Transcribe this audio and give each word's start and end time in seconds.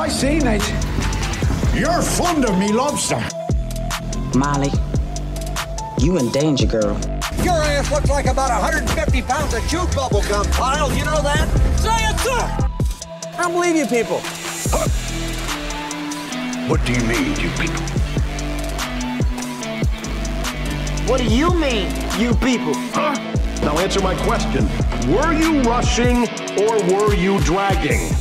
I 0.00 0.06
seen 0.06 0.46
it. 0.46 0.62
You're 1.74 2.02
fond 2.02 2.44
of 2.44 2.56
me 2.56 2.70
lobster. 2.70 3.20
Molly, 4.38 4.70
you 5.98 6.18
in 6.18 6.30
danger, 6.30 6.68
girl. 6.68 6.96
Your 7.42 7.54
ass 7.54 7.90
looks 7.90 8.08
like 8.08 8.26
about 8.26 8.50
150 8.62 9.22
pounds 9.22 9.54
of 9.54 9.68
chewed 9.68 9.92
bubble 9.96 10.22
gum, 10.28 10.46
Kyle. 10.52 10.92
You 10.92 11.04
know 11.04 11.20
that? 11.20 11.48
Say 11.80 11.98
it, 11.98 12.18
sir! 12.20 13.38
I 13.38 13.42
don't 13.42 13.54
believe 13.54 13.74
you 13.74 13.86
people. 13.86 14.20
What 16.68 16.84
do 16.86 16.92
you 16.92 17.02
mean, 17.02 17.34
you 17.40 17.50
people? 17.58 17.82
What 21.10 21.18
do 21.18 21.24
you 21.24 21.52
mean, 21.54 21.90
you 22.20 22.34
people? 22.34 22.74
Huh? 22.94 23.16
Now 23.62 23.76
answer 23.78 24.00
my 24.00 24.14
question. 24.24 24.68
Were 25.12 25.32
you 25.32 25.60
rushing 25.62 26.28
or 26.56 26.78
were 26.86 27.14
you 27.14 27.40
dragging? 27.40 28.17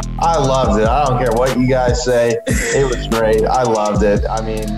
Answer! 0.00 0.20
I 0.20 0.38
loved 0.38 0.80
it. 0.80 0.88
I 0.88 1.04
don't 1.04 1.18
care 1.18 1.32
what 1.32 1.58
you 1.58 1.68
guys 1.68 2.04
say. 2.04 2.38
It 2.46 2.86
was 2.86 3.06
great. 3.08 3.44
I 3.44 3.62
loved 3.62 4.02
it. 4.02 4.24
I 4.28 4.40
mean, 4.40 4.68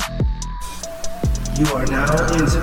You 1.56 1.72
are 1.74 1.86
now 1.86 2.10
into 2.32 2.60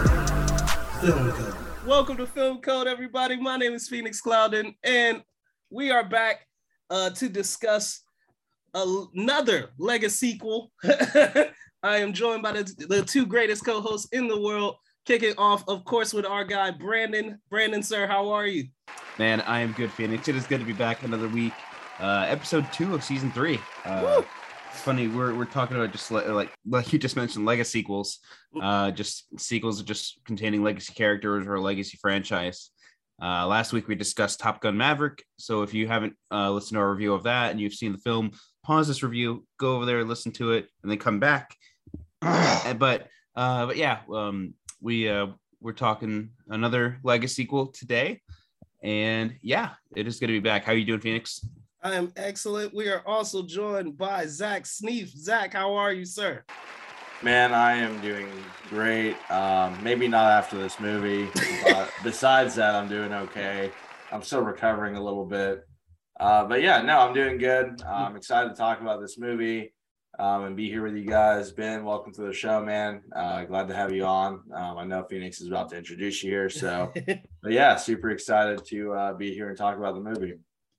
Film 0.99 1.31
Code. 1.31 1.55
Welcome 1.87 2.17
to 2.17 2.27
Film 2.27 2.59
Code, 2.59 2.87
everybody. 2.87 3.37
My 3.37 3.55
name 3.55 3.73
is 3.73 3.87
Phoenix 3.87 4.21
Clouden, 4.21 4.75
and 4.83 5.23
we 5.69 5.91
are 5.91 6.03
back 6.03 6.45
uh, 6.89 7.11
to 7.11 7.29
discuss 7.29 8.01
another 8.73 9.69
legacy-quel. 9.77 10.71
I 10.83 11.51
am 11.83 12.11
joined 12.11 12.43
by 12.43 12.51
the, 12.51 12.63
the 12.89 13.03
two 13.03 13.25
greatest 13.25 13.63
co-hosts 13.63 14.09
in 14.11 14.27
the 14.27 14.39
world. 14.39 14.75
Kicking 15.05 15.33
off, 15.37 15.63
of 15.67 15.85
course, 15.85 16.13
with 16.13 16.25
our 16.25 16.43
guy 16.43 16.71
Brandon. 16.71 17.39
Brandon, 17.49 17.81
sir, 17.81 18.05
how 18.05 18.29
are 18.29 18.45
you? 18.45 18.65
Man, 19.17 19.41
I 19.41 19.61
am 19.61 19.71
good, 19.71 19.91
Phoenix. 19.91 20.27
It 20.27 20.35
is 20.35 20.45
good 20.45 20.59
to 20.59 20.65
be 20.65 20.73
back 20.73 21.03
another 21.03 21.29
week. 21.29 21.53
Uh, 21.99 22.25
episode 22.29 22.65
two 22.71 22.95
of 22.95 23.03
season 23.03 23.29
three. 23.31 23.59
Uh, 23.83 24.21
it's 24.71 24.79
funny 24.79 25.09
we're, 25.09 25.33
we're 25.35 25.43
talking 25.43 25.75
about 25.75 25.91
just 25.91 26.11
like, 26.11 26.27
like 26.29 26.49
like 26.65 26.93
you 26.93 26.99
just 26.99 27.17
mentioned 27.17 27.45
legacy-quels, 27.45 28.19
uh, 28.61 28.89
just 28.91 29.25
sequels 29.37 29.83
just 29.83 30.17
containing 30.23 30.63
legacy 30.63 30.93
characters 30.93 31.45
or 31.45 31.55
a 31.55 31.61
legacy 31.61 31.97
franchise. 32.01 32.69
Uh, 33.21 33.45
last 33.45 33.73
week 33.73 33.89
we 33.89 33.95
discussed 33.95 34.39
Top 34.39 34.61
Gun 34.61 34.77
Maverick. 34.77 35.25
So 35.37 35.63
if 35.63 35.73
you 35.73 35.89
haven't 35.89 36.13
uh, 36.31 36.49
listened 36.51 36.77
to 36.77 36.79
our 36.79 36.89
review 36.89 37.13
of 37.13 37.23
that 37.23 37.51
and 37.51 37.59
you've 37.59 37.73
seen 37.73 37.91
the 37.91 37.97
film, 37.97 38.31
pause 38.63 38.87
this 38.87 39.03
review, 39.03 39.45
go 39.59 39.75
over 39.75 39.85
there, 39.85 40.05
listen 40.05 40.31
to 40.33 40.53
it, 40.53 40.69
and 40.81 40.89
then 40.89 40.99
come 40.99 41.19
back. 41.19 41.53
But 42.77 43.07
uh, 43.35 43.65
but 43.65 43.77
yeah, 43.77 43.99
um, 44.13 44.53
we 44.79 45.09
uh, 45.09 45.27
we're 45.59 45.73
talking 45.73 46.29
another 46.47 46.99
legacy-quel 47.03 47.67
today, 47.67 48.21
and 48.83 49.35
yeah, 49.41 49.71
it 49.95 50.07
is 50.07 50.19
going 50.19 50.29
to 50.29 50.33
be 50.33 50.39
back. 50.39 50.63
How 50.63 50.71
are 50.71 50.75
you 50.75 50.85
doing, 50.85 51.01
Phoenix? 51.01 51.45
I 51.81 51.95
am 51.95 52.11
excellent. 52.17 52.73
We 52.73 52.89
are 52.89 53.01
also 53.05 53.41
joined 53.41 53.97
by 53.97 54.25
Zach 54.25 54.63
Sneef. 54.63 55.15
Zach, 55.15 55.53
how 55.53 55.75
are 55.75 55.93
you, 55.93 56.03
sir? 56.03 56.43
Man, 57.23 57.53
I 57.53 57.73
am 57.73 58.01
doing 58.01 58.27
great. 58.69 59.15
Um, 59.31 59.81
maybe 59.81 60.09
not 60.09 60.29
after 60.29 60.57
this 60.57 60.77
movie, 60.81 61.29
but 61.63 61.89
besides 62.03 62.55
that, 62.55 62.75
I'm 62.75 62.89
doing 62.89 63.13
okay. 63.13 63.71
I'm 64.11 64.21
still 64.23 64.41
recovering 64.41 64.97
a 64.97 65.03
little 65.03 65.25
bit. 65.25 65.65
Uh, 66.19 66.43
but 66.43 66.61
yeah, 66.61 66.81
no, 66.81 66.99
I'm 66.99 67.13
doing 67.13 67.37
good. 67.37 67.81
Uh, 67.81 67.89
I'm 67.89 68.17
excited 68.17 68.49
to 68.49 68.55
talk 68.55 68.81
about 68.81 68.99
this 68.99 69.17
movie 69.17 69.73
um, 70.19 70.43
and 70.43 70.57
be 70.57 70.69
here 70.69 70.83
with 70.83 70.95
you 70.95 71.05
guys. 71.05 71.53
Ben, 71.53 71.85
welcome 71.85 72.11
to 72.15 72.23
the 72.23 72.33
show, 72.33 72.61
man. 72.61 73.03
Uh, 73.15 73.45
glad 73.45 73.69
to 73.69 73.73
have 73.73 73.93
you 73.93 74.03
on. 74.03 74.41
Um, 74.53 74.77
I 74.77 74.83
know 74.83 75.05
Phoenix 75.09 75.39
is 75.39 75.47
about 75.47 75.69
to 75.69 75.77
introduce 75.77 76.21
you 76.23 76.29
here. 76.29 76.49
So, 76.49 76.91
but 77.41 77.51
yeah, 77.53 77.77
super 77.77 78.09
excited 78.09 78.65
to 78.65 78.93
uh, 78.93 79.13
be 79.13 79.33
here 79.33 79.47
and 79.47 79.57
talk 79.57 79.77
about 79.77 79.95
the 79.95 80.01
movie. 80.01 80.33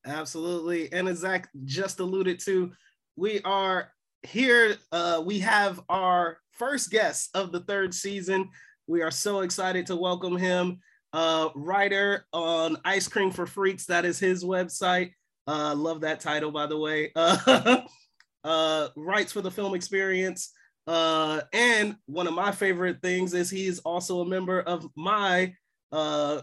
Absolutely. 0.07 0.93
And 0.93 1.09
as 1.09 1.19
Zach 1.19 1.49
just 1.65 2.01
alluded 2.01 2.39
to, 2.41 2.73
we 3.17 3.41
are 3.43 3.93
here. 4.23 4.77
Uh, 4.93 5.23
we 5.25 5.39
have 5.41 5.81
our 5.89 6.39
first 6.53 6.91
guest 6.91 7.31
of 7.35 7.53
the 7.53 7.61
third 7.61 7.95
season. 7.95 8.49
We 8.87 9.03
are 9.03 9.11
so 9.11 9.41
excited 9.41 9.87
to 9.87 9.97
welcome 9.97 10.37
him. 10.37 10.81
Uh, 11.13 11.49
writer 11.55 12.27
on 12.33 12.77
Ice 12.85 13.09
Cream 13.09 13.31
for 13.31 13.47
Freaks. 13.47 13.87
That 13.87 14.05
is 14.05 14.19
his 14.19 14.45
website. 14.45 15.13
Uh, 15.47 15.75
love 15.75 16.03
that 16.03 16.21
title, 16.21 16.51
by 16.51 16.67
the 16.67 16.79
way. 16.79 17.13
Uh, 18.43 18.89
writes 18.97 19.33
for 19.33 19.43
the 19.43 19.51
film 19.51 19.75
experience. 19.75 20.53
Uh, 20.87 21.43
and 21.53 21.97
one 22.07 22.27
of 22.27 22.33
my 22.35 22.51
favorite 22.51 23.03
things 23.03 23.35
is 23.35 23.51
he's 23.51 23.81
also 23.81 24.23
a 24.23 24.27
member 24.27 24.61
of 24.63 24.89
my 24.97 25.53
uh, 25.93 26.41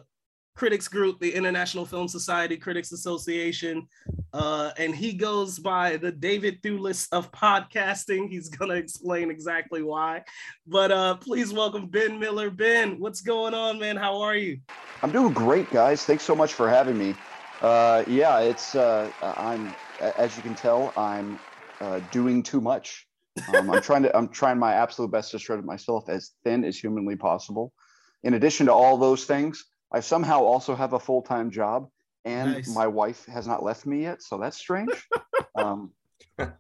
critics 0.57 0.88
group, 0.88 1.19
the 1.19 1.31
International 1.34 1.85
Film 1.85 2.07
Society 2.07 2.57
Critics 2.57 2.91
Association. 2.91 3.88
Uh, 4.34 4.72
and 4.78 4.95
he 4.95 5.13
goes 5.13 5.59
by 5.59 5.97
the 5.97 6.12
David 6.12 6.62
Thewlis 6.63 7.07
of 7.12 7.31
podcasting. 7.31 8.28
He's 8.28 8.50
going 8.50 8.72
to 8.72 8.75
explain 8.75 9.29
exactly 9.29 9.84
why. 9.84 10.23
But 10.66 10.91
uh, 10.91 11.16
please 11.18 11.53
welcome 11.53 11.88
Ben 11.88 12.19
Miller. 12.19 12.50
Ben, 12.50 13.00
what's 13.00 13.22
going 13.22 13.53
on, 13.53 13.79
man? 13.79 13.95
How 13.95 14.19
are 14.19 14.35
you? 14.35 14.59
I'm 15.03 15.12
doing 15.12 15.31
great, 15.31 15.69
guys. 15.69 16.03
Thanks 16.03 16.23
so 16.23 16.35
much 16.35 16.53
for 16.53 16.68
having 16.68 16.97
me. 16.97 17.13
Uh, 17.62 18.03
yeah, 18.07 18.39
it's 18.39 18.75
uh, 18.75 19.12
I'm 19.22 19.74
as 20.00 20.35
you 20.38 20.44
can 20.44 20.53
tell, 20.53 20.94
I'm 20.95 21.39
uh, 21.81 22.01
doing 22.12 22.44
too 22.44 22.62
much. 22.62 23.07
Um, 23.56 23.69
I'm 23.72 23.81
trying 23.81 24.03
to 24.03 24.16
I'm 24.16 24.28
trying 24.28 24.59
my 24.59 24.74
absolute 24.74 25.12
best 25.12 25.31
to 25.31 25.39
shred 25.39 25.63
myself 25.66 26.09
as 26.09 26.31
thin 26.44 26.63
as 26.63 26.78
humanly 26.78 27.16
possible. 27.16 27.74
In 28.24 28.34
addition 28.34 28.66
to 28.68 28.74
all 28.74 28.97
those 28.97 29.25
things, 29.25 29.66
I 29.91 29.99
somehow 30.01 30.41
also 30.41 30.75
have 30.75 30.93
a 30.93 30.99
full 30.99 31.21
time 31.21 31.51
job, 31.51 31.87
and 32.25 32.53
Nice. 32.53 32.73
my 32.73 32.87
wife 32.87 33.25
has 33.27 33.47
not 33.47 33.63
left 33.63 33.85
me 33.85 34.03
yet, 34.03 34.21
so 34.21 34.37
that's 34.37 34.57
strange. 34.57 34.91
um, 35.55 35.91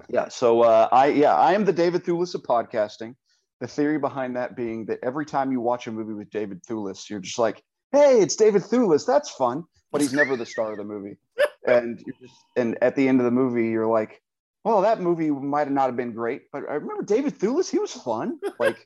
yeah, 0.09 0.29
so 0.29 0.61
uh, 0.61 0.87
I 0.91 1.07
yeah 1.07 1.35
I 1.35 1.53
am 1.53 1.65
the 1.65 1.73
David 1.73 2.03
Thewlis 2.03 2.35
of 2.35 2.43
podcasting. 2.43 3.15
The 3.59 3.67
theory 3.67 3.97
behind 3.97 4.35
that 4.35 4.55
being 4.55 4.85
that 4.85 4.99
every 5.03 5.25
time 5.25 5.51
you 5.51 5.59
watch 5.59 5.87
a 5.87 5.91
movie 5.91 6.13
with 6.13 6.29
David 6.29 6.63
Thewlis, 6.63 7.09
you're 7.09 7.19
just 7.19 7.39
like, 7.39 7.61
hey, 7.91 8.19
it's 8.19 8.35
David 8.35 8.61
Thewlis. 8.61 9.05
That's 9.05 9.31
fun. 9.31 9.63
But 9.91 10.01
he's 10.01 10.13
never 10.13 10.35
the 10.35 10.45
star 10.45 10.71
of 10.71 10.77
the 10.77 10.83
movie. 10.83 11.17
And 11.65 12.01
you're 12.05 12.15
just, 12.21 12.33
and 12.55 12.77
at 12.81 12.95
the 12.95 13.09
end 13.09 13.19
of 13.19 13.25
the 13.25 13.31
movie, 13.31 13.67
you're 13.67 13.87
like, 13.87 14.21
well, 14.63 14.81
that 14.83 15.01
movie 15.01 15.29
might 15.29 15.65
have 15.65 15.71
not 15.71 15.87
have 15.87 15.97
been 15.97 16.13
great, 16.13 16.43
but 16.53 16.63
I 16.69 16.75
remember 16.75 17.03
David 17.03 17.37
Thewlis. 17.37 17.69
He 17.69 17.77
was 17.77 17.91
fun. 17.91 18.39
Like, 18.57 18.77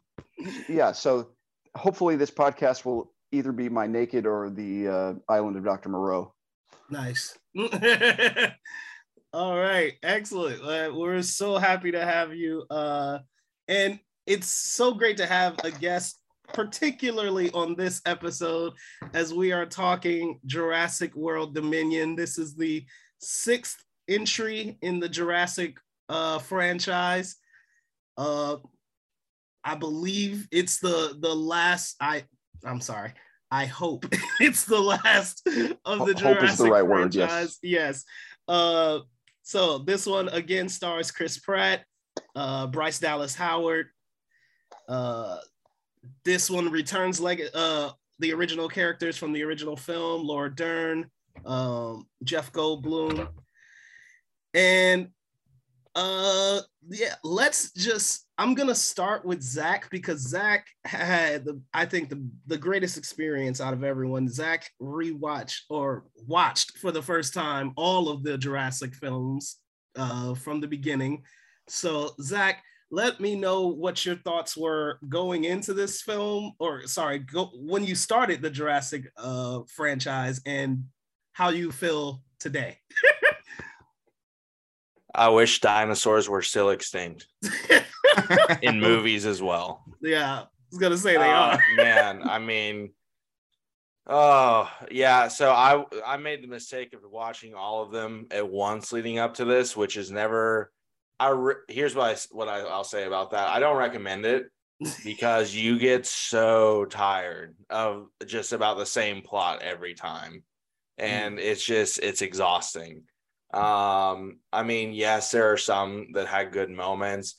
yeah. 0.68 0.92
So 0.92 1.32
hopefully 1.76 2.16
this 2.16 2.30
podcast 2.30 2.86
will 2.86 3.12
either 3.34 3.52
be 3.52 3.68
my 3.68 3.86
naked 3.86 4.26
or 4.26 4.50
the 4.50 4.88
uh, 4.88 5.14
Island 5.28 5.56
of 5.56 5.64
Dr. 5.64 5.88
Moreau. 5.88 6.32
Nice. 6.90 7.36
All 9.32 9.58
right, 9.58 9.94
excellent. 10.02 10.62
Uh, 10.62 10.92
we're 10.94 11.22
so 11.22 11.58
happy 11.58 11.90
to 11.90 12.04
have 12.04 12.34
you. 12.34 12.64
Uh, 12.70 13.18
and 13.66 13.98
it's 14.26 14.46
so 14.48 14.94
great 14.94 15.16
to 15.16 15.26
have 15.26 15.58
a 15.64 15.70
guest, 15.72 16.20
particularly 16.52 17.50
on 17.50 17.74
this 17.74 18.00
episode, 18.06 18.74
as 19.12 19.34
we 19.34 19.50
are 19.50 19.66
talking 19.66 20.38
Jurassic 20.46 21.14
World 21.16 21.54
Dominion. 21.54 22.14
This 22.14 22.38
is 22.38 22.54
the 22.54 22.86
sixth 23.18 23.82
entry 24.08 24.78
in 24.82 25.00
the 25.00 25.08
Jurassic 25.08 25.78
uh, 26.08 26.38
franchise. 26.38 27.36
Uh, 28.16 28.56
I 29.64 29.74
believe 29.74 30.46
it's 30.52 30.78
the 30.78 31.16
the 31.18 31.34
last. 31.34 31.96
I 32.00 32.24
I'm 32.64 32.80
sorry. 32.80 33.12
I 33.50 33.66
hope 33.66 34.06
it's 34.40 34.64
the 34.64 34.80
last 34.80 35.46
of 35.84 35.98
the 35.98 36.04
hope 36.04 36.16
Jurassic 36.16 36.50
is 36.50 36.58
the 36.58 36.70
right 36.70 36.86
word, 36.86 37.14
yes. 37.14 37.58
Yes. 37.62 38.04
Uh, 38.48 39.00
so 39.42 39.78
this 39.78 40.06
one 40.06 40.28
again 40.30 40.68
stars 40.68 41.10
Chris 41.10 41.38
Pratt, 41.38 41.84
uh, 42.34 42.66
Bryce 42.66 42.98
Dallas 42.98 43.34
Howard. 43.34 43.88
Uh, 44.88 45.38
this 46.24 46.50
one 46.50 46.70
returns 46.70 47.20
like 47.20 47.42
uh, 47.54 47.90
the 48.18 48.32
original 48.32 48.68
characters 48.68 49.16
from 49.16 49.32
the 49.32 49.42
original 49.42 49.76
film: 49.76 50.26
Laura 50.26 50.54
Dern, 50.54 51.10
um, 51.44 52.06
Jeff 52.24 52.52
Goldblum, 52.52 53.28
and 54.54 55.08
uh, 55.94 56.60
yeah. 56.88 57.14
Let's 57.22 57.72
just. 57.72 58.26
I'm 58.36 58.54
gonna 58.54 58.74
start 58.74 59.24
with 59.24 59.42
Zach 59.42 59.88
because 59.90 60.20
Zach 60.20 60.66
had 60.84 61.44
the 61.44 61.60
I 61.72 61.86
think 61.86 62.08
the 62.08 62.26
the 62.46 62.58
greatest 62.58 62.98
experience 62.98 63.60
out 63.60 63.72
of 63.72 63.84
everyone. 63.84 64.28
Zach 64.28 64.68
rewatched 64.82 65.60
or 65.70 66.04
watched 66.26 66.78
for 66.78 66.90
the 66.90 67.02
first 67.02 67.32
time 67.32 67.72
all 67.76 68.08
of 68.08 68.24
the 68.24 68.36
Jurassic 68.36 68.94
films 68.94 69.58
uh, 69.96 70.34
from 70.34 70.60
the 70.60 70.66
beginning. 70.66 71.22
So 71.68 72.10
Zach, 72.20 72.62
let 72.90 73.20
me 73.20 73.36
know 73.36 73.68
what 73.68 74.04
your 74.04 74.16
thoughts 74.16 74.56
were 74.56 74.98
going 75.08 75.44
into 75.44 75.74
this 75.74 76.02
film, 76.02 76.52
or 76.58 76.86
sorry, 76.86 77.20
go, 77.20 77.50
when 77.54 77.84
you 77.84 77.94
started 77.94 78.42
the 78.42 78.50
Jurassic 78.50 79.10
uh, 79.16 79.60
franchise, 79.68 80.40
and 80.44 80.84
how 81.32 81.50
you 81.50 81.70
feel 81.70 82.22
today. 82.38 82.78
I 85.14 85.28
wish 85.28 85.60
dinosaurs 85.60 86.28
were 86.28 86.42
still 86.42 86.70
extinct 86.70 87.26
in 88.62 88.80
movies 88.80 89.26
as 89.26 89.40
well. 89.40 89.84
Yeah, 90.00 90.40
I 90.40 90.46
was 90.70 90.80
gonna 90.80 90.98
say 90.98 91.12
they 91.16 91.30
Uh, 91.30 91.56
are. 91.56 91.60
man, 91.76 92.22
I 92.22 92.38
mean, 92.38 92.90
Oh 94.06 94.70
yeah, 94.90 95.28
so 95.28 95.50
I 95.50 95.84
I 96.04 96.18
made 96.18 96.42
the 96.42 96.48
mistake 96.48 96.92
of 96.92 97.00
watching 97.10 97.54
all 97.54 97.82
of 97.82 97.90
them 97.90 98.26
at 98.30 98.46
once 98.46 98.92
leading 98.92 99.18
up 99.18 99.34
to 99.34 99.44
this, 99.44 99.76
which 99.76 99.96
is 99.96 100.10
never. 100.10 100.70
I 101.18 101.28
re- 101.30 101.54
here's 101.68 101.94
what 101.94 102.10
I 102.10 102.16
what 102.32 102.48
I, 102.48 102.60
I'll 102.60 102.84
say 102.84 103.06
about 103.06 103.30
that. 103.30 103.48
I 103.48 103.60
don't 103.60 103.78
recommend 103.78 104.26
it 104.26 104.50
because 105.04 105.54
you 105.54 105.78
get 105.78 106.04
so 106.04 106.84
tired 106.84 107.56
of 107.70 108.08
just 108.26 108.52
about 108.52 108.76
the 108.76 108.84
same 108.84 109.22
plot 109.22 109.62
every 109.62 109.94
time, 109.94 110.42
and 110.98 111.38
it's 111.38 111.64
just 111.64 111.98
it's 112.00 112.20
exhausting. 112.20 113.04
Um, 113.54 114.38
I 114.52 114.62
mean, 114.64 114.92
yes, 114.92 115.30
there 115.30 115.52
are 115.52 115.56
some 115.56 116.12
that 116.14 116.26
had 116.26 116.52
good 116.52 116.70
moments. 116.70 117.36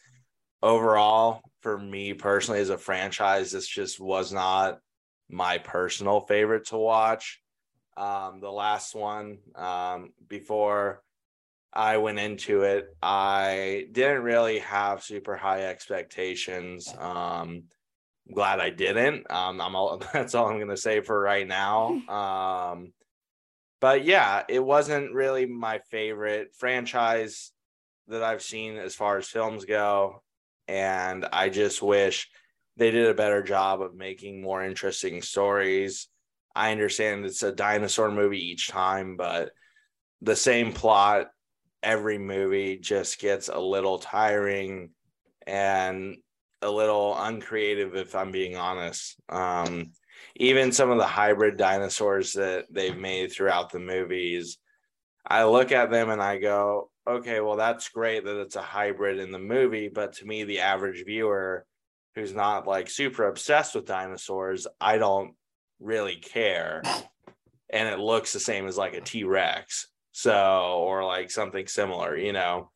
Overall, 0.64 1.42
for 1.62 1.78
me 1.78 2.14
personally, 2.14 2.62
as 2.62 2.70
a 2.70 2.78
franchise, 2.78 3.52
this 3.52 3.68
just 3.68 4.00
was 4.00 4.32
not 4.32 4.80
my 5.30 5.58
personal 5.58 6.22
favorite 6.22 6.68
to 6.68 6.78
watch. 6.78 7.42
Um, 7.98 8.40
the 8.42 8.52
last 8.52 8.96
one, 8.96 9.40
um, 9.56 10.14
before 10.28 11.02
I 11.74 11.98
went 11.98 12.20
into 12.20 12.62
it, 12.62 12.88
I 13.02 13.88
didn't 13.92 14.24
really 14.24 14.60
have 14.60 15.04
super 15.04 15.36
high 15.36 15.64
expectations. 15.66 16.94
Um, 16.98 17.64
I'm 18.28 18.34
glad 18.34 18.60
I 18.60 18.70
didn't. 18.70 19.30
Um, 19.30 19.60
I'm 19.60 19.76
all, 19.76 20.02
that's 20.14 20.36
all 20.36 20.48
I'm 20.48 20.60
gonna 20.60 20.78
say 20.78 21.02
for 21.02 21.20
right 21.20 21.48
now. 21.48 22.02
Um, 22.10 22.94
but 23.80 24.06
yeah, 24.06 24.44
it 24.48 24.64
wasn't 24.64 25.14
really 25.14 25.46
my 25.46 25.80
favorite 25.92 26.56
franchise 26.58 27.52
that 28.08 28.24
I've 28.24 28.42
seen 28.42 28.78
as 28.78 28.96
far 28.96 29.18
as 29.18 29.28
films 29.28 29.66
go, 29.66 30.24
and 30.68 31.26
I 31.32 31.50
just 31.50 31.82
wish 31.82 32.30
they 32.78 32.92
did 32.92 33.08
a 33.08 33.14
better 33.14 33.42
job 33.42 33.82
of 33.82 33.96
making 33.96 34.42
more 34.42 34.64
interesting 34.64 35.22
stories. 35.22 36.08
I 36.56 36.72
understand 36.72 37.26
it's 37.26 37.44
a 37.44 37.52
dinosaur 37.52 38.12
movie 38.12 38.52
each 38.52 38.70
time, 38.70 39.18
but 39.18 39.52
the 40.22 40.36
same 40.36 40.74
plot 40.74 41.28
every 41.84 42.18
movie 42.18 42.78
just 42.78 43.20
gets 43.20 43.48
a 43.48 43.60
little 43.60 44.00
tiring 44.00 44.90
and 45.46 46.18
a 46.62 46.70
little 46.70 47.16
uncreative 47.16 47.96
if 47.96 48.16
i'm 48.16 48.32
being 48.32 48.58
honest 48.58 49.18
um, 49.30 49.92
even 50.36 50.72
some 50.72 50.92
of 50.92 50.98
the 50.98 51.06
hybrid 51.06 51.58
dinosaurs 51.58 52.34
that 52.34 52.66
they've 52.70 52.98
made 52.98 53.32
throughout 53.32 53.72
the 53.72 53.80
movies 53.80 54.58
i 55.28 55.44
look 55.44 55.72
at 55.72 55.90
them 55.92 56.10
and 56.10 56.22
i 56.22 56.38
go 56.38 56.90
okay 57.08 57.40
well 57.40 57.56
that's 57.56 57.90
great 57.90 58.26
that 58.26 58.42
it's 58.42 58.56
a 58.56 58.62
hybrid 58.62 59.20
in 59.20 59.32
the 59.32 59.40
movie 59.40 59.88
but 59.88 60.14
to 60.14 60.26
me 60.26 60.44
the 60.44 60.60
average 60.60 61.04
viewer 61.06 61.66
who's 62.16 62.34
not 62.34 62.68
like 62.68 62.90
super 62.90 63.28
obsessed 63.28 63.76
with 63.76 63.86
dinosaurs 63.86 64.68
i 64.80 64.98
don't 64.98 65.34
really 65.80 66.16
care. 66.16 66.82
And 67.70 67.90
it 67.90 68.00
looks 68.00 68.32
the 68.32 68.40
same 68.40 68.68
as 68.68 68.78
like 68.78 68.94
a 68.94 69.02
t-rex 69.02 69.88
so 70.12 70.78
or 70.80 71.04
like 71.04 71.30
something 71.30 71.68
similar 71.68 72.16
you 72.18 72.34
know? 72.34 72.72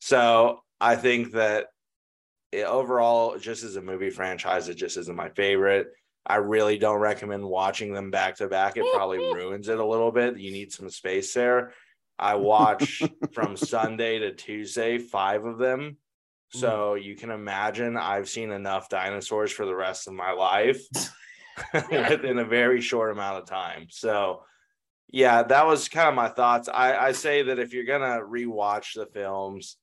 So 0.00 0.60
i 0.80 0.94
think 0.94 1.32
that 1.32 1.66
it, 2.52 2.64
overall 2.64 3.38
just 3.38 3.64
as 3.64 3.76
a 3.76 3.82
movie 3.82 4.10
franchise 4.10 4.68
it 4.68 4.74
just 4.74 4.96
isn't 4.96 5.16
my 5.16 5.30
favorite 5.30 5.88
i 6.26 6.36
really 6.36 6.78
don't 6.78 6.98
recommend 6.98 7.44
watching 7.44 7.92
them 7.92 8.10
back 8.10 8.36
to 8.36 8.48
back. 8.48 8.76
It 8.76 8.84
probably 8.94 9.18
ruins 9.34 9.68
it 9.68 9.78
a 9.78 9.86
little 9.86 10.12
bit 10.12 10.38
you 10.38 10.52
need 10.52 10.72
some 10.72 10.90
space 10.90 11.32
there. 11.34 11.72
I 12.18 12.34
watch 12.36 13.02
from 13.32 13.56
sunday 13.56 14.18
to 14.18 14.32
tuesday 14.32 14.98
five 14.98 15.44
of 15.44 15.58
them. 15.58 15.96
Hmm. 16.52 16.58
So 16.58 16.94
you 16.94 17.16
can 17.16 17.30
imagine 17.30 17.96
i've 17.96 18.28
seen 18.28 18.50
enough 18.50 18.88
dinosaurs 18.88 19.52
for 19.52 19.66
the 19.66 19.76
rest 19.76 20.08
of 20.08 20.14
my 20.14 20.32
life 20.32 20.82
in 21.90 22.38
a 22.38 22.44
very 22.44 22.80
short 22.80 23.12
amount 23.12 23.38
of 23.38 23.48
time. 23.48 23.86
So 23.90 24.42
yeah, 25.08 25.44
that 25.44 25.66
was 25.66 25.88
kind 25.88 26.08
of 26.08 26.14
my 26.14 26.28
thoughts. 26.28 26.68
I, 26.68 26.96
I 26.96 27.12
say 27.12 27.42
that 27.42 27.58
if 27.58 27.72
you're 27.72 27.84
gonna 27.84 28.20
rewatch 28.20 28.94
the 28.94 29.06
films 29.06 29.76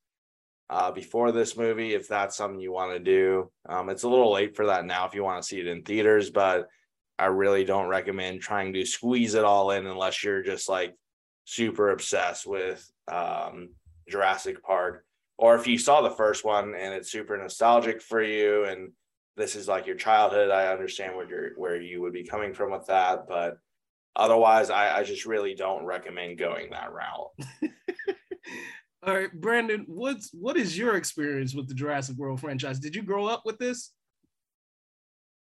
uh, 0.69 0.91
before 0.91 1.31
this 1.31 1.57
movie, 1.57 1.93
if 1.93 2.07
that's 2.07 2.35
something 2.35 2.59
you 2.59 2.71
want 2.71 2.93
to 2.93 2.99
do, 2.99 3.51
um, 3.67 3.89
it's 3.89 4.03
a 4.03 4.09
little 4.09 4.31
late 4.31 4.55
for 4.55 4.67
that 4.67 4.85
now 4.85 5.05
if 5.05 5.13
you 5.13 5.23
want 5.23 5.41
to 5.41 5.47
see 5.47 5.59
it 5.59 5.67
in 5.67 5.83
theaters. 5.83 6.29
But 6.29 6.67
I 7.19 7.25
really 7.25 7.63
don't 7.63 7.87
recommend 7.87 8.41
trying 8.41 8.73
to 8.73 8.85
squeeze 8.85 9.35
it 9.35 9.43
all 9.43 9.71
in 9.71 9.85
unless 9.85 10.23
you're 10.23 10.41
just 10.41 10.69
like 10.69 10.95
super 11.45 11.91
obsessed 11.91 12.45
with 12.47 12.89
um, 13.11 13.69
Jurassic 14.09 14.63
Park, 14.63 15.05
or 15.37 15.55
if 15.55 15.67
you 15.67 15.77
saw 15.77 16.01
the 16.01 16.15
first 16.15 16.43
one 16.43 16.73
and 16.75 16.93
it's 16.93 17.11
super 17.11 17.37
nostalgic 17.37 18.01
for 18.01 18.21
you 18.21 18.65
and 18.65 18.91
this 19.35 19.55
is 19.55 19.67
like 19.67 19.87
your 19.87 19.95
childhood. 19.95 20.51
I 20.51 20.71
understand 20.71 21.15
where 21.15 21.27
you're 21.27 21.49
where 21.55 21.81
you 21.81 22.01
would 22.01 22.13
be 22.13 22.23
coming 22.23 22.53
from 22.53 22.71
with 22.71 22.85
that, 22.87 23.27
but 23.27 23.57
otherwise 24.15 24.69
I, 24.69 24.97
I 24.97 25.03
just 25.03 25.25
really 25.25 25.55
don't 25.55 25.85
recommend 25.85 26.37
going 26.37 26.69
that 26.69 26.91
route 26.93 27.31
All 29.05 29.13
right, 29.13 29.31
Brandon, 29.33 29.83
what's 29.87 30.29
what 30.33 30.55
is 30.55 30.77
your 30.77 30.95
experience 30.95 31.53
with 31.53 31.67
the 31.67 31.73
Jurassic 31.73 32.15
World 32.17 32.39
franchise? 32.39 32.79
Did 32.79 32.95
you 32.95 33.03
grow 33.03 33.25
up 33.27 33.41
with 33.45 33.57
this? 33.57 33.91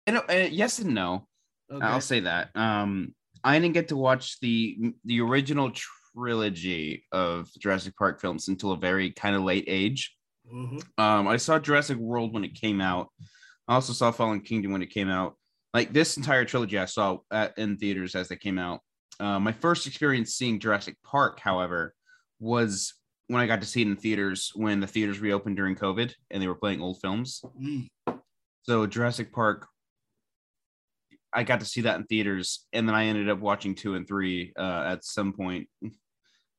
And, 0.06 0.16
uh, 0.16 0.48
yes 0.50 0.78
and 0.78 0.94
no. 0.94 1.26
Okay. 1.70 1.84
I'll 1.84 2.00
say 2.00 2.20
that. 2.20 2.56
Um, 2.56 3.14
I 3.44 3.58
didn't 3.58 3.74
get 3.74 3.88
to 3.88 3.96
watch 3.96 4.40
the 4.40 4.94
the 5.04 5.20
original 5.20 5.72
trilogy 6.14 7.04
of 7.12 7.48
Jurassic 7.58 7.96
Park 7.96 8.20
films 8.20 8.48
until 8.48 8.72
a 8.72 8.76
very 8.78 9.10
kind 9.10 9.36
of 9.36 9.42
late 9.42 9.64
age. 9.66 10.16
Mhm. 10.52 10.82
Um, 10.98 11.28
I 11.28 11.36
saw 11.36 11.58
Jurassic 11.58 11.98
World 11.98 12.32
when 12.32 12.44
it 12.44 12.54
came 12.54 12.80
out. 12.80 13.08
I 13.68 13.74
also 13.74 13.92
saw 13.92 14.10
Fallen 14.10 14.40
Kingdom 14.40 14.72
when 14.72 14.82
it 14.82 14.90
came 14.90 15.10
out. 15.10 15.36
Like 15.74 15.92
this 15.92 16.16
entire 16.16 16.44
trilogy, 16.44 16.78
I 16.78 16.86
saw 16.86 17.18
at, 17.30 17.56
in 17.58 17.76
theaters 17.76 18.14
as 18.14 18.28
they 18.28 18.36
came 18.36 18.58
out. 18.58 18.80
Uh, 19.20 19.38
my 19.38 19.52
first 19.52 19.86
experience 19.86 20.34
seeing 20.34 20.58
Jurassic 20.58 20.96
Park, 21.04 21.38
however, 21.38 21.94
was 22.40 22.94
when 23.30 23.40
I 23.40 23.46
got 23.46 23.60
to 23.60 23.66
see 23.66 23.82
it 23.82 23.86
in 23.86 23.94
theaters 23.94 24.50
when 24.56 24.80
the 24.80 24.88
theaters 24.88 25.20
reopened 25.20 25.56
during 25.56 25.76
COVID 25.76 26.12
and 26.32 26.42
they 26.42 26.48
were 26.48 26.56
playing 26.56 26.82
old 26.82 27.00
films. 27.00 27.40
Mm. 27.62 27.86
So 28.62 28.88
Jurassic 28.88 29.32
Park, 29.32 29.68
I 31.32 31.44
got 31.44 31.60
to 31.60 31.66
see 31.66 31.82
that 31.82 31.96
in 31.96 32.06
theaters, 32.06 32.66
and 32.72 32.88
then 32.88 32.96
I 32.96 33.04
ended 33.04 33.28
up 33.28 33.38
watching 33.38 33.76
two 33.76 33.94
and 33.94 34.04
three 34.06 34.52
uh, 34.58 34.82
at 34.84 35.04
some 35.04 35.32
point, 35.32 35.68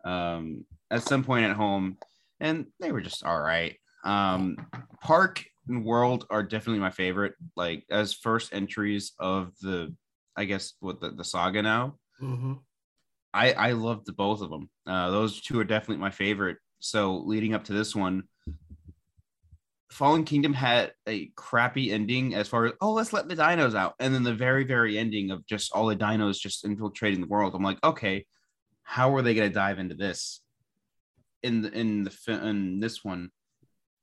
um, 0.06 0.64
at 0.90 1.04
some 1.04 1.26
point 1.26 1.46
at 1.46 1.58
home, 1.58 1.98
and 2.40 2.68
they 2.80 2.94
were 2.94 3.02
just 3.02 3.26
all 3.26 3.42
right. 3.42 3.76
Um, 4.06 4.56
Park 5.02 5.44
and 5.68 5.84
World 5.84 6.26
are 6.30 6.42
definitely 6.42 6.80
my 6.80 6.90
favorite, 6.90 7.34
like 7.58 7.84
as 7.92 8.14
first 8.14 8.54
entries 8.54 9.12
of 9.20 9.52
the, 9.62 9.94
I 10.38 10.46
guess 10.46 10.72
what 10.80 11.02
the, 11.02 11.10
the 11.10 11.26
saga 11.26 11.62
now. 11.62 11.98
Mhm. 12.22 12.60
I 13.34 13.54
I 13.54 13.72
loved 13.72 14.16
both 14.16 14.42
of 14.42 14.50
them. 14.50 14.70
Uh, 14.86 15.12
those 15.12 15.42
two 15.42 15.60
are 15.60 15.64
definitely 15.64 15.98
my 15.98 16.12
favorite. 16.12 16.58
So 16.80 17.18
leading 17.18 17.54
up 17.54 17.66
to 17.66 17.74
this 17.74 17.96
one, 17.96 18.24
Fallen 19.90 20.24
Kingdom 20.24 20.54
had 20.54 20.94
a 21.08 21.32
crappy 21.36 21.92
ending 21.92 22.34
as 22.34 22.48
far 22.48 22.66
as 22.66 22.74
oh 22.82 22.94
let's 22.94 23.14
let 23.14 23.28
the 23.28 23.36
dinos 23.36 23.76
out, 23.76 23.96
and 24.00 24.14
then 24.14 24.24
the 24.24 24.34
very 24.34 24.64
very 24.64 24.98
ending 24.98 25.32
of 25.32 25.46
just 25.46 25.72
all 25.74 25.88
the 25.88 25.96
dinos 25.96 26.40
just 26.40 26.66
infiltrating 26.66 27.22
the 27.22 27.28
world. 27.28 27.54
I'm 27.56 27.64
like 27.64 27.84
okay, 27.84 28.26
how 28.84 29.16
are 29.16 29.22
they 29.22 29.34
to 29.34 29.50
dive 29.50 29.80
into 29.80 29.96
this 29.96 30.42
in 31.44 31.62
the, 31.62 31.72
in 31.72 32.04
the 32.04 32.12
in 32.28 32.80
this 32.80 33.04
one? 33.04 33.30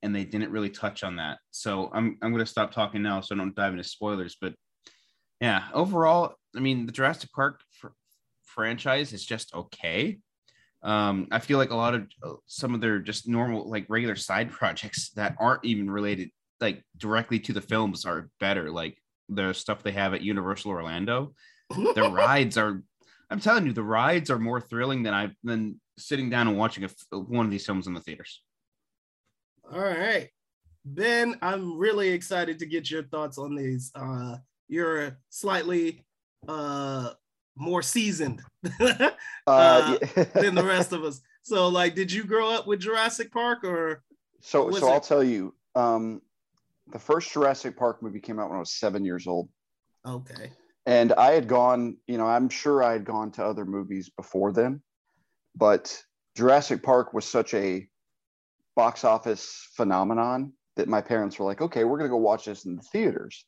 And 0.03 0.15
they 0.15 0.25
didn't 0.25 0.53
really 0.53 0.71
touch 0.71 1.03
on 1.03 1.17
that. 1.17 1.39
So 1.51 1.91
I'm 1.93 2.17
I'm 2.23 2.37
to 2.37 2.47
stop 2.47 2.71
talking 2.71 3.03
now 3.03 3.21
so 3.21 3.35
I 3.35 3.39
don't 3.39 3.55
dive 3.55 3.73
into 3.73 3.85
spoilers. 3.85 4.37
But 4.41 4.55
yeah, 5.41 5.65
overall, 5.73 6.35
I 6.57 6.61
mean 6.61 6.87
the 6.87 6.93
Jurassic 6.93 7.31
Park 7.33 7.61
franchise 8.59 9.13
is 9.13 9.25
just 9.25 9.55
okay. 9.55 10.19
Um, 10.83 11.29
I 11.31 11.39
feel 11.39 11.59
like 11.59 11.71
a 11.71 11.77
lot 11.77 11.95
of 11.95 12.09
uh, 12.25 12.33
some 12.47 12.75
of 12.75 12.81
their 12.81 12.99
just 12.99 13.29
normal, 13.29 13.71
like 13.71 13.87
regular 13.89 14.17
side 14.17 14.51
projects 14.61 15.11
that 15.11 15.37
aren't 15.39 15.65
even 15.65 15.89
related, 15.89 16.31
like 16.61 16.83
directly 16.97 17.39
to 17.39 17.53
the 17.53 17.61
films, 17.61 18.05
are 18.05 18.31
better. 18.41 18.69
Like 18.73 18.99
the 19.29 19.53
stuff 19.53 19.85
they 19.85 19.93
have 19.93 20.13
at 20.13 20.23
Universal 20.23 20.73
Orlando, 20.73 21.35
the 21.71 22.11
rides 22.13 22.59
are. 22.59 22.83
I'm 23.31 23.39
telling 23.39 23.65
you, 23.67 23.73
the 23.73 23.85
rides 23.85 24.29
are 24.29 24.41
more 24.41 24.61
thrilling 24.61 25.05
than 25.05 25.15
I've 25.15 25.37
than 25.45 25.81
sitting 25.97 26.29
down 26.29 26.49
and 26.49 26.59
watching 26.59 26.83
a 26.83 26.87
f 26.87 26.97
one 27.13 27.47
of 27.47 27.53
these 27.53 27.65
films 27.65 27.87
in 27.87 27.95
the 27.95 28.01
theaters. 28.01 28.43
All 29.73 29.81
right. 29.81 30.31
Ben, 30.85 31.37
I'm 31.43 31.79
really 31.79 32.09
excited 32.09 32.59
to 32.59 32.67
get 32.67 32.91
your 32.91 33.05
thoughts 33.05 33.39
on 33.39 33.55
these. 33.55 33.93
Uh, 33.95 34.39
you're 34.67 35.19
slightly 35.31 36.05
uh, 36.49 37.11
more 37.59 37.83
seasoned 37.83 38.41
uh, 38.81 39.11
Uh, 39.47 39.99
yeah. 40.17 40.25
than 40.35 40.55
the 40.55 40.65
rest 40.65 40.93
of 40.93 41.05
us. 41.05 41.21
So, 41.43 41.69
like, 41.69 41.95
did 41.95 42.13
you 42.13 42.25
grow 42.25 42.51
up 42.51 42.67
with 42.67 42.81
Jurassic 42.81 43.33
Park 43.33 43.65
or? 43.65 44.03
So, 44.41 44.71
so 44.71 44.77
it- 44.89 44.93
I'll 44.93 45.01
tell 45.01 45.25
you. 45.25 45.55
Um, 45.75 46.23
the 46.91 46.99
first 46.99 47.31
Jurassic 47.33 47.77
Park 47.77 48.03
movie 48.03 48.21
came 48.21 48.39
out 48.39 48.49
when 48.49 48.57
I 48.57 48.61
was 48.61 48.73
seven 48.73 49.05
years 49.05 49.27
old, 49.27 49.49
Okay. 50.07 50.51
and 50.87 51.13
I 51.13 51.33
had 51.33 51.47
gone. 51.47 51.99
You 52.07 52.17
know, 52.19 52.27
I'm 52.27 52.49
sure 52.49 52.83
I 52.83 52.93
had 52.93 53.05
gone 53.05 53.31
to 53.33 53.45
other 53.45 53.65
movies 53.67 54.09
before 54.17 54.53
then, 54.53 54.81
but 55.55 56.03
Jurassic 56.35 56.83
Park 56.83 57.13
was 57.13 57.27
such 57.27 57.53
a 57.55 57.87
box 58.75 59.05
office 59.05 59.69
phenomenon 59.75 60.53
that 60.77 60.89
my 60.89 61.01
parents 61.03 61.39
were 61.39 61.45
like, 61.45 61.61
"Okay, 61.61 61.85
we're 61.85 61.99
gonna 61.99 62.09
go 62.09 62.17
watch 62.17 62.47
this 62.47 62.65
in 62.65 62.77
the 62.77 62.83
theaters." 62.83 63.45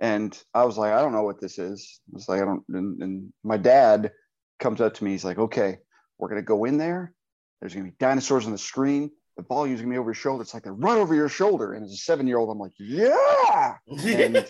And 0.00 0.36
I 0.52 0.64
was 0.64 0.76
like, 0.76 0.92
I 0.92 1.00
don't 1.00 1.12
know 1.12 1.22
what 1.22 1.40
this 1.40 1.58
is. 1.58 2.00
I 2.10 2.14
was 2.14 2.28
like, 2.28 2.42
I 2.42 2.44
don't. 2.44 2.64
And, 2.68 3.02
and 3.02 3.32
my 3.42 3.56
dad 3.56 4.12
comes 4.58 4.80
up 4.80 4.94
to 4.94 5.04
me. 5.04 5.12
He's 5.12 5.24
like, 5.24 5.38
Okay, 5.38 5.78
we're 6.18 6.28
gonna 6.28 6.42
go 6.42 6.64
in 6.64 6.78
there. 6.78 7.12
There's 7.60 7.72
gonna 7.74 7.86
be 7.86 7.94
dinosaurs 7.98 8.46
on 8.46 8.52
the 8.52 8.58
screen. 8.58 9.10
The 9.36 9.42
volume's 9.42 9.80
gonna 9.80 9.92
be 9.92 9.98
over 9.98 10.10
your 10.10 10.14
shoulder. 10.14 10.42
It's 10.42 10.54
like 10.54 10.64
they're 10.64 10.72
right 10.72 10.98
over 10.98 11.14
your 11.14 11.28
shoulder. 11.28 11.74
And 11.74 11.84
as 11.84 11.92
a 11.92 11.96
seven 11.96 12.26
year 12.26 12.38
old, 12.38 12.50
I'm 12.50 12.58
like, 12.58 12.72
Yeah. 12.78 13.76
And, 14.04 14.46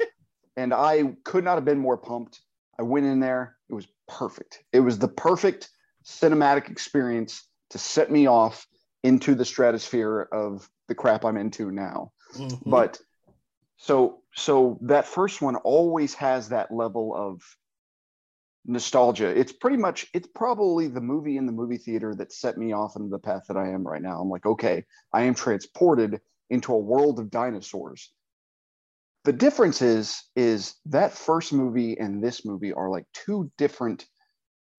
and 0.57 0.75
I 0.75 1.15
could 1.25 1.45
not 1.45 1.57
have 1.57 1.65
been 1.65 1.79
more 1.79 1.97
pumped. 1.99 2.41
I 2.79 2.83
went 2.83 3.07
in 3.07 3.21
there. 3.21 3.57
It 3.69 3.75
was 3.75 3.87
perfect. 4.09 4.63
It 4.73 4.81
was 4.81 4.99
the 4.99 5.09
perfect 5.09 5.69
cinematic 6.05 6.71
experience 6.71 7.43
to 7.71 7.79
set 7.79 8.11
me 8.11 8.27
off 8.27 8.67
into 9.03 9.35
the 9.35 9.45
stratosphere 9.45 10.29
of 10.33 10.69
the 10.89 10.95
crap 10.95 11.25
I'm 11.25 11.37
into 11.37 11.71
now. 11.71 12.13
Mhm. 12.35 12.61
But 12.67 13.01
so 13.85 14.23
so 14.35 14.79
that 14.81 15.07
first 15.07 15.43
one 15.43 15.57
always 15.57 16.15
has 16.15 16.49
that 16.49 16.73
level 16.73 17.15
of 17.15 17.43
nostalgia. 18.65 19.29
It's 19.39 19.53
pretty 19.53 19.77
much 19.77 20.07
it's 20.15 20.29
probably 20.35 20.89
the 20.89 21.03
movie 21.03 21.37
in 21.37 21.45
the 21.45 21.53
movie 21.53 21.77
theater 21.77 22.15
that 22.15 22.33
set 22.33 22.57
me 22.57 22.73
off 22.73 22.97
into 22.97 23.11
the 23.11 23.19
path 23.19 23.43
that 23.49 23.59
I 23.59 23.69
am 23.69 23.87
right 23.87 24.01
now. 24.01 24.23
I'm 24.23 24.31
like, 24.31 24.47
okay, 24.47 24.87
I 25.13 25.25
am 25.25 25.35
transported 25.35 26.23
into 26.49 26.73
a 26.73 26.79
world 26.79 27.19
of 27.19 27.31
dinosaurs. 27.31 28.11
The 29.25 29.35
difference 29.35 29.83
is 29.83 30.23
is 30.35 30.77
that 30.87 31.13
first 31.13 31.53
movie 31.53 31.99
and 31.99 32.25
this 32.25 32.47
movie 32.47 32.73
are 32.73 32.89
like 32.89 33.05
two 33.13 33.51
different 33.59 34.07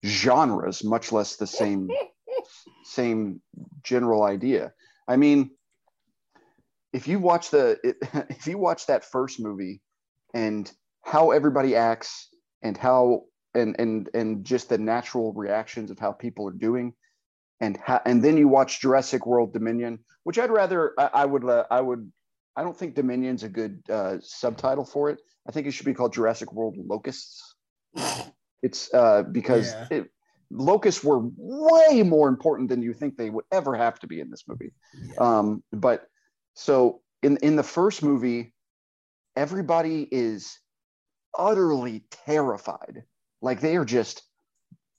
genres, 0.04 0.82
much 0.82 1.12
less 1.12 1.36
the 1.36 1.46
same 1.46 1.88
same 2.84 3.40
general 3.84 4.24
idea. 4.24 4.72
I 5.06 5.14
mean, 5.14 5.52
if 6.96 7.06
you 7.06 7.18
watch 7.18 7.50
the 7.50 7.78
if 8.30 8.46
you 8.46 8.56
watch 8.56 8.86
that 8.86 9.04
first 9.04 9.38
movie 9.38 9.82
and 10.32 10.72
how 11.02 11.30
everybody 11.30 11.76
acts 11.76 12.28
and 12.62 12.76
how 12.76 13.24
and 13.54 13.76
and 13.78 14.08
and 14.14 14.44
just 14.44 14.70
the 14.70 14.78
natural 14.78 15.32
reactions 15.34 15.90
of 15.90 15.98
how 15.98 16.12
people 16.12 16.48
are 16.48 16.58
doing 16.68 16.94
and 17.60 17.78
how, 17.84 18.00
and 18.06 18.22
then 18.24 18.36
you 18.38 18.48
watch 18.48 18.80
Jurassic 18.80 19.26
World 19.26 19.52
Dominion, 19.52 19.98
which 20.24 20.38
I'd 20.38 20.50
rather 20.50 20.94
I, 20.98 21.10
I 21.22 21.24
would 21.26 21.44
uh, 21.44 21.64
I 21.70 21.80
would 21.82 22.10
I 22.56 22.62
don't 22.62 22.76
think 22.76 22.94
Dominion's 22.94 23.42
a 23.42 23.50
good 23.50 23.82
uh, 23.90 24.16
subtitle 24.20 24.86
for 24.86 25.10
it. 25.10 25.18
I 25.46 25.52
think 25.52 25.66
it 25.66 25.72
should 25.72 25.86
be 25.86 25.94
called 25.94 26.14
Jurassic 26.14 26.52
World 26.54 26.76
Locusts. 26.78 27.54
It's 28.62 28.92
uh, 28.94 29.22
because 29.22 29.74
Yeah. 29.90 29.98
it, 29.98 30.10
locusts 30.50 31.04
were 31.04 31.20
way 31.36 32.02
more 32.02 32.28
important 32.28 32.70
than 32.70 32.82
you 32.82 32.94
think 32.94 33.16
they 33.16 33.30
would 33.30 33.44
ever 33.52 33.74
have 33.76 33.98
to 34.00 34.06
be 34.06 34.20
in 34.20 34.30
this 34.30 34.44
movie. 34.48 34.72
Um, 35.18 35.62
but 35.72 36.06
so 36.56 37.02
in 37.22 37.36
in 37.38 37.54
the 37.54 37.62
first 37.62 38.02
movie, 38.02 38.54
everybody 39.36 40.08
is 40.10 40.58
utterly 41.38 42.04
terrified. 42.10 43.04
Like 43.42 43.60
they 43.60 43.76
are 43.76 43.84
just 43.84 44.22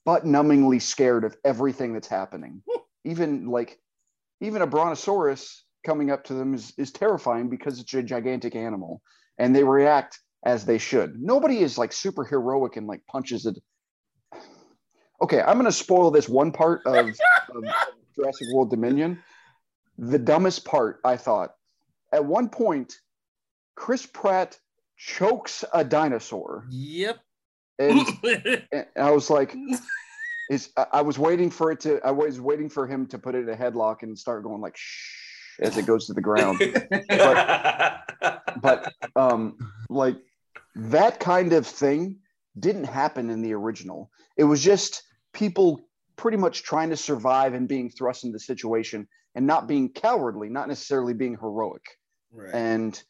butt 0.04 0.24
numbingly 0.24 0.80
scared 0.80 1.24
of 1.24 1.36
everything 1.44 1.92
that's 1.92 2.08
happening. 2.08 2.62
even 3.04 3.46
like 3.46 3.78
even 4.40 4.62
a 4.62 4.66
brontosaurus 4.66 5.64
coming 5.84 6.10
up 6.10 6.24
to 6.24 6.34
them 6.34 6.54
is, 6.54 6.72
is 6.78 6.92
terrifying 6.92 7.48
because 7.48 7.80
it's 7.80 7.92
a 7.94 8.02
gigantic 8.02 8.54
animal 8.54 9.02
and 9.38 9.54
they 9.54 9.64
react 9.64 10.20
as 10.44 10.64
they 10.64 10.78
should. 10.78 11.20
Nobody 11.20 11.58
is 11.58 11.76
like 11.76 11.92
super 11.92 12.24
heroic 12.24 12.76
and 12.76 12.86
like 12.86 13.02
punches 13.06 13.46
it. 13.46 13.58
Okay, 15.20 15.40
I'm 15.40 15.56
gonna 15.56 15.72
spoil 15.72 16.12
this 16.12 16.28
one 16.28 16.52
part 16.52 16.80
of, 16.86 17.08
of 17.08 17.64
Jurassic 18.14 18.46
World 18.52 18.70
Dominion. 18.70 19.20
The 19.98 20.18
dumbest 20.18 20.64
part, 20.64 21.00
I 21.04 21.16
thought, 21.16 21.50
at 22.12 22.24
one 22.24 22.48
point, 22.48 22.94
Chris 23.74 24.06
Pratt 24.06 24.58
chokes 24.96 25.64
a 25.72 25.84
dinosaur, 25.84 26.64
Yep. 26.70 27.18
and, 27.78 28.00
and 28.72 28.86
I 28.96 29.10
was 29.10 29.28
like, 29.30 29.54
"Is 30.50 30.70
I- 30.76 31.02
was 31.02 31.18
waiting 31.18 31.50
for 31.50 31.70
it 31.72 31.80
to. 31.80 32.00
I 32.04 32.10
was 32.12 32.40
waiting 32.40 32.68
for 32.68 32.86
him 32.86 33.06
to 33.08 33.18
put 33.18 33.34
it 33.34 33.40
in 33.40 33.48
a 33.48 33.56
headlock 33.56 34.02
and 34.02 34.18
start 34.18 34.42
going 34.44 34.60
like 34.60 34.76
shh 34.76 35.56
as 35.60 35.76
it 35.76 35.86
goes 35.86 36.06
to 36.06 36.14
the 36.14 36.20
ground. 36.20 36.60
but 38.62 38.92
um 39.16 39.56
like 39.90 40.16
that 40.74 41.18
kind 41.20 41.52
of 41.52 41.66
thing 41.66 42.18
didn't 42.58 42.84
happen 42.84 43.30
in 43.30 43.42
the 43.42 43.52
original 43.52 44.10
it 44.36 44.44
was 44.44 44.62
just 44.62 45.02
people 45.32 45.80
pretty 46.16 46.36
much 46.36 46.62
trying 46.62 46.90
to 46.90 46.96
survive 46.96 47.54
and 47.54 47.68
being 47.68 47.90
thrust 47.90 48.24
into 48.24 48.32
the 48.34 48.40
situation 48.40 49.06
and 49.38 49.46
not 49.46 49.68
being 49.68 49.88
cowardly 49.88 50.48
not 50.48 50.66
necessarily 50.66 51.14
being 51.14 51.38
heroic. 51.40 51.84
Right. 52.32 52.52
and 52.52 53.00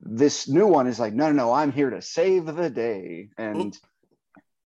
this 0.00 0.46
new 0.46 0.66
one 0.66 0.86
is 0.86 1.00
like 1.00 1.14
no 1.14 1.32
no 1.32 1.46
no 1.46 1.52
i'm 1.54 1.72
here 1.72 1.88
to 1.88 2.02
save 2.02 2.44
the 2.44 2.68
day. 2.68 3.30
And 3.38 3.76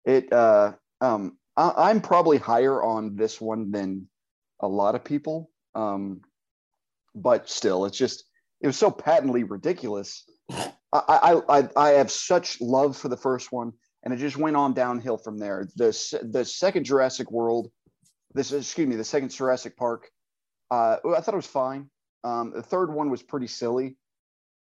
it 0.06 0.32
uh 0.32 0.72
um 1.02 1.36
I, 1.54 1.90
i'm 1.90 2.00
probably 2.00 2.38
higher 2.38 2.82
on 2.82 3.14
this 3.14 3.38
one 3.40 3.70
than 3.70 4.08
a 4.60 4.66
lot 4.66 4.94
of 4.94 5.04
people. 5.04 5.50
Um 5.74 6.22
but 7.14 7.50
still 7.50 7.84
it's 7.84 7.98
just 7.98 8.24
it 8.62 8.66
was 8.66 8.78
so 8.78 8.90
patently 8.90 9.44
ridiculous. 9.44 10.24
I, 10.50 10.72
I 10.94 11.58
i 11.58 11.68
i 11.76 11.88
have 11.90 12.10
such 12.10 12.58
love 12.62 12.96
for 12.96 13.10
the 13.10 13.18
first 13.18 13.52
one 13.52 13.72
and 14.02 14.14
it 14.14 14.16
just 14.16 14.38
went 14.38 14.56
on 14.56 14.72
downhill 14.72 15.18
from 15.18 15.36
there. 15.36 15.68
The 15.76 15.92
the 16.22 16.46
second 16.46 16.84
jurassic 16.84 17.30
world 17.30 17.70
this 18.32 18.50
excuse 18.50 18.88
me 18.88 18.96
the 18.96 19.04
second 19.04 19.30
jurassic 19.30 19.76
park 19.76 20.08
uh 20.72 20.96
i 21.16 21.20
thought 21.20 21.34
it 21.34 21.36
was 21.36 21.46
fine. 21.46 21.90
Um 22.24 22.52
the 22.54 22.62
third 22.62 22.92
one 22.92 23.10
was 23.10 23.22
pretty 23.22 23.46
silly. 23.46 23.96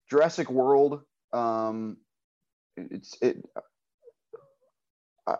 Jurassic 0.09 0.49
world 0.49 1.01
um 1.33 1.97
it's 2.77 3.17
it 3.21 3.37
uh, 5.27 5.35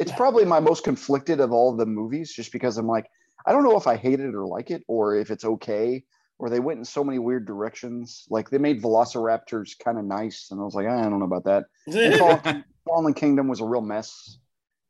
it's 0.00 0.12
probably 0.12 0.44
my 0.44 0.60
most 0.60 0.84
conflicted 0.84 1.40
of 1.40 1.52
all 1.52 1.76
the 1.76 1.86
movies 1.86 2.32
just 2.32 2.52
because 2.52 2.78
i'm 2.78 2.86
like 2.86 3.06
i 3.46 3.52
don't 3.52 3.64
know 3.64 3.76
if 3.76 3.86
i 3.86 3.96
hate 3.96 4.20
it 4.20 4.34
or 4.34 4.46
like 4.46 4.70
it 4.70 4.82
or 4.88 5.16
if 5.16 5.30
it's 5.30 5.44
okay 5.44 6.02
or 6.38 6.48
they 6.48 6.60
went 6.60 6.78
in 6.78 6.84
so 6.84 7.02
many 7.02 7.18
weird 7.18 7.46
directions. 7.46 8.24
Like 8.30 8.48
they 8.48 8.58
made 8.58 8.80
velociraptors 8.80 9.78
kind 9.78 9.98
of 9.98 10.04
nice 10.04 10.48
and 10.50 10.60
i 10.60 10.64
was 10.64 10.74
like 10.74 10.86
i 10.86 11.02
don't 11.02 11.18
know 11.18 11.24
about 11.24 11.44
that. 11.44 11.64
Fallen, 12.18 12.64
fallen 12.84 13.14
kingdom 13.14 13.48
was 13.48 13.60
a 13.60 13.64
real 13.64 13.82
mess. 13.82 14.38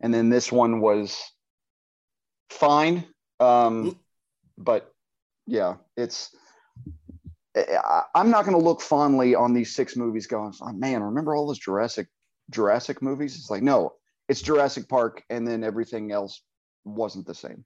And 0.00 0.12
then 0.14 0.28
this 0.28 0.52
one 0.52 0.80
was 0.80 1.20
fine 2.50 3.04
um 3.40 3.98
but 4.56 4.92
yeah 5.48 5.74
it's 5.96 6.36
I, 7.56 8.02
i'm 8.14 8.30
not 8.30 8.44
going 8.44 8.56
to 8.56 8.62
look 8.62 8.80
fondly 8.80 9.34
on 9.34 9.54
these 9.54 9.74
six 9.74 9.96
movies 9.96 10.26
going 10.26 10.52
oh, 10.60 10.72
man 10.72 11.02
remember 11.02 11.34
all 11.34 11.46
those 11.46 11.58
jurassic 11.58 12.06
jurassic 12.50 13.02
movies 13.02 13.36
it's 13.36 13.50
like 13.50 13.62
no 13.62 13.94
it's 14.28 14.42
jurassic 14.42 14.88
park 14.88 15.24
and 15.30 15.46
then 15.46 15.64
everything 15.64 16.12
else 16.12 16.42
wasn't 16.84 17.26
the 17.26 17.34
same 17.34 17.64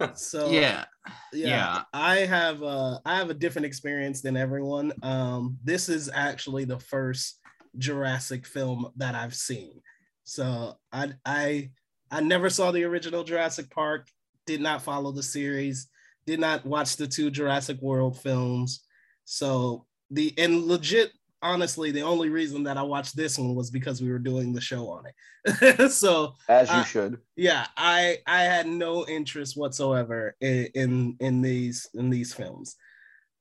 So 0.14 0.50
yeah. 0.50 0.84
yeah, 1.32 1.48
Yeah. 1.48 1.82
I 1.92 2.16
have 2.18 2.62
uh 2.62 2.98
I 3.04 3.16
have 3.16 3.30
a 3.30 3.34
different 3.34 3.66
experience 3.66 4.20
than 4.20 4.36
everyone. 4.36 4.92
Um, 5.02 5.58
this 5.64 5.88
is 5.88 6.10
actually 6.12 6.64
the 6.64 6.78
first 6.78 7.40
Jurassic 7.78 8.46
film 8.46 8.88
that 8.96 9.14
I've 9.14 9.34
seen. 9.34 9.80
So 10.24 10.74
I 10.92 11.12
I 11.24 11.70
I 12.10 12.20
never 12.20 12.50
saw 12.50 12.70
the 12.72 12.84
original 12.84 13.24
Jurassic 13.24 13.70
Park, 13.70 14.08
did 14.46 14.60
not 14.60 14.82
follow 14.82 15.12
the 15.12 15.22
series, 15.22 15.88
did 16.26 16.40
not 16.40 16.66
watch 16.66 16.96
the 16.96 17.06
two 17.06 17.30
Jurassic 17.30 17.80
World 17.80 18.18
films. 18.20 18.84
So 19.24 19.86
the 20.10 20.34
and 20.38 20.64
legit 20.64 21.12
honestly, 21.42 21.90
the 21.92 22.02
only 22.02 22.28
reason 22.28 22.64
that 22.64 22.76
I 22.76 22.82
watched 22.82 23.14
this 23.16 23.38
one 23.38 23.54
was 23.54 23.70
because 23.70 24.00
we 24.02 24.10
were 24.10 24.18
doing 24.18 24.52
the 24.52 24.60
show 24.60 24.88
on 24.88 25.04
it. 25.06 25.90
so 25.92 26.34
as 26.48 26.68
you 26.70 26.76
Uh, 26.76 26.84
should 26.84 27.18
yeah 27.36 27.66
i 27.76 28.18
i 28.26 28.42
had 28.42 28.66
no 28.66 29.06
interest 29.06 29.56
whatsoever 29.56 30.34
in, 30.40 30.66
in 30.74 31.16
in 31.20 31.40
these 31.42 31.88
in 31.94 32.10
these 32.10 32.34
films 32.34 32.74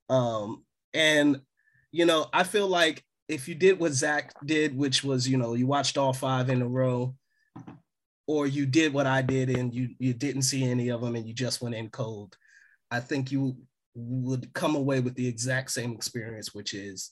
um 0.10 0.64
and 0.94 1.42
you 1.92 2.06
know 2.06 2.28
i 2.32 2.44
feel 2.44 2.68
like 2.68 3.04
if 3.28 3.48
you 3.48 3.56
did 3.56 3.80
what 3.80 3.92
zach 3.92 4.34
did 4.46 4.78
which 4.78 5.04
was 5.04 5.28
you 5.28 5.36
know 5.36 5.56
you 5.56 5.66
watched 5.66 5.98
all 5.98 6.14
five 6.14 6.48
in 6.52 6.62
a 6.62 6.68
row 6.68 7.16
or 8.28 8.46
you 8.46 8.68
did 8.68 8.94
what 8.94 9.08
i 9.08 9.20
did 9.24 9.50
and 9.50 9.74
you 9.74 9.90
you 9.98 10.14
didn't 10.14 10.44
see 10.44 10.64
any 10.64 10.90
of 10.90 11.02
them 11.02 11.16
and 11.16 11.28
you 11.28 11.34
just 11.34 11.60
went 11.60 11.74
in 11.74 11.90
cold 11.90 12.38
i 12.92 13.00
think 13.00 13.32
you 13.32 13.56
would 13.96 14.54
come 14.54 14.76
away 14.76 15.00
with 15.00 15.16
the 15.16 15.28
exact 15.28 15.72
same 15.72 15.94
experience 15.94 16.54
which 16.54 16.74
is 16.74 17.12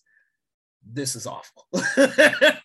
this 0.91 1.15
is 1.15 1.27
awful. 1.27 1.67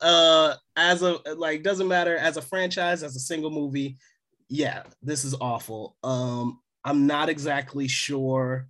Uh 0.00 0.54
as 0.76 1.02
a 1.02 1.18
like 1.36 1.62
doesn't 1.62 1.88
matter 1.88 2.18
as 2.18 2.36
a 2.36 2.42
franchise 2.42 3.02
as 3.02 3.16
a 3.16 3.20
single 3.20 3.50
movie 3.50 3.96
yeah 4.50 4.82
this 5.02 5.24
is 5.24 5.34
awful. 5.40 5.96
Um 6.04 6.60
i'm 6.84 7.06
not 7.06 7.30
exactly 7.30 7.88
sure 7.88 8.68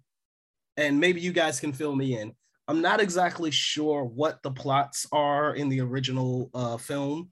and 0.77 1.01
maybe 1.01 1.21
you 1.21 1.33
guys 1.33 1.59
can 1.59 1.73
fill 1.73 1.97
me 1.97 2.17
in. 2.19 2.33
I'm 2.69 2.81
not 2.81 3.01
exactly 3.01 3.51
sure 3.51 4.05
what 4.05 4.43
the 4.43 4.53
plots 4.53 5.07
are 5.11 5.57
in 5.57 5.69
the 5.69 5.81
original 5.81 6.51
uh 6.55 6.77
film 6.77 7.31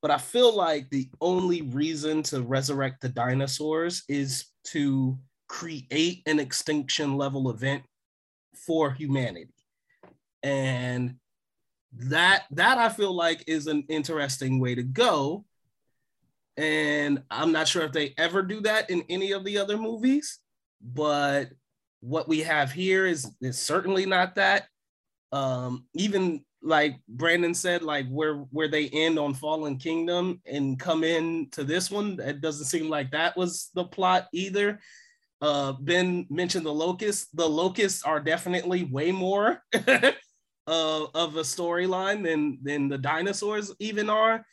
but 0.00 0.10
i 0.12 0.18
feel 0.18 0.54
like 0.54 0.88
the 0.90 1.08
only 1.20 1.62
reason 1.62 2.22
to 2.24 2.42
resurrect 2.42 3.00
the 3.00 3.08
dinosaurs 3.08 4.04
is 4.08 4.46
to 4.64 5.18
create 5.52 6.22
an 6.24 6.40
extinction 6.40 7.18
level 7.18 7.50
event 7.50 7.82
for 8.66 8.90
humanity 8.90 9.52
and 10.42 11.14
that 11.92 12.44
that 12.50 12.78
I 12.78 12.88
feel 12.88 13.14
like 13.14 13.44
is 13.46 13.66
an 13.66 13.84
interesting 13.90 14.60
way 14.60 14.74
to 14.74 14.82
go. 14.82 15.44
And 16.56 17.22
I'm 17.30 17.52
not 17.52 17.68
sure 17.68 17.82
if 17.82 17.92
they 17.92 18.14
ever 18.16 18.40
do 18.40 18.62
that 18.62 18.88
in 18.88 19.04
any 19.10 19.32
of 19.32 19.44
the 19.44 19.58
other 19.58 19.76
movies, 19.76 20.38
but 20.80 21.50
what 22.00 22.28
we 22.28 22.40
have 22.40 22.72
here 22.72 23.04
is 23.04 23.30
is 23.42 23.58
certainly 23.58 24.06
not 24.06 24.36
that. 24.36 24.68
Um, 25.32 25.84
even 25.94 26.46
like 26.62 26.98
Brandon 27.06 27.52
said, 27.52 27.82
like 27.82 28.08
where 28.08 28.36
where 28.36 28.68
they 28.68 28.88
end 28.88 29.18
on 29.18 29.34
Fallen 29.34 29.76
Kingdom 29.76 30.40
and 30.46 30.80
come 30.80 31.04
in 31.04 31.50
to 31.50 31.62
this 31.62 31.90
one, 31.90 32.18
it 32.20 32.40
doesn't 32.40 32.66
seem 32.66 32.88
like 32.88 33.10
that 33.10 33.36
was 33.36 33.70
the 33.74 33.84
plot 33.84 34.28
either. 34.32 34.80
Uh, 35.42 35.72
ben 35.72 36.24
mentioned 36.30 36.64
the 36.64 36.72
locusts. 36.72 37.28
The 37.34 37.48
locusts 37.48 38.04
are 38.04 38.20
definitely 38.20 38.84
way 38.84 39.10
more 39.10 39.60
uh, 39.74 40.12
of 40.66 41.36
a 41.36 41.42
storyline 41.42 42.22
than 42.22 42.60
than 42.62 42.88
the 42.88 42.98
dinosaurs 42.98 43.74
even 43.80 44.08
are. 44.08 44.46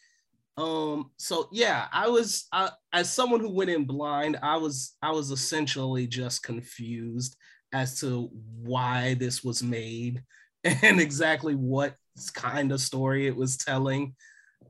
Um, 0.57 1.11
so 1.17 1.47
yeah, 1.51 1.87
I 1.93 2.09
was 2.09 2.47
as 2.91 3.13
someone 3.13 3.39
who 3.39 3.51
went 3.51 3.69
in 3.69 3.85
blind, 3.85 4.39
I 4.41 4.57
was 4.57 4.95
I 5.01 5.11
was 5.11 5.29
essentially 5.29 6.07
just 6.07 6.41
confused 6.41 7.35
as 7.71 7.99
to 7.99 8.29
why 8.63 9.13
this 9.13 9.43
was 9.43 9.61
made 9.61 10.23
and 10.63 10.99
exactly 10.99 11.53
what 11.53 11.95
kind 12.33 12.71
of 12.71 12.81
story 12.81 13.27
it 13.27 13.35
was 13.35 13.57
telling. 13.57 14.15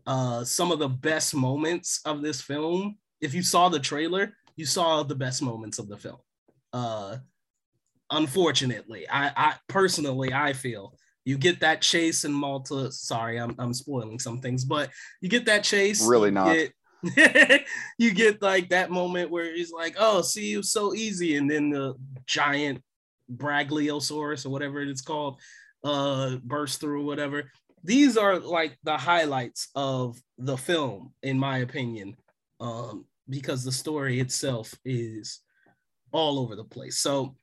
Uh, 0.05 0.43
some 0.43 0.71
of 0.71 0.79
the 0.79 0.89
best 0.89 1.33
moments 1.33 2.01
of 2.03 2.21
this 2.21 2.41
film, 2.41 2.97
if 3.21 3.33
you 3.33 3.41
saw 3.41 3.69
the 3.69 3.79
trailer, 3.79 4.33
you 4.59 4.65
saw 4.65 5.03
the 5.03 5.15
best 5.15 5.41
moments 5.41 5.79
of 5.79 5.87
the 5.87 5.95
film. 5.95 6.17
Uh, 6.73 7.15
unfortunately, 8.11 9.07
I, 9.09 9.31
I 9.33 9.55
personally, 9.69 10.33
I 10.33 10.51
feel 10.51 10.97
you 11.23 11.37
get 11.37 11.61
that 11.61 11.81
chase 11.81 12.25
in 12.25 12.33
Malta. 12.33 12.91
Sorry, 12.91 13.39
I'm, 13.39 13.55
I'm 13.57 13.73
spoiling 13.73 14.19
some 14.19 14.41
things, 14.41 14.65
but 14.65 14.89
you 15.21 15.29
get 15.29 15.45
that 15.45 15.63
chase. 15.63 16.05
Really 16.05 16.29
not. 16.29 16.53
Get, 16.53 17.65
you 17.97 18.13
get 18.13 18.41
like 18.41 18.67
that 18.69 18.91
moment 18.91 19.31
where 19.31 19.55
he's 19.55 19.71
like, 19.71 19.95
"Oh, 19.97 20.21
see 20.21 20.47
you 20.47 20.61
so 20.61 20.93
easy," 20.93 21.37
and 21.37 21.49
then 21.49 21.69
the 21.69 21.95
giant 22.25 22.83
Bragliosaurus 23.33 24.45
or 24.45 24.49
whatever 24.49 24.81
it's 24.81 25.01
called 25.01 25.39
uh 25.85 26.35
burst 26.43 26.81
through 26.81 27.05
whatever 27.05 27.49
these 27.85 28.17
are 28.17 28.37
like 28.37 28.77
the 28.83 28.97
highlights 28.97 29.69
of 29.75 30.21
the 30.37 30.57
film 30.57 31.13
in 31.23 31.39
my 31.39 31.59
opinion 31.59 32.17
um 32.59 33.05
because 33.29 33.63
the 33.63 33.71
story 33.71 34.19
itself 34.19 34.73
is 34.85 35.39
all 36.11 36.39
over 36.39 36.55
the 36.55 36.63
place 36.63 36.97
so 36.97 37.35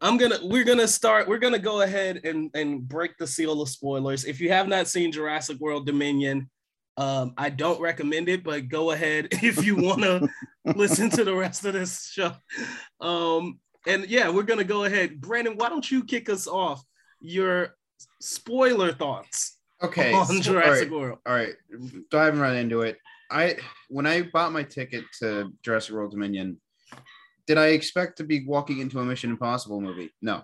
i'm 0.00 0.16
gonna 0.16 0.38
we're 0.42 0.64
gonna 0.64 0.88
start 0.88 1.28
we're 1.28 1.38
gonna 1.38 1.58
go 1.58 1.82
ahead 1.82 2.20
and 2.24 2.50
and 2.54 2.88
break 2.88 3.16
the 3.18 3.26
seal 3.26 3.62
of 3.62 3.68
spoilers 3.68 4.24
if 4.24 4.40
you 4.40 4.50
have 4.50 4.66
not 4.68 4.88
seen 4.88 5.12
jurassic 5.12 5.58
world 5.60 5.86
dominion 5.86 6.50
um 6.96 7.32
i 7.38 7.48
don't 7.48 7.80
recommend 7.80 8.28
it 8.28 8.42
but 8.42 8.68
go 8.68 8.90
ahead 8.90 9.28
if 9.32 9.64
you 9.64 9.76
want 9.76 10.00
to 10.02 10.28
listen 10.76 11.08
to 11.10 11.24
the 11.24 11.34
rest 11.34 11.64
of 11.64 11.72
this 11.74 12.08
show 12.10 12.32
um 13.00 13.58
and 13.86 14.06
yeah 14.08 14.28
we're 14.28 14.42
gonna 14.42 14.64
go 14.64 14.84
ahead 14.84 15.20
brandon 15.20 15.54
why 15.56 15.68
don't 15.68 15.90
you 15.90 16.02
kick 16.04 16.28
us 16.28 16.46
off 16.48 16.82
your 17.20 17.76
spoiler 18.20 18.92
thoughts 18.92 19.58
Okay. 19.82 20.14
on 20.14 20.26
so- 20.26 20.40
Jurassic 20.40 20.90
all 20.90 20.98
right, 20.98 21.06
World. 21.08 21.18
All 21.26 21.34
right, 21.34 21.52
diving 22.10 22.40
right 22.40 22.56
into 22.56 22.82
it. 22.82 22.96
I 23.30 23.56
when 23.88 24.06
I 24.06 24.22
bought 24.22 24.52
my 24.52 24.62
ticket 24.62 25.04
to 25.20 25.52
Jurassic 25.62 25.94
World 25.94 26.10
Dominion, 26.10 26.60
did 27.46 27.58
I 27.58 27.68
expect 27.68 28.18
to 28.18 28.24
be 28.24 28.46
walking 28.46 28.80
into 28.80 29.00
a 29.00 29.04
Mission 29.04 29.30
Impossible 29.30 29.80
movie? 29.80 30.10
No. 30.22 30.42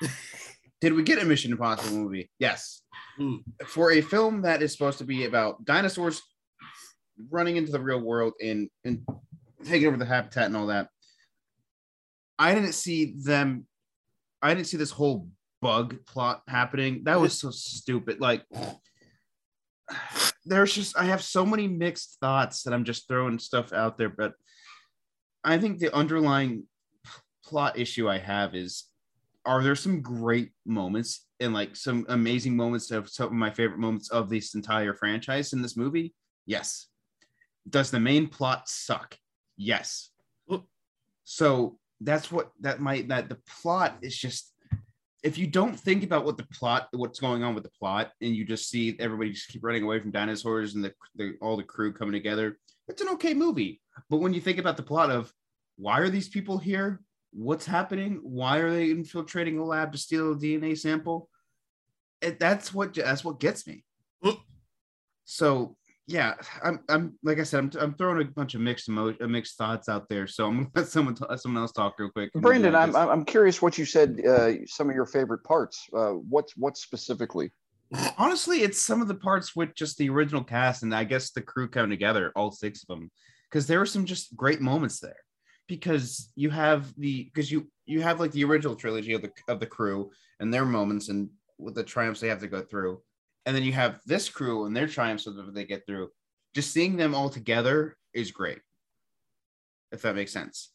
did 0.80 0.92
we 0.92 1.02
get 1.02 1.22
a 1.22 1.24
Mission 1.24 1.52
Impossible 1.52 1.96
movie? 1.96 2.30
Yes. 2.38 2.82
Hmm. 3.16 3.36
For 3.66 3.92
a 3.92 4.00
film 4.00 4.42
that 4.42 4.62
is 4.62 4.72
supposed 4.72 4.98
to 4.98 5.04
be 5.04 5.24
about 5.24 5.64
dinosaurs 5.64 6.22
running 7.30 7.56
into 7.56 7.72
the 7.72 7.80
real 7.80 8.00
world 8.00 8.32
and 8.42 8.68
and 8.84 9.06
taking 9.64 9.86
over 9.86 9.96
the 9.96 10.06
habitat 10.06 10.46
and 10.46 10.56
all 10.56 10.66
that, 10.66 10.88
I 12.38 12.54
didn't 12.54 12.72
see 12.72 13.14
them. 13.18 13.66
I 14.40 14.54
didn't 14.54 14.66
see 14.66 14.76
this 14.76 14.90
whole 14.90 15.28
bug 15.60 16.04
plot 16.06 16.42
happening. 16.48 17.04
That 17.04 17.20
was 17.20 17.38
so 17.38 17.50
stupid. 17.50 18.20
Like 18.20 18.42
there's 20.44 20.74
just 20.74 20.96
I 20.96 21.04
have 21.04 21.22
so 21.22 21.46
many 21.46 21.68
mixed 21.68 22.18
thoughts 22.20 22.62
that 22.62 22.74
I'm 22.74 22.84
just 22.84 23.08
throwing 23.08 23.38
stuff 23.38 23.72
out 23.72 23.98
there, 23.98 24.08
but 24.08 24.34
I 25.44 25.58
think 25.58 25.78
the 25.78 25.94
underlying 25.94 26.64
plot 27.44 27.78
issue 27.78 28.08
I 28.08 28.18
have 28.18 28.54
is 28.54 28.84
are 29.44 29.62
there 29.62 29.74
some 29.74 30.02
great 30.02 30.50
moments 30.64 31.26
and 31.40 31.52
like 31.52 31.74
some 31.74 32.06
amazing 32.08 32.56
moments 32.56 32.90
of 32.90 33.08
some 33.08 33.26
of 33.26 33.32
my 33.32 33.50
favorite 33.50 33.80
moments 33.80 34.10
of 34.10 34.28
this 34.28 34.54
entire 34.54 34.94
franchise 34.94 35.52
in 35.52 35.62
this 35.62 35.76
movie? 35.76 36.14
Yes. 36.46 36.88
Does 37.68 37.90
the 37.90 38.00
main 38.00 38.28
plot 38.28 38.68
suck? 38.68 39.16
Yes. 39.56 40.10
So 41.24 41.78
that's 42.00 42.32
what 42.32 42.50
that 42.60 42.80
might 42.80 43.08
that 43.08 43.28
the 43.28 43.38
plot 43.60 43.96
is 44.02 44.16
just 44.16 44.51
if 45.22 45.38
you 45.38 45.46
don't 45.46 45.78
think 45.78 46.02
about 46.02 46.24
what 46.24 46.36
the 46.36 46.46
plot 46.52 46.88
what's 46.92 47.20
going 47.20 47.44
on 47.44 47.54
with 47.54 47.64
the 47.64 47.70
plot 47.70 48.10
and 48.20 48.34
you 48.34 48.44
just 48.44 48.68
see 48.68 48.96
everybody 48.98 49.30
just 49.30 49.48
keep 49.48 49.62
running 49.62 49.82
away 49.82 50.00
from 50.00 50.10
dinosaurs 50.10 50.74
and 50.74 50.84
the, 50.84 50.92
the 51.16 51.34
all 51.40 51.56
the 51.56 51.62
crew 51.62 51.92
coming 51.92 52.12
together 52.12 52.58
it's 52.88 53.02
an 53.02 53.08
okay 53.10 53.34
movie. 53.34 53.80
But 54.10 54.18
when 54.18 54.34
you 54.34 54.40
think 54.40 54.58
about 54.58 54.76
the 54.76 54.82
plot 54.82 55.10
of 55.10 55.32
why 55.76 56.00
are 56.00 56.08
these 56.08 56.28
people 56.28 56.58
here? 56.58 57.00
What's 57.32 57.66
happening? 57.66 58.20
Why 58.22 58.58
are 58.58 58.70
they 58.70 58.90
infiltrating 58.90 59.58
a 59.58 59.64
lab 59.64 59.92
to 59.92 59.98
steal 59.98 60.32
a 60.32 60.36
dna 60.36 60.76
sample? 60.78 61.28
It, 62.20 62.38
that's 62.38 62.72
what 62.74 62.94
that's 62.94 63.24
what 63.24 63.40
gets 63.40 63.66
me. 63.66 63.84
So 65.24 65.76
yeah 66.08 66.34
i'm 66.64 66.80
i'm 66.88 67.16
like 67.22 67.38
i 67.38 67.42
said 67.42 67.58
i'm, 67.58 67.70
I'm 67.80 67.94
throwing 67.94 68.20
a 68.20 68.30
bunch 68.30 68.54
of 68.54 68.60
mixed 68.60 68.88
emo- 68.88 69.14
uh, 69.20 69.26
mixed 69.28 69.56
thoughts 69.56 69.88
out 69.88 70.08
there 70.08 70.26
so 70.26 70.46
i'm 70.46 70.56
gonna 70.56 70.70
let 70.74 70.88
someone 70.88 71.14
t- 71.14 71.24
someone 71.36 71.62
else 71.62 71.72
talk 71.72 71.94
real 71.98 72.10
quick 72.10 72.32
Brandon, 72.34 72.74
I'm, 72.74 72.96
I'm 72.96 73.08
I'm 73.08 73.24
curious 73.24 73.62
what 73.62 73.78
you 73.78 73.84
said. 73.84 74.20
Uh, 74.26 74.66
some 74.66 74.88
of 74.88 74.96
your 74.96 75.06
favorite 75.06 75.44
parts. 75.44 75.86
Uh, 75.96 76.12
what's 76.12 76.56
what 76.56 76.76
specifically? 76.76 77.52
honestly 78.18 78.62
it's 78.62 78.80
some 78.80 79.02
of 79.02 79.08
the 79.08 79.14
parts 79.14 79.54
with 79.54 79.74
just 79.74 79.98
the 79.98 80.08
original 80.08 80.42
cast 80.42 80.82
and 80.82 80.94
i 80.94 81.04
guess 81.04 81.30
the 81.30 81.42
crew 81.42 81.68
coming 81.68 81.90
together 81.90 82.32
all 82.34 82.50
six 82.50 82.82
of 82.82 82.88
them 82.88 83.10
because 83.50 83.66
there 83.66 83.78
were 83.78 83.86
some 83.86 84.06
just 84.06 84.34
great 84.34 84.60
moments 84.60 84.98
there 84.98 85.18
because 85.68 86.30
you 86.34 86.48
have 86.50 86.92
the 86.96 87.24
because 87.24 87.50
you 87.50 87.70
you 87.84 88.00
have 88.00 88.18
like 88.18 88.32
the 88.32 88.44
original 88.44 88.74
trilogy 88.74 89.12
of 89.12 89.22
the 89.22 89.30
of 89.48 89.60
the 89.60 89.66
crew 89.66 90.10
and 90.40 90.52
their 90.52 90.64
moments 90.64 91.08
and 91.08 91.28
with 91.58 91.74
the 91.74 91.84
triumphs 91.84 92.20
they 92.20 92.28
have 92.28 92.40
to 92.40 92.48
go 92.48 92.62
through 92.62 93.00
and 93.46 93.56
then 93.56 93.62
you 93.62 93.72
have 93.72 94.00
this 94.06 94.28
crew 94.28 94.66
and 94.66 94.76
their 94.76 94.86
triumphs 94.86 95.24
that 95.24 95.54
they 95.54 95.64
get 95.64 95.86
through 95.86 96.08
just 96.54 96.72
seeing 96.72 96.96
them 96.96 97.14
all 97.14 97.28
together 97.28 97.96
is 98.14 98.30
great 98.30 98.58
if 99.90 100.02
that 100.02 100.14
makes 100.14 100.32
sense 100.32 100.72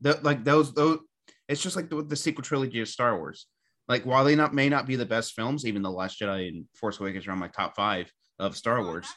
the, 0.00 0.18
like 0.22 0.44
those 0.44 0.72
those 0.74 1.00
it's 1.48 1.62
just 1.62 1.76
like 1.76 1.88
the, 1.88 2.02
the 2.02 2.16
sequel 2.16 2.44
trilogy 2.44 2.80
of 2.80 2.88
star 2.88 3.18
wars 3.18 3.46
like 3.88 4.04
while 4.04 4.22
they 4.22 4.36
not 4.36 4.54
may 4.54 4.68
not 4.68 4.86
be 4.86 4.96
the 4.96 5.06
best 5.06 5.32
films, 5.32 5.64
even 5.64 5.82
the 5.82 5.90
Last 5.90 6.20
Jedi 6.20 6.48
and 6.48 6.66
Force 6.74 7.00
Awakens 7.00 7.26
are 7.26 7.32
on 7.32 7.38
my 7.38 7.48
top 7.48 7.74
five 7.74 8.12
of 8.38 8.56
Star 8.56 8.78
oh, 8.78 8.84
Wars. 8.84 9.08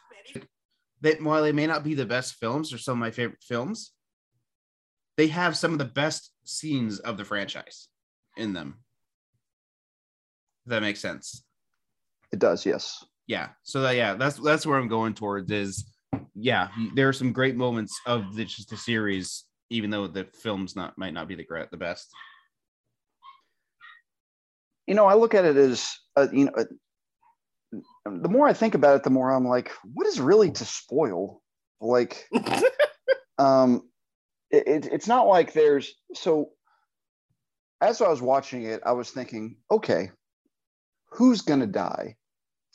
That 1.01 1.21
while 1.21 1.43
they 1.43 1.51
may 1.51 1.67
not 1.67 1.83
be 1.83 1.93
the 1.93 2.05
best 2.05 2.35
films 2.35 2.73
or 2.73 2.77
some 2.77 2.93
of 2.93 2.99
my 2.99 3.11
favorite 3.11 3.43
films, 3.43 3.91
they 5.17 5.27
have 5.27 5.57
some 5.57 5.73
of 5.73 5.79
the 5.79 5.85
best 5.85 6.31
scenes 6.45 6.99
of 6.99 7.17
the 7.17 7.25
franchise 7.25 7.89
in 8.37 8.53
them. 8.53 8.77
If 10.65 10.69
that 10.69 10.81
makes 10.81 10.99
sense. 10.99 11.43
It 12.31 12.39
does, 12.39 12.65
yes. 12.65 13.03
Yeah. 13.27 13.49
So 13.63 13.81
that, 13.81 13.95
yeah, 13.95 14.15
that's 14.15 14.37
that's 14.37 14.65
where 14.65 14.77
I'm 14.77 14.87
going 14.87 15.13
towards 15.13 15.51
is 15.51 15.85
yeah, 16.35 16.69
there 16.95 17.07
are 17.07 17.13
some 17.13 17.31
great 17.31 17.55
moments 17.55 17.99
of 18.05 18.35
the, 18.35 18.45
just 18.45 18.69
the 18.69 18.77
series, 18.77 19.45
even 19.69 19.89
though 19.89 20.07
the 20.07 20.25
films 20.41 20.75
not 20.75 20.97
might 20.97 21.13
not 21.13 21.27
be 21.27 21.35
the 21.35 21.43
great 21.43 21.69
the 21.71 21.77
best. 21.77 22.09
You 24.87 24.95
know, 24.95 25.05
I 25.05 25.13
look 25.13 25.33
at 25.33 25.45
it 25.45 25.57
as 25.57 25.95
uh, 26.15 26.27
you 26.31 26.45
know. 26.45 26.51
Uh, 26.57 26.63
the 28.05 28.29
more 28.29 28.47
I 28.47 28.53
think 28.53 28.75
about 28.75 28.97
it, 28.97 29.03
the 29.03 29.09
more 29.09 29.31
I'm 29.31 29.47
like, 29.47 29.71
what 29.93 30.07
is 30.07 30.19
really 30.19 30.51
to 30.51 30.65
spoil? 30.65 31.41
Like, 31.79 32.27
um, 33.37 33.83
it, 34.49 34.67
it, 34.67 34.89
it's 34.91 35.07
not 35.07 35.27
like 35.27 35.53
there's 35.53 35.93
so. 36.13 36.49
As 37.79 38.01
I 38.01 38.09
was 38.09 38.21
watching 38.21 38.63
it, 38.63 38.81
I 38.85 38.91
was 38.91 39.09
thinking, 39.09 39.57
okay, 39.71 40.11
who's 41.09 41.41
gonna 41.41 41.67
die? 41.67 42.15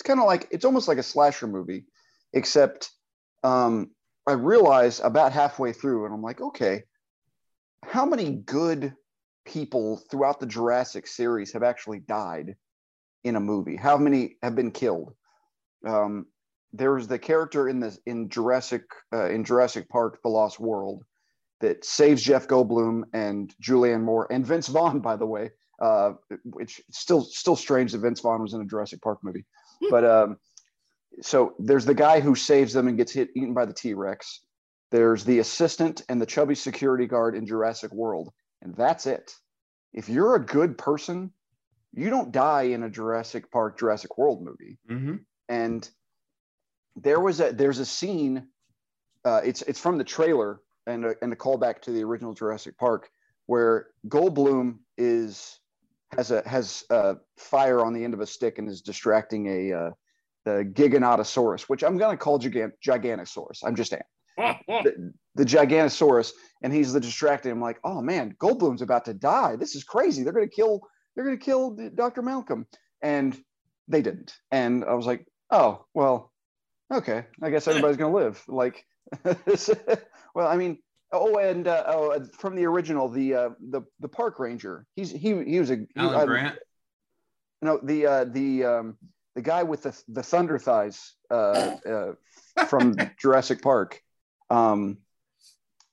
Kind 0.06 0.20
of 0.20 0.26
like 0.26 0.46
it's 0.52 0.64
almost 0.64 0.86
like 0.86 0.98
a 0.98 1.02
slasher 1.02 1.48
movie, 1.48 1.84
except 2.32 2.90
um, 3.42 3.90
I 4.24 4.34
realized 4.34 5.00
about 5.02 5.32
halfway 5.32 5.72
through, 5.72 6.04
and 6.04 6.14
I'm 6.14 6.22
like, 6.22 6.40
okay, 6.40 6.84
how 7.84 8.06
many 8.06 8.30
good 8.30 8.94
people 9.44 10.00
throughout 10.08 10.38
the 10.38 10.46
Jurassic 10.46 11.08
series 11.08 11.52
have 11.54 11.64
actually 11.64 11.98
died 11.98 12.54
in 13.24 13.34
a 13.34 13.40
movie? 13.40 13.74
How 13.74 13.96
many 13.96 14.36
have 14.44 14.54
been 14.54 14.70
killed? 14.70 15.12
Um, 15.84 16.26
there's 16.72 17.08
the 17.08 17.18
character 17.18 17.68
in 17.68 17.80
the 17.80 17.98
in 18.06 18.28
Jurassic 18.28 18.84
uh, 19.12 19.28
in 19.28 19.42
Jurassic 19.42 19.88
Park: 19.88 20.20
The 20.22 20.28
Lost 20.28 20.60
World 20.60 21.02
that 21.60 21.84
saves 21.84 22.22
Jeff 22.22 22.46
Goldblum 22.46 23.02
and 23.12 23.52
Julianne 23.60 24.02
Moore 24.02 24.28
and 24.30 24.46
Vince 24.46 24.68
Vaughn, 24.68 25.00
by 25.00 25.16
the 25.16 25.26
way. 25.26 25.50
Uh, 25.82 26.12
which 26.44 26.80
still 26.90 27.22
still 27.22 27.56
strange 27.56 27.90
that 27.90 27.98
Vince 27.98 28.20
Vaughn 28.20 28.40
was 28.40 28.54
in 28.54 28.62
a 28.62 28.66
Jurassic 28.66 29.02
Park 29.02 29.18
movie. 29.22 29.44
But 29.90 30.04
um, 30.04 30.36
so 31.22 31.54
there's 31.58 31.84
the 31.84 31.94
guy 31.94 32.20
who 32.20 32.34
saves 32.34 32.72
them 32.72 32.88
and 32.88 32.96
gets 32.96 33.12
hit 33.12 33.30
eaten 33.34 33.54
by 33.54 33.64
the 33.64 33.72
T-Rex. 33.72 34.40
There's 34.90 35.24
the 35.24 35.40
assistant 35.40 36.02
and 36.08 36.20
the 36.20 36.26
chubby 36.26 36.54
security 36.54 37.06
guard 37.06 37.34
in 37.34 37.46
Jurassic 37.46 37.92
World, 37.92 38.32
and 38.62 38.74
that's 38.74 39.06
it. 39.06 39.34
If 39.92 40.08
you're 40.08 40.36
a 40.36 40.44
good 40.44 40.78
person, 40.78 41.32
you 41.92 42.10
don't 42.10 42.30
die 42.30 42.64
in 42.64 42.82
a 42.82 42.90
Jurassic 42.90 43.50
Park, 43.50 43.78
Jurassic 43.78 44.16
World 44.18 44.42
movie. 44.42 44.78
Mhm. 44.88 45.24
And 45.48 45.88
there 46.94 47.20
was 47.20 47.40
a 47.40 47.52
there's 47.52 47.78
a 47.78 47.86
scene. 47.86 48.48
Uh, 49.24 49.40
it's 49.44 49.62
it's 49.62 49.80
from 49.80 49.98
the 49.98 50.04
trailer 50.04 50.60
and 50.86 51.04
a, 51.04 51.14
and 51.22 51.32
a 51.32 51.36
callback 51.36 51.80
to 51.82 51.90
the 51.92 52.04
original 52.04 52.34
Jurassic 52.34 52.76
Park 52.78 53.10
where 53.46 53.88
Goldblum 54.08 54.78
is 54.98 55.58
has 56.12 56.30
a 56.30 56.46
has 56.48 56.84
a 56.90 57.16
fire 57.36 57.84
on 57.84 57.92
the 57.92 58.04
end 58.04 58.14
of 58.14 58.20
a 58.20 58.26
stick 58.26 58.58
and 58.58 58.68
is 58.68 58.82
distracting 58.82 59.46
a 59.46 59.76
uh, 59.76 59.90
the 60.44 60.64
Giganotosaurus, 60.72 61.62
which 61.62 61.82
I'm 61.82 61.98
gonna 61.98 62.16
call 62.16 62.38
Gigant- 62.38 62.72
Giganosaurus. 62.84 63.60
I'm 63.64 63.74
just 63.74 63.92
the, 64.36 65.12
the 65.34 65.44
Giganosaurus, 65.44 66.32
and 66.62 66.72
he's 66.72 66.92
the 66.92 67.00
distracting. 67.00 67.52
I'm 67.52 67.60
like, 67.60 67.78
oh 67.84 68.00
man, 68.00 68.34
Goldblum's 68.38 68.82
about 68.82 69.04
to 69.06 69.14
die. 69.14 69.56
This 69.56 69.74
is 69.74 69.84
crazy. 69.84 70.22
They're 70.22 70.32
gonna 70.32 70.48
kill. 70.48 70.80
They're 71.14 71.24
gonna 71.24 71.36
kill 71.36 71.76
Dr. 71.94 72.22
Malcolm, 72.22 72.66
and 73.02 73.36
they 73.88 74.02
didn't. 74.02 74.34
And 74.50 74.84
I 74.84 74.94
was 74.94 75.06
like, 75.06 75.26
oh 75.50 75.84
well, 75.94 76.32
okay. 76.92 77.24
I 77.42 77.50
guess 77.50 77.66
everybody's 77.66 77.96
gonna 77.96 78.14
live. 78.14 78.42
Like, 78.46 78.84
well, 79.24 80.46
I 80.46 80.56
mean, 80.56 80.78
oh, 81.12 81.38
and 81.38 81.66
uh, 81.68 81.84
oh, 81.86 82.12
uh, 82.12 82.24
from 82.38 82.56
the 82.56 82.64
original, 82.66 83.08
the 83.08 83.34
uh, 83.34 83.50
the 83.70 83.82
the 84.00 84.08
park 84.08 84.38
ranger. 84.38 84.86
He's 84.96 85.10
he 85.10 85.42
he 85.44 85.58
was 85.60 85.70
a 85.70 85.76
he, 85.76 85.86
Alan 85.96 86.20
I- 86.20 86.24
Grant. 86.26 86.58
no 87.62 87.78
the 87.82 88.06
uh, 88.06 88.24
the 88.24 88.64
um, 88.64 88.98
the 89.34 89.42
guy 89.42 89.62
with 89.62 89.82
the 89.82 90.00
the 90.08 90.22
thunder 90.22 90.58
thighs 90.58 91.14
uh, 91.30 91.76
uh, 91.88 92.12
from 92.68 92.96
Jurassic 93.20 93.62
Park. 93.62 94.00
Um, 94.50 94.98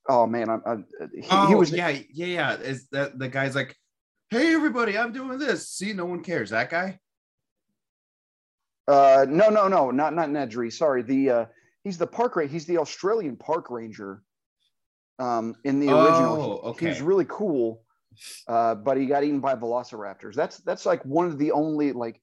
oh 0.07 0.27
man, 0.27 0.49
I'm, 0.49 0.61
I'm 0.65 0.85
he, 1.13 1.27
oh, 1.31 1.47
he 1.47 1.55
was 1.55 1.71
yeah, 1.71 1.89
yeah, 1.89 2.25
yeah. 2.25 2.53
Is 2.55 2.87
that 2.89 3.17
the 3.19 3.27
guy's 3.29 3.55
like, 3.55 3.75
hey 4.29 4.53
everybody, 4.53 4.97
I'm 4.97 5.11
doing 5.11 5.37
this. 5.39 5.69
See, 5.69 5.93
no 5.93 6.05
one 6.05 6.23
cares. 6.23 6.51
That 6.51 6.69
guy. 6.69 6.99
uh, 8.87 9.25
no 9.29 9.49
no 9.49 9.67
no 9.67 9.91
not 9.91 10.13
not 10.13 10.29
Nedry. 10.29 10.71
Sorry, 10.71 11.01
the 11.01 11.29
uh, 11.29 11.45
he's 11.83 11.97
the 11.97 12.07
park 12.07 12.35
ranger. 12.35 12.51
He's 12.51 12.65
the 12.65 12.77
Australian 12.77 13.37
park 13.37 13.69
ranger. 13.69 14.21
Um, 15.19 15.55
in 15.63 15.79
the 15.79 15.89
original, 15.89 16.61
Oh, 16.63 16.73
he, 16.73 16.79
he 16.85 16.89
was 16.89 16.97
okay. 16.97 17.05
really 17.05 17.25
cool, 17.27 17.83
uh, 18.47 18.75
but 18.75 18.97
he 18.97 19.05
got 19.05 19.23
eaten 19.23 19.39
by 19.39 19.55
velociraptors. 19.55 20.33
That's 20.33 20.57
that's 20.59 20.85
like 20.85 21.03
one 21.03 21.27
of 21.27 21.37
the 21.37 21.51
only 21.51 21.91
like. 21.93 22.21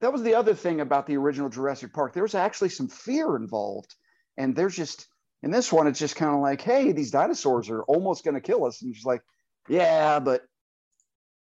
That 0.00 0.12
was 0.12 0.22
the 0.22 0.34
other 0.34 0.54
thing 0.54 0.80
about 0.80 1.06
the 1.06 1.16
original 1.16 1.48
Jurassic 1.48 1.92
Park. 1.92 2.12
There 2.12 2.22
was 2.22 2.34
actually 2.34 2.68
some 2.68 2.88
fear 2.88 3.36
involved, 3.36 3.94
and 4.36 4.54
there's 4.54 4.76
just 4.76 5.06
in 5.42 5.50
this 5.50 5.72
one, 5.72 5.86
it's 5.86 5.98
just 5.98 6.16
kind 6.16 6.34
of 6.34 6.40
like, 6.40 6.60
hey, 6.60 6.92
these 6.92 7.10
dinosaurs 7.10 7.70
are 7.70 7.82
almost 7.84 8.24
going 8.24 8.34
to 8.34 8.40
kill 8.40 8.64
us, 8.64 8.82
and 8.82 8.94
she's 8.94 9.04
like, 9.04 9.22
yeah, 9.68 10.18
but 10.18 10.42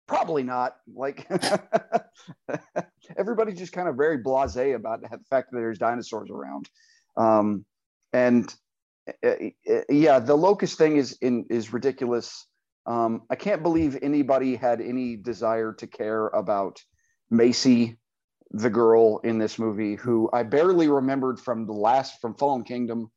probably 0.07 0.43
not. 0.43 0.75
Like 0.93 1.27
everybody's 3.17 3.57
just 3.57 3.73
kind 3.73 3.87
of 3.87 3.95
very 3.95 4.21
blasé 4.23 4.75
about 4.75 5.01
the 5.01 5.09
fact 5.29 5.51
that 5.51 5.57
there's 5.57 5.77
dinosaurs 5.77 6.29
around, 6.29 6.69
um, 7.15 7.65
and 8.13 8.53
yeah, 9.89 10.19
the 10.19 10.35
locust 10.35 10.77
thing 10.77 10.97
is 10.97 11.17
in 11.21 11.45
is 11.49 11.73
ridiculous. 11.73 12.47
Um, 12.85 13.23
I 13.29 13.35
can't 13.35 13.63
believe 13.63 13.97
anybody 14.01 14.55
had 14.55 14.81
any 14.81 15.17
desire 15.17 15.73
to 15.73 15.87
care 15.87 16.27
about 16.27 16.81
Maisie, 17.29 17.97
the 18.51 18.69
girl 18.69 19.19
in 19.19 19.37
this 19.37 19.59
movie, 19.59 19.95
who 19.95 20.29
I 20.31 20.43
barely 20.43 20.87
remembered 20.87 21.39
from 21.39 21.65
the 21.65 21.73
last 21.73 22.21
from 22.21 22.35
Fallen 22.35 22.63
Kingdom, 22.63 23.11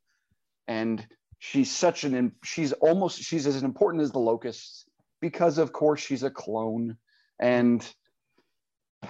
and 0.66 1.06
she's 1.38 1.70
such 1.70 2.04
an 2.04 2.32
she's 2.44 2.72
almost 2.72 3.20
she's 3.22 3.46
as 3.46 3.62
important 3.62 4.02
as 4.02 4.12
the 4.12 4.18
locusts 4.18 4.84
because 5.20 5.58
of 5.58 5.72
course 5.72 6.00
she's 6.00 6.22
a 6.22 6.30
clone, 6.30 6.96
and 7.38 7.88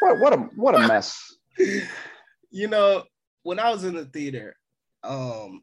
what 0.00 0.20
what 0.20 0.32
a 0.32 0.36
what 0.56 0.74
a 0.74 0.86
mess. 0.86 1.36
you 2.50 2.68
know, 2.68 3.04
when 3.42 3.58
I 3.58 3.70
was 3.70 3.84
in 3.84 3.94
the 3.94 4.06
theater, 4.06 4.56
um, 5.04 5.62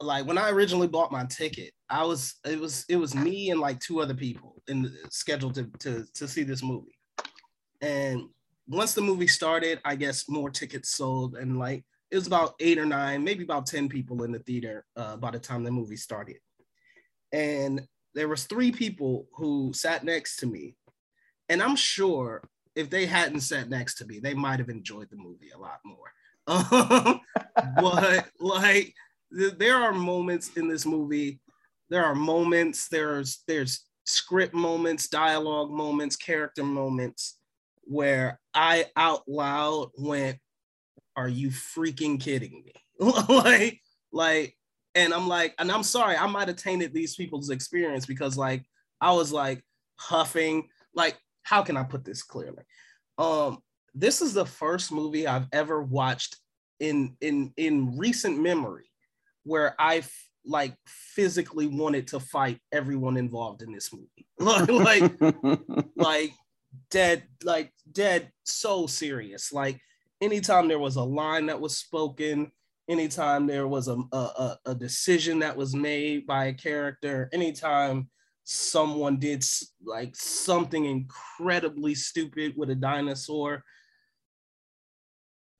like 0.00 0.26
when 0.26 0.38
I 0.38 0.50
originally 0.50 0.88
bought 0.88 1.12
my 1.12 1.24
ticket, 1.24 1.72
I 1.90 2.04
was 2.04 2.36
it 2.44 2.58
was 2.58 2.84
it 2.88 2.96
was 2.96 3.14
me 3.14 3.50
and 3.50 3.60
like 3.60 3.80
two 3.80 4.00
other 4.00 4.14
people 4.14 4.62
in 4.68 4.92
scheduled 5.10 5.54
to, 5.56 5.70
to 5.80 6.04
to 6.14 6.28
see 6.28 6.42
this 6.42 6.62
movie. 6.62 6.98
And 7.80 8.28
once 8.68 8.94
the 8.94 9.00
movie 9.00 9.28
started, 9.28 9.80
I 9.84 9.96
guess 9.96 10.28
more 10.28 10.50
tickets 10.50 10.90
sold, 10.90 11.36
and 11.36 11.58
like 11.58 11.84
it 12.10 12.16
was 12.16 12.26
about 12.26 12.54
eight 12.60 12.78
or 12.78 12.86
nine, 12.86 13.24
maybe 13.24 13.44
about 13.44 13.66
ten 13.66 13.88
people 13.88 14.22
in 14.22 14.32
the 14.32 14.38
theater 14.40 14.84
uh, 14.96 15.16
by 15.16 15.30
the 15.30 15.38
time 15.38 15.64
the 15.64 15.70
movie 15.70 15.96
started. 15.96 16.36
And 17.32 17.82
there 18.14 18.28
was 18.28 18.44
three 18.44 18.72
people 18.72 19.26
who 19.34 19.72
sat 19.74 20.04
next 20.04 20.36
to 20.36 20.46
me, 20.46 20.76
and 21.48 21.62
I'm 21.62 21.76
sure 21.76 22.42
if 22.76 22.88
they 22.90 23.06
hadn't 23.06 23.40
sat 23.40 23.68
next 23.68 23.96
to 23.96 24.06
me, 24.06 24.20
they 24.20 24.34
might 24.34 24.60
have 24.60 24.68
enjoyed 24.68 25.10
the 25.10 25.16
movie 25.16 25.50
a 25.54 25.58
lot 25.58 25.80
more. 25.84 26.12
Um, 26.48 27.20
but 27.76 28.26
like 28.40 28.94
th- 29.36 29.54
there 29.58 29.76
are 29.76 29.92
moments 29.92 30.56
in 30.56 30.68
this 30.68 30.84
movie. 30.84 31.40
There 31.90 32.04
are 32.04 32.14
moments. 32.14 32.88
There's 32.88 33.42
there's 33.46 33.88
script 34.08 34.54
moments 34.54 35.08
dialogue 35.08 35.70
moments 35.70 36.16
character 36.16 36.64
moments 36.64 37.38
where 37.82 38.40
i 38.54 38.86
out 38.96 39.20
loud 39.28 39.90
went 39.98 40.38
are 41.14 41.28
you 41.28 41.50
freaking 41.50 42.18
kidding 42.18 42.64
me? 42.64 42.72
Like 43.28 43.80
like 44.10 44.56
and 44.94 45.12
i'm 45.12 45.28
like 45.28 45.54
and 45.58 45.70
i'm 45.70 45.82
sorry 45.82 46.16
i 46.16 46.26
might 46.26 46.48
have 46.48 46.56
tainted 46.56 46.94
these 46.94 47.16
people's 47.16 47.50
experience 47.50 48.06
because 48.06 48.38
like 48.38 48.64
i 49.00 49.12
was 49.12 49.30
like 49.30 49.62
huffing. 49.98 50.68
Like 50.94 51.18
how 51.42 51.62
can 51.62 51.76
i 51.76 51.82
put 51.82 52.04
this 52.04 52.22
clearly? 52.22 52.62
Um 53.18 53.58
this 53.98 54.22
is 54.22 54.32
the 54.32 54.46
first 54.46 54.92
movie 54.92 55.26
I've 55.26 55.48
ever 55.52 55.82
watched 55.82 56.36
in 56.80 57.16
in 57.20 57.52
in 57.56 57.98
recent 57.98 58.38
memory 58.38 58.90
where 59.42 59.74
I 59.78 59.96
f- 59.98 60.28
like 60.44 60.74
physically 60.86 61.66
wanted 61.66 62.06
to 62.08 62.20
fight 62.20 62.60
everyone 62.72 63.16
involved 63.16 63.62
in 63.62 63.72
this 63.72 63.92
movie. 63.92 64.26
like 64.38 65.12
like 65.96 66.32
dead 66.90 67.24
like 67.42 67.72
dead 67.90 68.30
so 68.44 68.86
serious. 68.86 69.52
Like 69.52 69.80
anytime 70.20 70.68
there 70.68 70.78
was 70.78 70.96
a 70.96 71.02
line 71.02 71.46
that 71.46 71.60
was 71.60 71.76
spoken, 71.76 72.52
anytime 72.88 73.46
there 73.46 73.66
was 73.66 73.88
a, 73.88 73.96
a- 74.12 74.58
a 74.66 74.74
decision 74.74 75.40
that 75.40 75.56
was 75.56 75.74
made 75.74 76.26
by 76.26 76.46
a 76.46 76.54
character, 76.54 77.28
anytime 77.32 78.08
someone 78.44 79.18
did 79.18 79.44
like 79.84 80.14
something 80.16 80.84
incredibly 80.84 81.94
stupid 81.94 82.54
with 82.56 82.70
a 82.70 82.74
dinosaur 82.74 83.62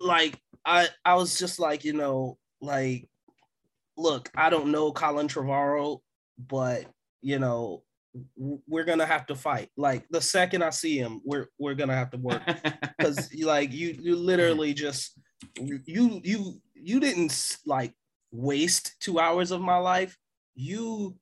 like 0.01 0.39
I 0.65 0.89
I 1.05 1.15
was 1.15 1.39
just 1.39 1.59
like, 1.59 1.85
you 1.85 1.93
know, 1.93 2.39
like 2.61 3.09
look, 3.97 4.31
I 4.37 4.51
don't 4.51 4.71
know 4.71 4.93
Colin 4.93 5.29
Trevorrow, 5.29 6.01
but 6.39 6.85
you 7.21 7.39
know, 7.39 7.83
we're 8.37 8.85
gonna 8.85 9.07
have 9.07 9.27
to 9.27 9.35
fight. 9.35 9.71
Like 9.77 10.07
the 10.11 10.21
second 10.21 10.63
I 10.63 10.71
see 10.71 10.99
him, 10.99 11.21
we're 11.25 11.47
we're 11.59 11.75
gonna 11.75 11.97
have 11.97 12.11
to 12.11 12.19
work 12.19 12.43
because 12.99 13.33
like 13.43 13.73
you 13.73 13.97
you 14.01 14.17
literally 14.17 14.75
just 14.75 15.19
you 15.57 16.21
you 16.23 16.61
you 16.75 17.01
didn't 17.01 17.59
like 17.67 17.93
waste 18.31 18.97
two 19.01 19.19
hours 19.19 19.51
of 19.51 19.61
my 19.61 19.77
life. 19.77 20.17
You 20.55 21.17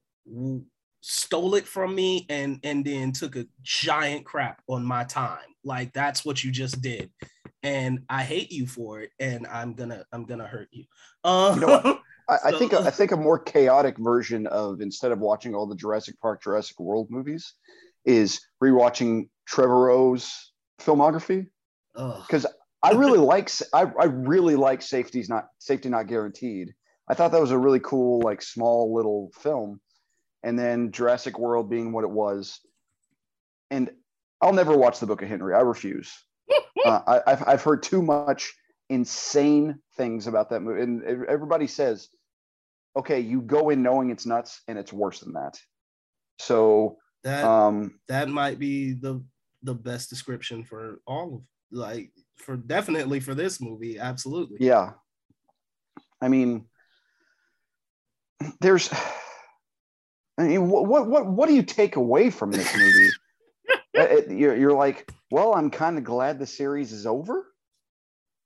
stole 1.01 1.55
it 1.55 1.67
from 1.67 1.95
me 1.95 2.27
and 2.29 2.59
and 2.63 2.85
then 2.85 3.13
took 3.13 3.37
a 3.37 3.47
giant 3.63 4.25
crap 4.25 4.63
on 4.69 4.85
my 4.85 5.05
time. 5.05 5.39
Like 5.65 5.93
that's 5.93 6.25
what 6.25 6.45
you 6.45 6.51
just 6.51 6.81
did 6.81 7.11
and 7.67 8.05
I 8.09 8.23
hate 8.23 8.53
you 8.53 8.67
for 8.67 9.01
it, 9.01 9.11
and 9.19 9.45
I'm 9.49 9.75
gonna 9.75 10.05
I'm 10.13 10.25
gonna 10.25 10.47
hurt 10.47 10.69
you. 10.71 10.85
Uh, 11.25 11.53
You 11.57 11.61
know 11.63 11.81
what? 11.81 12.01
I, 12.29 12.49
I 12.49 12.53
think 12.59 12.71
So- 12.73 12.85
I 12.85 12.91
think 12.91 13.11
a 13.13 13.17
more 13.17 13.39
chaotic 13.41 13.97
version 13.99 14.47
of 14.47 14.81
instead 14.81 15.11
of 15.11 15.19
watching 15.19 15.55
all 15.55 15.67
the 15.67 15.75
Jurassic 15.75 16.21
Park, 16.21 16.43
Jurassic 16.43 16.79
World 16.79 17.09
movies, 17.11 17.55
is 18.05 18.41
rewatching 18.63 19.29
Trevor 19.47 19.89
Trevorrow's 19.89 20.53
filmography 20.81 21.47
because 21.95 22.47
I 22.83 22.93
really 22.93 23.19
like 23.35 23.51
I 23.75 24.05
really 24.05 24.55
like 24.55 24.81
safety's 24.81 25.29
not 25.29 25.49
safety 25.59 25.89
not 25.89 26.07
guaranteed. 26.07 26.73
I 27.09 27.15
thought 27.15 27.33
that 27.33 27.41
was 27.41 27.51
a 27.53 27.59
really 27.59 27.81
cool 27.81 28.21
like 28.21 28.43
small 28.43 28.95
little 28.95 29.31
film, 29.41 29.81
and 30.45 30.57
then 30.57 30.93
Jurassic 30.93 31.37
World 31.39 31.69
being 31.69 31.91
what 31.93 32.05
it 32.05 32.11
was, 32.11 32.61
and 33.73 33.91
I'll 34.41 34.53
never 34.53 34.77
watch 34.77 35.01
the 35.01 35.07
Book 35.07 35.23
of 35.23 35.29
Henry. 35.29 35.53
I 35.55 35.61
refuse. 35.61 36.13
Uh, 36.85 37.01
I, 37.07 37.21
I've 37.27 37.49
I've 37.49 37.63
heard 37.63 37.83
too 37.83 38.03
much 38.03 38.55
insane 38.89 39.79
things 39.97 40.27
about 40.27 40.51
that 40.51 40.61
movie, 40.61 40.83
and 40.83 41.03
everybody 41.27 41.67
says, 41.67 42.09
okay, 42.97 43.21
you 43.21 43.41
go 43.41 43.71
in 43.71 43.83
knowing 43.83 44.11
it's 44.11 44.27
nuts, 44.27 44.61
and 44.69 44.79
it's 44.79 44.93
worse 44.93 45.21
than 45.21 45.33
that. 45.35 45.59
So 46.39 46.99
that 47.25 47.45
um, 47.45 47.99
that 48.09 48.29
might 48.29 48.59
be 48.59 48.93
the 48.93 49.25
the 49.63 49.75
best 49.75 50.11
description 50.11 50.65
for 50.65 51.01
all 51.07 51.37
of 51.37 51.43
Like 51.73 52.13
for 52.37 52.57
definitely 52.57 53.21
for 53.21 53.35
this 53.35 53.61
movie, 53.61 53.99
absolutely. 53.99 54.59
Yeah. 54.61 54.93
I 56.21 56.29
mean, 56.29 56.67
there's. 58.61 58.91
I 60.39 60.45
mean, 60.45 60.69
what 60.69 61.07
what, 61.09 61.27
what 61.27 61.49
do 61.49 61.55
you 61.55 61.63
take 61.63 61.97
away 61.97 62.31
from 62.31 62.53
this 62.53 62.77
movie? 62.77 63.11
Uh, 63.99 64.03
it- 64.03 64.31
you're, 64.31 64.57
you're 64.57 64.73
like, 64.73 65.11
well, 65.31 65.55
I'm 65.55 65.71
kind 65.71 65.99
of 65.99 66.05
glad 66.05 66.39
the 66.39 66.47
series 66.47 66.93
is 66.93 67.07
over, 67.07 67.47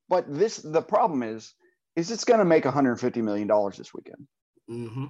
but 0.09 0.25
this 0.33 0.57
the 0.59 0.83
problem 0.83 1.23
is, 1.23 1.53
is 1.97 2.11
it's 2.11 2.25
going 2.25 2.39
to 2.39 2.45
make 2.45 2.65
150 2.65 3.23
million 3.23 3.49
dollars 3.49 3.77
this 3.77 3.93
weekend. 3.93 4.27
Mm-hmm. 4.71 5.07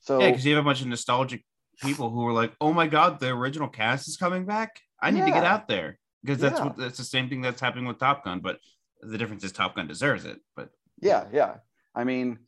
So 0.00 0.20
Yeah, 0.20 0.30
because 0.30 0.44
you 0.44 0.54
have 0.56 0.64
a 0.64 0.68
bunch 0.68 0.80
of 0.80 0.86
nostalgic 0.86 1.44
people 1.82 2.10
who 2.10 2.26
are 2.26 2.32
like, 2.32 2.52
"Oh 2.60 2.72
my 2.72 2.86
god, 2.86 3.20
the 3.20 3.28
original 3.28 3.68
cast 3.68 4.08
is 4.08 4.16
coming 4.16 4.44
back! 4.44 4.80
I 5.00 5.10
need 5.10 5.24
to 5.24 5.30
get 5.32 5.44
out 5.44 5.68
there." 5.68 5.98
Because 6.22 6.38
that's 6.38 6.58
Yeah. 6.58 6.66
what 6.66 6.76
that's 6.76 6.98
the 6.98 7.04
same 7.04 7.28
thing 7.28 7.42
that's 7.42 7.60
happening 7.60 7.86
with 7.86 7.98
Top 7.98 8.24
Gun, 8.24 8.40
but 8.40 8.58
the 9.00 9.18
difference 9.18 9.44
is 9.44 9.52
Top 9.52 9.76
Gun 9.76 9.86
deserves 9.86 10.24
it. 10.24 10.38
But 10.56 10.70
yeah, 11.00 11.26
yeah. 11.32 11.56
I 11.94 12.04
mean, 12.04 12.38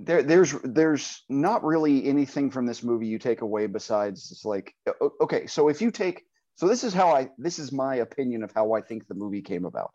there 0.00 0.22
there's 0.22 0.54
there's 0.64 1.22
not 1.28 1.64
really 1.64 2.04
anything 2.04 2.50
from 2.50 2.66
this 2.66 2.82
movie 2.82 3.06
you 3.06 3.18
take 3.18 3.42
away 3.42 3.66
besides 3.66 4.30
it's 4.32 4.44
like 4.44 4.74
okay, 5.20 5.46
so 5.46 5.68
if 5.68 5.80
you 5.80 5.90
take 5.90 6.24
so 6.56 6.68
this 6.68 6.84
is 6.84 6.94
how 6.94 7.10
I 7.10 7.30
this 7.38 7.58
is 7.58 7.72
my 7.72 7.96
opinion 7.96 8.42
of 8.42 8.52
how 8.52 8.72
I 8.72 8.80
think 8.80 9.06
the 9.06 9.14
movie 9.14 9.42
came 9.42 9.64
about. 9.64 9.94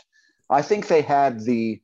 I 0.50 0.62
think 0.62 0.88
they 0.88 1.02
had 1.02 1.42
the 1.42 1.82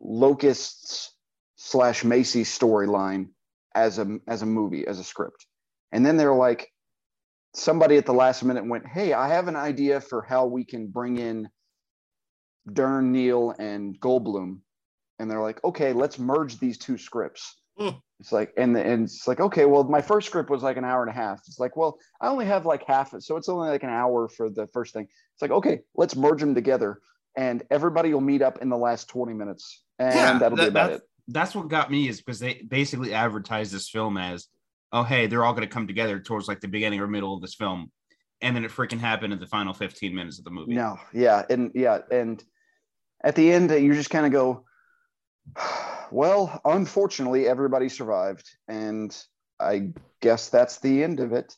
locusts 0.00 1.14
slash 1.56 2.04
Maisie 2.04 2.44
storyline 2.44 3.28
as 3.74 3.98
a 3.98 4.18
as 4.26 4.42
a 4.42 4.46
movie 4.46 4.86
as 4.86 4.98
a 4.98 5.04
script, 5.04 5.46
and 5.92 6.04
then 6.04 6.16
they're 6.16 6.34
like 6.34 6.70
somebody 7.54 7.96
at 7.96 8.06
the 8.06 8.14
last 8.14 8.42
minute 8.42 8.66
went, 8.66 8.86
"Hey, 8.86 9.12
I 9.12 9.28
have 9.28 9.48
an 9.48 9.56
idea 9.56 10.00
for 10.00 10.22
how 10.22 10.46
we 10.46 10.64
can 10.64 10.88
bring 10.88 11.18
in 11.18 11.48
Dern, 12.72 13.12
Neill, 13.12 13.54
and 13.58 13.98
Goldblum," 14.00 14.60
and 15.18 15.30
they're 15.30 15.40
like, 15.42 15.62
"Okay, 15.64 15.92
let's 15.92 16.18
merge 16.18 16.58
these 16.58 16.78
two 16.78 16.98
scripts." 16.98 17.56
Hmm. 17.78 17.90
It's 18.20 18.32
like, 18.32 18.54
and 18.56 18.74
the, 18.74 18.82
and 18.82 19.04
it's 19.04 19.28
like, 19.28 19.40
okay, 19.40 19.66
well, 19.66 19.84
my 19.84 20.00
first 20.00 20.26
script 20.28 20.48
was 20.48 20.62
like 20.62 20.78
an 20.78 20.84
hour 20.86 21.02
and 21.02 21.10
a 21.10 21.14
half. 21.14 21.40
It's 21.46 21.58
like, 21.58 21.76
well, 21.76 21.98
I 22.22 22.28
only 22.28 22.46
have 22.46 22.64
like 22.64 22.82
half, 22.86 23.12
it, 23.12 23.22
so 23.22 23.36
it's 23.36 23.50
only 23.50 23.68
like 23.68 23.82
an 23.82 23.90
hour 23.90 24.28
for 24.30 24.48
the 24.48 24.66
first 24.68 24.94
thing. 24.94 25.04
It's 25.34 25.42
like, 25.42 25.50
okay, 25.50 25.80
let's 25.94 26.16
merge 26.16 26.40
them 26.40 26.54
together, 26.54 27.00
and 27.36 27.62
everybody 27.70 28.14
will 28.14 28.22
meet 28.22 28.40
up 28.40 28.62
in 28.62 28.70
the 28.70 28.78
last 28.78 29.08
twenty 29.08 29.34
minutes, 29.34 29.82
and 29.98 30.14
Yeah, 30.14 30.38
that'll 30.38 30.56
be 30.56 30.64
about 30.66 30.72
that's- 30.90 31.00
it. 31.00 31.08
that's 31.28 31.54
what 31.54 31.68
got 31.68 31.90
me 31.90 32.08
is 32.08 32.20
because 32.22 32.38
they 32.40 32.62
basically 32.66 33.12
advertised 33.12 33.72
this 33.74 33.90
film 33.90 34.16
as, 34.16 34.46
"Oh, 34.92 35.02
hey, 35.02 35.26
they're 35.26 35.44
all 35.44 35.52
going 35.52 35.68
to 35.68 35.72
come 35.74 35.86
together 35.86 36.18
towards 36.18 36.48
like 36.48 36.60
the 36.60 36.68
beginning 36.68 37.00
or 37.00 37.06
middle 37.06 37.34
of 37.34 37.42
this 37.42 37.54
film," 37.54 37.90
and 38.40 38.56
then 38.56 38.64
it 38.64 38.70
freaking 38.70 39.00
happened 39.00 39.34
in 39.34 39.38
the 39.38 39.46
final 39.46 39.74
fifteen 39.74 40.14
minutes 40.14 40.38
of 40.38 40.44
the 40.44 40.50
movie. 40.50 40.72
No, 40.72 40.96
yeah, 41.12 41.44
and 41.50 41.72
yeah, 41.74 41.98
and 42.10 42.42
at 43.22 43.34
the 43.34 43.52
end, 43.52 43.70
you 43.70 43.92
just 43.92 44.08
kind 44.08 44.24
of 44.24 44.32
go, 44.32 44.64
well, 46.10 46.60
unfortunately, 46.64 47.46
everybody 47.46 47.88
survived, 47.88 48.48
and 48.68 49.16
I 49.60 49.92
guess 50.20 50.48
that's 50.48 50.78
the 50.78 51.02
end 51.02 51.20
of 51.20 51.32
it. 51.32 51.56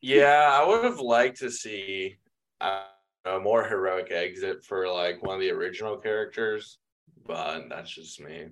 Yeah, 0.00 0.50
I 0.52 0.66
would 0.68 0.84
have 0.84 1.00
liked 1.00 1.38
to 1.38 1.50
see 1.50 2.18
uh, 2.60 2.82
a 3.24 3.40
more 3.40 3.64
heroic 3.64 4.10
exit 4.10 4.64
for 4.64 4.88
like 4.88 5.22
one 5.22 5.36
of 5.36 5.40
the 5.40 5.50
original 5.50 5.96
characters, 5.96 6.78
but 7.26 7.68
that's 7.70 7.90
just 7.90 8.20
me. 8.20 8.48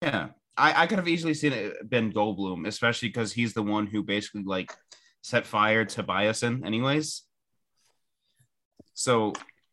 Yeah, 0.00 0.28
I, 0.56 0.82
I 0.82 0.86
could 0.86 0.98
have 0.98 1.08
easily 1.08 1.34
seen 1.34 1.52
it 1.52 1.90
been 1.90 2.12
Goldblum, 2.12 2.66
especially 2.66 3.08
because 3.08 3.32
he's 3.32 3.54
the 3.54 3.62
one 3.62 3.86
who 3.86 4.02
basically 4.02 4.44
like 4.44 4.72
set 5.22 5.46
fire 5.46 5.84
to 5.84 6.02
Biosyn, 6.02 6.64
anyways. 6.64 7.22
So, 8.94 9.32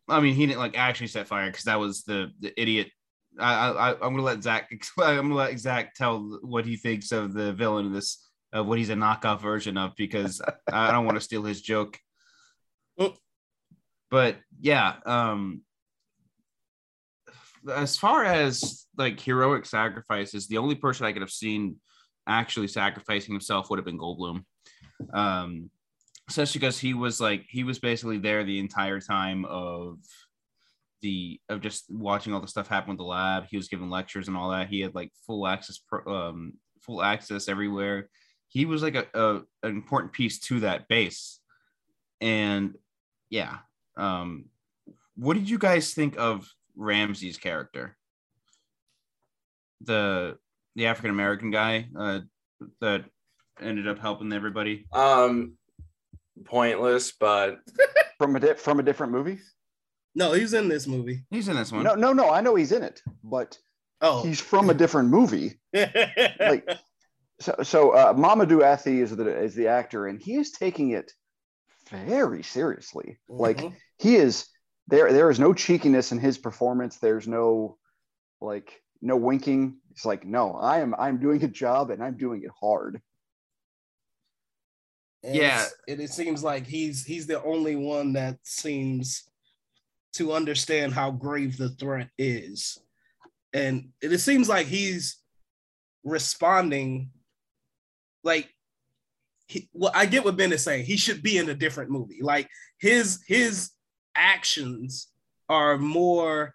I 0.10 0.20
mean, 0.20 0.36
he 0.36 0.46
didn't 0.46 0.60
like 0.60 0.78
actually 0.78 1.08
set 1.08 1.28
fire 1.28 1.48
because 1.48 1.66
that 1.66 1.80
was 1.80 2.04
the 2.04 2.32
the 2.40 2.60
idiot. 2.60 2.90
I, 3.40 3.70
I 3.70 3.92
I'm 3.94 4.14
gonna 4.14 4.22
let 4.22 4.44
Zach. 4.44 4.72
Explain, 4.72 5.10
I'm 5.18 5.30
gonna 5.30 5.36
let 5.36 5.58
Zach 5.60 5.94
tell 5.94 6.40
what 6.42 6.66
he 6.66 6.78
thinks 6.78 7.12
of 7.12 7.34
the 7.34 7.54
villain 7.54 7.88
of 7.88 7.94
this, 7.94 8.28
of 8.52 8.68
what 8.68 8.78
he's 8.78 8.90
a 8.90 8.96
knockoff 8.96 9.42
version 9.42 9.78
of, 9.78 9.96
because 9.96 10.42
I 10.72 10.92
don't 10.92 11.06
want 11.06 11.18
to 11.18 11.22
steal 11.22 11.44
his 11.44 11.62
joke. 11.62 11.98
But 14.12 14.38
yeah, 14.60 14.96
um, 15.06 15.62
as 17.72 17.96
far 17.98 18.26
as 18.26 18.88
like 18.98 19.20
heroic 19.20 19.66
sacrifices, 19.66 20.48
the 20.48 20.58
only 20.58 20.76
person 20.76 21.06
I 21.06 21.12
could 21.12 21.22
have 21.22 21.30
seen 21.30 21.76
actually 22.28 22.68
sacrificing 22.68 23.34
himself 23.34 23.70
would 23.70 23.78
have 23.78 23.86
been 23.86 24.00
Goldblum. 24.00 24.44
Um, 25.14 25.70
especially 26.30 26.60
because 26.60 26.80
he 26.80 26.94
was 26.94 27.20
like 27.20 27.46
he 27.50 27.64
was 27.64 27.80
basically 27.80 28.20
there 28.20 28.44
the 28.44 28.60
entire 28.60 29.00
time 29.00 29.46
of 29.46 29.98
the 31.02 31.40
of 31.50 31.62
just 31.62 31.86
watching 31.90 32.34
all 32.34 32.42
the 32.42 32.48
stuff 32.48 32.68
happen 32.68 32.90
with 32.90 32.98
the 33.00 33.04
lab. 33.04 33.46
He 33.50 33.58
was 33.58 33.68
giving 33.68 33.90
lectures 33.90 34.28
and 34.28 34.38
all 34.38 34.52
that. 34.52 34.70
He 34.70 34.80
had 34.82 34.94
like 34.96 35.12
full 35.26 35.48
access, 35.48 35.80
pro- 35.80 36.06
um, 36.14 36.54
full 36.82 37.02
access 37.02 37.50
everywhere. 37.50 38.10
He 38.48 38.66
was 38.66 38.84
like 38.84 38.96
a, 38.96 39.06
a 39.14 39.36
an 39.64 39.76
important 39.76 40.14
piece 40.14 40.40
to 40.42 40.62
that 40.62 40.88
base, 40.88 41.40
and 42.22 42.76
yeah. 43.30 43.58
Um, 43.98 44.46
what 45.16 45.34
did 45.34 45.50
you 45.50 45.58
guys 45.58 45.94
think 45.94 46.18
of 46.18 46.48
Ramsay's 46.76 47.38
character? 47.38 47.98
The 49.82 50.38
the 50.76 50.88
African 50.88 51.12
American 51.12 51.52
guy 51.52 51.88
uh, 51.98 52.20
that 52.82 53.06
ended 53.62 53.88
up 53.88 54.00
helping 54.00 54.32
everybody. 54.32 54.86
Um, 54.94 55.58
pointless, 56.46 57.12
but 57.12 57.60
From 58.18 58.36
a 58.36 58.40
di- 58.40 58.54
from 58.56 58.80
a 58.80 58.84
different 58.84 59.12
movie? 59.14 59.40
No, 60.16 60.34
he's 60.34 60.54
in 60.54 60.68
this 60.68 60.88
movie. 60.88 61.24
He's 61.30 61.48
in 61.48 61.56
this 61.56 61.72
one. 61.72 61.84
No, 61.84 61.96
no, 61.96 62.12
no. 62.14 62.30
I 62.30 62.42
know 62.42 62.56
he's 62.56 62.72
in 62.72 62.84
it, 62.84 63.02
but 63.24 63.58
Oh, 64.02 64.24
he's 64.24 64.40
from 64.42 64.70
a 64.70 64.74
different 64.74 65.10
movie. 65.10 65.60
Like, 65.74 66.68
so, 67.42 67.56
so 67.64 67.92
uh, 67.92 68.14
Mamoudou 68.14 68.62
Athie 68.64 69.00
is 69.02 69.16
the 69.16 69.28
is 69.44 69.56
the 69.56 69.68
actor, 69.68 70.08
and 70.08 70.20
he 70.22 70.36
is 70.36 70.52
taking 70.52 70.92
it 70.92 71.12
very 71.90 72.44
seriously. 72.44 73.18
Like 73.30 73.58
Mhm. 73.60 73.76
he 73.98 74.16
is 74.16 74.48
there. 74.88 75.12
There 75.14 75.30
is 75.30 75.40
no 75.40 75.54
cheekiness 75.54 76.12
in 76.12 76.20
his 76.20 76.38
performance. 76.38 76.98
There's 76.98 77.28
no 77.28 77.78
like 78.42 78.82
no 79.02 79.16
winking. 79.16 79.78
It's 79.92 80.06
like 80.06 80.26
no, 80.26 80.54
I 80.56 80.80
am 80.80 80.94
I'm 80.98 81.20
doing 81.20 81.44
a 81.44 81.48
job 81.48 81.92
and 81.92 82.04
I'm 82.04 82.18
doing 82.18 82.44
it 82.44 82.52
hard. 82.60 83.02
And 85.24 85.36
Yeah. 85.36 85.66
it, 85.88 86.00
it 86.00 86.12
seems 86.12 86.44
like 86.44 86.66
he's 86.66 87.04
he's 87.04 87.28
the 87.28 87.44
only 87.44 87.76
one 87.76 88.14
that 88.14 88.38
seems 88.44 89.30
to 90.14 90.34
understand 90.34 90.94
how 90.94 91.12
grave 91.12 91.58
the 91.58 91.70
threat 91.70 92.10
is, 92.18 92.80
and 93.54 93.90
it, 94.02 94.14
it 94.14 94.20
seems 94.20 94.48
like 94.50 94.68
he's 94.68 95.18
responding 96.04 97.12
like 98.24 98.50
he, 99.48 99.68
well, 99.74 99.92
I 99.96 100.06
get 100.06 100.24
what 100.24 100.38
Ben 100.38 100.54
is 100.54 100.64
saying. 100.64 100.86
He 100.86 100.96
should 100.96 101.24
be 101.24 101.38
in 101.38 101.50
a 101.50 101.56
different 101.56 101.90
movie. 101.90 102.20
Like 102.22 102.50
his 102.80 103.22
his 103.28 103.72
actions 104.16 105.08
are 105.50 105.78
more 105.78 106.54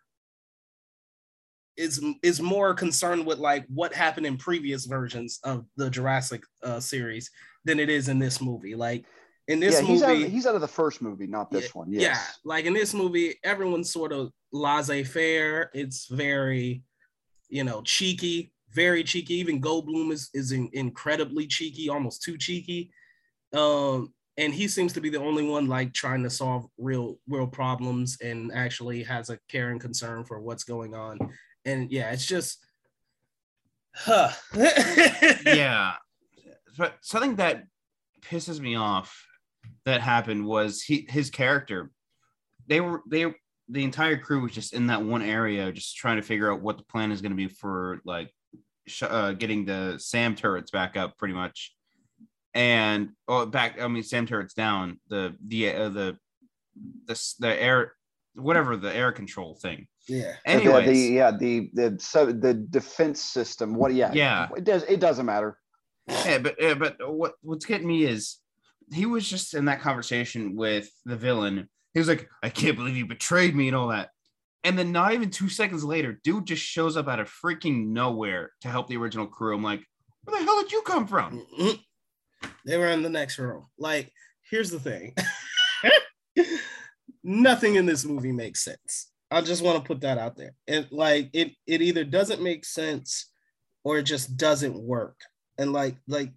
is 1.76 2.02
is 2.22 2.40
more 2.40 2.72
concerned 2.72 3.26
with 3.26 3.38
like 3.38 3.66
what 3.68 3.92
happened 3.92 4.26
in 4.26 4.36
previous 4.36 4.86
versions 4.86 5.40
of 5.42 5.66
the 5.76 5.90
Jurassic 5.90 6.42
uh, 6.62 6.80
series 6.80 7.30
than 7.64 7.80
it 7.80 7.88
is 7.88 8.08
in 8.08 8.18
this 8.18 8.40
movie. 8.40 8.74
Like 8.74 9.04
in 9.48 9.60
this 9.60 9.74
yeah, 9.74 9.80
movie, 9.80 9.92
he's 9.92 10.02
out, 10.02 10.16
of, 10.16 10.30
he's 10.30 10.46
out 10.46 10.54
of 10.54 10.60
the 10.60 10.68
first 10.68 11.02
movie, 11.02 11.26
not 11.26 11.50
this 11.50 11.74
one. 11.74 11.92
Yes. 11.92 12.02
yeah, 12.02 12.20
like 12.44 12.64
in 12.64 12.72
this 12.72 12.94
movie, 12.94 13.34
everyone's 13.44 13.92
sort 13.92 14.12
of 14.12 14.32
laissez-faire. 14.52 15.70
It's 15.74 16.06
very, 16.06 16.82
you 17.48 17.64
know, 17.64 17.82
cheeky, 17.82 18.52
very 18.72 19.04
cheeky. 19.04 19.34
Even 19.34 19.60
Goldblum 19.60 20.12
is 20.12 20.30
is 20.32 20.52
in- 20.52 20.70
incredibly 20.72 21.46
cheeky, 21.46 21.88
almost 21.88 22.22
too 22.22 22.38
cheeky. 22.38 22.90
Um, 23.52 24.14
and 24.36 24.52
he 24.52 24.66
seems 24.66 24.92
to 24.94 25.00
be 25.00 25.10
the 25.10 25.20
only 25.20 25.46
one 25.46 25.68
like 25.68 25.92
trying 25.92 26.22
to 26.24 26.30
solve 26.30 26.66
real 26.78 27.18
real 27.28 27.46
problems 27.46 28.18
and 28.20 28.50
actually 28.52 29.02
has 29.04 29.30
a 29.30 29.38
care 29.48 29.70
and 29.70 29.80
concern 29.80 30.24
for 30.24 30.40
what's 30.40 30.64
going 30.64 30.94
on. 30.94 31.18
And 31.64 31.90
yeah, 31.90 32.10
it's 32.10 32.26
just, 32.26 32.64
huh. 33.94 34.30
yeah. 35.46 35.92
But 36.76 36.96
something 37.02 37.36
that 37.36 37.64
pisses 38.22 38.60
me 38.60 38.74
off 38.76 39.26
that 39.84 40.00
happened 40.00 40.44
was 40.46 40.82
he 40.82 41.06
his 41.08 41.30
character. 41.30 41.90
They 42.66 42.80
were 42.80 43.02
they 43.08 43.32
the 43.68 43.84
entire 43.84 44.18
crew 44.18 44.40
was 44.42 44.52
just 44.52 44.72
in 44.74 44.88
that 44.88 45.02
one 45.02 45.22
area, 45.22 45.72
just 45.72 45.96
trying 45.96 46.16
to 46.16 46.22
figure 46.22 46.52
out 46.52 46.60
what 46.60 46.76
the 46.78 46.84
plan 46.84 47.12
is 47.12 47.20
going 47.22 47.32
to 47.32 47.36
be 47.36 47.48
for 47.48 48.00
like 48.04 48.30
sh- 48.86 49.02
uh, 49.08 49.32
getting 49.32 49.64
the 49.64 49.96
Sam 49.98 50.34
turrets 50.34 50.70
back 50.70 50.96
up, 50.96 51.16
pretty 51.16 51.34
much. 51.34 51.74
And 52.54 53.10
oh, 53.28 53.46
back 53.46 53.80
I 53.80 53.88
mean 53.88 54.02
Sam 54.02 54.26
turrets 54.26 54.54
down 54.54 55.00
the 55.08 55.34
the 55.46 55.74
uh, 55.74 55.88
the 55.88 56.16
the 57.06 57.34
the 57.40 57.62
air 57.62 57.94
whatever 58.34 58.76
the 58.76 58.94
air 58.94 59.12
control 59.12 59.54
thing. 59.54 59.86
yeah. 60.08 60.34
Anyway, 60.44 60.86
the- 60.86 60.92
the, 60.92 61.14
yeah, 61.14 61.30
the 61.30 61.70
the 61.72 61.96
so 62.00 62.26
the 62.26 62.54
defense 62.54 63.20
system. 63.20 63.74
What? 63.74 63.92
Yeah, 63.94 64.12
Yeah. 64.12 64.48
It 64.56 64.64
does. 64.64 64.82
It 64.84 65.00
doesn't 65.00 65.26
matter. 65.26 65.58
Yeah, 66.06 66.38
but 66.38 66.56
yeah, 66.58 66.74
but 66.74 66.96
what 67.00 67.34
what's 67.42 67.64
getting 67.66 67.86
me 67.86 68.04
is 68.04 68.38
he 68.92 69.06
was 69.06 69.28
just 69.28 69.54
in 69.54 69.64
that 69.66 69.80
conversation 69.80 70.54
with 70.56 70.90
the 71.04 71.16
villain. 71.16 71.68
He 71.94 72.00
was 72.00 72.08
like, 72.08 72.28
I 72.42 72.48
can't 72.50 72.76
believe 72.76 72.96
you 72.96 73.06
betrayed 73.06 73.54
me 73.54 73.68
and 73.68 73.76
all 73.76 73.88
that. 73.88 74.10
And 74.64 74.78
then 74.78 74.92
not 74.92 75.12
even 75.12 75.30
two 75.30 75.48
seconds 75.48 75.84
later, 75.84 76.20
dude 76.24 76.46
just 76.46 76.62
shows 76.62 76.96
up 76.96 77.08
out 77.08 77.20
of 77.20 77.30
freaking 77.30 77.88
nowhere 77.88 78.50
to 78.62 78.68
help 78.68 78.88
the 78.88 78.96
original 78.96 79.26
crew. 79.26 79.54
I'm 79.54 79.62
like, 79.62 79.82
where 80.24 80.38
the 80.38 80.44
hell 80.44 80.62
did 80.62 80.72
you 80.72 80.82
come 80.82 81.06
from? 81.06 81.46
Mhm. 81.58 81.80
They 82.66 82.76
were 82.76 82.88
in 82.88 83.02
the 83.02 83.10
next 83.10 83.38
room. 83.38 83.66
Like, 83.78 84.12
here's 84.50 84.70
the 84.70 84.80
thing. 84.80 85.14
Nothing 87.22 87.76
in 87.76 87.86
this 87.86 88.04
movie 88.04 88.32
makes 88.32 88.62
sense. 88.64 89.10
I 89.30 89.40
just 89.40 89.62
want 89.62 89.78
to 89.78 89.86
put 89.86 90.02
that 90.02 90.18
out 90.18 90.36
there. 90.36 90.52
And 90.68 90.86
like 90.90 91.30
it 91.32 91.52
it 91.66 91.80
either 91.82 92.04
doesn't 92.04 92.42
make 92.42 92.64
sense 92.64 93.30
or 93.82 93.98
it 93.98 94.04
just 94.04 94.36
doesn't 94.36 94.78
work. 94.78 95.16
And 95.58 95.72
like 95.72 95.96
like 96.08 96.32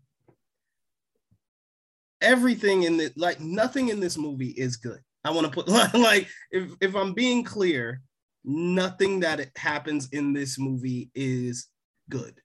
everything 2.22 2.84
in 2.84 2.98
the 2.98 3.12
like 3.16 3.40
nothing 3.40 3.90
in 3.90 4.00
this 4.00 4.18
movie 4.18 4.50
is 4.52 4.78
good. 4.78 5.00
I 5.24 5.32
want 5.32 5.46
to 5.48 5.52
put 5.52 5.68
like 5.94 6.28
if 6.52 6.72
if 6.82 6.96
I'm 6.96 7.14
being 7.14 7.44
clear, 7.44 8.02
nothing 8.44 9.20
that 9.22 9.50
happens 9.58 10.10
in 10.12 10.34
this 10.34 10.58
movie 10.60 11.10
is 11.16 11.68
good. 12.10 12.40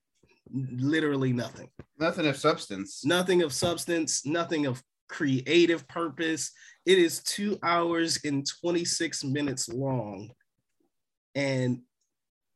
Literally 0.52 1.32
nothing 1.32 1.68
Nothing 1.98 2.26
of 2.26 2.36
substance. 2.36 3.04
nothing 3.04 3.42
of 3.42 3.52
substance, 3.52 4.26
nothing 4.26 4.66
of 4.66 4.82
creative 5.08 5.86
purpose. 5.88 6.50
It 6.84 6.98
is 6.98 7.22
two 7.22 7.58
hours 7.62 8.18
and 8.24 8.46
26 8.60 9.24
minutes 9.24 9.68
long. 9.68 10.30
And 11.34 11.82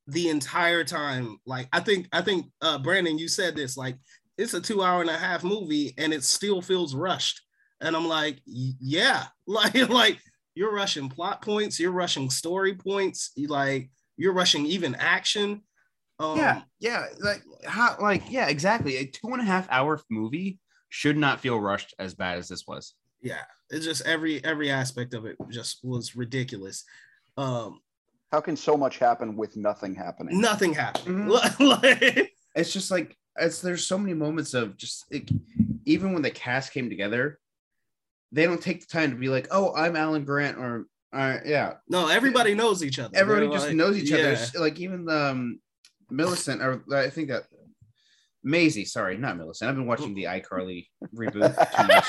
the 0.06 0.28
entire 0.28 0.84
time, 0.84 1.38
like 1.46 1.68
I 1.72 1.80
think, 1.80 2.08
I 2.12 2.22
think 2.22 2.46
uh 2.60 2.78
Brandon, 2.78 3.18
you 3.18 3.28
said 3.28 3.56
this, 3.56 3.76
like 3.76 3.96
it's 4.38 4.54
a 4.54 4.60
two 4.60 4.82
hour 4.82 5.00
and 5.00 5.10
a 5.10 5.16
half 5.16 5.42
movie 5.44 5.94
and 5.98 6.12
it 6.12 6.24
still 6.24 6.60
feels 6.62 6.94
rushed. 6.94 7.40
And 7.80 7.94
I'm 7.96 8.06
like, 8.08 8.38
yeah, 8.46 9.24
like, 9.46 9.74
like 9.88 10.18
you're 10.54 10.72
rushing 10.74 11.08
plot 11.08 11.42
points, 11.42 11.78
you're 11.80 11.90
rushing 11.92 12.30
story 12.30 12.74
points, 12.74 13.32
you 13.36 13.48
like 13.48 13.90
you're 14.16 14.32
rushing 14.32 14.64
even 14.66 14.94
action. 14.94 15.62
Um, 16.18 16.38
yeah, 16.38 16.62
yeah, 16.80 17.04
like 17.20 17.42
how, 17.66 17.96
like 18.00 18.30
yeah, 18.30 18.48
exactly. 18.48 18.96
A 18.96 19.04
two 19.06 19.28
and 19.28 19.42
a 19.42 19.44
half 19.44 19.66
hour 19.70 20.00
movie 20.10 20.58
should 20.88 21.16
not 21.18 21.40
feel 21.40 21.60
rushed 21.60 21.94
as 21.98 22.14
bad 22.14 22.38
as 22.38 22.48
this 22.48 22.64
was. 22.66 22.94
yeah 23.22 23.42
it's 23.70 23.84
just 23.84 24.06
every 24.06 24.42
every 24.44 24.70
aspect 24.70 25.12
of 25.14 25.26
it 25.26 25.36
just 25.50 25.80
was 25.82 26.14
ridiculous 26.16 26.84
um 27.36 27.80
How 28.36 28.42
can 28.42 28.54
so 28.54 28.76
much 28.76 28.98
happen 28.98 29.34
with 29.34 29.56
nothing 29.56 29.94
happening? 29.94 30.38
nothing 30.38 30.74
happened 30.74 31.26
Mhm. 31.30 31.58
like, 31.82 32.34
It's 32.54 32.70
just 32.70 32.90
like 32.90 33.16
it's 33.38 33.62
there's 33.62 33.86
so 33.86 33.96
many 33.96 34.12
moments 34.12 34.52
of 34.52 34.76
just 34.76 35.06
like, 35.10 35.30
even 35.86 36.12
when 36.12 36.20
the 36.20 36.30
cast 36.30 36.74
came 36.74 36.90
together, 36.90 37.38
they 38.32 38.44
don't 38.44 38.60
take 38.60 38.80
the 38.80 38.86
time 38.92 39.10
to 39.12 39.16
be 39.16 39.30
like, 39.30 39.48
oh, 39.50 39.74
I'm 39.74 39.96
Alan 39.96 40.26
Grant 40.26 40.58
or 40.58 40.84
uh, 41.14 41.38
yeah, 41.46 41.76
no 41.88 42.08
everybody 42.08 42.52
knows 42.54 42.84
each 42.84 42.98
other 42.98 43.16
everybody 43.16 43.46
They're 43.46 43.54
just 43.56 43.68
like- 43.68 43.76
knows 43.76 43.96
each 43.96 44.12
other. 44.12 44.22
yeah. 44.24 44.32
It's 44.32 44.54
Like 44.54 44.78
even 44.80 45.06
the 45.06 45.18
um, 45.30 45.58
Millicent, 46.10 46.60
or 46.60 46.84
I 46.94 47.08
think 47.08 47.28
that 47.28 47.44
Maisie. 48.44 48.84
Sorry, 48.84 49.16
not 49.16 49.38
Millicent. 49.38 49.70
I've 49.70 49.76
been 49.76 49.86
watching 49.86 50.12
the 50.12 50.24
iCarly 50.24 50.88
reboot 51.14 51.56
too 51.74 51.86
much. 51.88 52.08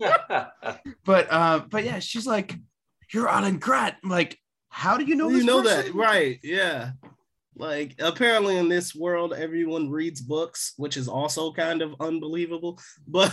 But 1.04 1.32
uh, 1.32 1.60
but 1.70 1.84
yeah, 1.84 2.00
she's 2.00 2.26
like, 2.26 2.56
you're 3.14 3.28
Alan 3.28 3.58
Grant. 3.60 3.94
I'm 4.02 4.10
like, 4.10 4.36
how 4.68 4.96
do 4.96 5.04
you 5.04 5.14
know? 5.14 5.28
you 5.28 5.36
this 5.38 5.44
know 5.44 5.62
person? 5.62 5.86
that 5.86 5.94
right 5.94 6.38
yeah 6.42 6.90
like 7.56 7.94
apparently 7.98 8.56
in 8.56 8.68
this 8.68 8.94
world 8.94 9.32
everyone 9.32 9.90
reads 9.90 10.20
books 10.20 10.74
which 10.76 10.96
is 10.96 11.08
also 11.08 11.52
kind 11.52 11.82
of 11.82 11.94
unbelievable 12.00 12.78
but 13.08 13.32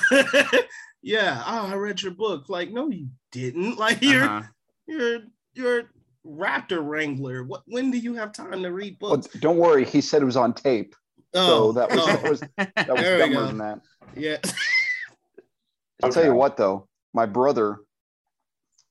yeah 1.02 1.43
oh 1.45 1.67
i 1.67 1.76
read 1.76 2.02
your 2.02 2.12
book 2.13 2.50
like 2.50 2.71
no 2.71 2.89
you 2.89 3.08
didn't 3.32 3.78
like 3.86 4.02
you're 4.02 4.24
Uh-huh. 4.24 4.41
you're 4.88 5.19
you're 5.54 5.84
raptor 6.26 6.80
wrangler 6.84 7.43
what 7.43 7.62
when 7.67 7.91
do 7.91 8.00
you 8.00 8.15
have 8.15 8.32
time 8.32 8.63
to 8.63 8.71
read 8.71 8.98
Well, 9.00 9.17
books 9.17 9.28
don't 9.39 9.58
worry, 9.58 9.86
he 9.86 10.02
said 10.02 10.24
it 10.24 10.26
was 10.26 10.38
on 10.38 10.54
tape. 10.54 10.95
oh 11.36 11.71
so 11.71 11.71
that 11.74 11.89
was, 11.91 12.00
oh, 12.00 12.06
that 12.08 12.24
was 12.24 12.39
that 12.39 12.88
was 12.89 13.02
There 13.02 13.19
dumber 13.19 13.45
than 13.45 13.58
that. 13.60 13.82
yeah 14.15 14.38
I'll 16.04 16.12
tell 16.12 16.26
you 16.26 16.34
what 16.34 16.58
though, 16.58 16.88
my 17.13 17.26
brother, 17.26 17.78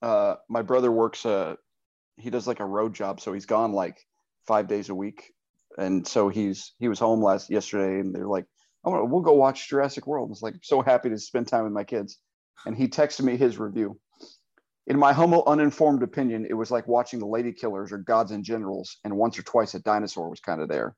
uh, 0.00 0.36
my 0.48 0.62
brother 0.62 0.90
works 0.90 1.26
uh 1.26 1.56
he 2.16 2.30
does 2.30 2.46
like 2.46 2.60
a 2.60 2.66
road 2.66 2.94
job, 2.94 3.20
so 3.20 3.32
he's 3.32 3.46
gone 3.46 3.72
like 3.72 3.98
five 4.46 4.68
days 4.68 4.88
a 4.88 4.94
week. 4.94 5.32
And 5.76 6.06
so 6.06 6.28
he's 6.28 6.72
he 6.78 6.88
was 6.88 6.98
home 6.98 7.22
last 7.22 7.50
yesterday 7.50 8.00
and 8.00 8.14
they're 8.14 8.28
like, 8.28 8.46
want 8.84 9.10
we'll 9.10 9.22
go 9.22 9.32
watch 9.32 9.68
Jurassic 9.68 10.06
World. 10.06 10.28
I 10.28 10.30
was 10.30 10.42
like 10.42 10.54
so 10.62 10.82
happy 10.82 11.08
to 11.10 11.18
spend 11.18 11.48
time 11.48 11.64
with 11.64 11.72
my 11.72 11.84
kids. 11.84 12.18
And 12.66 12.76
he 12.76 12.88
texted 12.88 13.22
me 13.22 13.36
his 13.36 13.58
review. 13.58 13.98
In 14.86 14.98
my 14.98 15.12
humble, 15.12 15.44
uninformed 15.46 16.02
opinion, 16.02 16.46
it 16.48 16.54
was 16.54 16.70
like 16.70 16.86
watching 16.86 17.18
the 17.18 17.26
Lady 17.26 17.52
Killers 17.52 17.90
or 17.90 17.98
Gods 17.98 18.32
and 18.32 18.44
Generals, 18.44 18.98
and 19.02 19.16
once 19.16 19.38
or 19.38 19.42
twice 19.42 19.74
a 19.74 19.80
dinosaur 19.80 20.28
was 20.28 20.40
kind 20.40 20.60
of 20.60 20.68
there. 20.68 20.94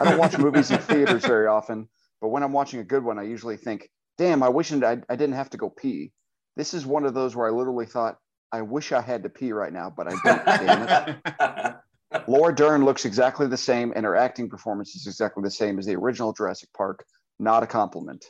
I 0.00 0.04
don't 0.04 0.18
watch 0.18 0.36
movies 0.36 0.70
in 0.70 0.78
theaters 0.78 1.24
very 1.24 1.46
often, 1.46 1.88
but 2.20 2.28
when 2.28 2.42
I'm 2.42 2.52
watching 2.52 2.80
a 2.80 2.84
good 2.84 3.04
one, 3.04 3.18
I 3.18 3.22
usually 3.22 3.56
think, 3.56 3.88
damn, 4.18 4.42
I 4.42 4.48
wish 4.48 4.72
I, 4.72 4.98
I 5.08 5.16
didn't 5.16 5.34
have 5.36 5.50
to 5.50 5.56
go 5.56 5.70
pee. 5.70 6.12
This 6.56 6.74
is 6.74 6.84
one 6.84 7.04
of 7.04 7.14
those 7.14 7.36
where 7.36 7.46
I 7.46 7.50
literally 7.50 7.86
thought, 7.86 8.18
I 8.54 8.62
wish 8.62 8.92
I 8.92 9.00
had 9.00 9.24
to 9.24 9.28
pee 9.28 9.50
right 9.50 9.72
now, 9.72 9.92
but 9.94 10.06
I 10.06 10.14
don't. 10.24 10.44
damn 10.46 11.08
it. 11.08 11.76
Laura 12.28 12.54
Dern 12.54 12.84
looks 12.84 13.04
exactly 13.04 13.48
the 13.48 13.56
same, 13.56 13.92
and 13.96 14.06
her 14.06 14.14
acting 14.14 14.48
performance 14.48 14.94
is 14.94 15.08
exactly 15.08 15.42
the 15.42 15.50
same 15.50 15.76
as 15.76 15.86
the 15.86 15.96
original 15.96 16.32
Jurassic 16.32 16.68
Park. 16.72 17.04
Not 17.40 17.64
a 17.64 17.66
compliment. 17.66 18.24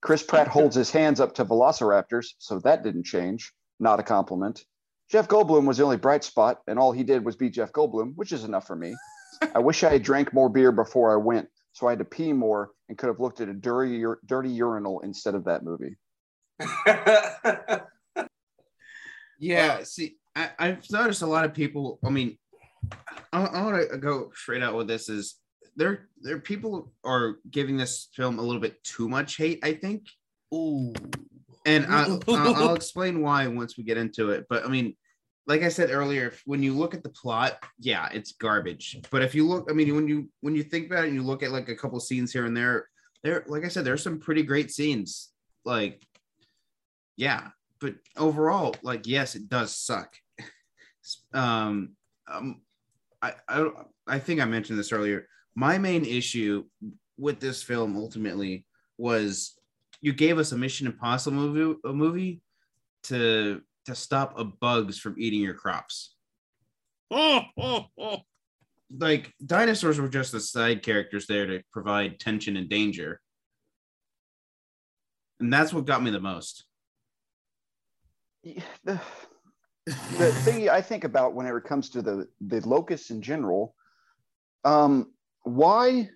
Chris 0.00 0.22
Pratt 0.22 0.46
holds 0.56 0.76
his 0.76 0.92
hands 0.92 1.18
up 1.18 1.34
to 1.34 1.44
velociraptors, 1.44 2.34
so 2.38 2.60
that 2.60 2.84
didn't 2.84 3.02
change. 3.02 3.52
Not 3.80 3.98
a 3.98 4.04
compliment. 4.04 4.64
Jeff 5.10 5.26
Goldblum 5.26 5.66
was 5.66 5.78
the 5.78 5.84
only 5.84 5.96
bright 5.96 6.22
spot, 6.22 6.60
and 6.68 6.78
all 6.78 6.92
he 6.92 7.02
did 7.02 7.24
was 7.24 7.34
be 7.34 7.50
Jeff 7.50 7.72
Goldblum, 7.72 8.12
which 8.14 8.30
is 8.30 8.44
enough 8.44 8.68
for 8.68 8.76
me. 8.76 8.94
I 9.56 9.58
wish 9.58 9.82
I 9.82 9.90
had 9.90 10.04
drank 10.04 10.32
more 10.32 10.48
beer 10.48 10.70
before 10.70 11.12
I 11.12 11.16
went, 11.16 11.48
so 11.72 11.88
I 11.88 11.90
had 11.90 11.98
to 11.98 12.04
pee 12.04 12.32
more 12.32 12.70
and 12.88 12.96
could 12.96 13.08
have 13.08 13.18
looked 13.18 13.40
at 13.40 13.48
a 13.48 13.54
dirty, 13.54 14.04
dirty 14.24 14.50
urinal 14.50 15.00
instead 15.00 15.34
of 15.34 15.46
that 15.46 15.64
movie. 15.64 15.96
Yeah, 19.44 19.82
see, 19.84 20.16
I, 20.34 20.50
I've 20.58 20.90
noticed 20.90 21.20
a 21.22 21.26
lot 21.26 21.44
of 21.44 21.52
people. 21.52 21.98
I 22.04 22.08
mean, 22.08 22.38
I, 23.32 23.44
I 23.44 23.62
want 23.62 23.90
to 23.90 23.98
go 23.98 24.30
straight 24.34 24.62
out 24.62 24.74
with 24.74 24.88
this. 24.88 25.08
Is 25.10 25.36
there 25.76 26.08
there 26.22 26.38
people 26.38 26.92
are 27.04 27.36
giving 27.50 27.76
this 27.76 28.08
film 28.14 28.38
a 28.38 28.42
little 28.42 28.60
bit 28.60 28.82
too 28.84 29.06
much 29.08 29.36
hate? 29.36 29.60
I 29.62 29.74
think, 29.74 30.06
Ooh. 30.54 30.94
and 31.66 31.84
I, 31.86 32.04
I'll, 32.28 32.54
I'll 32.54 32.74
explain 32.82 33.20
why 33.20 33.46
once 33.48 33.76
we 33.76 33.84
get 33.84 33.98
into 33.98 34.30
it. 34.30 34.46
But 34.48 34.64
I 34.64 34.68
mean, 34.68 34.96
like 35.46 35.62
I 35.62 35.68
said 35.68 35.90
earlier, 35.90 36.28
if- 36.28 36.42
when 36.46 36.62
you 36.62 36.72
look 36.72 36.94
at 36.94 37.02
the 37.02 37.10
plot, 37.10 37.62
yeah, 37.78 38.08
it's 38.12 38.32
garbage. 38.32 38.98
But 39.10 39.22
if 39.22 39.34
you 39.34 39.46
look, 39.46 39.68
I 39.70 39.74
mean, 39.74 39.94
when 39.94 40.08
you 40.08 40.30
when 40.40 40.54
you 40.54 40.62
think 40.62 40.86
about 40.86 41.04
it, 41.04 41.08
and 41.08 41.16
you 41.16 41.22
look 41.22 41.42
at 41.42 41.52
like 41.52 41.68
a 41.68 41.76
couple 41.76 42.00
scenes 42.00 42.32
here 42.32 42.46
and 42.46 42.56
there, 42.56 42.88
there, 43.22 43.44
like 43.46 43.66
I 43.66 43.68
said, 43.68 43.84
there's 43.84 44.02
some 44.02 44.20
pretty 44.20 44.42
great 44.42 44.70
scenes. 44.70 45.30
Like, 45.66 46.02
yeah, 47.16 47.48
but 47.84 47.96
overall, 48.16 48.74
like, 48.80 49.06
yes, 49.06 49.34
it 49.34 49.50
does 49.50 49.76
suck. 49.76 50.16
um, 51.34 51.90
um, 52.26 52.62
I, 53.20 53.34
I, 53.46 53.68
I 54.06 54.18
think 54.18 54.40
I 54.40 54.46
mentioned 54.46 54.78
this 54.78 54.90
earlier. 54.90 55.28
My 55.54 55.76
main 55.76 56.06
issue 56.06 56.64
with 57.18 57.40
this 57.40 57.62
film 57.62 57.94
ultimately 57.94 58.64
was 58.96 59.52
you 60.00 60.14
gave 60.14 60.38
us 60.38 60.52
a 60.52 60.56
Mission 60.56 60.86
Impossible 60.86 61.36
movie, 61.36 61.78
a 61.84 61.92
movie 61.92 62.40
to 63.04 63.60
to 63.84 63.94
stop 63.94 64.38
a 64.38 64.44
bugs 64.44 64.98
from 64.98 65.16
eating 65.18 65.42
your 65.42 65.52
crops. 65.52 66.14
Oh, 67.10 67.42
oh, 67.60 67.84
oh. 67.98 68.16
Like 68.96 69.30
dinosaurs 69.44 70.00
were 70.00 70.08
just 70.08 70.32
the 70.32 70.40
side 70.40 70.82
characters 70.82 71.26
there 71.26 71.44
to 71.44 71.62
provide 71.70 72.18
tension 72.18 72.56
and 72.56 72.66
danger. 72.66 73.20
And 75.38 75.52
that's 75.52 75.74
what 75.74 75.84
got 75.84 76.02
me 76.02 76.10
the 76.10 76.18
most. 76.18 76.64
the, 78.84 79.00
the 79.86 80.32
thing 80.44 80.68
I 80.68 80.80
think 80.80 81.04
about 81.04 81.34
whenever 81.34 81.58
it 81.58 81.64
comes 81.64 81.90
to 81.90 82.02
the 82.02 82.28
the 82.40 82.66
locusts 82.68 83.10
in 83.10 83.22
general, 83.22 83.74
um, 84.64 85.12
why? 85.42 86.10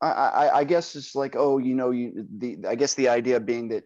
I, 0.00 0.10
I 0.10 0.58
I 0.58 0.64
guess 0.64 0.96
it's 0.96 1.14
like 1.14 1.36
oh 1.36 1.58
you 1.58 1.74
know 1.74 1.90
you 1.90 2.26
the 2.36 2.58
I 2.68 2.74
guess 2.74 2.94
the 2.94 3.08
idea 3.08 3.38
being 3.38 3.68
that 3.68 3.84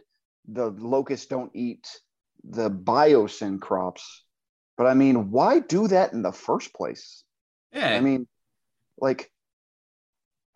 the 0.49 0.71
locusts 0.71 1.27
don't 1.27 1.51
eat 1.55 1.87
the 2.43 2.71
biosyn 2.71 3.61
crops, 3.61 4.25
but 4.79 4.87
I 4.87 4.95
mean 4.95 5.31
why 5.31 5.61
do 5.61 5.89
that 5.89 6.13
in 6.13 6.23
the 6.23 6.33
first 6.33 6.75
place? 6.75 7.23
Yeah. 7.73 7.91
I 7.91 8.01
mean, 8.01 8.27
like. 8.99 9.31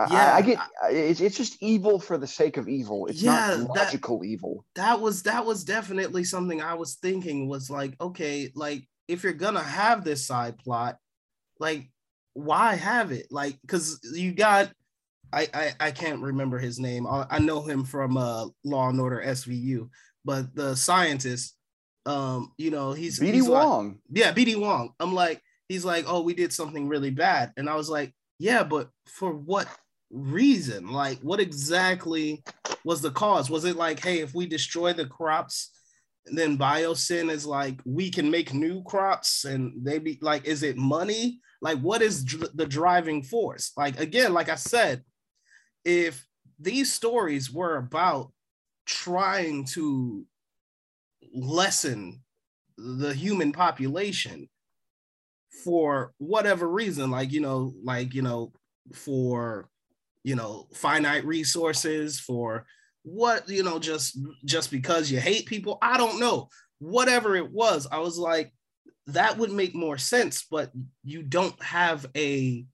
I- 0.01 0.05
I, 0.05 0.13
Yeah, 0.13 0.35
I 0.35 0.43
get 0.43 0.59
it's, 0.93 1.21
it's 1.21 1.37
just 1.37 1.57
evil 1.63 1.99
for 2.01 2.17
the 2.19 2.27
sake 2.27 2.57
of 2.57 2.69
evil. 2.69 3.07
It's 3.07 3.23
Yeah, 3.23 3.33
not 3.33 3.75
that- 3.75 3.85
logical 3.87 4.25
evil. 4.25 4.65
that 4.75 5.01
was 5.01 5.23
that 5.25 5.45
was 5.45 5.65
definitely 5.65 6.25
something 6.25 6.61
I 6.63 6.75
was 6.75 6.95
thinking 6.97 7.49
was 7.49 7.69
like, 7.71 7.95
okay, 8.01 8.51
like 8.55 8.89
if 9.09 9.23
you're 9.25 9.33
gonna 9.33 9.63
have 9.63 10.05
this 10.05 10.27
side 10.27 10.59
plot, 10.59 10.97
like 11.59 11.91
why 12.35 12.77
have 12.77 13.11
it? 13.13 13.27
Like, 13.31 13.59
because 13.63 14.01
you 14.15 14.33
got 14.33 14.73
I, 15.33 15.49
I 15.55 15.73
I 15.81 15.91
can't 15.91 16.23
remember 16.23 16.59
his 16.59 16.79
name. 16.81 17.07
I, 17.07 17.27
I 17.31 17.39
know 17.39 17.61
him 17.63 17.85
from 17.85 18.17
uh, 18.17 18.47
Law 18.65 18.89
and 18.89 19.01
Order 19.01 19.23
SVU, 19.25 19.89
but 20.25 20.55
the 20.57 20.75
scientist, 20.75 21.55
um, 22.07 22.53
you 22.59 22.71
know, 22.71 22.93
he's 22.93 23.21
BD 23.21 23.35
he's 23.35 23.49
like- 23.49 23.65
Wong. 23.67 23.99
yeah, 24.11 24.33
BD 24.33 24.57
Wong. 24.59 24.93
I'm 24.99 25.15
like, 25.15 25.41
he's 25.69 25.85
like, 25.85 26.05
oh, 26.09 26.23
we 26.23 26.35
did 26.35 26.53
something 26.53 26.89
really 26.89 27.11
bad, 27.11 27.53
and 27.57 27.69
I 27.71 27.77
was 27.77 27.89
like, 27.89 28.13
yeah, 28.41 28.65
but 28.65 28.89
for 29.07 29.33
what 29.33 29.69
reason? 30.11 30.91
Like, 30.91 31.19
what 31.21 31.41
exactly 31.41 32.43
was 32.85 33.01
the 33.01 33.11
cause? 33.11 33.51
Was 33.51 33.65
it 33.65 33.77
like, 33.77 34.03
hey, 34.03 34.21
if 34.21 34.35
we 34.35 34.47
destroy 34.47 34.93
the 34.93 35.07
crops, 35.07 35.71
then 36.27 36.59
biosyn 36.59 37.31
is 37.31 37.47
like 37.47 37.81
we 37.85 38.11
can 38.11 38.31
make 38.31 38.53
new 38.53 38.83
crops, 38.85 39.45
and 39.45 39.73
they 39.85 39.99
be 39.99 40.19
like, 40.21 40.45
is 40.45 40.63
it 40.63 40.77
money? 40.77 41.41
Like, 41.63 41.79
what 41.79 42.03
is 42.03 42.25
dr- 42.25 42.57
the 42.57 42.67
driving 42.67 43.23
force? 43.23 43.73
Like, 43.77 43.99
again, 44.01 44.33
like 44.33 44.49
I 44.49 44.55
said, 44.55 45.03
if 45.85 46.27
these 46.59 46.93
stories 46.93 47.51
were 47.51 47.77
about 47.77 48.33
trying 48.87 49.65
to 49.65 50.27
lessen 51.35 52.23
the 52.77 53.15
human 53.15 53.53
population 53.53 54.49
for 55.65 56.13
whatever 56.19 56.69
reason 56.69 57.11
like 57.11 57.31
you 57.33 57.41
know 57.41 57.75
like 57.85 58.15
you 58.15 58.23
know 58.23 58.53
for 58.95 59.69
you 60.23 60.35
know 60.35 60.67
finite 60.73 61.25
resources 61.25 62.21
for 62.21 62.67
what 63.03 63.49
you 63.49 63.63
know 63.63 63.79
just 63.79 64.19
just 64.45 64.71
because 64.71 65.11
you 65.11 65.19
hate 65.19 65.47
people 65.47 65.79
i 65.83 65.97
don't 65.97 66.21
know. 66.21 66.49
Whatever 66.79 67.37
it 67.37 67.51
was 67.51 67.87
i 67.93 67.99
was 67.99 68.17
like 68.17 68.55
that 69.07 69.37
would 69.37 69.53
make 69.53 69.75
more 69.75 69.99
sense 69.99 70.47
but 70.51 70.71
you 71.05 71.23
don't 71.23 71.61
have 71.63 72.07
a 72.17 72.65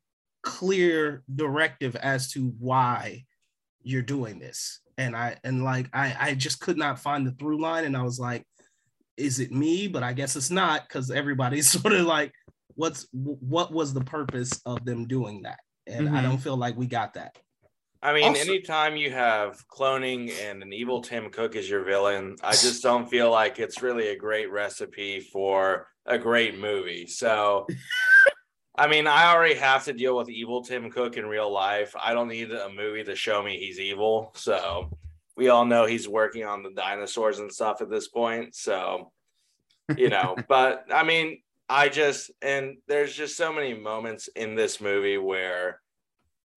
clear 0.43 1.25
directive 1.35 1.97
as 1.97 2.31
to 2.33 2.55
why 2.61 3.25
you're 3.83 4.03
doing 4.03 4.39
this. 4.39 4.81
And 4.97 5.17
i 5.17 5.37
and 5.43 5.65
like 5.65 5.89
i 5.93 6.17
i 6.19 6.35
just 6.35 6.61
could 6.61 6.79
not 6.79 7.01
find 7.01 7.27
the 7.27 7.33
through 7.33 7.61
line 7.61 7.85
and 7.85 7.97
i 7.97 8.03
was 8.03 8.19
like 8.19 8.45
is 9.17 9.41
it 9.41 9.51
me? 9.51 9.89
But 9.89 10.03
i 10.05 10.13
guess 10.13 10.37
it's 10.37 10.51
not 10.51 10.87
because 10.87 11.11
everybody's 11.11 11.69
sort 11.81 11.95
of 11.95 12.07
like 12.07 12.33
what's 12.77 13.09
what 13.13 13.73
was 13.73 13.93
the 13.93 14.05
purpose 14.05 14.61
of 14.67 14.85
them 14.85 15.07
doing 15.07 15.43
that 15.43 15.59
and 15.87 16.09
i 16.09 16.21
Mhm. 16.21 16.23
don't 16.23 16.39
feel 16.39 16.57
like 16.57 16.77
we 16.77 16.87
got 16.87 17.15
that 17.15 17.37
I 18.03 18.13
mean, 18.13 18.25
Also- 18.25 18.43
anytime 18.43 18.97
you 18.97 19.11
have 19.11 19.67
cloning 19.69 20.31
and 20.43 20.63
an 20.63 20.73
evil 20.73 21.01
Tim 21.01 21.29
Cook 21.31 21.57
as 21.57 21.69
your 21.69 21.83
villain, 21.83 22.37
I 22.43 22.53
just 22.53 22.83
don't 22.83 23.09
feel 23.09 23.31
like 23.33 23.59
it's 23.59 23.83
really 23.83 24.09
a 24.09 24.17
great 24.17 24.49
recipe 24.51 25.19
for 25.19 25.89
a 26.05 26.17
great 26.19 26.57
movie. 26.59 27.07
So, 27.09 27.67
I 28.77 28.87
mean, 28.87 29.07
I 29.09 29.33
already 29.33 29.55
have 29.55 29.85
to 29.87 29.93
deal 29.95 30.15
with 30.17 30.29
evil 30.29 30.63
Tim 30.63 30.91
Cook 30.91 31.17
in 31.17 31.27
real 31.27 31.51
life. 31.51 31.97
I 31.99 32.13
don't 32.13 32.29
need 32.29 32.53
a 32.53 32.69
movie 32.69 33.03
to 33.03 33.17
show 33.17 33.43
me 33.43 33.59
he's 33.59 33.81
evil. 33.81 34.31
So, 34.37 34.91
we 35.37 35.49
all 35.49 35.65
know 35.65 35.87
he's 35.87 36.07
working 36.07 36.45
on 36.45 36.63
the 36.63 36.71
dinosaurs 36.71 37.39
and 37.41 37.51
stuff 37.53 37.81
at 37.81 37.91
this 37.91 38.09
point. 38.09 38.55
So, 38.55 39.11
you 39.97 40.11
know, 40.11 40.37
but 40.49 40.85
I 40.95 41.03
mean, 41.03 41.41
I 41.69 41.89
just, 41.89 42.31
and 42.43 42.77
there's 42.87 43.15
just 43.15 43.37
so 43.37 43.53
many 43.53 43.75
moments 43.75 44.29
in 44.37 44.55
this 44.55 44.81
movie 44.81 45.19
where 45.19 45.81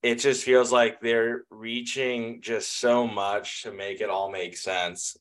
it 0.03 0.15
just 0.15 0.43
feels 0.43 0.71
like 0.71 1.01
they're 1.01 1.43
reaching 1.49 2.41
just 2.41 2.79
so 2.79 3.07
much 3.07 3.63
to 3.63 3.71
make 3.71 4.01
it 4.01 4.09
all 4.09 4.31
make 4.31 4.55
sense. 4.55 5.17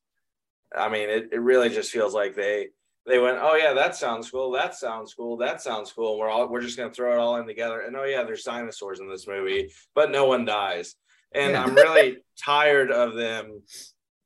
I 0.77 0.89
mean, 0.89 1.09
it, 1.09 1.31
it 1.33 1.41
really 1.41 1.71
just 1.71 1.91
feels 1.91 2.15
like 2.15 2.35
they 2.35 2.69
they 3.07 3.19
went, 3.19 3.39
oh 3.41 3.55
yeah, 3.57 3.73
that 3.73 3.97
sounds 3.97 4.31
cool, 4.31 4.51
that 4.53 4.75
sounds 4.75 5.15
cool, 5.15 5.39
that 5.39 5.63
sounds 5.63 5.91
cool. 5.93 6.19
We're 6.19 6.29
all 6.29 6.47
we're 6.49 6.61
just 6.61 6.77
gonna 6.77 6.93
throw 6.93 7.15
it 7.15 7.19
all 7.19 7.37
in 7.37 7.47
together. 7.47 7.81
And 7.81 7.97
oh 7.97 8.05
yeah, 8.05 8.23
there's 8.23 8.45
dinosaurs 8.45 9.01
in 9.01 9.09
this 9.09 9.27
movie, 9.27 9.73
but 9.95 10.11
no 10.11 10.27
one 10.27 10.45
dies. 10.45 10.95
And 11.33 11.53
Yeah. 11.53 11.65
I'm 11.65 11.75
really 11.75 12.19
tired 12.39 12.91
of 12.93 13.15
them 13.15 13.63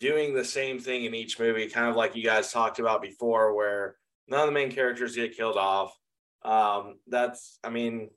doing 0.00 0.34
the 0.34 0.44
same 0.44 0.80
thing 0.80 1.04
in 1.04 1.14
each 1.14 1.38
movie, 1.38 1.68
kind 1.68 1.88
of 1.88 1.94
like 1.96 2.16
you 2.16 2.24
guys 2.24 2.52
talked 2.52 2.80
about 2.80 3.00
before, 3.02 3.54
where 3.54 3.96
none 4.28 4.40
of 4.40 4.46
the 4.46 4.52
main 4.52 4.70
characters 4.70 5.16
get 5.16 5.36
killed 5.36 5.56
off. 5.56 5.96
Um, 6.44 6.96
that's 7.06 7.58
I 7.62 7.70
mean, 7.70 8.10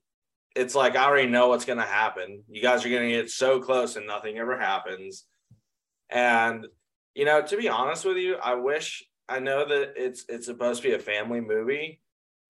it's 0.55 0.75
like 0.75 0.95
I 0.95 1.05
already 1.05 1.29
know 1.29 1.49
what's 1.49 1.65
going 1.65 1.79
to 1.79 1.85
happen. 1.85 2.43
You 2.49 2.61
guys 2.61 2.85
are 2.85 2.89
going 2.89 3.09
to 3.09 3.15
get 3.15 3.29
so 3.29 3.59
close 3.59 3.95
and 3.95 4.07
nothing 4.07 4.37
ever 4.37 4.57
happens. 4.57 5.25
And 6.09 6.65
you 7.13 7.25
know, 7.25 7.41
to 7.41 7.57
be 7.57 7.69
honest 7.69 8.05
with 8.05 8.17
you, 8.17 8.35
I 8.35 8.55
wish 8.55 9.03
I 9.27 9.39
know 9.39 9.67
that 9.67 9.93
it's 9.95 10.25
it's 10.29 10.45
supposed 10.45 10.81
to 10.81 10.89
be 10.89 10.95
a 10.95 10.99
family 10.99 11.41
movie. 11.41 12.01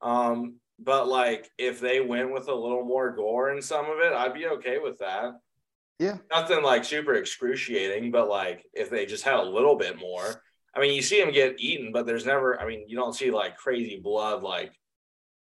Um, 0.02 0.58
but 0.80 1.08
like 1.08 1.50
if 1.58 1.80
they 1.80 2.02
went 2.02 2.34
with 2.34 2.48
a 2.48 2.56
little 2.56 2.84
more 2.84 3.16
gore 3.16 3.52
in 3.52 3.62
some 3.62 3.86
of 3.86 4.00
it, 4.00 4.14
I'd 4.14 4.34
be 4.34 4.48
okay 4.48 4.78
with 4.80 5.00
that. 5.00 5.34
Yeah. 6.00 6.18
Nothing 6.30 6.62
like 6.62 6.84
super 6.84 7.14
excruciating, 7.14 8.12
but 8.12 8.28
like 8.28 8.66
if 8.74 8.90
they 8.90 9.06
just 9.06 9.24
had 9.24 9.40
a 9.40 9.44
little 9.44 9.76
bit 9.76 9.98
more. 9.98 10.42
I 10.76 10.82
mean, 10.82 10.94
you 10.94 11.02
see 11.02 11.22
them 11.22 11.32
get 11.32 11.60
eaten, 11.60 11.92
but 11.92 12.06
there's 12.06 12.26
never, 12.26 12.60
I 12.60 12.68
mean, 12.68 12.86
you 12.88 12.98
don't 12.98 13.16
see 13.16 13.32
like 13.32 13.58
crazy 13.58 14.00
blood 14.00 14.44
like 14.44 14.74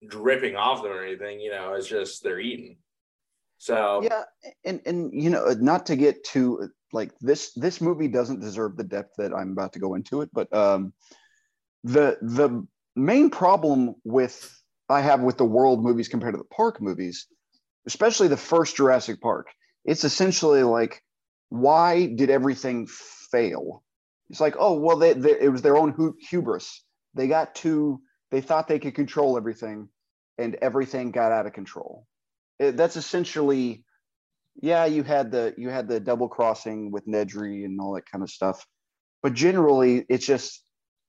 dripping 0.07 0.57
off 0.57 0.82
them 0.82 0.93
or 0.93 1.03
anything, 1.03 1.41
you 1.41 1.51
know, 1.51 1.74
it's 1.74 1.89
just 1.89 2.22
they're 2.22 2.41
eaten. 2.41 2.76
So 3.59 4.03
yeah 4.03 4.24
and 4.64 4.80
and 4.85 5.11
you 5.12 5.30
know 5.30 5.55
not 5.61 5.87
to 5.87 5.97
get 5.97 6.24
too 6.24 6.68
like 6.93 7.12
this 7.20 7.53
this 7.55 7.80
movie 7.80 8.09
doesn't 8.09 8.41
deserve 8.41 8.76
the 8.76 8.85
depth 8.85 9.14
that 9.16 9.32
i'm 9.32 9.53
about 9.53 9.72
to 9.72 9.78
go 9.78 9.95
into 9.95 10.20
it 10.20 10.28
but 10.32 10.53
um 10.53 10.93
the 11.85 12.18
the 12.20 12.66
main 12.97 13.30
problem 13.30 13.95
with 14.05 14.61
i 14.89 15.01
have 15.01 15.20
with 15.20 15.39
the 15.39 15.45
world 15.45 15.82
movies 15.82 16.09
compared 16.09 16.35
to 16.35 16.39
the 16.39 16.55
park 16.55 16.80
movies 16.80 17.26
especially 17.87 18.28
the 18.28 18.37
first 18.37 18.76
jurassic 18.76 19.20
park 19.20 19.47
it's 19.85 20.05
essentially 20.05 20.62
like 20.62 21.03
why 21.49 22.07
did 22.07 22.30
everything 22.30 22.87
fail 23.30 23.84
it's 24.31 24.41
like 24.41 24.57
oh 24.59 24.75
well 24.75 24.97
they, 24.99 25.12
they 25.12 25.41
it 25.41 25.51
was 25.51 25.62
their 25.62 25.77
own 25.77 26.14
hubris. 26.29 26.83
They 27.14 27.29
got 27.29 27.55
too 27.55 28.01
they 28.31 28.41
thought 28.41 28.68
they 28.68 28.79
could 28.79 28.95
control 28.95 29.37
everything 29.37 29.89
and 30.39 30.57
everything 30.57 31.12
got 31.12 31.33
out 31.33 31.47
of 31.47 31.53
control. 31.53 32.07
It, 32.59 32.77
that's 32.77 32.97
essentially 32.97 33.85
yeah 34.61 34.85
you 34.85 35.03
had 35.03 35.31
the 35.31 35.55
you 35.57 35.68
had 35.68 35.89
the 35.89 36.01
double 36.01 36.29
crossing 36.29 36.91
with 36.91 37.07
nedry 37.07 37.64
and 37.64 37.81
all 37.81 37.95
that 37.95 38.09
kind 38.11 38.22
of 38.22 38.31
stuff 38.31 38.64
but 39.22 39.35
generally 39.35 40.07
it's 40.09 40.27
just 40.27 40.62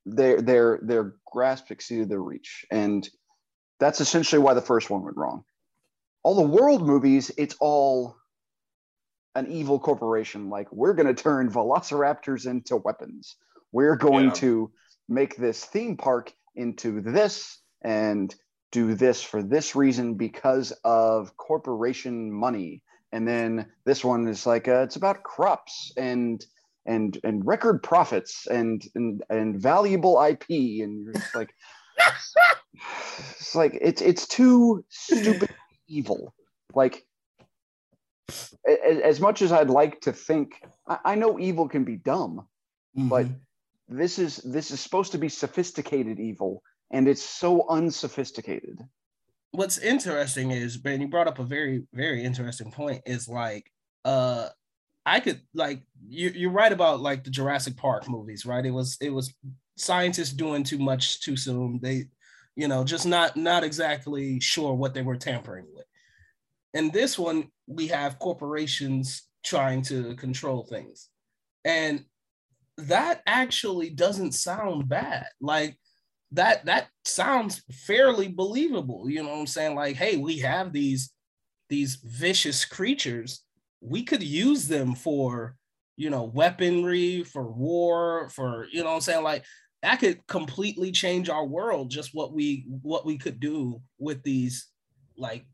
their 0.04 0.40
their 0.40 0.80
their 0.82 1.14
grasp 1.30 1.70
exceeded 1.70 2.08
their 2.08 2.22
reach 2.22 2.64
and 2.70 3.08
that's 3.78 4.00
essentially 4.00 4.40
why 4.40 4.54
the 4.54 4.62
first 4.62 4.88
one 4.88 5.02
went 5.02 5.16
wrong. 5.16 5.44
All 6.22 6.34
the 6.34 6.42
world 6.42 6.86
movies 6.86 7.30
it's 7.36 7.56
all 7.60 8.16
an 9.36 9.50
evil 9.52 9.78
corporation. 9.78 10.48
Like 10.50 10.72
we're 10.72 10.94
going 10.94 11.14
to 11.14 11.22
turn 11.22 11.50
velociraptors 11.50 12.46
into 12.46 12.76
weapons. 12.76 13.36
We're 13.72 13.96
going 13.96 14.26
Yeah. 14.26 14.32
to 14.32 14.70
make 15.08 15.36
this 15.36 15.64
theme 15.64 15.96
park 15.96 16.32
into 16.54 17.00
this 17.02 17.60
and 17.82 18.34
do 18.72 18.94
this 18.94 19.22
for 19.22 19.42
this 19.42 19.76
reason 19.76 20.14
because 20.14 20.72
of 20.84 21.36
corporation 21.36 22.32
money. 22.32 22.82
And 23.12 23.28
then 23.28 23.66
this 23.84 24.04
one 24.04 24.26
is 24.26 24.46
like 24.46 24.66
uh, 24.68 24.82
it's 24.82 24.96
about 24.96 25.22
crops 25.22 25.92
and 25.96 26.44
and 26.86 27.18
and 27.24 27.46
record 27.46 27.82
profits 27.82 28.46
and 28.46 28.82
and 28.94 29.22
and 29.30 29.60
valuable 29.60 30.20
ip 30.22 30.44
and 30.48 31.02
you're 31.02 31.14
just 31.14 31.34
like 31.34 31.50
it's 33.38 33.54
like 33.54 33.78
it's 33.80 34.02
it's 34.02 34.26
too 34.26 34.84
stupid 34.88 35.50
evil. 35.88 36.34
Like 36.74 37.05
as 39.04 39.20
much 39.20 39.42
as 39.42 39.52
i'd 39.52 39.70
like 39.70 40.00
to 40.00 40.12
think 40.12 40.60
i, 40.88 40.98
I 41.04 41.14
know 41.14 41.38
evil 41.38 41.68
can 41.68 41.84
be 41.84 41.96
dumb 41.96 42.46
but 42.94 43.26
this 43.88 44.18
is 44.18 44.38
this 44.38 44.70
is 44.70 44.80
supposed 44.80 45.12
to 45.12 45.18
be 45.18 45.28
sophisticated 45.28 46.18
evil 46.18 46.62
and 46.90 47.06
it's 47.06 47.22
so 47.22 47.68
unsophisticated 47.68 48.80
what's 49.56 49.78
interesting 49.78 50.50
is 50.50 50.76
Ben, 50.76 51.00
you 51.00 51.08
brought 51.08 51.28
up 51.28 51.38
a 51.38 51.44
very, 51.44 51.84
very 51.92 52.22
interesting 52.22 52.70
point. 52.70 53.02
Is 53.06 53.28
like 53.28 53.70
uh 54.04 54.48
I 55.04 55.20
could 55.20 55.40
like 55.54 55.82
you 56.08 56.30
you're 56.30 56.50
right 56.50 56.72
about 56.72 57.00
like 57.00 57.24
the 57.24 57.30
Jurassic 57.30 57.76
Park 57.76 58.08
movies, 58.08 58.46
right? 58.46 58.64
It 58.64 58.70
was 58.70 58.96
it 59.00 59.10
was 59.10 59.34
scientists 59.76 60.32
doing 60.32 60.62
too 60.62 60.78
much 60.78 61.20
too 61.20 61.36
soon. 61.36 61.80
They, 61.82 62.04
you 62.54 62.68
know, 62.68 62.84
just 62.84 63.06
not 63.06 63.36
not 63.36 63.64
exactly 63.64 64.40
sure 64.40 64.74
what 64.74 64.94
they 64.94 65.02
were 65.02 65.16
tampering 65.16 65.66
with. 65.74 65.85
And 66.74 66.92
this 66.92 67.18
one, 67.18 67.48
we 67.66 67.88
have 67.88 68.18
corporations 68.18 69.22
trying 69.44 69.82
to 69.82 70.14
control 70.16 70.64
things. 70.64 71.08
And 71.64 72.04
that 72.78 73.22
actually 73.26 73.90
doesn't 73.90 74.32
sound 74.32 74.88
bad. 74.88 75.26
Like 75.40 75.78
that 76.32 76.64
that 76.66 76.88
sounds 77.04 77.62
fairly 77.70 78.28
believable 78.28 79.08
you 79.08 79.22
know 79.22 79.30
what 79.30 79.38
i'm 79.38 79.46
saying 79.46 79.74
like 79.74 79.96
hey 79.96 80.16
we 80.16 80.38
have 80.38 80.72
these 80.72 81.12
these 81.68 81.96
vicious 82.04 82.64
creatures 82.64 83.44
we 83.80 84.02
could 84.02 84.22
use 84.22 84.66
them 84.66 84.94
for 84.94 85.54
you 85.96 86.10
know 86.10 86.24
weaponry 86.24 87.22
for 87.22 87.50
war 87.50 88.28
for 88.30 88.66
you 88.72 88.80
know 88.80 88.90
what 88.90 88.96
i'm 88.96 89.00
saying 89.00 89.22
like 89.22 89.44
that 89.82 90.00
could 90.00 90.26
completely 90.26 90.90
change 90.90 91.28
our 91.28 91.46
world 91.46 91.90
just 91.90 92.10
what 92.12 92.32
we 92.32 92.66
what 92.82 93.06
we 93.06 93.16
could 93.16 93.38
do 93.38 93.80
with 93.98 94.22
these 94.22 94.68
like 95.16 95.46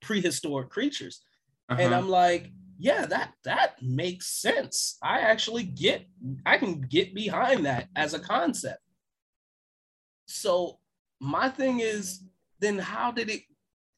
prehistoric 0.00 0.70
creatures 0.70 1.20
and 1.68 1.80
Uh-huh. 1.80 1.94
i'm 1.96 2.08
like 2.08 2.52
yeah, 2.80 3.06
that 3.06 3.34
that 3.42 3.82
makes 3.82 4.28
sense. 4.28 4.98
I 5.02 5.18
actually 5.18 5.64
get 5.64 6.06
I 6.46 6.58
can 6.58 6.80
get 6.80 7.12
behind 7.12 7.66
that 7.66 7.88
as 7.96 8.14
a 8.14 8.20
concept. 8.20 8.78
So 10.26 10.78
my 11.18 11.48
thing 11.48 11.80
is 11.80 12.22
then 12.60 12.78
how 12.78 13.10
did 13.10 13.30
it 13.30 13.42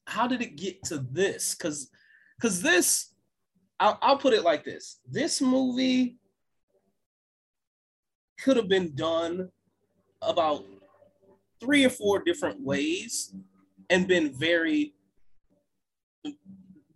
how 0.07 0.25
did 0.27 0.41
it 0.41 0.55
get 0.55 0.83
to 0.85 0.97
this? 0.97 1.53
Cuz 1.53 1.91
cuz 2.41 2.59
this 2.63 3.13
I'll, 3.79 3.99
I'll 4.01 4.17
put 4.17 4.33
it 4.33 4.41
like 4.43 4.63
this. 4.65 4.99
This 5.07 5.41
movie 5.41 6.17
could 8.39 8.57
have 8.57 8.67
been 8.67 8.95
done 8.95 9.51
about 10.23 10.65
three 11.59 11.85
or 11.85 11.89
four 11.91 12.23
different 12.23 12.59
ways 12.61 13.33
and 13.91 14.07
been 14.07 14.33
very 14.33 14.95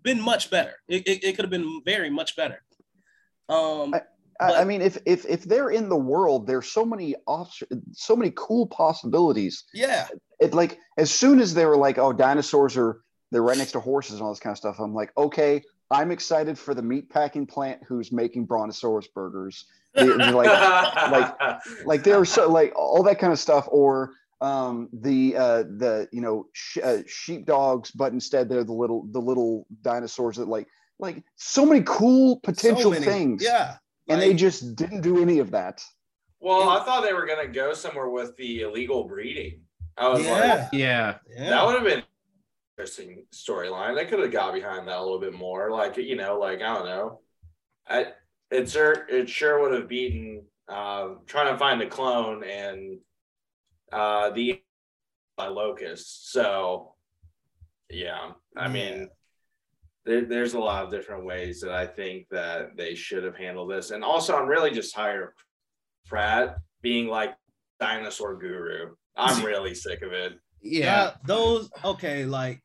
been 0.04 0.22
much 0.22 0.50
better. 0.50 0.74
It, 0.88 1.08
it, 1.08 1.24
it 1.24 1.36
could 1.36 1.44
have 1.44 1.50
been 1.50 1.82
very 1.84 2.10
much 2.10 2.36
better. 2.36 2.64
Um, 3.50 3.94
I, 4.40 4.62
I 4.62 4.64
mean, 4.64 4.82
if 4.82 4.98
if 5.06 5.26
if 5.26 5.44
they're 5.44 5.70
in 5.70 5.90
the 5.90 5.96
world, 5.96 6.48
there's 6.48 6.72
so 6.72 6.86
many 6.86 7.16
off, 7.28 7.62
so 7.92 8.16
many 8.16 8.32
cool 8.36 8.68
possibilities. 8.68 9.64
Yeah. 9.74 10.08
It 10.40 10.54
like 10.54 10.80
as 10.98 11.12
soon 11.12 11.40
as 11.40 11.54
they 11.54 11.66
were 11.66 11.78
like, 11.78 11.98
oh, 11.98 12.12
dinosaurs 12.12 12.78
are 12.78 13.02
they're 13.32 13.42
right 13.42 13.58
next 13.58 13.72
to 13.74 13.80
horses 13.80 14.14
and 14.14 14.22
all 14.22 14.30
this 14.30 14.40
kind 14.40 14.54
of 14.54 14.58
stuff. 14.58 14.80
I'm 14.80 14.94
like, 14.94 15.12
okay, 15.18 15.64
I'm 15.92 16.12
excited 16.12 16.58
for 16.58 16.74
the 16.74 16.82
meat 16.82 17.10
packing 17.10 17.46
plant 17.46 17.82
who's 17.88 18.12
making 18.12 18.46
brontosaurus 18.46 19.08
burgers. 19.08 19.66
Like, 19.96 20.48
like, 21.12 21.62
like 21.86 22.04
they're 22.04 22.26
so 22.26 22.50
like 22.50 22.74
all 22.76 23.04
that 23.04 23.20
kind 23.20 23.32
of 23.32 23.40
stuff, 23.40 23.68
or 23.72 24.12
um, 24.42 24.90
the 24.94 25.36
uh, 25.38 25.64
the 25.64 26.08
you 26.12 26.22
know 26.22 26.48
sh- 26.54 26.80
uh, 26.84 27.00
sheepdogs, 27.08 27.92
but 27.92 28.12
instead 28.14 28.50
they're 28.50 28.64
the 28.64 28.74
little 28.74 29.08
the 29.12 29.20
little 29.20 29.66
dinosaurs 29.82 30.38
that 30.38 30.48
like 30.48 30.68
like 31.00 31.24
so 31.36 31.66
many 31.66 31.82
cool 31.86 32.40
potential 32.42 32.84
so 32.84 32.90
many, 32.92 33.06
things. 33.06 33.44
Yeah. 33.44 33.78
and 34.10 34.22
they 34.22 34.34
just 34.34 34.76
didn't 34.76 35.02
do 35.02 35.22
any 35.22 35.40
of 35.40 35.52
that. 35.52 35.84
Well, 36.40 36.70
I 36.70 36.84
thought 36.84 37.04
they 37.04 37.14
were 37.14 37.26
gonna 37.26 37.48
go 37.48 37.74
somewhere 37.74 38.10
with 38.10 38.36
the 38.38 38.62
illegal 38.62 39.06
breeding. 39.06 39.62
I 39.98 40.10
was 40.10 40.24
Yeah. 40.24 40.32
like, 40.32 40.70
Yeah. 40.74 41.18
Yeah. 41.36 41.50
that 41.50 41.66
would 41.66 41.76
have 41.76 41.84
been 41.84 42.04
interesting 42.78 43.26
storyline. 43.34 43.96
They 43.96 44.06
could 44.06 44.20
have 44.20 44.32
got 44.32 44.54
behind 44.54 44.88
that 44.88 44.98
a 44.98 45.02
little 45.02 45.20
bit 45.20 45.34
more. 45.34 45.72
Like, 45.72 45.98
you 45.98 46.16
know, 46.18 46.38
like 46.40 46.62
I 46.62 46.74
don't 46.74 46.86
know. 46.86 47.22
I 47.88 48.08
it 48.52 48.70
sure 48.70 49.06
it 49.10 49.30
sure 49.30 49.60
would 49.62 49.74
have 49.74 49.88
beaten 49.88 50.44
um 50.68 51.20
trying 51.26 51.52
to 51.52 51.58
find 51.58 51.82
a 51.82 51.88
clone 51.88 52.44
and 52.44 53.00
uh 53.96 54.30
the 54.32 54.62
by 55.38 55.48
locust. 55.48 56.32
So 56.32 56.96
yeah, 57.90 58.32
I 58.58 58.68
mean 58.68 59.10
there, 60.06 60.22
there's 60.26 60.54
a 60.54 60.60
lot 60.60 60.84
of 60.86 60.92
different 60.92 61.26
ways 61.26 61.62
that 61.62 61.72
I 61.72 61.88
think 61.88 62.28
that 62.30 62.78
they 62.78 62.96
should 62.96 63.24
have 63.24 63.36
handled 63.36 63.72
this. 63.72 63.92
And 63.92 64.04
also 64.04 64.36
I'm 64.36 64.48
really 64.48 64.72
just 64.72 64.94
tired 64.94 65.24
of 65.24 65.30
Pratt 66.08 66.58
being 66.82 67.08
like 67.08 67.36
dinosaur 67.80 68.36
guru. 68.38 68.96
I'm 69.18 69.44
really 69.52 69.74
sick 69.74 70.02
of 70.04 70.14
it. 70.14 70.34
Yeah. 70.62 70.96
Uh, 71.04 71.14
those 71.26 71.70
okay. 71.84 72.26
Like, 72.26 72.62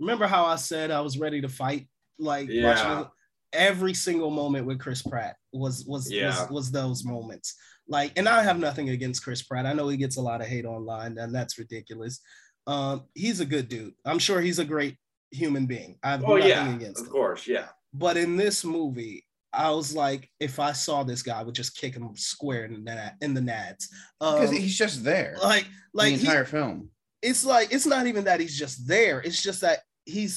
remember 0.00 0.26
how 0.26 0.44
I 0.44 0.56
said 0.56 0.90
I 0.90 1.00
was 1.00 1.18
ready 1.18 1.40
to 1.40 1.48
fight? 1.48 1.88
Like, 2.18 2.48
Yeah. 2.48 2.64
watching 2.74 3.10
every 3.52 3.94
single 3.94 4.30
moment 4.30 4.66
with 4.66 4.78
Chris 4.78 5.02
Pratt 5.02 5.36
was 5.52 5.84
was 5.86 6.10
Yeah. 6.10 6.28
was 6.42 6.50
was 6.50 6.70
those 6.70 7.04
moments. 7.04 7.56
Like, 7.92 8.12
and 8.18 8.26
I 8.28 8.42
have 8.42 8.58
nothing 8.58 8.88
against 8.90 9.22
Chris 9.22 9.42
Pratt. 9.42 9.66
I 9.66 9.74
know 9.74 9.88
he 9.88 9.96
gets 9.98 10.16
a 10.16 10.22
lot 10.22 10.40
of 10.40 10.46
hate 10.46 10.64
online, 10.64 11.18
and 11.18 11.34
that's 11.34 11.58
ridiculous. 11.58 12.20
Um, 12.66 13.04
he's 13.14 13.40
a 13.40 13.44
good 13.54 13.68
dude. 13.68 13.94
I'm 14.04 14.18
sure 14.18 14.40
he's 14.40 14.58
a 14.58 14.64
great 14.64 14.96
human 15.30 15.66
being. 15.66 15.98
I 16.02 16.10
have 16.12 16.24
Oh 16.24 16.36
nothing 16.36 16.48
yeah, 16.50 16.74
against 16.76 17.00
of 17.02 17.06
him. 17.08 17.12
course, 17.12 17.46
yeah. 17.46 17.68
But 17.92 18.16
in 18.16 18.36
this 18.36 18.64
movie, 18.64 19.26
I 19.52 19.70
was 19.70 19.94
like, 19.94 20.30
if 20.40 20.58
I 20.58 20.72
saw 20.72 21.02
this 21.02 21.22
guy, 21.22 21.38
I 21.38 21.42
would 21.42 21.54
just 21.54 21.76
kick 21.76 21.94
him 21.94 22.08
square 22.16 22.64
in 22.64 22.72
the 22.84 22.94
na- 22.94 23.16
in 23.20 23.34
the 23.34 23.40
nads. 23.42 23.84
Because 24.18 24.48
Um, 24.50 24.56
he's 24.56 24.78
just 24.78 25.04
there. 25.04 25.36
like 25.42 25.66
like 25.92 26.12
the 26.12 26.18
he- 26.18 26.26
entire 26.26 26.46
film. 26.46 26.88
it's 27.20 27.44
like 27.44 27.68
it's 27.74 27.86
not 27.94 28.06
even 28.06 28.24
that 28.24 28.40
he's 28.40 28.58
just 28.58 28.76
there 28.88 29.20
it's 29.20 29.40
just 29.48 29.60
that 29.60 29.78
he's 30.06 30.34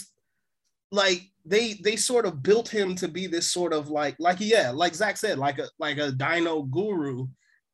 like 0.91 1.22
they 1.45 1.74
they 1.86 1.95
sort 1.95 2.26
of 2.26 2.43
built 2.43 2.68
him 2.70 2.93
to 2.95 3.08
be 3.08 3.26
this 3.28 3.47
sort 3.58 3.74
of 3.74 3.89
like 3.89 4.16
like 4.20 4.38
yeah 4.39 4.70
like 4.84 4.93
zach 4.93 5.18
said 5.18 5.38
like 5.39 5.58
a 5.60 5.68
like 5.80 5.97
a 5.97 6.12
dino 6.12 6.62
guru 6.64 7.26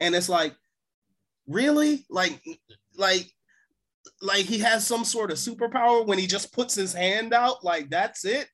and 0.02 0.14
it's 0.14 0.28
like 0.28 0.54
really 1.48 2.06
like 2.10 2.42
like 2.98 3.32
like 4.22 4.46
he 4.46 4.60
has 4.60 4.86
some 4.86 5.06
sort 5.06 5.32
of 5.32 5.38
superpower 5.38 6.06
when 6.06 6.18
he 6.20 6.28
just 6.28 6.52
puts 6.54 6.76
his 6.76 6.94
hand 6.94 7.34
out 7.34 7.64
like 7.64 7.90
that's 7.90 8.26
it 8.26 8.48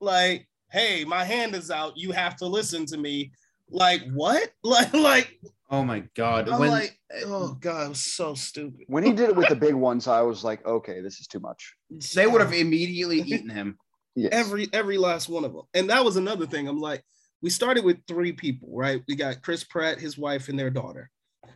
like 0.00 0.48
hey 0.70 1.04
my 1.04 1.24
hand 1.24 1.54
is 1.54 1.70
out 1.70 1.96
you 1.96 2.12
have 2.12 2.36
to 2.36 2.46
listen 2.46 2.86
to 2.86 2.96
me 2.96 3.30
like 3.70 4.02
what 4.12 4.50
like 4.62 4.92
like 4.94 5.38
Oh 5.70 5.82
my 5.84 6.02
god. 6.14 6.50
i'm 6.50 6.60
when 6.60 6.70
like 6.70 6.98
oh 7.24 7.54
god 7.58 7.86
it 7.86 7.88
was 7.90 8.04
so 8.14 8.34
stupid 8.34 8.84
When 8.88 9.04
he 9.04 9.12
did 9.12 9.30
it 9.30 9.36
with 9.36 9.48
the 9.48 9.56
big 9.56 9.74
ones, 9.88 10.06
I 10.06 10.20
was 10.20 10.44
like, 10.44 10.64
okay, 10.66 11.00
this 11.00 11.18
is 11.18 11.26
too 11.26 11.40
much. 11.40 11.74
they 12.14 12.26
would 12.26 12.42
have 12.42 12.52
immediately 12.52 13.20
eaten 13.20 13.48
him. 13.50 13.78
Yes. 14.14 14.28
every 14.34 14.68
every 14.74 14.98
last 14.98 15.30
one 15.30 15.42
of 15.42 15.54
them. 15.54 15.62
And 15.72 15.88
that 15.88 16.04
was 16.04 16.16
another 16.16 16.44
thing. 16.44 16.68
I'm 16.68 16.78
like, 16.78 17.02
we 17.42 17.50
started 17.50 17.84
with 17.84 17.98
three 18.06 18.32
people, 18.32 18.68
right? 18.72 19.02
We 19.08 19.16
got 19.16 19.42
Chris 19.42 19.64
Pratt, 19.64 19.98
his 19.98 20.16
wife, 20.16 20.48
and 20.48 20.58
their 20.58 20.70
daughter. 20.70 21.10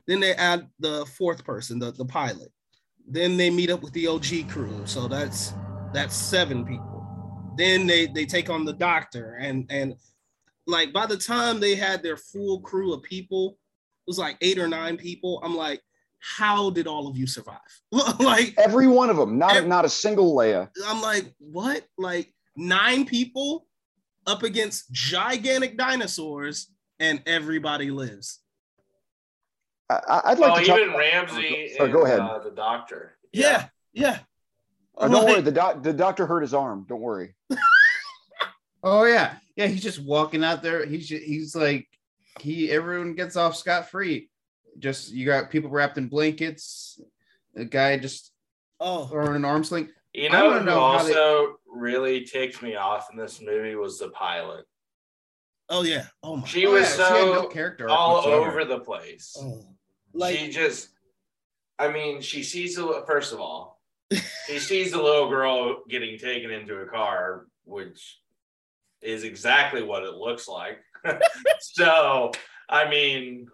Then 0.06 0.20
they 0.20 0.34
add 0.34 0.68
the 0.80 1.06
fourth 1.06 1.44
person, 1.44 1.78
the, 1.78 1.92
the 1.92 2.04
pilot. 2.04 2.50
Then 3.08 3.36
they 3.36 3.50
meet 3.50 3.70
up 3.70 3.82
with 3.82 3.92
the 3.92 4.08
OG 4.08 4.48
crew. 4.48 4.82
So 4.84 5.06
that's 5.06 5.54
that's 5.94 6.14
seven 6.14 6.64
people. 6.64 7.04
Then 7.56 7.86
they 7.86 8.06
they 8.06 8.26
take 8.26 8.50
on 8.50 8.64
the 8.64 8.72
doctor 8.72 9.36
and 9.40 9.64
and 9.70 9.94
like 10.66 10.92
by 10.92 11.06
the 11.06 11.16
time 11.16 11.60
they 11.60 11.76
had 11.76 12.02
their 12.02 12.16
full 12.16 12.60
crew 12.60 12.92
of 12.92 13.02
people, 13.02 13.58
it 14.06 14.10
was 14.10 14.18
like 14.18 14.36
eight 14.40 14.58
or 14.58 14.66
nine 14.66 14.96
people. 14.96 15.40
I'm 15.44 15.56
like, 15.56 15.80
how 16.18 16.70
did 16.70 16.88
all 16.88 17.06
of 17.06 17.16
you 17.16 17.28
survive? 17.28 17.58
like 18.18 18.54
Every 18.58 18.88
one 18.88 19.08
of 19.08 19.16
them, 19.16 19.38
not 19.38 19.56
Ev- 19.56 19.68
not 19.68 19.84
a 19.84 19.88
single 19.88 20.34
Leia. 20.34 20.68
I'm 20.84 21.00
like, 21.00 21.32
what? 21.38 21.84
Like 21.96 22.34
nine 22.56 23.04
people 23.04 23.68
up 24.26 24.42
against 24.42 24.90
gigantic 24.92 25.76
dinosaurs, 25.76 26.68
and 26.98 27.22
everybody 27.26 27.90
lives. 27.90 28.40
I, 29.90 29.94
I- 30.08 30.22
I'd 30.32 30.38
like 30.38 30.52
oh, 30.52 30.60
to 30.60 30.66
talk. 30.66 30.78
even 30.80 30.96
Ramsay 30.96 31.76
Oh, 31.78 31.84
and 31.84 31.92
go 31.92 32.04
ahead. 32.04 32.20
Uh, 32.20 32.38
the 32.40 32.50
doctor. 32.50 33.16
Yeah, 33.32 33.66
yeah. 33.92 34.18
Oh, 34.98 35.08
don't 35.08 35.26
worry, 35.26 35.42
the 35.42 35.52
doc, 35.52 35.82
the 35.82 35.92
doctor 35.92 36.26
hurt 36.26 36.40
his 36.40 36.54
arm. 36.54 36.86
Don't 36.88 37.00
worry. 37.00 37.34
Oh 38.82 39.04
yeah. 39.04 39.34
Yeah, 39.56 39.66
he's 39.66 39.82
just 39.82 39.98
walking 40.00 40.44
out 40.44 40.62
there. 40.62 40.86
He's 40.86 41.08
ju- 41.08 41.18
he's 41.24 41.56
like 41.56 41.88
he 42.38 42.70
everyone 42.70 43.14
gets 43.14 43.34
off 43.34 43.56
scot 43.56 43.90
free. 43.90 44.28
Just 44.78 45.10
you 45.12 45.26
got 45.26 45.50
people 45.50 45.70
wrapped 45.70 45.98
in 45.98 46.06
blankets. 46.06 47.00
The 47.54 47.64
guy 47.64 47.98
just 47.98 48.30
oh, 48.78 49.06
throwing 49.06 49.34
an 49.34 49.44
arm 49.44 49.64
sling. 49.64 49.88
You 50.12 50.28
I 50.28 50.32
know 50.32 50.46
wanna 50.50 50.64
know 50.64 50.80
how 50.98 51.02
they- 51.02 51.14
also 51.14 51.56
really 51.76 52.24
ticked 52.24 52.62
me 52.62 52.76
off 52.76 53.08
in 53.12 53.18
this 53.18 53.40
movie 53.40 53.74
was 53.74 53.98
the 53.98 54.08
pilot. 54.10 54.64
oh 55.68 55.82
yeah. 55.82 56.06
Oh 56.22 56.36
my. 56.36 56.46
She 56.46 56.66
Oh, 56.66 56.72
was 56.72 56.82
yeah, 56.82 56.88
she 56.96 57.02
had 57.02 57.08
so 57.08 57.32
no 57.34 57.46
character 57.48 57.88
all 57.88 58.14
whatsoever. 58.16 58.50
over 58.50 58.64
the 58.64 58.80
place. 58.80 59.36
Oh. 59.40 59.64
Like 60.12 60.36
she 60.38 60.48
just, 60.50 60.88
I 61.78 61.88
mean, 61.92 62.20
she 62.20 62.42
sees 62.42 62.76
the 62.76 63.04
first 63.06 63.32
of 63.32 63.40
all, 63.40 63.80
she 64.46 64.58
sees 64.58 64.92
the 64.92 65.02
little 65.02 65.28
girl 65.28 65.82
getting 65.88 66.18
taken 66.18 66.50
into 66.50 66.78
a 66.78 66.86
car, 66.86 67.46
which 67.64 68.18
is 69.02 69.24
exactly 69.24 69.82
what 69.82 70.04
it 70.04 70.14
looks 70.14 70.48
like. 70.48 70.78
so, 71.60 72.30
I 72.68 72.88
mean, 72.88 73.48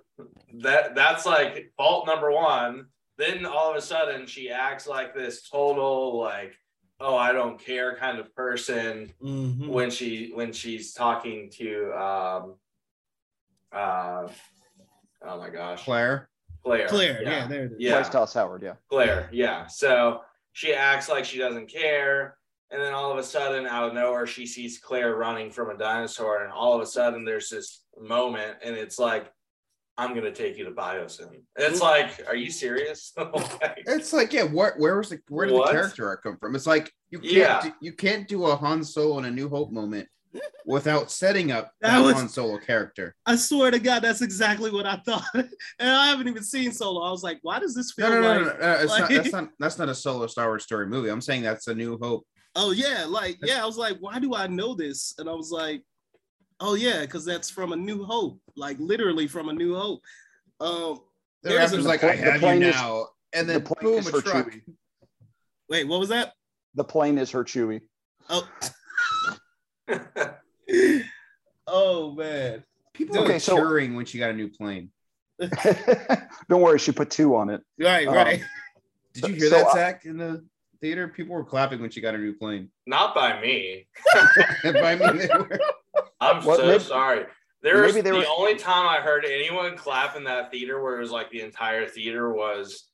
that 0.61 0.95
that's 0.95 1.27
like 1.27 1.73
fault 1.77 2.07
number 2.07 2.31
one. 2.31 2.87
Then 3.19 3.45
all 3.45 3.71
of 3.71 3.77
a 3.77 3.81
sudden, 3.83 4.27
she 4.27 4.51
acts 4.51 4.87
like 4.87 5.15
this 5.15 5.49
total 5.49 6.19
like, 6.19 6.55
oh, 7.03 7.17
I 7.17 7.33
don't 7.33 7.59
care 7.59 7.97
kind 7.97 8.19
of 8.19 8.35
person 8.35 9.13
mhm. 9.23 9.69
when 9.69 9.91
she 9.91 10.31
when 10.35 10.53
she's 10.53 10.93
talking 10.93 11.51
to 11.59 11.93
um 11.93 12.55
uh 13.73 14.29
oh 15.27 15.39
my 15.39 15.51
gosh 15.51 15.83
Claire. 15.83 16.29
Claire 16.65 16.89
Claire. 16.89 17.23
Yeah, 17.23 17.49
there 17.49 17.65
it 17.65 17.73
is. 17.73 17.77
yeah 17.79 17.95
Bryce 17.95 18.09
Dallas 18.09 18.35
Howard. 18.35 18.63
Yeah. 18.63 18.75
Claire 18.89 19.29
yeah 19.33 19.67
so 19.67 20.21
she 20.53 20.73
acts 20.73 21.09
like 21.09 21.25
she 21.25 21.39
doesn't 21.39 21.67
care 21.67 22.37
and 22.71 22.81
then 22.81 22.95
all 22.95 23.11
of 23.11 23.19
a 23.19 23.23
sudden 23.23 23.67
out 23.67 23.89
of 23.89 23.95
nowhere 23.95 24.27
she 24.27 24.47
sees 24.47 24.79
Claire 24.79 25.17
running 25.17 25.51
from 25.51 25.71
a 25.71 25.77
dinosaur 25.77 26.45
and 26.45 26.53
all 26.53 26.75
of 26.75 26.81
a 26.81 26.87
sudden 26.87 27.25
there's 27.25 27.49
this 27.49 27.83
moment 28.01 28.59
and 28.63 28.77
it's 28.77 28.99
like 28.99 29.31
I'm 29.99 30.15
gonna 30.15 30.33
take 30.33 30.57
you 30.57 30.65
to 30.65 30.71
Biosyn. 30.71 31.43
It's 31.57 31.81
like, 31.81 32.23
are 32.27 32.35
you 32.37 32.51
serious? 32.51 33.13
Like, 33.19 33.83
It's 33.87 34.13
like, 34.13 34.33
yeah, 34.33 34.45
where 34.45 34.75
where 34.79 34.97
was 34.97 35.11
the 35.11 35.21
where 35.29 35.47
did 35.47 35.55
What? 35.55 35.67
the 35.67 35.73
character 35.73 36.09
arc 36.09 36.23
come 36.23 36.37
from? 36.39 36.55
It's 36.57 36.67
like 36.67 36.91
you 37.11 37.19
can't 37.19 37.33
Yeah. 37.33 37.61
do, 37.63 37.73
you 37.81 37.93
can't 37.93 38.27
do 38.27 38.47
a 38.47 38.57
Han 38.57 38.83
Solo 38.85 39.19
and 39.19 39.27
a 39.27 39.31
New 39.31 39.49
Hope 39.49 39.71
moment 39.71 40.09
without 40.67 41.11
setting 41.11 41.53
up 41.53 41.73
That 41.83 41.99
that, 41.99 42.05
was- 42.05 42.15
Han 42.15 42.29
Solo 42.29 42.59
character. 42.59 43.15
I 43.27 43.37
swear 43.37 43.71
to 43.71 43.79
God, 43.79 44.01
that's 44.03 44.23
exactly 44.23 44.71
what 44.71 44.87
I 44.87 44.97
thought. 45.05 45.25
and 45.35 45.49
I 45.81 46.07
haven't 46.07 46.29
even 46.29 46.43
seen 46.43 46.73
Solo. 46.73 47.03
I 47.03 47.11
was 47.11 47.23
like, 47.23 47.39
why 47.43 47.59
does 47.59 47.75
this 47.75 47.93
feel 47.93 48.09
No, 48.09 48.21
no, 48.21 48.23
no, 48.23 48.29
like? 48.29 48.47
no, 48.47 48.53
no, 48.53 48.59
no, 48.61 48.73
It's 48.83 48.91
not, 48.93 49.01
like- 49.01 49.11
that's 49.23 49.33
not 49.33 49.49
that's 49.59 49.79
not 49.79 49.89
a 49.91 49.95
solo 49.95 50.27
Star 50.27 50.47
Wars 50.49 50.65
story 50.65 50.87
movie. 50.87 51.11
I'm 51.11 51.21
saying 51.21 51.43
that's 51.43 51.69
a 51.69 51.75
New 51.75 51.99
Hope. 52.01 52.27
Oh 52.55 52.71
yeah, 52.71 53.05
like 53.09 53.39
yeah. 53.43 53.63
I 53.63 53.67
was 53.67 53.77
like, 53.79 53.97
why 54.01 54.19
do 54.19 54.35
I 54.35 54.47
know 54.47 54.75
this? 54.75 55.15
And 55.19 55.29
I 55.29 55.33
was 55.33 55.51
like, 55.51 55.83
Oh 56.65 56.75
yeah, 56.75 57.01
because 57.01 57.25
that's 57.25 57.51
from 57.51 57.73
A 57.73 57.77
New 57.77 58.05
Hope, 58.05 58.41
like 58.57 58.77
literally 58.79 59.27
from 59.27 59.49
A 59.49 59.53
New 59.53 59.75
Hope. 59.75 60.01
Um, 60.61 61.01
The 61.43 61.51
there's 61.51 61.73
raptor's 61.73 61.85
a- 61.85 61.89
like, 61.89 62.01
pla- 62.01 62.11
I 62.11 62.17
the 62.17 62.23
have 62.23 62.35
you 62.35 62.41
plane 62.41 62.63
is- 62.63 62.75
now. 62.77 63.07
and 63.33 63.49
the 63.49 63.55
then 63.55 63.63
plane 63.65 63.83
boom, 63.83 63.99
is 63.99 64.07
a 64.07 64.23
truck. 64.23 64.47
Chewie. 64.53 64.63
wait, 65.69 65.89
what 65.89 65.99
was 65.99 66.11
that? 66.11 66.35
The 66.77 66.85
plane 66.85 67.19
is 67.19 67.33
her 67.33 67.43
Chewie. 67.43 67.81
Oh, 68.31 68.49
oh 71.67 72.13
man. 72.15 72.63
People 72.95 73.19
Okay, 73.21 73.33
were 73.35 73.39
so- 73.41 73.57
cheering 73.57 73.95
when 73.97 74.05
she 74.07 74.19
got 74.19 74.31
a 74.31 74.35
new 74.35 74.49
plane. 74.49 74.91
Don't 76.49 76.61
worry, 76.63 76.79
she 76.79 76.93
put 76.93 77.11
two 77.11 77.35
on 77.35 77.51
it. 77.51 77.63
Right, 77.81 78.07
Um, 78.07 78.15
right. 78.15 78.43
Did 79.15 79.29
you 79.29 79.35
hear 79.35 79.51
So, 79.51 79.57
that, 79.59 79.73
Zach, 79.73 80.05
in 80.05 80.17
the 80.17 80.45
theater? 80.81 81.09
People 81.09 81.35
were 81.35 81.45
clapping 81.45 81.81
when 81.81 81.91
she 81.91 82.01
got 82.01 82.15
a 82.15 82.19
new 82.19 82.35
plane. 82.35 82.71
Not 82.87 83.15
by 83.15 83.41
me. 83.41 83.89
By 84.63 84.95
me, 84.95 85.19
they 85.19 85.29
were. 85.29 85.59
I'm 86.23 86.45
Well, 86.45 86.57
so 86.57 86.67
maybe- 86.67 86.85
sorry. 86.85 87.27
There 87.63 87.83
was 87.83 87.95
maybe 87.95 88.03
the 88.09 88.11
they 88.15 88.19
were- 88.19 88.25
only 88.37 88.57
time 88.57 88.89
I 88.89 89.01
heard 89.01 89.25
anyone 89.25 89.77
clap 89.77 90.17
in 90.17 90.25
that 90.25 90.51
theater 90.51 90.83
where 90.83 90.97
it 90.97 91.01
was 91.01 91.13
like 91.13 91.31
the 91.31 91.43
entire 91.43 91.87
theater 91.87 92.33
was 92.33 92.89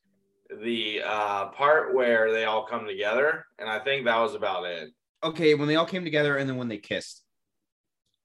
the 0.62 1.03
uh, 1.05 1.47
part 1.49 1.95
where 1.95 2.33
they 2.33 2.45
all 2.45 2.66
come 2.66 2.87
together, 2.87 3.47
and 3.59 3.68
I 3.68 3.79
think 3.79 4.05
that 4.05 4.18
was 4.18 4.35
about 4.35 4.64
it. 4.66 4.91
Okay, 5.24 5.55
when 5.55 5.68
they 5.68 5.76
all 5.76 5.87
came 5.87 6.05
together 6.05 6.37
and 6.37 6.49
then 6.49 6.57
when 6.57 6.68
they 6.68 6.79
kissed. 6.79 7.22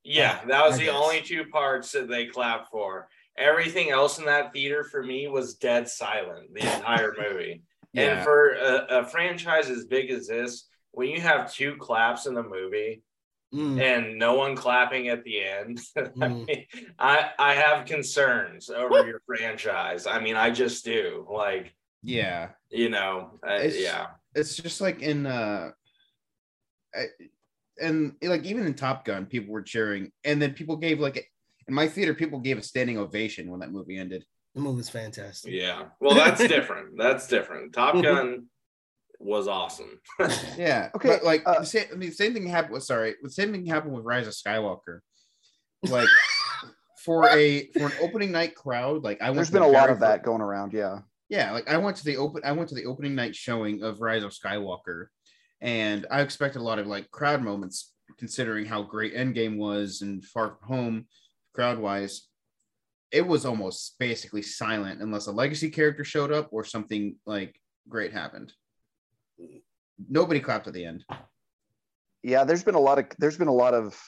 Yeah, 0.04 0.44
that 0.48 0.66
was 0.66 0.76
I 0.76 0.80
the 0.80 0.86
guess. 0.86 0.96
only 0.96 1.22
two 1.22 1.46
parts 1.46 1.92
that 1.94 2.10
they 2.10 2.26
clapped 2.26 2.70
for. 2.72 3.08
Everything 3.38 3.90
else 3.90 4.20
in 4.20 4.26
that 4.26 4.52
theater 4.54 4.84
for 4.84 5.02
me 5.02 5.28
was 5.28 5.56
dead 5.56 5.88
silent 5.88 6.54
the 6.54 6.60
entire 6.62 7.16
movie. 7.20 7.64
And 7.96 8.24
for 8.24 8.54
a, 8.54 9.00
a 9.00 9.06
franchise 9.06 9.70
as 9.70 9.86
big 9.86 10.12
as 10.12 10.28
this, 10.28 10.68
when 10.92 11.10
you 11.10 11.22
have 11.22 11.54
two 11.54 11.76
claps 11.78 12.26
in 12.26 12.34
the 12.34 12.44
movie 12.44 13.02
Mm. 13.54 13.80
and 13.82 14.18
no 14.18 14.34
one 14.34 14.56
clapping 14.56 15.10
at 15.10 15.24
the 15.24 15.44
end, 15.44 15.80
I, 15.98 16.02
Mm. 16.02 16.48
mean, 16.48 16.66
I 16.98 17.30
I 17.38 17.54
have 17.54 17.86
concerns 17.86 18.70
over 18.70 19.06
your 19.06 19.22
franchise. 19.28 20.08
I 20.08 20.20
mean, 20.20 20.36
I 20.36 20.50
just 20.50 20.84
do. 20.84 21.28
Like, 21.32 21.74
Yeah. 22.02 22.50
you 22.70 22.90
know, 22.90 23.40
uh, 23.48 23.54
It's- 23.56 23.80
yeah. 23.80 24.08
It's 24.36 24.56
just 24.58 24.82
like 24.82 25.02
in 25.04 25.28
uh 25.28 25.72
I, 26.96 27.06
and 27.82 28.16
like 28.24 28.44
even 28.46 28.66
in 28.66 28.74
Top 28.74 29.06
Gun, 29.06 29.26
people 29.28 29.54
were 29.54 29.62
cheering, 29.62 30.12
and 30.24 30.42
then 30.42 30.54
people 30.54 30.78
gave 30.78 31.00
like 31.00 31.30
in 31.68 31.74
my 31.74 31.88
theater, 31.88 32.14
people 32.14 32.40
gave 32.40 32.58
a 32.58 32.64
standing 32.64 32.98
ovation 32.98 33.50
when 33.52 33.60
that 33.62 33.72
movie 33.72 33.98
ended. 33.98 34.26
The 34.56 34.62
movie's 34.62 34.90
fantastic. 34.90 35.52
Yeah. 35.54 35.86
Well, 36.00 36.14
that's 36.16 36.46
different. 36.48 36.98
That's 36.98 37.28
different. 37.28 37.74
Top. 37.74 37.94
Gun 38.04 38.48
was 39.20 39.48
awesome. 39.48 40.00
Yeah. 40.58 40.90
Okay, 40.96 41.10
But 41.10 41.24
like 41.24 41.44
uh, 41.46 41.60
the 41.60 41.66
same, 41.66 41.86
I 41.92 41.96
mean, 41.96 42.12
same 42.12 42.34
thing 42.34 42.46
happened 42.48 42.74
with 42.74 42.84
sorry, 42.84 43.16
the 43.22 43.30
same 43.30 43.52
thing 43.52 43.66
happened 43.66 43.94
with 43.94 44.06
Rise 44.06 44.28
of 44.28 44.34
Skywalker. 44.34 45.00
Like 45.84 46.10
for 47.04 47.28
a 47.30 47.68
for 47.74 47.86
an 47.88 47.94
opening 48.02 48.32
night 48.32 48.56
crowd, 48.56 49.04
like 49.04 49.22
I 49.22 49.26
went 49.26 49.36
There's 49.38 49.48
to 49.48 49.54
been 49.54 49.62
the 49.64 49.68
a 49.68 49.72
lot 49.72 49.90
of 49.90 50.00
that 50.00 50.20
fir- 50.20 50.26
going 50.26 50.42
around. 50.42 50.74
Yeah. 50.74 51.00
Yeah, 51.30 51.52
like 51.52 51.68
I 51.70 51.78
went 51.78 51.98
to 51.98 52.06
the 52.06 52.18
open 52.18 52.42
I 52.46 52.52
went 52.52 52.70
to 52.70 52.76
the 52.76 52.86
opening 52.86 53.16
night 53.16 53.36
showing 53.36 53.82
of 53.82 54.02
Rise 54.02 54.24
of 54.24 54.32
Skywalker, 54.32 55.08
and 55.62 56.06
I 56.12 56.22
expected 56.22 56.60
a 56.60 56.64
lot 56.64 56.80
of 56.80 56.86
like 56.88 57.10
crowd 57.12 57.42
moments 57.42 57.94
considering 58.20 58.66
how 58.66 58.84
great 58.84 59.16
Endgame 59.16 59.58
was 59.58 60.02
and 60.02 60.24
Far 60.24 60.58
From 60.60 60.68
Home 60.68 61.06
crowd 61.56 61.80
wise. 61.80 62.28
It 63.12 63.26
was 63.26 63.46
almost 63.46 63.96
basically 64.00 64.42
silent 64.42 65.02
unless 65.02 65.28
a 65.28 65.32
legacy 65.32 65.70
character 65.70 66.04
showed 66.04 66.32
up 66.32 66.50
or 66.52 66.64
something 66.64 67.16
like 67.26 67.56
great 67.88 68.12
happened. 68.12 68.54
Nobody 70.14 70.40
clapped 70.40 70.68
at 70.68 70.74
the 70.74 70.86
end. 70.86 71.04
Yeah. 72.22 72.44
There's 72.44 72.64
been 72.64 72.76
a 72.76 72.80
lot 72.80 73.00
of 73.00 73.06
there's 73.18 73.38
been 73.38 73.48
a 73.48 73.54
lot 73.54 73.74
of 73.74 74.00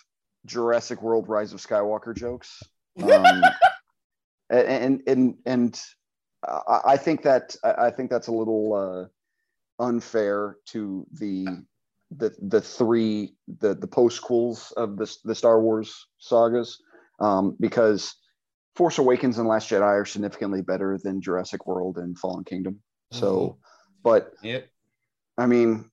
Jurassic 0.45 1.01
World 1.01 1.27
Rise 1.27 1.51
of 1.51 1.59
Skywalker 1.59 2.15
jokes. 2.15 2.61
Um, 3.03 3.43
and 4.49 5.01
and 5.05 5.35
and 5.45 5.81
I 6.47 6.79
I 6.85 6.97
think 6.97 7.23
that 7.23 7.57
I 7.61 7.89
think 7.89 8.09
that's 8.09 8.27
a 8.27 8.31
little 8.31 8.73
uh, 8.73 9.83
unfair 9.83 10.55
to 10.67 11.05
the 11.11 11.45
the 12.15 12.33
the 12.41 12.61
three 12.61 13.35
the 13.59 13.75
the 13.75 13.87
postquels 13.87 14.71
of 14.73 14.95
the 14.95 15.13
the 15.25 15.35
Star 15.35 15.59
Wars 15.59 16.07
sagas 16.19 16.81
um, 17.19 17.57
because 17.59 18.15
Force 18.75 18.97
Awakens 18.97 19.39
and 19.39 19.47
Last 19.49 19.69
Jedi 19.69 19.81
are 19.81 20.05
significantly 20.05 20.61
better 20.61 20.97
than 21.03 21.21
Jurassic 21.21 21.67
World 21.67 21.97
and 21.97 22.17
Fallen 22.17 22.45
Kingdom. 22.45 22.79
So, 23.11 23.57
but 24.03 24.31
Yep. 24.41 24.69
I 25.37 25.47
mean, 25.47 25.91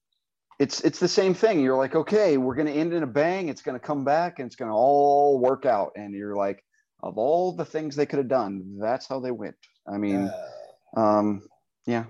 it's 0.63 0.81
it's 0.83 1.01
the 1.01 1.09
same 1.09 1.35
thing. 1.35 1.59
You're 1.59 1.77
like, 1.77 1.97
okay, 1.97 2.37
we're 2.37 2.55
gonna 2.55 2.71
end 2.71 2.93
in 2.93 3.03
a 3.03 3.07
bang. 3.07 3.49
It's 3.49 3.63
gonna 3.63 3.81
come 3.81 4.05
back 4.05 4.39
and 4.39 4.47
it's 4.47 4.55
gonna 4.55 4.77
all 4.77 5.41
work 5.41 5.67
out. 5.67 5.91
And 5.97 6.15
you're 6.15 6.37
like, 6.37 6.63
of 7.03 7.19
all 7.19 7.51
the 7.51 7.65
things 7.65 7.97
they 7.97 8.07
could 8.07 8.19
have 8.19 8.29
done, 8.29 8.79
that's 8.81 9.09
how 9.09 9.19
they 9.19 9.33
went. 9.33 9.57
I 9.93 9.99
mean, 9.99 10.31
um, 10.97 11.43
yeah. 11.85 12.05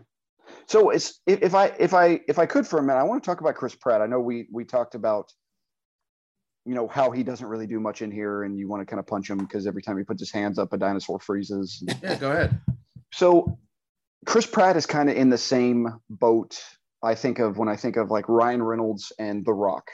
So 0.66 0.90
it's 0.90 1.20
if, 1.26 1.40
if 1.40 1.54
I 1.54 1.72
if 1.80 1.94
I 1.94 2.20
if 2.28 2.38
I 2.38 2.44
could 2.44 2.66
for 2.66 2.78
a 2.78 2.82
minute, 2.82 2.98
I 2.98 3.04
want 3.04 3.22
to 3.22 3.26
talk 3.26 3.40
about 3.40 3.54
Chris 3.54 3.74
Pratt. 3.74 4.02
I 4.02 4.06
know 4.06 4.20
we 4.20 4.48
we 4.52 4.66
talked 4.66 4.94
about 4.94 5.32
you 6.66 6.74
know 6.74 6.86
how 6.88 7.10
he 7.10 7.22
doesn't 7.22 7.46
really 7.46 7.66
do 7.66 7.80
much 7.80 8.02
in 8.02 8.10
here, 8.10 8.42
and 8.42 8.58
you 8.58 8.68
want 8.68 8.82
to 8.82 8.86
kind 8.86 9.00
of 9.00 9.06
punch 9.06 9.30
him 9.30 9.38
because 9.38 9.66
every 9.66 9.80
time 9.80 9.96
he 9.96 10.04
puts 10.04 10.20
his 10.20 10.30
hands 10.30 10.58
up, 10.58 10.74
a 10.74 10.76
dinosaur 10.76 11.18
freezes. 11.20 11.82
Yeah, 12.02 12.16
go 12.16 12.32
ahead. 12.32 12.60
So 13.14 13.58
Chris 14.26 14.44
Pratt 14.44 14.76
is 14.76 14.84
kind 14.84 15.08
of 15.08 15.16
in 15.16 15.30
the 15.30 15.38
same 15.38 15.88
boat 16.10 16.60
I 17.02 17.14
think 17.14 17.38
of 17.38 17.58
when 17.58 17.68
I 17.68 17.76
think 17.76 17.96
of 17.96 18.10
like 18.10 18.28
Ryan 18.28 18.62
Reynolds 18.62 19.12
and 19.18 19.44
The 19.44 19.52
Rock. 19.52 19.90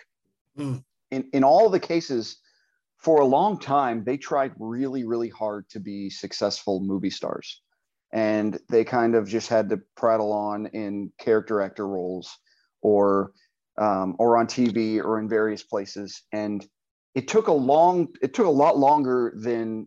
Mm. 0.59 0.85
In 1.11 1.29
in 1.33 1.45
all 1.45 1.71
the 1.71 1.81
cases, 1.81 2.37
for 2.99 3.21
a 3.21 3.27
long 3.27 3.59
time, 3.59 4.05
they 4.05 4.17
tried 4.17 4.53
really, 4.59 5.05
really 5.05 5.29
hard 5.29 5.69
to 5.71 5.81
be 5.81 6.11
successful 6.11 6.81
movie 6.81 7.11
stars. 7.11 7.63
And 8.13 8.59
they 8.69 8.85
kind 8.85 9.15
of 9.15 9.29
just 9.29 9.49
had 9.49 9.69
to 9.71 9.81
prattle 9.97 10.33
on 10.33 10.67
in 10.67 11.13
character 11.19 11.61
actor 11.61 11.87
roles 11.87 12.37
or 12.83 13.33
um, 13.79 14.17
or 14.19 14.37
on 14.37 14.47
TV 14.47 15.03
or 15.03 15.19
in 15.19 15.29
various 15.29 15.63
places. 15.63 16.23
And 16.33 16.67
it 17.15 17.29
took 17.29 17.49
a 17.49 17.53
long, 17.53 18.09
it 18.21 18.35
took 18.35 18.47
a 18.47 18.51
lot 18.51 18.77
longer 18.77 19.33
than 19.37 19.87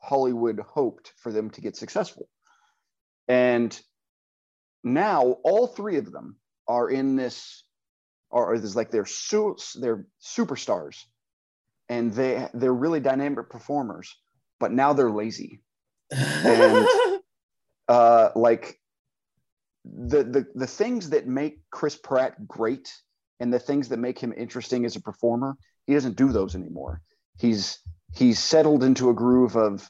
Hollywood 0.00 0.60
hoped 0.60 1.12
for 1.18 1.30
them 1.30 1.50
to 1.50 1.60
get 1.60 1.76
successful. 1.76 2.28
And 3.28 3.78
now 4.82 5.36
all 5.44 5.66
three 5.66 5.98
of 5.98 6.12
them 6.12 6.36
are 6.68 6.88
in 6.90 7.16
this, 7.16 7.64
are, 8.30 8.58
there's 8.58 8.76
like 8.76 8.90
they're 8.90 9.06
su- 9.06 9.56
they're 9.80 10.06
superstars, 10.22 11.04
and 11.88 12.12
they 12.12 12.48
they're 12.54 12.74
really 12.74 13.00
dynamic 13.00 13.50
performers. 13.50 14.14
But 14.58 14.72
now 14.72 14.92
they're 14.92 15.10
lazy, 15.10 15.60
and 16.10 16.88
uh, 17.88 18.30
like 18.34 18.80
the 19.84 20.24
the 20.24 20.46
the 20.54 20.66
things 20.66 21.10
that 21.10 21.26
make 21.26 21.60
Chris 21.70 21.96
Pratt 21.96 22.46
great 22.48 22.92
and 23.40 23.52
the 23.52 23.58
things 23.58 23.88
that 23.88 23.98
make 23.98 24.18
him 24.18 24.32
interesting 24.36 24.84
as 24.84 24.96
a 24.96 25.00
performer, 25.00 25.56
he 25.86 25.94
doesn't 25.94 26.16
do 26.16 26.32
those 26.32 26.54
anymore. 26.54 27.02
He's 27.38 27.78
he's 28.14 28.38
settled 28.38 28.82
into 28.82 29.10
a 29.10 29.14
groove 29.14 29.56
of 29.56 29.88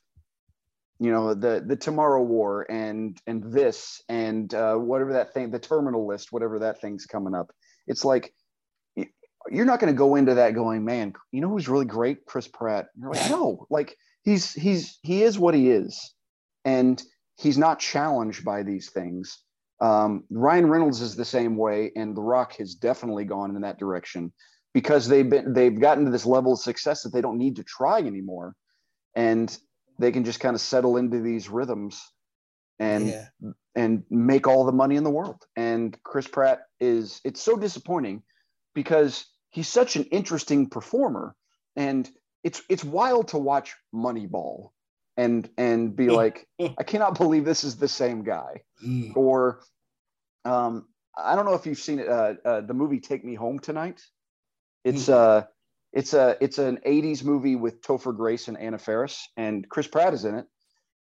you 0.99 1.11
know 1.11 1.35
the 1.35 1.63
the 1.67 1.77
tomorrow 1.77 2.23
war 2.23 2.67
and 2.71 3.21
and 3.27 3.53
this 3.53 4.03
and 4.09 4.53
uh, 4.55 4.75
whatever 4.77 5.13
that 5.13 5.35
thing 5.35 5.51
the 5.51 5.59
terminal 5.59 6.07
list 6.07 6.33
whatever 6.33 6.59
that 6.61 6.81
thing's 6.81 7.07
coming 7.07 7.35
up. 7.35 7.51
It's 7.87 8.05
like 8.05 8.33
you're 9.49 9.65
not 9.65 9.79
going 9.79 9.93
to 9.93 9.99
go 9.99 10.17
into 10.17 10.35
that 10.35 10.55
going 10.55 10.85
man 10.85 11.13
you 11.33 11.41
know 11.41 11.49
who's 11.49 11.69
really 11.69 11.85
great? 11.85 12.25
Chris 12.27 12.49
pratt. 12.49 12.87
You're 12.99 13.13
like 13.13 13.31
no. 13.31 13.67
Like 13.71 13.97
he's 14.23 14.53
he's 14.53 14.99
he 15.03 15.23
is 15.23 15.39
what 15.39 15.55
he 15.55 15.71
is. 15.71 16.15
And 16.65 17.03
he's 17.37 17.59
not 17.59 17.79
challenged 17.79 18.45
by 18.45 18.63
these 18.63 18.91
things. 18.91 19.39
Um, 19.81 20.25
ryan 20.31 20.69
reynolds 20.69 21.03
is 21.03 21.17
the 21.17 21.25
same 21.25 21.57
way 21.57 21.93
and 21.97 22.17
the 22.17 22.23
rock 22.23 22.57
has 22.57 22.75
definitely 22.75 23.27
gone 23.27 23.55
in 23.55 23.61
that 23.61 23.79
direction 23.79 24.33
because 24.73 25.07
they've 25.07 25.29
been 25.29 25.53
they've 25.53 25.79
gotten 25.79 26.07
to 26.07 26.11
this 26.11 26.25
level 26.25 26.55
of 26.55 26.61
success 26.61 27.03
that 27.03 27.13
they 27.13 27.21
don't 27.21 27.39
need 27.39 27.57
to 27.57 27.65
try 27.65 27.99
anymore. 27.99 28.55
And 29.15 29.57
they 29.99 30.13
can 30.13 30.25
just 30.25 30.41
kind 30.41 30.55
of 30.55 30.61
settle 30.61 30.97
into 30.97 31.21
these 31.21 31.49
rhythms 31.49 32.03
and 32.79 33.09
Yeah. 33.09 33.29
and 33.75 34.05
make 34.11 34.47
all 34.47 34.65
the 34.65 34.73
money 34.73 34.97
in 34.97 35.05
the 35.05 35.11
world. 35.11 35.45
And 35.57 35.97
Chris 36.03 36.27
Pratt 36.27 36.63
is 36.81 37.21
it's 37.25 37.43
so 37.43 37.57
disappointing 37.57 38.23
because 38.75 39.27
he's 39.51 39.69
such 39.69 39.97
an 39.97 40.05
interesting 40.05 40.69
performer 40.69 41.35
and 41.77 42.09
it's 42.43 42.63
it's 42.69 42.85
wild 42.85 43.29
to 43.29 43.39
watch 43.39 43.75
Moneyball 43.95 44.71
and 45.17 45.49
and 45.57 45.95
be 45.97 46.09
like 46.21 46.47
I 46.79 46.83
cannot 46.83 47.19
believe 47.19 47.45
this 47.45 47.65
is 47.65 47.77
the 47.77 47.89
same 47.89 48.23
guy 48.25 48.63
Mm. 48.85 49.17
or 49.17 49.61
um 50.45 50.87
I 51.17 51.35
don't 51.35 51.47
know 51.47 51.55
if 51.55 51.67
you've 51.67 51.79
seen 51.79 51.99
it 51.99 52.09
uh, 52.09 52.35
uh 52.45 52.61
the 52.61 52.75
movie 52.75 53.01
Take 53.01 53.25
Me 53.25 53.35
Home 53.35 53.59
Tonight. 53.59 54.03
It's 54.85 55.09
uh 55.09 55.45
it's 55.97 56.15
a 56.15 56.37
it's 56.41 56.59
an 56.59 56.79
80s 56.87 57.25
movie 57.25 57.57
with 57.57 57.83
Topher 57.83 58.17
Grace 58.17 58.49
and 58.49 58.59
Anna 58.59 58.79
Faris 58.79 59.29
and 59.37 59.69
Chris 59.69 59.89
Pratt 59.89 60.15
is 60.15 60.25
in 60.25 60.37
it 60.37 60.47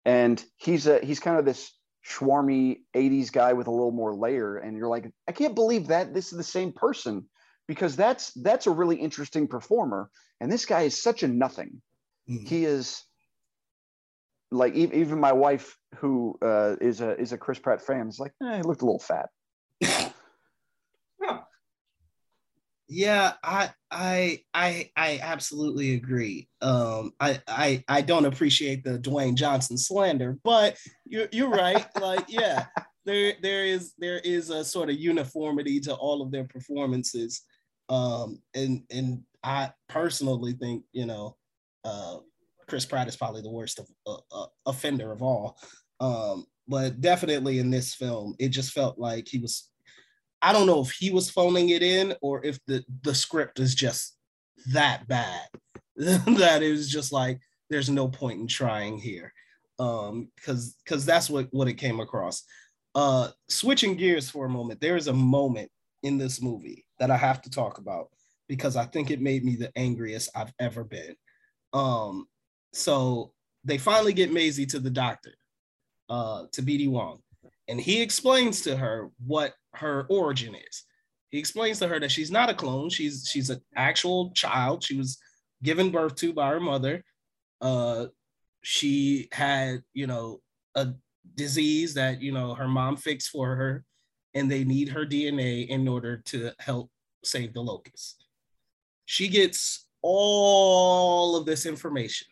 and 0.05 0.45
he's 0.57 0.87
a 0.87 0.99
he's 1.01 1.21
kind 1.21 1.39
of 1.39 1.45
this 1.45 1.73
schwarmy 2.07 2.81
80s 2.95 3.31
guy 3.33 3.53
with 3.53 3.67
a 3.67 3.71
little 3.71 3.93
more 3.93 4.15
layer 4.15 4.57
and 4.57 4.77
you're 4.77 4.89
like 4.89 5.11
I 5.29 5.33
can't 5.33 5.55
believe 5.55 5.89
that 5.89 6.13
this 6.13 6.33
is 6.33 6.39
the 6.39 6.45
same 6.45 6.73
person 6.73 7.27
because 7.69 7.97
that's 7.97 8.33
that's 8.43 8.67
a 8.67 8.71
really 8.71 8.97
interesting 8.97 9.49
performer 9.49 10.11
and 10.41 10.51
this 10.51 10.67
guy 10.67 10.83
is 10.83 11.03
such 11.03 11.23
a 11.23 11.29
nothing 11.29 11.81
Mm. 12.31 12.49
He 12.49 12.65
is 12.65 13.03
like 14.51 14.75
e- 14.75 14.91
even 14.93 15.19
my 15.21 15.33
wife, 15.33 15.77
who 15.97 16.39
uh, 16.43 16.77
is 16.81 17.01
a 17.01 17.19
is 17.21 17.33
a 17.33 17.39
Chris 17.39 17.59
Pratt 17.59 17.83
fan, 17.83 18.09
is 18.09 18.19
like, 18.19 18.33
eh, 18.43 18.59
he 18.59 18.63
looked 18.63 18.83
a 18.83 18.87
little 18.87 19.01
fat. 19.01 19.31
Yeah, 22.93 23.35
I 23.45 23.71
I 23.93 24.41
I 24.53 24.91
I 24.97 25.21
absolutely 25.23 25.95
agree. 25.95 26.49
Um, 26.61 27.13
I 27.21 27.41
I 27.47 27.85
I 27.87 28.01
don't 28.01 28.25
appreciate 28.25 28.83
the 28.83 28.99
Dwayne 28.99 29.37
Johnson 29.37 29.79
slander, 29.79 30.37
but 30.43 30.77
you're 31.07 31.29
you're 31.31 31.51
right. 31.51 31.87
like, 32.01 32.25
yeah, 32.29 32.67
there 33.05 33.35
there 33.43 33.65
is 33.65 33.95
there 33.99 34.19
is 34.19 34.51
a 34.51 34.65
sort 34.65 34.91
of 34.91 34.97
uniformity 34.99 35.79
to 35.83 35.95
all 35.95 36.21
of 36.21 36.33
their 36.33 36.43
performances. 36.45 37.43
Um, 37.89 38.43
and 38.57 38.83
and 38.91 39.23
I 39.45 39.71
personally 39.89 40.55
think 40.55 40.83
you 40.93 41.07
know, 41.07 41.37
uh, 41.85 42.17
Chris 42.67 42.87
Pratt 42.87 43.07
is 43.07 43.17
probably 43.17 43.43
the 43.43 43.53
worst 43.53 43.79
of, 43.79 43.89
uh, 44.05 44.17
uh, 44.33 44.47
offender 44.67 45.13
of 45.13 45.23
all. 45.23 45.57
Um, 46.01 46.45
but 46.67 47.01
definitely 47.01 47.61
in 47.61 47.71
this 47.71 47.95
film, 47.95 48.35
it 48.41 48.49
just 48.49 48.73
felt 48.73 48.99
like 48.99 49.29
he 49.29 49.39
was 49.39 49.70
I 50.43 50.53
don't 50.53 50.67
know 50.67 50.81
if 50.81 50.91
he 50.93 51.11
was 51.11 51.31
phoning 51.31 51.71
it 51.71 51.83
in 51.83 52.15
or 52.23 52.45
if 52.45 52.59
the 52.67 52.85
the 53.03 53.15
script 53.15 53.59
is 53.61 53.75
just 53.75 54.17
that 54.73 55.07
bad 55.09 55.47
that 55.97 56.63
it 56.63 56.71
was 56.71 56.89
just 56.89 57.13
like 57.13 57.41
there's 57.69 57.91
no 57.91 58.09
point 58.09 58.41
in 58.41 58.47
trying 58.47 58.99
here. 58.99 59.33
Um 59.79 60.31
because 60.37 60.77
because 60.85 61.05
that's 61.05 61.29
what 61.31 61.49
what 61.53 61.69
it 61.69 61.75
came 61.75 62.01
across. 62.01 62.43
Uh 62.95 63.29
switching 63.49 63.97
gears 63.97 64.31
for 64.31 64.47
a 64.47 64.51
moment 64.51 64.81
there 64.81 64.97
is 64.97 65.09
a 65.09 65.13
moment 65.13 65.71
in 66.03 66.17
this 66.17 66.41
movie 66.41 66.87
that 66.99 67.11
i 67.11 67.17
have 67.17 67.43
to 67.43 67.51
talk 67.51 67.77
about 67.77 68.09
because 68.49 68.75
i 68.75 68.87
think 68.87 69.11
it 69.11 69.21
made 69.21 69.45
me 69.45 69.55
the 69.55 69.71
angriest 69.77 70.31
i've 70.35 70.53
ever 70.59 70.85
been. 70.85 71.15
Um 71.73 72.27
so 72.73 73.33
they 73.65 73.77
finally 73.77 74.15
get 74.15 74.33
Maisie 74.33 74.67
to 74.67 74.79
the 74.79 74.91
doctor 74.91 75.35
uh 76.09 76.45
to 76.53 76.63
BD 76.63 76.89
Wong 76.89 77.21
and 77.71 77.81
he 77.81 78.03
explains 78.03 78.63
to 78.63 78.77
her 78.77 79.11
what 79.25 79.55
her 79.75 80.05
origin 80.11 80.57
is. 80.57 80.85
He 81.31 81.39
explains 81.39 81.79
to 81.79 81.87
her 81.87 82.01
that 82.01 82.11
she's 82.11 82.31
not 82.31 82.51
a 82.51 82.55
clone. 82.55 82.91
She's 82.91 83.29
she's 83.31 83.49
an 83.49 83.61
actual 83.77 84.33
child. 84.33 84.83
She 84.83 84.97
was 84.97 85.19
given 85.63 85.91
birth 85.91 86.17
to 86.17 86.33
by 86.33 86.51
her 86.51 86.61
mother. 86.61 87.05
Uh, 87.61 88.07
she 88.63 89.29
had 89.31 89.83
you 89.95 90.09
know 90.09 90.41
a 90.75 90.89
disease 91.37 91.95
that 91.95 92.21
you 92.21 92.33
know 92.33 92.55
her 92.55 92.67
mom 92.67 92.97
fixed 92.97 93.31
for 93.31 93.55
her, 93.55 93.85
and 94.35 94.51
they 94.51 94.65
need 94.65 94.89
her 94.89 95.07
DNA 95.07 95.69
in 95.69 95.87
order 95.87 96.17
to 96.27 96.51
help 96.59 96.91
save 97.25 97.55
the 97.55 97.61
locust. 97.61 98.27
She 99.05 99.29
gets 99.29 99.87
all 100.03 101.37
of 101.37 101.47
this 101.47 101.67
information 101.67 102.27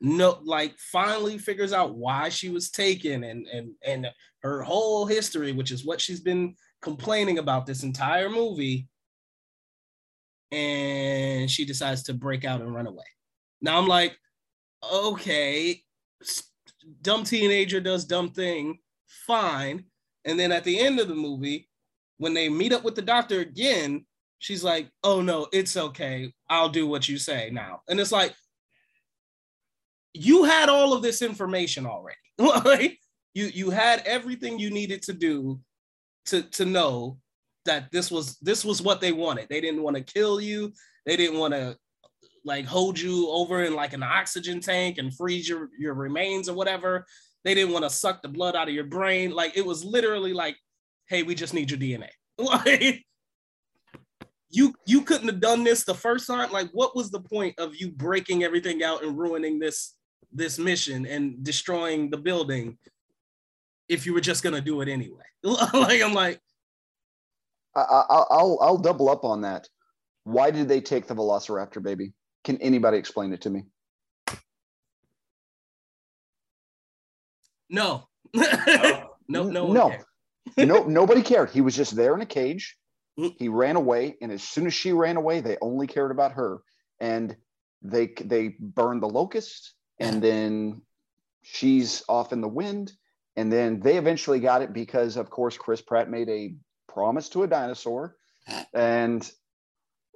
no 0.00 0.38
like 0.44 0.78
finally 0.78 1.38
figures 1.38 1.72
out 1.72 1.94
why 1.94 2.28
she 2.28 2.50
was 2.50 2.70
taken 2.70 3.24
and 3.24 3.46
and 3.46 3.70
and 3.84 4.06
her 4.42 4.62
whole 4.62 5.06
history 5.06 5.52
which 5.52 5.70
is 5.70 5.84
what 5.84 6.00
she's 6.00 6.20
been 6.20 6.54
complaining 6.84 7.38
about 7.38 7.64
this 7.64 7.82
entire 7.82 8.28
movie. 8.28 8.86
And 10.52 11.50
she 11.50 11.64
decides 11.64 12.04
to 12.04 12.14
break 12.14 12.44
out 12.44 12.60
and 12.60 12.72
run 12.72 12.86
away. 12.86 13.06
Now 13.60 13.78
i'm 13.78 13.88
like 13.88 14.16
okay 14.92 15.82
dumb 17.00 17.24
teenager 17.24 17.80
does 17.80 18.04
dumb 18.04 18.30
thing 18.30 18.78
fine. 19.06 19.84
And 20.26 20.38
then 20.38 20.52
at 20.52 20.64
the 20.64 20.78
end 20.78 21.00
of 21.00 21.08
the 21.08 21.14
movie 21.14 21.68
when 22.18 22.34
they 22.34 22.48
meet 22.48 22.72
up 22.72 22.84
with 22.84 22.94
the 22.94 23.02
doctor 23.02 23.40
again 23.40 24.04
she's 24.38 24.62
like 24.62 24.90
oh 25.02 25.22
no 25.22 25.48
it's 25.52 25.76
okay. 25.76 26.32
I'll 26.50 26.68
do 26.68 26.86
what 26.86 27.08
you 27.08 27.16
say 27.16 27.48
now. 27.50 27.80
And 27.88 27.98
it's 27.98 28.12
like 28.12 28.34
you 30.14 30.44
had 30.44 30.68
all 30.68 30.92
of 30.92 31.02
this 31.02 31.20
information 31.20 31.86
already. 31.86 32.16
you 33.34 33.46
you 33.46 33.70
had 33.70 34.02
everything 34.06 34.58
you 34.58 34.70
needed 34.70 35.02
to 35.02 35.12
do 35.12 35.60
to 36.26 36.42
to 36.42 36.64
know 36.64 37.18
that 37.64 37.90
this 37.90 38.10
was 38.10 38.36
this 38.38 38.64
was 38.64 38.80
what 38.80 39.00
they 39.00 39.12
wanted. 39.12 39.48
They 39.48 39.60
didn't 39.60 39.82
want 39.82 39.96
to 39.96 40.02
kill 40.02 40.40
you. 40.40 40.72
They 41.04 41.16
didn't 41.16 41.38
want 41.38 41.54
to 41.54 41.76
like 42.44 42.66
hold 42.66 42.98
you 42.98 43.28
over 43.30 43.64
in 43.64 43.74
like 43.74 43.92
an 43.92 44.02
oxygen 44.02 44.60
tank 44.60 44.98
and 44.98 45.14
freeze 45.14 45.48
your 45.48 45.68
your 45.78 45.94
remains 45.94 46.48
or 46.48 46.54
whatever. 46.54 47.04
They 47.42 47.54
didn't 47.54 47.72
want 47.72 47.84
to 47.84 47.90
suck 47.90 48.22
the 48.22 48.28
blood 48.28 48.56
out 48.56 48.68
of 48.68 48.74
your 48.74 48.84
brain. 48.84 49.32
Like 49.32 49.56
it 49.56 49.66
was 49.66 49.84
literally 49.84 50.32
like, 50.32 50.56
hey, 51.08 51.22
we 51.22 51.34
just 51.34 51.54
need 51.54 51.70
your 51.70 51.80
DNA. 51.80 52.08
Like 52.36 53.04
you 54.50 54.74
you 54.86 55.02
couldn't 55.02 55.28
have 55.28 55.40
done 55.40 55.64
this 55.64 55.84
the 55.84 55.94
first 55.94 56.26
time. 56.26 56.52
Like, 56.52 56.70
what 56.72 56.96
was 56.96 57.10
the 57.10 57.20
point 57.20 57.58
of 57.58 57.74
you 57.76 57.90
breaking 57.90 58.44
everything 58.44 58.82
out 58.82 59.02
and 59.02 59.18
ruining 59.18 59.58
this 59.58 59.94
this 60.34 60.58
mission 60.58 61.06
and 61.06 61.42
destroying 61.42 62.10
the 62.10 62.16
building 62.16 62.76
if 63.88 64.06
you 64.06 64.12
were 64.12 64.20
just 64.20 64.42
gonna 64.42 64.60
do 64.60 64.80
it 64.80 64.88
anyway. 64.88 65.22
like 65.42 66.02
I'm 66.02 66.14
like, 66.14 66.40
I, 67.76 67.80
I, 67.80 68.24
I'll 68.30 68.58
I'll 68.60 68.78
double 68.78 69.08
up 69.08 69.24
on 69.24 69.42
that. 69.42 69.68
Why 70.24 70.50
did 70.50 70.68
they 70.68 70.80
take 70.80 71.06
the 71.06 71.14
Velociraptor 71.14 71.82
baby? 71.82 72.12
Can 72.44 72.56
anybody 72.58 72.98
explain 72.98 73.32
it 73.32 73.42
to 73.42 73.50
me? 73.50 73.64
no, 77.70 78.08
no, 78.34 79.10
no, 79.28 79.42
no, 79.48 79.72
no, 79.72 79.96
no, 80.58 80.84
nobody 80.84 81.22
cared. 81.22 81.50
He 81.50 81.60
was 81.60 81.76
just 81.76 81.96
there 81.96 82.14
in 82.14 82.20
a 82.20 82.26
cage. 82.26 82.76
Mm. 83.18 83.34
He 83.38 83.48
ran 83.48 83.76
away, 83.76 84.16
and 84.20 84.32
as 84.32 84.42
soon 84.42 84.66
as 84.66 84.74
she 84.74 84.92
ran 84.92 85.16
away, 85.16 85.40
they 85.40 85.56
only 85.60 85.86
cared 85.86 86.10
about 86.10 86.32
her. 86.32 86.60
And 87.00 87.36
they 87.82 88.12
they 88.20 88.56
burned 88.58 89.02
the 89.02 89.08
locust, 89.08 89.74
and 89.98 90.22
then 90.22 90.82
she's 91.42 92.02
off 92.08 92.32
in 92.32 92.40
the 92.40 92.48
wind. 92.48 92.92
And 93.36 93.52
then 93.52 93.80
they 93.80 93.96
eventually 93.96 94.38
got 94.38 94.62
it 94.62 94.72
because, 94.72 95.16
of 95.16 95.28
course, 95.28 95.58
Chris 95.58 95.80
Pratt 95.80 96.08
made 96.08 96.28
a 96.28 96.54
promise 96.88 97.28
to 97.30 97.42
a 97.42 97.48
dinosaur, 97.48 98.16
and 98.72 99.28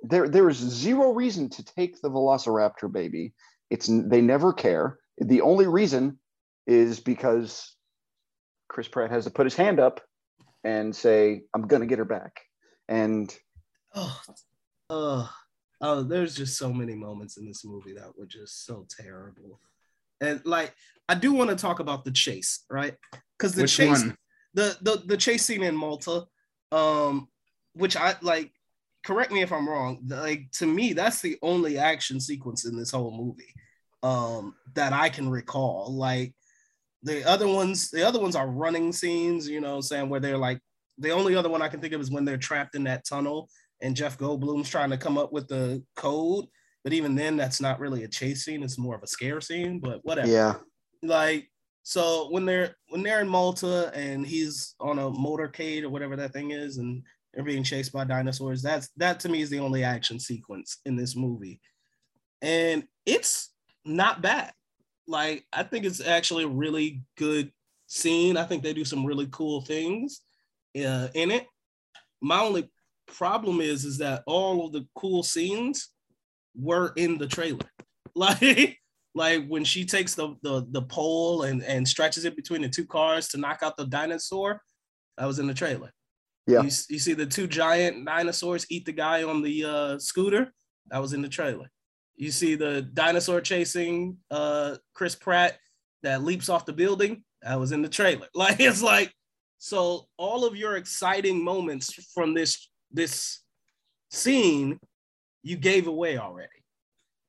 there 0.02 0.28
there 0.28 0.48
is 0.48 0.56
zero 0.56 1.10
reason 1.10 1.48
to 1.50 1.64
take 1.64 2.00
the 2.00 2.10
Velociraptor 2.10 2.92
baby. 2.92 3.34
It's 3.70 3.88
they 3.88 4.20
never 4.20 4.52
care. 4.52 4.98
The 5.18 5.40
only 5.40 5.66
reason 5.66 6.20
is 6.68 7.00
because 7.00 7.74
Chris 8.68 8.86
Pratt 8.86 9.10
has 9.10 9.24
to 9.24 9.30
put 9.30 9.46
his 9.46 9.56
hand 9.56 9.80
up 9.80 10.00
and 10.62 10.94
say, 10.94 11.42
"I'm 11.52 11.66
gonna 11.66 11.86
get 11.86 11.98
her 11.98 12.04
back." 12.04 12.40
And 12.88 13.36
Oh, 13.94 14.20
oh, 14.90 15.30
oh, 15.80 16.02
there's 16.02 16.36
just 16.36 16.56
so 16.58 16.72
many 16.72 16.94
moments 16.94 17.36
in 17.36 17.46
this 17.46 17.64
movie 17.64 17.94
that 17.94 18.16
were 18.16 18.26
just 18.26 18.64
so 18.66 18.86
terrible. 18.88 19.60
And 20.20 20.40
like, 20.44 20.74
I 21.08 21.14
do 21.14 21.32
want 21.32 21.50
to 21.50 21.56
talk 21.56 21.80
about 21.80 22.04
the 22.04 22.10
chase, 22.10 22.64
right? 22.70 22.94
Because 23.38 23.54
the 23.54 23.62
Which 23.62 23.76
chase, 23.76 24.02
one? 24.02 24.16
the 24.54 24.76
the 24.82 25.02
the 25.06 25.16
chase 25.16 25.44
scene 25.44 25.62
in 25.62 25.76
Malta, 25.76 26.24
um, 26.72 27.28
which 27.74 27.96
I 27.96 28.14
like. 28.22 28.52
Correct 29.04 29.32
me 29.32 29.42
if 29.42 29.52
I'm 29.52 29.68
wrong. 29.68 30.00
Like 30.06 30.50
to 30.54 30.66
me, 30.66 30.92
that's 30.92 31.22
the 31.22 31.38
only 31.40 31.78
action 31.78 32.20
sequence 32.20 32.66
in 32.66 32.76
this 32.76 32.90
whole 32.90 33.16
movie 33.16 33.54
um, 34.02 34.54
that 34.74 34.92
I 34.92 35.08
can 35.08 35.30
recall. 35.30 35.94
Like 35.94 36.34
the 37.04 37.24
other 37.26 37.48
ones, 37.48 37.90
the 37.90 38.06
other 38.06 38.20
ones 38.20 38.36
are 38.36 38.48
running 38.48 38.92
scenes. 38.92 39.48
You 39.48 39.60
know, 39.60 39.80
saying 39.80 40.08
where 40.08 40.20
they're 40.20 40.36
like 40.36 40.60
the 40.98 41.10
only 41.10 41.36
other 41.36 41.48
one 41.48 41.62
I 41.62 41.68
can 41.68 41.80
think 41.80 41.94
of 41.94 42.00
is 42.00 42.10
when 42.10 42.24
they're 42.24 42.36
trapped 42.36 42.74
in 42.74 42.84
that 42.84 43.06
tunnel 43.06 43.48
and 43.80 43.96
Jeff 43.96 44.18
Goldblum's 44.18 44.68
trying 44.68 44.90
to 44.90 44.96
come 44.96 45.16
up 45.16 45.32
with 45.32 45.48
the 45.48 45.82
code. 45.96 46.46
But 46.88 46.94
even 46.94 47.14
then, 47.14 47.36
that's 47.36 47.60
not 47.60 47.80
really 47.80 48.04
a 48.04 48.08
chase 48.08 48.46
scene; 48.46 48.62
it's 48.62 48.78
more 48.78 48.94
of 48.94 49.02
a 49.02 49.06
scare 49.06 49.42
scene. 49.42 49.78
But 49.78 50.02
whatever. 50.06 50.26
yeah, 50.26 50.54
Like 51.02 51.50
so, 51.82 52.30
when 52.30 52.46
they're 52.46 52.76
when 52.88 53.02
they're 53.02 53.20
in 53.20 53.28
Malta 53.28 53.92
and 53.94 54.26
he's 54.26 54.74
on 54.80 54.98
a 54.98 55.10
motorcade 55.10 55.82
or 55.82 55.90
whatever 55.90 56.16
that 56.16 56.32
thing 56.32 56.52
is, 56.52 56.78
and 56.78 57.02
they're 57.34 57.44
being 57.44 57.62
chased 57.62 57.92
by 57.92 58.04
dinosaurs. 58.04 58.62
That's 58.62 58.88
that 58.96 59.20
to 59.20 59.28
me 59.28 59.42
is 59.42 59.50
the 59.50 59.58
only 59.58 59.84
action 59.84 60.18
sequence 60.18 60.78
in 60.86 60.96
this 60.96 61.14
movie, 61.14 61.60
and 62.40 62.84
it's 63.04 63.52
not 63.84 64.22
bad. 64.22 64.54
Like 65.06 65.44
I 65.52 65.64
think 65.64 65.84
it's 65.84 66.00
actually 66.00 66.44
a 66.44 66.48
really 66.48 67.02
good 67.18 67.52
scene. 67.86 68.38
I 68.38 68.44
think 68.44 68.62
they 68.62 68.72
do 68.72 68.86
some 68.86 69.04
really 69.04 69.28
cool 69.30 69.60
things 69.60 70.22
uh, 70.74 71.08
in 71.12 71.32
it. 71.32 71.46
My 72.22 72.40
only 72.40 72.70
problem 73.06 73.60
is 73.60 73.84
is 73.84 73.98
that 73.98 74.22
all 74.26 74.64
of 74.64 74.72
the 74.72 74.86
cool 74.94 75.22
scenes 75.22 75.90
were 76.58 76.92
in 76.96 77.18
the 77.18 77.26
trailer. 77.26 77.60
Like 78.14 78.80
like 79.14 79.46
when 79.46 79.62
she 79.62 79.84
takes 79.84 80.16
the 80.16 80.34
the, 80.42 80.66
the 80.70 80.82
pole 80.82 81.42
and 81.42 81.62
and 81.62 81.86
stretches 81.86 82.24
it 82.24 82.34
between 82.34 82.62
the 82.62 82.68
two 82.68 82.84
cars 82.84 83.28
to 83.28 83.38
knock 83.38 83.60
out 83.62 83.76
the 83.76 83.86
dinosaur, 83.86 84.60
that 85.18 85.26
was 85.26 85.38
in 85.38 85.46
the 85.46 85.54
trailer. 85.54 85.92
Yeah. 86.48 86.62
You, 86.62 86.70
you 86.88 86.98
see 86.98 87.12
the 87.12 87.26
two 87.26 87.46
giant 87.46 88.04
dinosaurs 88.04 88.66
eat 88.70 88.86
the 88.86 88.92
guy 88.92 89.22
on 89.22 89.42
the 89.42 89.64
uh, 89.64 89.98
scooter. 89.98 90.52
That 90.90 91.00
was 91.00 91.12
in 91.12 91.22
the 91.22 91.28
trailer. 91.28 91.70
You 92.16 92.32
see 92.32 92.56
the 92.56 92.82
dinosaur 92.82 93.40
chasing 93.40 94.16
uh, 94.30 94.76
Chris 94.94 95.14
Pratt 95.14 95.58
that 96.02 96.24
leaps 96.24 96.48
off 96.48 96.66
the 96.66 96.72
building. 96.72 97.22
That 97.42 97.60
was 97.60 97.70
in 97.70 97.82
the 97.82 97.88
trailer. 97.88 98.26
Like 98.34 98.58
it's 98.58 98.82
like 98.82 99.12
so 99.58 100.06
all 100.16 100.44
of 100.44 100.56
your 100.56 100.76
exciting 100.76 101.44
moments 101.44 101.92
from 102.14 102.34
this 102.34 102.70
this 102.90 103.40
scene 104.10 104.78
you 105.48 105.56
gave 105.56 105.86
away 105.86 106.18
already. 106.18 106.48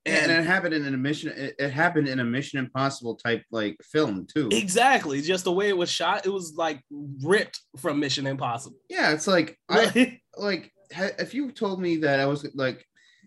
and, 0.06 0.32
And, 0.32 0.32
it 0.32 0.46
happened 0.46 0.74
in 0.74 0.94
a 0.94 0.98
mission. 0.98 1.32
It, 1.36 1.56
it 1.60 1.70
happened 1.70 2.08
in 2.08 2.20
a 2.20 2.26
Mission 2.26 2.60
Impossible 2.60 3.16
type 3.16 3.44
like 3.52 3.78
film 3.84 4.28
too. 4.34 4.50
exactly, 4.52 5.22
just 5.22 5.44
the 5.44 5.52
way 5.52 5.70
it 5.70 5.78
was 5.78 5.90
shot, 5.90 6.26
it 6.26 6.30
was 6.30 6.54
like 6.56 6.82
ripped 7.24 7.60
from 7.78 8.00
Mission 8.00 8.28
Impossible. 8.28 8.78
Yeah, 8.90 9.12
it's 9.12 9.28
like 9.28 9.58
I 9.70 10.20
like 10.38 10.72
if 10.92 11.34
you 11.34 11.52
told 11.52 11.82
me 11.82 11.98
that 11.98 12.20
I 12.20 12.26
was 12.26 12.48
like 12.56 12.86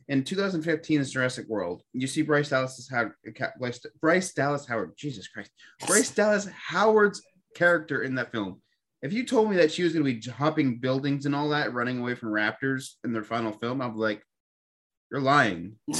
in 0.08 0.24
2015's 0.24 1.12
Jurassic 1.12 1.46
World, 1.48 1.82
you 1.92 2.06
see 2.06 2.22
Bryce 2.22 2.50
Dallas 2.50 2.88
Howard, 2.90 3.12
Bryce, 3.58 3.80
Bryce 4.00 4.32
Dallas 4.34 4.66
Howard, 4.66 4.92
Jesus 4.96 5.28
Christ, 5.28 5.52
Bryce 5.86 6.10
Dallas 6.10 6.48
Howard's 6.48 7.22
character 7.54 8.02
in 8.02 8.14
that 8.16 8.32
film. 8.32 8.60
If 9.02 9.12
you 9.12 9.26
told 9.26 9.50
me 9.50 9.56
that 9.56 9.72
she 9.72 9.82
was 9.82 9.92
going 9.92 10.04
to 10.04 10.12
be 10.12 10.30
hopping 10.30 10.78
buildings 10.78 11.26
and 11.26 11.34
all 11.34 11.48
that, 11.48 11.74
running 11.74 11.98
away 11.98 12.14
from 12.14 12.30
raptors 12.30 12.92
in 13.04 13.12
their 13.12 13.24
final 13.24 13.52
film, 13.52 13.80
I'd 13.80 13.94
be 13.94 13.98
like, 13.98 14.22
"You're 15.12 15.20
lying." 15.20 15.76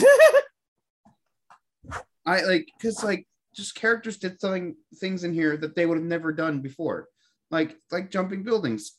I 2.24 2.42
like 2.42 2.68
because 2.78 3.02
like 3.04 3.26
just 3.54 3.74
characters 3.74 4.16
did 4.16 4.40
something 4.40 4.76
things 4.96 5.24
in 5.24 5.34
here 5.34 5.56
that 5.56 5.74
they 5.74 5.86
would 5.86 5.98
have 5.98 6.06
never 6.06 6.32
done 6.32 6.60
before, 6.60 7.08
like 7.50 7.76
like 7.90 8.10
jumping 8.10 8.42
buildings. 8.42 8.92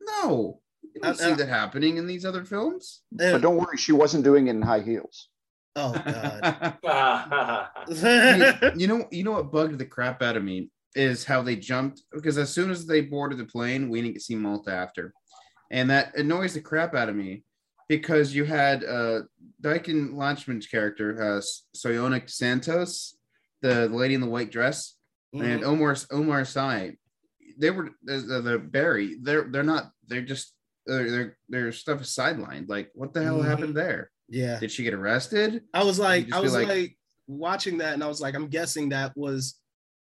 No, 0.00 0.60
you 0.82 1.00
don't 1.02 1.12
Uh, 1.12 1.14
see 1.14 1.32
uh, 1.32 1.36
that 1.36 1.48
happening 1.48 1.98
in 1.98 2.06
these 2.06 2.24
other 2.24 2.44
films. 2.44 3.02
But 3.12 3.42
don't 3.42 3.56
worry, 3.58 3.76
she 3.76 3.92
wasn't 3.92 4.24
doing 4.24 4.46
it 4.48 4.52
in 4.52 4.62
high 4.62 4.80
heels. 4.80 5.28
oh 5.76 5.92
god. 6.82 7.68
you, 7.88 8.70
you 8.76 8.86
know, 8.88 9.06
you 9.10 9.22
know 9.24 9.32
what 9.32 9.52
bugged 9.52 9.78
the 9.78 9.84
crap 9.86 10.22
out 10.22 10.36
of 10.36 10.42
me 10.42 10.70
is 10.94 11.24
how 11.24 11.42
they 11.42 11.54
jumped 11.54 12.02
because 12.12 12.38
as 12.38 12.50
soon 12.50 12.70
as 12.70 12.86
they 12.86 13.02
boarded 13.02 13.38
the 13.38 13.44
plane, 13.44 13.90
we 13.90 14.00
didn't 14.00 14.22
see 14.22 14.34
Malta 14.34 14.72
after, 14.72 15.12
and 15.70 15.90
that 15.90 16.16
annoys 16.16 16.54
the 16.54 16.60
crap 16.62 16.94
out 16.94 17.10
of 17.10 17.14
me 17.14 17.44
because 17.88 18.34
you 18.34 18.44
had 18.44 18.84
uh 18.84 19.20
Dichen 19.60 20.14
Lachman's 20.14 20.66
character, 20.66 21.20
uh 21.20 21.40
Soyona 21.76 22.28
Santos, 22.28 23.16
the 23.62 23.88
lady 23.88 24.14
in 24.14 24.20
the 24.20 24.28
white 24.28 24.50
dress, 24.50 24.94
and 25.32 25.64
Omar 25.64 25.96
Omar 26.10 26.44
Sy. 26.44 26.96
They 27.60 27.70
were 27.70 27.90
the, 28.04 28.40
the, 28.42 28.58
Barry. 28.58 29.16
They're 29.20 29.48
they're 29.50 29.62
not. 29.64 29.90
They're 30.06 30.22
just 30.22 30.54
their 30.86 31.10
their 31.10 31.36
their 31.48 31.72
stuff 31.72 32.00
is 32.02 32.08
sidelined. 32.08 32.68
Like 32.68 32.90
what 32.94 33.12
the 33.12 33.22
hell 33.24 33.40
Mhm. 33.40 33.46
happened 33.46 33.76
there? 33.76 34.10
yeah. 34.30 34.60
Did 34.60 34.70
she 34.70 34.84
get 34.84 34.92
arrested? 34.94 35.62
I 35.72 35.82
was 35.84 35.98
like, 35.98 36.32
I 36.32 36.40
was 36.40 36.52
like- 36.52 36.68
like, 36.68 36.98
watching 37.26 37.78
that, 37.78 37.94
and 37.94 38.04
I 38.04 38.08
was 38.08 38.20
like, 38.20 38.34
I'm 38.34 38.48
guessing 38.48 38.90
that 38.90 39.16
was 39.16 39.58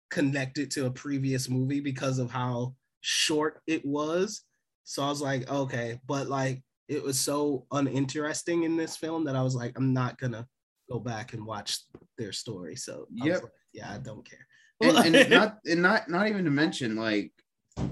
connected 0.10 0.72
to 0.72 0.86
a 0.88 0.92
previous 0.92 1.48
movie 1.50 1.80
because 1.80 2.18
of 2.20 2.32
how 2.32 2.74
short 3.02 3.62
it 3.68 3.86
was. 3.86 4.42
So 4.84 5.04
I 5.04 5.10
was 5.10 5.22
like, 5.22 5.50
okay, 5.50 6.00
but 6.08 6.28
like 6.28 6.62
it 6.88 7.04
was 7.04 7.20
so 7.20 7.66
uninteresting 7.72 8.64
in 8.64 8.78
this 8.78 8.96
film 8.96 9.26
that 9.26 9.36
I 9.36 9.42
was 9.42 9.56
like, 9.56 9.74
I'm 9.78 9.94
not 9.94 10.18
gonna 10.20 10.48
go 10.90 11.00
back 11.00 11.34
and 11.34 11.46
watch 11.46 11.80
their 12.18 12.32
story. 12.32 12.76
So 12.76 13.08
I 13.22 13.26
was 13.30 13.42
like, 13.42 13.52
yeah, 13.74 13.92
I 13.92 13.98
don't 13.98 14.28
care. 14.28 14.46
and, 14.82 15.16
and 15.16 15.30
not 15.30 15.58
and 15.66 15.82
not 15.82 16.10
not 16.10 16.28
even 16.28 16.46
to 16.46 16.52
mention 16.52 16.96
like 16.96 17.32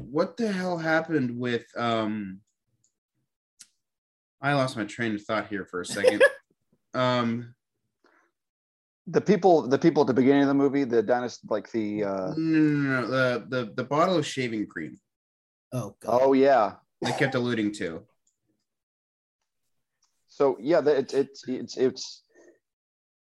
what 0.10 0.38
the 0.38 0.52
hell 0.52 0.78
happened 0.78 1.38
with 1.38 1.66
um 1.78 2.40
I 4.42 4.54
lost 4.54 4.76
my 4.76 4.84
train 4.84 5.16
of 5.16 5.22
thought 5.24 5.48
here 5.48 5.66
for 5.66 5.82
a 5.82 5.86
second. 5.86 6.22
um 6.94 7.56
The 9.08 9.22
people, 9.22 9.68
the 9.68 9.80
people 9.80 10.02
at 10.04 10.08
the 10.08 10.14
beginning 10.14 10.44
of 10.44 10.48
the 10.50 10.54
movie, 10.54 10.84
the 10.84 11.02
dynasty, 11.02 11.48
like 11.50 11.70
the. 11.72 12.04
Uh, 12.04 12.34
no, 12.38 12.60
no, 12.60 13.02
no, 13.02 13.08
the, 13.08 13.46
the 13.50 13.74
the 13.76 13.84
bottle 13.84 14.18
of 14.18 14.26
shaving 14.26 14.68
cream 14.68 15.00
oh 15.74 15.96
god. 16.00 16.22
oh 16.24 16.34
yeah. 16.34 16.76
they 17.02 17.12
kept 17.14 17.36
alluding 17.36 17.72
to. 17.74 18.04
So 20.34 20.58
yeah, 20.60 20.82
it's 20.84 21.14
it's 21.14 21.48
it's 21.48 21.78
it's. 21.78 22.24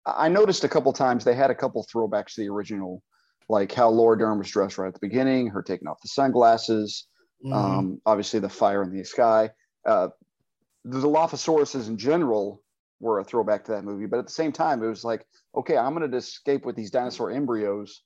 I 0.05 0.29
noticed 0.29 0.63
a 0.63 0.69
couple 0.69 0.93
times 0.93 1.23
they 1.25 1.35
had 1.35 1.51
a 1.51 1.55
couple 1.55 1.85
throwbacks 1.93 2.35
to 2.35 2.41
the 2.41 2.49
original, 2.49 3.03
like 3.49 3.71
how 3.73 3.89
Laura 3.89 4.17
Dern 4.17 4.37
was 4.39 4.49
dressed 4.49 4.77
right 4.77 4.87
at 4.87 4.93
the 4.93 5.05
beginning, 5.07 5.47
her 5.47 5.61
taking 5.61 5.87
off 5.89 6.01
the 6.01 6.07
sunglasses, 6.07 7.07
Mhm. 7.45 7.53
um, 7.53 8.01
obviously 8.05 8.39
the 8.39 8.49
fire 8.49 8.81
in 8.81 8.95
the 8.95 9.03
sky. 9.03 9.49
Uh, 9.85 10.09
the 10.85 10.99
Dilophosaurus 10.99 11.87
in 11.87 11.97
general 11.97 12.63
were 12.99 13.19
a 13.19 13.23
throwback 13.23 13.65
to 13.65 13.71
that 13.73 13.83
movie, 13.83 14.05
but 14.05 14.19
at 14.19 14.27
the 14.27 14.33
same 14.33 14.51
time, 14.51 14.81
it 14.81 14.87
was 14.87 15.03
like, 15.03 15.25
okay, 15.53 15.75
I'm 15.77 15.93
going 15.93 16.09
to 16.09 16.17
escape 16.17 16.65
with 16.65 16.75
these 16.75 16.91
dinosaur 16.91 17.29
embryos, 17.29 18.03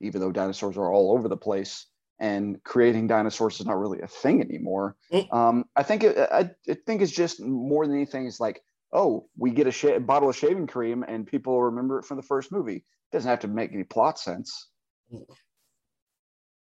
even 0.00 0.20
though 0.20 0.32
dinosaurs 0.32 0.76
are 0.76 0.92
all 0.92 1.12
over 1.12 1.28
the 1.28 1.36
place, 1.36 1.86
and 2.18 2.62
creating 2.64 3.06
dinosaurs 3.06 3.60
is 3.60 3.66
not 3.66 3.78
really 3.78 4.00
a 4.00 4.08
thing 4.08 4.40
anymore. 4.40 4.96
Mm. 5.12 5.32
Um, 5.32 5.64
I 5.76 5.82
think 5.82 6.04
it, 6.04 6.18
I, 6.18 6.50
I 6.68 6.76
think 6.86 7.02
it's 7.02 7.12
just 7.12 7.40
more 7.40 7.86
than 7.86 7.96
anything, 7.96 8.26
it's 8.26 8.40
like, 8.40 8.60
oh, 8.92 9.28
we 9.36 9.50
get 9.50 9.66
a, 9.66 9.72
sh- 9.72 9.84
a 9.84 10.00
bottle 10.00 10.28
of 10.28 10.36
shaving 10.36 10.66
cream, 10.66 11.04
and 11.06 11.26
people 11.26 11.62
remember 11.62 11.98
it 11.98 12.04
from 12.04 12.16
the 12.16 12.22
first 12.22 12.50
movie. 12.50 12.76
It 12.76 13.12
doesn't 13.12 13.28
have 13.28 13.40
to 13.40 13.48
make 13.48 13.72
any 13.72 13.84
plot 13.84 14.18
sense. 14.18 14.68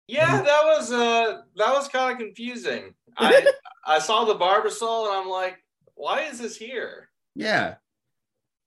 Yeah, 0.08 0.40
that 0.42 0.62
was 0.64 0.90
uh 0.90 1.42
that 1.56 1.72
was 1.72 1.86
kind 1.88 2.12
of 2.12 2.18
confusing. 2.18 2.94
I 3.18 3.46
I 3.86 3.98
saw 3.98 4.24
the 4.24 4.34
Barbasol 4.34 5.06
and 5.06 5.16
I'm 5.16 5.28
like, 5.28 5.58
why 5.94 6.22
is 6.22 6.38
this 6.38 6.56
here? 6.56 7.10
Yeah. 7.34 7.74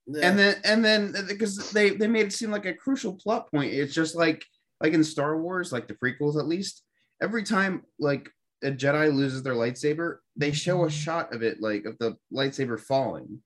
Yeah. 0.06 0.30
And 0.30 0.40
then 0.40 0.56
and 0.64 0.86
then 0.86 1.16
because 1.28 1.72
they 1.72 1.92
they 1.92 2.08
made 2.08 2.28
it 2.28 2.34
seem 2.34 2.52
like 2.52 2.66
a 2.66 2.74
crucial 2.74 3.14
plot 3.14 3.50
point. 3.52 3.74
It's 3.74 3.94
just 3.94 4.16
like 4.16 4.46
like 4.82 4.94
in 4.94 5.04
Star 5.04 5.40
Wars, 5.40 5.72
like 5.72 5.88
the 5.88 5.94
prequels 5.94 6.40
at 6.40 6.48
least, 6.48 6.84
every 7.22 7.44
time 7.44 7.84
like 8.00 8.30
a 8.64 8.72
Jedi 8.72 9.14
loses 9.14 9.44
their 9.44 9.54
lightsaber, 9.54 10.18
they 10.36 10.52
show 10.52 10.84
a 10.84 10.88
mm-hmm. 10.88 10.90
shot 10.90 11.34
of 11.34 11.44
it 11.44 11.62
like 11.62 11.86
of 11.86 11.98
the 12.00 12.16
lightsaber 12.34 12.80
falling. 12.80 13.42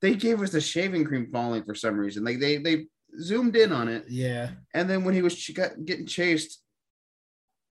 They 0.00 0.14
gave 0.14 0.40
us 0.42 0.50
the 0.50 0.60
shaving 0.60 1.04
cream 1.04 1.28
falling 1.32 1.64
for 1.64 1.74
some 1.74 1.96
reason. 1.96 2.24
Like 2.24 2.40
they 2.40 2.58
they 2.58 2.86
zoomed 3.20 3.56
in 3.56 3.72
on 3.72 3.88
it, 3.88 4.04
yeah. 4.08 4.50
and 4.74 4.88
then 4.88 5.04
when 5.04 5.14
he 5.14 5.22
was 5.22 5.36
ch- 5.36 5.54
got, 5.54 5.84
getting 5.84 6.06
chased, 6.06 6.62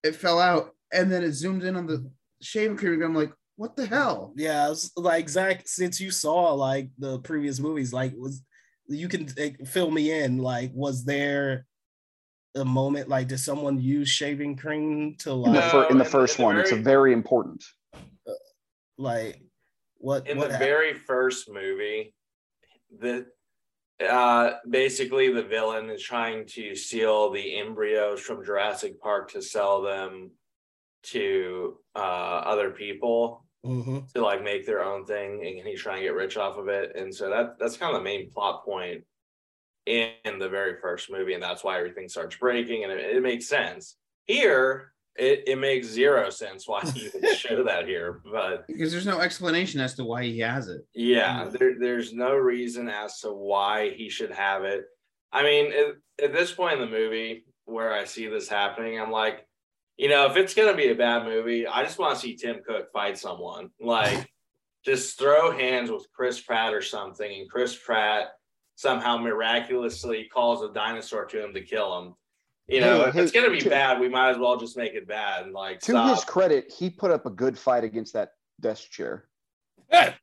it 0.02 0.16
fell 0.16 0.40
out, 0.40 0.70
and 0.92 1.10
then 1.12 1.22
it 1.22 1.32
zoomed 1.32 1.64
in 1.64 1.76
on 1.76 1.86
the 1.86 2.10
shaving 2.42 2.76
cream. 2.76 2.94
And 2.94 3.04
I'm 3.04 3.14
like, 3.14 3.32
what 3.56 3.76
the 3.76 3.86
hell? 3.86 4.32
Yeah, 4.36 4.74
like 4.96 5.28
Zach, 5.28 5.62
since 5.66 6.00
you 6.00 6.10
saw 6.10 6.52
like 6.54 6.90
the 6.98 7.20
previous 7.20 7.60
movies, 7.60 7.92
like 7.92 8.14
was 8.16 8.42
you 8.88 9.08
can 9.08 9.28
like, 9.38 9.64
fill 9.66 9.90
me 9.90 10.12
in. 10.12 10.38
Like, 10.38 10.70
was 10.74 11.04
there 11.04 11.66
a 12.56 12.64
moment 12.64 13.08
like 13.08 13.28
did 13.28 13.38
someone 13.38 13.80
use 13.80 14.08
shaving 14.08 14.56
cream 14.56 15.16
to 15.18 15.30
In 15.30 15.42
the, 15.42 15.48
like 15.60 15.70
fir- 15.70 15.82
in 15.82 15.84
the 15.84 15.90
in 15.92 15.98
the- 15.98 16.04
first 16.04 16.38
in 16.38 16.42
the 16.42 16.46
one, 16.46 16.58
it's 16.58 16.70
a 16.70 16.74
very- 16.74 16.84
very 16.84 17.12
important. 17.12 17.64
like 18.96 19.40
what 19.98 20.28
In 20.28 20.38
what 20.38 20.48
the 20.48 20.52
hap- 20.54 20.62
very 20.62 20.94
first 20.94 21.50
movie, 21.50 22.14
the 22.98 23.26
uh 24.08 24.54
basically 24.68 25.32
the 25.32 25.42
villain 25.42 25.88
is 25.90 26.02
trying 26.02 26.46
to 26.46 26.74
steal 26.76 27.30
the 27.30 27.56
embryos 27.58 28.20
from 28.20 28.44
Jurassic 28.44 29.00
Park 29.00 29.30
to 29.32 29.42
sell 29.42 29.82
them 29.82 30.30
to 31.04 31.78
uh 31.96 31.98
other 32.52 32.70
people 32.70 33.44
Mhm. 33.64 34.12
to 34.12 34.20
like 34.22 34.42
make 34.42 34.66
their 34.66 34.84
own 34.84 35.06
thing 35.06 35.44
and 35.46 35.66
he's 35.66 35.80
trying 35.80 35.96
to 35.98 36.02
get 36.02 36.14
rich 36.14 36.36
off 36.36 36.58
of 36.58 36.68
it 36.68 36.94
and 36.96 37.12
so 37.14 37.30
that 37.30 37.58
that's 37.58 37.76
kind 37.78 37.94
of 37.94 38.00
the 38.00 38.04
main 38.04 38.30
plot 38.30 38.62
point 38.64 39.04
in, 39.86 40.38
the 40.38 40.48
very 40.48 40.76
first 40.80 41.10
movie 41.10 41.34
and 41.34 41.42
that's 41.42 41.62
why 41.62 41.78
everything 41.78 42.08
starts 42.08 42.36
breaking 42.36 42.84
and 42.84 42.92
it, 42.92 43.16
it 43.16 43.22
makes 43.22 43.48
sense. 43.48 43.96
Here 44.24 44.92
it, 45.16 45.44
it 45.46 45.58
makes 45.58 45.86
zero 45.86 46.28
sense 46.30 46.66
why 46.66 46.80
he 46.84 47.08
would 47.14 47.28
show 47.36 47.62
that 47.64 47.86
here 47.86 48.20
but 48.30 48.66
Because 48.66 48.90
there's 48.90 49.06
no 49.06 49.20
explanation 49.20 49.80
as 49.80 49.94
to 49.94 50.04
why 50.04 50.24
he 50.24 50.38
has 50.40 50.68
it. 50.68 50.86
yeah 50.94 51.44
mm. 51.44 51.58
there, 51.58 51.74
there's 51.78 52.12
no 52.12 52.34
reason 52.34 52.88
as 52.88 53.20
to 53.20 53.32
why 53.32 53.90
he 53.90 54.08
should 54.08 54.32
have 54.32 54.64
it. 54.64 54.84
I 55.32 55.42
mean 55.42 55.72
at, 55.72 56.24
at 56.24 56.32
this 56.32 56.52
point 56.52 56.74
in 56.74 56.80
the 56.80 56.86
movie 56.86 57.44
where 57.66 57.92
i 57.94 58.04
see 58.04 58.26
this 58.26 58.48
happening 58.48 59.00
i'm 59.00 59.10
like 59.10 59.46
you 59.96 60.08
know 60.08 60.26
if 60.26 60.36
it's 60.36 60.54
going 60.54 60.70
to 60.70 60.76
be 60.76 60.88
a 60.90 60.94
bad 60.94 61.24
movie 61.24 61.66
i 61.66 61.82
just 61.82 61.98
want 61.98 62.14
to 62.14 62.20
see 62.20 62.36
tim 62.36 62.60
cook 62.66 62.90
fight 62.92 63.18
someone. 63.18 63.70
Like 63.80 64.30
just 64.84 65.18
throw 65.18 65.56
hands 65.56 65.90
with 65.90 66.06
chris 66.14 66.40
pratt 66.40 66.74
or 66.74 66.82
something 66.82 67.40
and 67.40 67.50
chris 67.50 67.76
pratt 67.76 68.32
somehow 68.76 69.16
miraculously 69.16 70.24
calls 70.32 70.62
a 70.62 70.72
dinosaur 70.72 71.24
to 71.26 71.44
him 71.44 71.54
to 71.54 71.60
kill 71.60 71.98
him 72.00 72.14
you 72.66 72.80
know 72.80 73.02
Hey, 73.02 73.08
if 73.10 73.16
it's 73.16 73.32
going 73.32 73.46
to 73.46 73.52
be 73.52 73.60
to- 73.60 73.70
bad 73.70 74.00
we 74.00 74.08
might 74.08 74.30
as 74.30 74.38
well 74.38 74.56
just 74.56 74.76
make 74.76 74.94
it 74.94 75.06
bad 75.06 75.44
and 75.44 75.52
like 75.52 75.80
To 75.80 75.92
stop. 75.92 76.14
his 76.16 76.24
credit, 76.24 76.72
he 76.72 76.90
put 76.90 77.10
up 77.10 77.26
a 77.26 77.30
good 77.30 77.58
fight 77.58 77.84
against 77.84 78.14
that 78.14 78.30
desk 78.60 78.90
chair. 78.90 79.24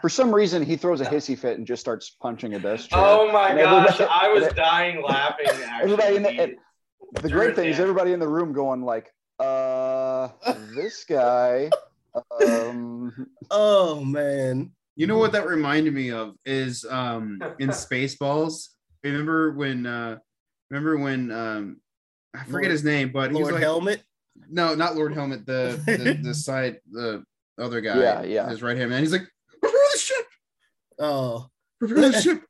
For 0.00 0.08
some 0.08 0.34
reason, 0.34 0.62
he 0.62 0.76
throws 0.76 1.00
a 1.00 1.04
hissy 1.04 1.38
fit 1.38 1.58
and 1.58 1.66
just 1.66 1.80
starts 1.80 2.10
punching 2.10 2.54
a 2.54 2.58
desk 2.58 2.90
chair. 2.90 2.98
Oh 3.02 3.30
my 3.32 3.50
And 3.50 3.60
gosh, 3.60 4.00
I 4.00 4.28
was 4.28 4.44
and 4.44 4.54
dying 4.56 5.02
laughing. 5.02 5.46
Actually. 5.48 5.92
Everybody 6.02 6.16
in 6.16 6.22
the, 6.22 6.30
and 6.42 6.54
the 7.22 7.28
great 7.30 7.56
thing 7.56 7.68
is 7.68 7.80
everybody 7.80 8.12
in 8.12 8.20
the 8.20 8.28
room 8.28 8.52
going 8.52 8.82
like, 8.82 9.10
uh, 9.38 10.28
this 10.74 11.04
guy. 11.04 11.70
Um, 12.42 13.26
Oh 13.50 14.02
man. 14.02 14.70
You 14.96 15.06
know 15.06 15.18
what 15.18 15.32
that 15.32 15.46
reminded 15.46 15.92
me 15.94 16.10
of 16.10 16.34
is 16.44 16.84
um 16.88 17.38
in 17.58 17.68
Spaceballs. 17.84 18.68
Remember 19.04 19.52
when 19.52 19.86
uh 19.86 20.18
remember 20.70 20.96
when 20.98 21.30
um 21.30 21.80
I 22.34 22.40
forget 22.44 22.52
Lord- 22.62 22.70
his 22.72 22.84
name, 22.84 23.12
but 23.12 23.30
he 23.30 23.36
was 23.36 23.42
Lord 23.42 23.54
like 23.54 23.62
Helmet. 23.62 24.02
no, 24.50 24.74
not 24.74 24.96
Lord 24.96 25.12
Helmet, 25.14 25.46
the 25.46 25.80
the, 25.86 26.18
the 26.22 26.34
side 26.34 26.80
the 26.90 27.24
other 27.58 27.80
guy, 27.80 27.98
Yeah, 28.00 28.22
yeah. 28.22 28.48
his 28.48 28.62
right 28.62 28.76
hand 28.76 28.90
man. 28.90 29.00
He's 29.02 29.12
like, 29.12 29.26
"Where's 29.60 29.92
the 29.92 29.98
ship? 29.98 30.26
Oh, 30.98 31.46
Prepare 31.78 32.10
the 32.10 32.20
ship 32.22 32.42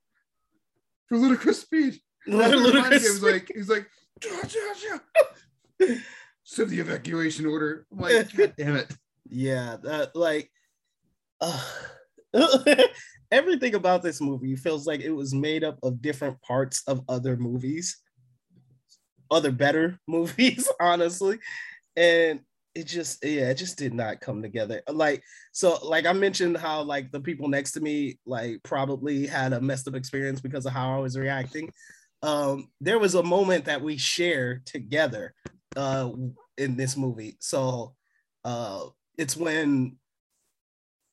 for 1.09 1.18
ludicrous 1.18 1.61
speed. 1.61 2.01
Ludicrous 2.28 3.03
He 3.03 3.09
was 3.09 3.22
like, 3.22 3.51
he's 3.55 3.68
like, 3.68 3.88
send 6.44 6.70
the 6.70 6.78
evacuation 6.80 7.47
order. 7.47 7.86
I'm 7.92 7.99
like, 7.99 8.36
God 8.36 8.55
damn 8.57 8.76
it. 8.76 8.92
yeah, 9.28 9.76
that 9.82 10.14
like 10.16 10.51
uh, 11.40 11.62
everything 13.30 13.74
about 13.74 14.03
this 14.03 14.20
movie 14.20 14.57
feels 14.57 14.87
like 14.87 15.01
it 15.01 15.11
was 15.11 15.34
made 15.34 15.64
up 15.64 15.78
of 15.82 16.03
different 16.03 16.41
parts 16.43 16.82
of 16.87 17.03
other 17.09 17.37
movies, 17.37 18.01
other 19.30 19.53
better 19.53 19.99
movies, 20.09 20.68
honestly. 20.80 21.39
And 21.97 22.41
it 22.74 22.87
just 22.87 23.24
yeah, 23.24 23.49
it 23.49 23.55
just 23.55 23.78
did 23.78 23.95
not 23.95 24.20
come 24.20 24.43
together. 24.43 24.82
Like 24.89 25.22
so 25.53 25.78
like 25.82 26.05
I 26.05 26.12
mentioned 26.12 26.59
how 26.59 26.82
like 26.82 27.11
the 27.11 27.20
people 27.20 27.49
next 27.49 27.72
to 27.72 27.80
me 27.80 28.18
like 28.26 28.62
probably 28.64 29.26
had 29.26 29.55
a 29.55 29.61
messed 29.61 29.89
up 29.89 29.95
experience 29.95 30.41
because 30.41 30.66
of 30.66 30.72
how 30.72 30.95
I 30.95 30.99
was 30.99 31.16
reacting. 31.16 31.72
Um 32.22 32.68
there 32.82 32.99
was 32.99 33.14
a 33.14 33.22
moment 33.22 33.64
that 33.64 33.80
we 33.80 33.97
shared 33.97 34.66
together 34.66 35.32
uh 35.74 36.11
in 36.59 36.76
this 36.76 36.99
movie. 36.99 37.39
So 37.41 37.95
uh 38.45 38.84
it's 39.16 39.39
when 39.39 39.97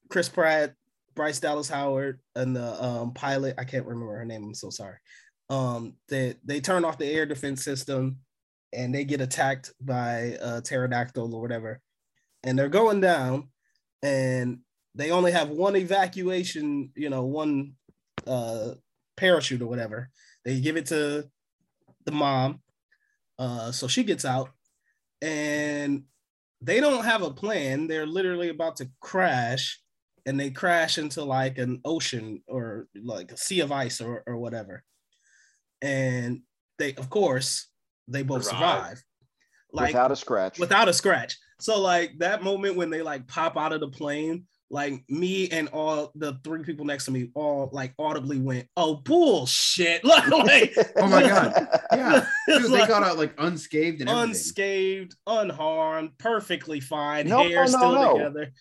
Chris 0.10 0.28
Pratt, 0.28 0.74
Bryce 1.16 1.40
Dallas 1.40 1.70
Howard, 1.70 2.20
and 2.36 2.56
the 2.56 2.84
um, 2.84 3.14
pilot, 3.14 3.56
I 3.58 3.64
can't 3.64 3.86
remember 3.86 4.16
her 4.16 4.26
name, 4.26 4.44
I'm 4.44 4.56
so 4.56 4.70
sorry. 4.70 4.98
Um, 5.50 5.96
they, 6.10 6.36
they 6.44 6.62
turn 6.62 6.86
off 6.86 6.98
the 6.98 7.12
air 7.12 7.26
defense 7.26 7.64
system 7.64 8.18
and 8.72 8.94
they 8.94 9.04
get 9.04 9.22
attacked 9.22 9.72
by 9.80 10.38
a 10.42 10.62
pterodactyl 10.62 11.34
or 11.34 11.42
whatever. 11.42 11.80
And 12.44 12.58
they're 12.58 12.70
going 12.70 13.02
down 13.02 13.50
and 14.02 14.60
they 14.96 15.12
only 15.12 15.32
have 15.32 15.50
one 15.50 15.76
evacuation, 15.76 16.92
you 16.96 17.10
know, 17.10 17.24
one 17.24 17.74
uh, 18.26 18.72
parachute 19.16 19.62
or 19.62 19.68
whatever. 19.68 20.10
They 20.44 20.60
give 20.60 20.78
it 20.78 20.88
to 20.88 21.30
the 22.06 22.12
mom. 22.12 22.62
Uh, 23.38 23.72
so 23.72 23.88
she 23.88 24.04
gets 24.04 24.26
out 24.26 24.50
and 25.22 26.04
they 26.62 26.80
don't 26.80 27.06
have 27.06 27.22
a 27.22 27.32
plan. 27.32 27.88
They're 27.88 28.08
literally 28.08 28.50
about 28.50 28.78
to 28.78 28.90
crash 29.00 29.83
and 30.26 30.40
they 30.40 30.50
crash 30.52 30.98
into 30.98 31.24
like 31.24 31.58
an 31.58 31.82
ocean 31.86 32.42
or 32.48 32.88
like 33.04 33.32
a 33.32 33.38
sea 33.38 33.60
of 33.62 33.72
ice 33.72 34.00
or, 34.02 34.24
or 34.26 34.38
whatever. 34.38 34.84
And 35.82 36.42
they, 36.80 36.94
of 36.96 37.10
course, 37.10 37.68
they 38.08 38.24
both 38.24 38.44
Survive. 38.46 38.60
survive. 38.84 39.04
Like 39.72 39.88
without 39.94 40.12
a 40.12 40.16
scratch. 40.16 40.60
without 40.60 40.88
a 40.88 40.94
scratch. 40.94 41.38
So 41.60 41.82
like 41.82 42.20
that 42.20 42.44
moment 42.44 42.76
when 42.76 42.90
they 42.90 43.02
like 43.02 43.28
pop 43.28 43.58
out 43.58 43.74
of 43.74 43.80
the 43.80 43.88
plane, 43.88 44.46
like 44.70 45.04
me 45.10 45.50
and 45.50 45.68
all 45.70 46.12
the 46.16 46.38
three 46.44 46.64
people 46.64 46.86
next 46.86 47.06
to 47.06 47.12
me 47.12 47.30
all 47.34 47.70
like 47.74 47.94
audibly 47.98 48.40
went, 48.40 48.68
"Oh 48.78 48.96
bullshit!" 48.96 50.04
like, 50.06 50.28
like 50.30 50.74
Oh 50.98 51.08
my 51.08 51.22
God. 51.24 51.68
Yeah. 51.94 52.26
Dude, 52.48 52.72
they 52.72 52.86
got 52.88 53.04
out 53.04 53.18
like 53.18 53.34
unscathed 53.40 54.02
and 54.02 54.10
everything. 54.10 54.30
unscathed, 54.32 55.16
unharmed, 55.28 56.18
perfectly 56.20 56.80
fine, 56.80 57.28
No, 57.28 57.44
hair 57.44 57.62
no, 57.62 57.66
still 57.68 57.92
no. 57.94 58.14
together. 58.18 58.52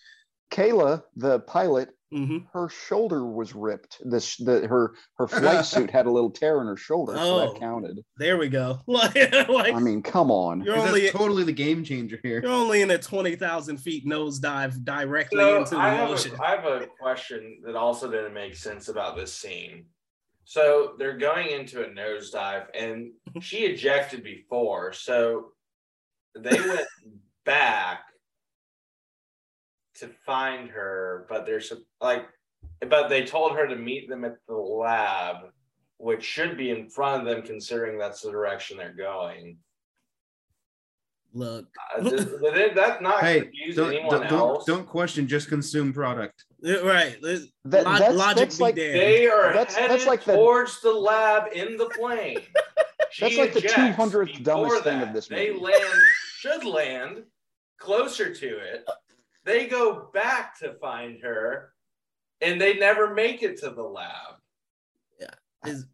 Kayla, 0.53 1.03
the 1.15 1.39
pilot, 1.41 1.89
Mhm. 2.13 2.45
her 2.53 2.69
shoulder 2.69 3.25
was 3.25 3.55
ripped. 3.55 3.97
This 4.05 4.37
the 4.37 4.67
her 4.67 4.93
her 5.17 5.27
flight 5.27 5.65
suit 5.65 5.89
had 5.89 6.05
a 6.05 6.11
little 6.11 6.29
tear 6.29 6.61
in 6.61 6.67
her 6.67 6.77
shoulder, 6.77 7.15
so 7.15 7.21
Oh. 7.21 7.51
that 7.53 7.59
counted. 7.59 7.99
There 8.17 8.37
we 8.37 8.49
go. 8.49 8.79
like, 8.87 9.15
like 9.49 9.73
I 9.73 9.79
mean, 9.79 10.03
come 10.03 10.29
on. 10.29 10.61
you're 10.61 10.75
'Cause 10.75 10.87
only 10.89 11.01
That's 11.01 11.13
totally 11.17 11.43
the 11.43 11.51
game 11.53 11.83
changer 11.83 12.19
here. 12.21 12.39
you're 12.43 12.51
only 12.51 12.81
in 12.83 12.91
a 12.91 12.99
twenty 12.99 13.35
thousand 13.35 13.77
feet 13.77 14.05
nosedive 14.05 14.83
directly 14.83 15.39
So 15.39 15.57
into 15.57 15.71
the 15.71 15.81
I 15.81 15.89
have, 15.89 16.09
ocean. 16.11 16.35
a, 16.35 16.43
I 16.43 16.49
have 16.55 16.65
a 16.65 16.87
question 17.01 17.61
that 17.65 17.75
also 17.75 18.11
didn't 18.11 18.35
make 18.35 18.55
sense 18.55 18.89
about 18.89 19.15
this 19.17 19.33
scene. 19.33 19.87
So 20.45 20.93
they're 20.99 21.17
going 21.17 21.47
into 21.49 21.83
a 21.83 21.87
nosedive, 21.89 22.67
and 22.75 23.13
she 23.41 23.65
ejected 23.65 24.23
before, 24.23 24.93
so 24.93 25.53
they 26.37 26.59
went 26.61 26.85
back 27.43 28.01
to 29.95 30.07
find 30.25 30.69
her, 30.69 31.25
but 31.29 31.45
there's 31.45 31.71
a- 31.71 31.77
like, 32.01 32.27
but 32.87 33.07
they 33.09 33.25
told 33.25 33.53
her 33.55 33.67
to 33.67 33.75
meet 33.75 34.09
them 34.09 34.25
at 34.25 34.37
the 34.47 34.55
lab, 34.55 35.51
which 35.97 36.23
should 36.23 36.57
be 36.57 36.69
in 36.71 36.89
front 36.89 37.21
of 37.21 37.27
them, 37.27 37.43
considering 37.45 37.97
that's 37.97 38.21
the 38.21 38.31
direction 38.31 38.77
they're 38.77 38.93
going. 38.93 39.57
Look, 41.35 41.65
Uh, 41.97 42.01
did, 42.09 42.41
did 42.53 42.75
that 42.75 43.01
not 43.01 43.21
Hey, 43.21 43.41
confuse 43.41 43.75
don't, 43.75 43.89
anyone 43.91 44.09
don't, 44.21 44.29
don't, 44.29 44.65
don't 44.67 44.85
question, 44.87 45.27
just 45.27 45.49
consume 45.49 45.91
product. 45.91 46.45
Right. 46.61 47.17
That- 47.21 47.49
log- 47.65 47.83
that's- 47.99 48.13
logic 48.15 48.35
that's 48.37 48.59
like- 48.59 48.75
damned. 48.75 48.99
They 48.99 49.27
are 49.27 49.51
That's- 49.51 49.75
headed 49.75 49.91
that's 49.91 50.05
like 50.05 50.23
the- 50.23 50.35
towards 50.35 50.79
the 50.81 50.91
lab 50.91 51.51
in 51.53 51.77
the 51.77 51.87
plane. 51.89 52.39
That's 53.19 53.37
like 53.37 53.53
the 53.53 53.61
200th 53.61 54.25
before 54.39 54.43
dumbest 54.43 54.83
thing 54.83 54.99
of 55.03 55.13
this. 55.13 55.27
this 55.27 55.37
They 55.37 55.53
land, 55.53 55.83
should 56.37 56.65
land 56.65 57.23
closer 57.77 58.33
to 58.33 58.57
it. 58.57 58.89
They 59.45 59.67
go 59.67 60.09
back 60.13 60.57
to 60.59 60.73
find 60.75 61.21
her, 61.21 61.73
and 62.41 62.59
they 62.59 62.75
never 62.75 63.13
make 63.13 63.43
it 63.43 63.57
to 63.61 63.69
the 63.69 63.83
lab. 63.83 64.35
Yeah. 65.19 65.27
Is- 65.65 65.85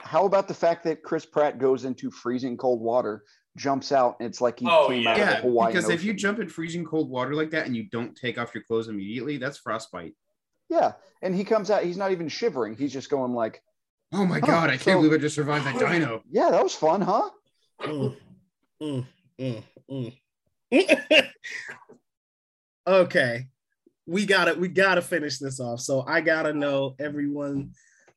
How 0.00 0.26
about 0.26 0.48
the 0.48 0.54
fact 0.54 0.84
that 0.84 1.02
Chris 1.02 1.24
Pratt 1.26 1.58
goes 1.58 1.84
into 1.84 2.10
freezing 2.10 2.56
cold 2.56 2.80
water, 2.80 3.24
jumps 3.56 3.92
out, 3.92 4.16
and 4.20 4.28
it's 4.28 4.40
like 4.40 4.58
he 4.60 4.66
Oh, 4.68 4.88
came 4.88 5.02
yeah. 5.02 5.10
out 5.10 5.18
of 5.18 5.26
the 5.26 5.32
Yeah, 5.34 5.40
Hawaiian 5.42 5.72
because 5.74 5.90
if 5.90 6.02
you 6.04 6.12
jump 6.14 6.38
in 6.40 6.48
freezing 6.48 6.84
cold 6.84 7.08
water 7.10 7.34
like 7.34 7.50
that 7.50 7.66
and 7.66 7.76
you 7.76 7.84
don't 7.90 8.16
take 8.16 8.38
off 8.38 8.54
your 8.54 8.64
clothes 8.64 8.88
immediately, 8.88 9.36
that's 9.38 9.58
frostbite. 9.58 10.14
Yeah, 10.68 10.92
and 11.20 11.34
he 11.34 11.44
comes 11.44 11.70
out, 11.70 11.84
he's 11.84 11.96
not 11.96 12.12
even 12.12 12.28
shivering. 12.28 12.76
He's 12.76 12.92
just 12.92 13.10
going 13.10 13.32
like, 13.32 13.62
Oh 14.12 14.24
my 14.26 14.38
Oh, 14.38 14.46
god, 14.46 14.68
I 14.70 14.72
can't 14.72 14.82
so- 14.82 14.96
believe 14.98 15.12
I 15.12 15.18
just 15.18 15.34
survived 15.34 15.64
that 15.66 15.78
dino. 15.92 16.22
"Yeah, 16.30 16.50
that 16.50 16.62
was 16.62 16.74
fun, 16.74 17.00
huh?" 17.00 17.30
Mm, 17.80 18.16
mm, 18.82 19.06
mm, 19.40 19.62
mm. 19.90 20.12
okay, 22.86 23.46
we 24.06 24.26
gotta 24.26 24.54
we 24.54 24.68
gotta 24.68 25.02
finish 25.02 25.38
this 25.38 25.60
off. 25.60 25.80
So 25.80 26.04
I 26.06 26.20
gotta 26.20 26.52
know 26.52 26.94
everyone 26.98 27.72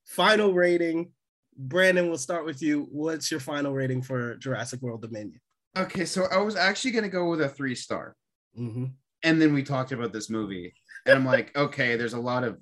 final 0.06 0.54
rating. 0.54 1.12
Brandon, 1.58 2.08
we'll 2.08 2.18
start 2.18 2.46
with 2.46 2.62
you. 2.62 2.88
What's 2.92 3.32
your 3.32 3.40
final 3.40 3.74
rating 3.74 4.02
for 4.02 4.36
Jurassic 4.36 4.82
World 4.82 5.02
Dominion? 5.02 5.40
Okay, 5.78 6.06
so 6.06 6.26
I 6.32 6.38
was 6.38 6.56
actually 6.56 6.92
gonna 6.92 7.10
go 7.10 7.30
with 7.30 7.42
a 7.42 7.50
three 7.50 7.76
star. 7.76 8.16
Mhm. 8.58 8.94
And 9.24 9.42
then 9.42 9.54
we 9.54 9.64
talked 9.64 9.92
about 9.92 10.14
this 10.14 10.30
movie. 10.30 10.74
And 11.06 11.18
I'm 11.18 11.26
like, 11.26 11.56
okay, 11.58 11.96
there's 11.96 12.14
a 12.14 12.20
lot 12.20 12.44
of 12.44 12.60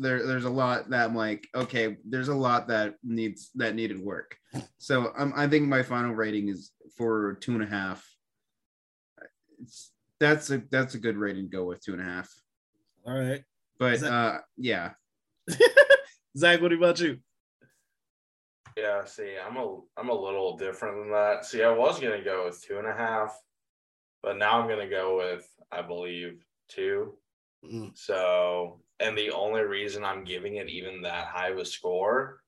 there, 0.00 0.24
there's 0.24 0.44
a 0.44 0.50
lot 0.50 0.90
that 0.90 1.06
I'm 1.06 1.16
like, 1.16 1.48
okay, 1.54 1.96
there's 2.04 2.28
a 2.28 2.34
lot 2.34 2.68
that 2.68 2.94
needs 3.02 3.50
that 3.56 3.74
needed 3.74 3.98
work. 3.98 4.36
So 4.78 5.12
um, 5.16 5.32
I 5.34 5.48
think 5.48 5.66
my 5.66 5.82
final 5.82 6.14
rating 6.14 6.48
is 6.48 6.70
for 6.96 7.34
two 7.40 7.54
and 7.54 7.62
a 7.62 7.66
half. 7.66 8.06
It's 9.60 9.90
that's 10.20 10.50
a 10.50 10.62
that's 10.70 10.94
a 10.94 10.98
good 10.98 11.16
rating 11.16 11.44
to 11.44 11.56
go 11.56 11.64
with 11.64 11.80
two 11.82 11.92
and 11.92 12.02
a 12.02 12.04
half. 12.04 12.28
All 13.06 13.18
right, 13.18 13.42
But 13.78 13.94
Is 13.94 14.00
that- 14.02 14.12
uh 14.12 14.38
yeah. 14.56 14.90
Zach. 16.36 16.60
What 16.60 16.72
about 16.72 17.00
you? 17.00 17.18
Yeah, 18.76 19.04
see, 19.04 19.34
I'm 19.44 19.56
a 19.56 19.78
I'm 19.96 20.08
a 20.08 20.14
little 20.14 20.56
different 20.56 20.98
than 20.98 21.12
that. 21.12 21.44
See, 21.44 21.62
I 21.62 21.70
was 21.70 21.98
gonna 22.00 22.22
go 22.22 22.44
with 22.46 22.62
two 22.62 22.78
and 22.78 22.86
a 22.86 22.92
half, 22.94 23.36
but 24.22 24.36
now 24.36 24.60
I'm 24.60 24.68
gonna 24.68 24.88
go 24.88 25.16
with 25.16 25.48
I 25.72 25.82
believe 25.82 26.44
two. 26.68 27.14
Mm. 27.64 27.90
So, 27.96 28.80
and 29.00 29.18
the 29.18 29.30
only 29.32 29.62
reason 29.62 30.04
I'm 30.04 30.22
giving 30.22 30.56
it 30.56 30.68
even 30.68 31.02
that 31.02 31.26
high 31.26 31.48
of 31.48 31.58
a 31.58 31.64
score 31.64 32.40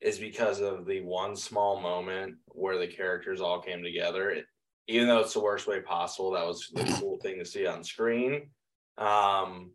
is 0.00 0.18
because 0.18 0.60
of 0.60 0.84
the 0.86 1.00
one 1.02 1.36
small 1.36 1.80
moment 1.80 2.36
where 2.46 2.78
the 2.78 2.86
characters 2.88 3.40
all 3.40 3.60
came 3.60 3.82
together. 3.82 4.42
It- 4.88 4.94
even 4.94 5.06
though 5.08 5.20
it's 5.20 5.34
the 5.34 5.40
worst 5.40 5.66
way 5.66 5.80
possible, 5.80 6.30
that 6.32 6.46
was 6.46 6.68
the 6.72 6.84
cool 7.00 7.18
thing 7.18 7.38
to 7.38 7.44
see 7.44 7.66
on 7.66 7.84
screen. 7.84 8.50
Um, 8.96 9.72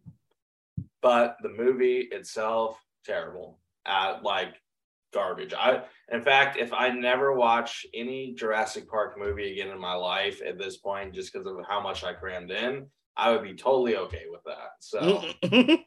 but 1.01 1.38
the 1.41 1.49
movie 1.49 2.07
itself, 2.11 2.80
terrible. 3.05 3.59
Uh, 3.86 4.20
like 4.24 4.55
garbage. 5.14 5.53
I, 5.53 5.84
in 6.11 6.22
fact, 6.24 6.57
if 6.57 6.74
I 6.74 6.89
never 6.89 7.34
watch 7.34 7.86
any 7.93 8.34
Jurassic 8.34 8.89
Park 8.89 9.18
movie 9.20 9.51
again 9.51 9.70
in 9.70 9.80
my 9.80 9.93
life 9.93 10.41
at 10.41 10.57
this 10.57 10.78
point, 10.78 11.14
just 11.14 11.32
because 11.32 11.45
of 11.47 11.57
how 11.68 11.82
much 11.82 12.03
I 12.03 12.14
crammed 12.14 12.49
in, 12.51 12.88
I 13.16 13.32
would 13.32 13.43
be 13.43 13.53
totally 13.53 13.95
okay 13.97 14.24
with 14.32 14.41
that. 14.45 14.72
So 14.80 15.22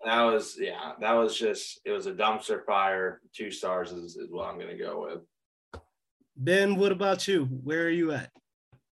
that 0.04 0.22
was, 0.22 0.56
yeah, 0.60 0.92
that 1.00 1.12
was 1.12 1.36
just, 1.36 1.80
it 1.84 1.90
was 1.90 2.06
a 2.06 2.12
dumpster 2.12 2.64
fire. 2.64 3.20
Two 3.34 3.50
stars 3.50 3.90
is, 3.90 4.16
is 4.16 4.30
what 4.30 4.46
I'm 4.48 4.58
going 4.60 4.76
to 4.76 4.82
go 4.82 5.02
with. 5.10 5.82
ben, 6.36 6.76
what 6.76 6.92
about 6.92 7.26
you? 7.26 7.46
Where 7.46 7.84
are 7.86 7.90
you 7.90 8.12
at? 8.12 8.30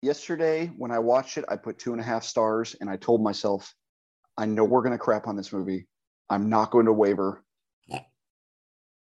Yesterday, 0.03 0.66
when 0.76 0.90
I 0.90 0.98
watched 0.98 1.38
it, 1.38 1.44
I 1.48 1.57
put 1.57 1.78
two 1.78 1.92
and 1.92 2.00
a 2.00 2.05
half 2.05 2.24
stars, 2.24 2.74
and 2.80 2.90
I 2.90 2.96
told 2.96 3.22
myself, 3.22 3.74
"I 4.36 4.46
know 4.46 4.64
we're 4.64 4.82
gonna 4.82 4.98
crap 4.98 5.28
on 5.28 5.36
this 5.36 5.53
movie. 5.53 5.86
I'm 6.28 6.48
not 6.48 6.70
going 6.70 6.86
to 6.86 6.92
waver. 6.92 7.44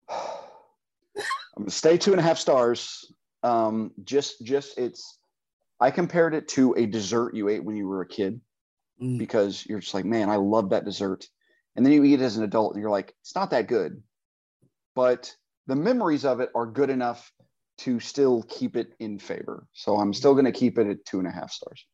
I'm 0.09 1.64
gonna 1.64 1.70
stay 1.70 1.97
two 1.99 2.12
and 2.12 2.20
a 2.20 2.22
half 2.22 2.39
stars. 2.39 3.12
Um, 3.43 3.93
just, 4.05 4.45
just 4.45 4.78
it's. 4.78 5.18
I 5.80 5.91
compared 5.91 6.35
it 6.35 6.49
to 6.49 6.74
a 6.76 6.87
dessert 6.87 7.35
you 7.35 7.49
ate 7.49 7.64
when 7.64 7.76
you 7.76 7.87
were 7.89 8.03
a 8.03 8.09
kid 8.09 8.41
Mm. 9.01 9.18
because 9.18 9.66
you're 9.66 9.80
just 9.80 9.95
like, 9.95 10.05
man, 10.05 10.28
I 10.30 10.37
love 10.37 10.70
that 10.70 10.85
dessert. 10.85 11.26
and 11.74 11.85
then 11.87 11.93
you 11.95 12.05
eat 12.05 12.20
it 12.20 12.24
as 12.24 12.37
an 12.37 12.45
adult 12.45 12.74
and 12.74 12.83
you're 12.83 12.91
like, 12.91 13.14
it's 13.22 13.35
not 13.35 13.51
that 13.51 13.66
good. 13.66 14.03
But 14.95 15.35
the 15.66 15.74
memories 15.74 16.26
of 16.26 16.41
it 16.41 16.51
are 16.55 16.66
good 16.66 16.91
enough 16.91 17.33
to 17.83 18.01
still 18.01 18.43
keep 18.49 18.76
it 18.76 18.95
in 19.01 19.18
favor. 19.18 19.66
So 19.72 19.97
I'm 19.99 20.12
still 20.12 20.33
going 20.35 20.45
to 20.47 20.53
keep 20.53 20.78
it 20.78 20.87
at 20.89 21.05
two 21.05 21.18
and 21.18 21.28
a 21.28 21.30
half 21.30 21.51
stars. 21.53 21.85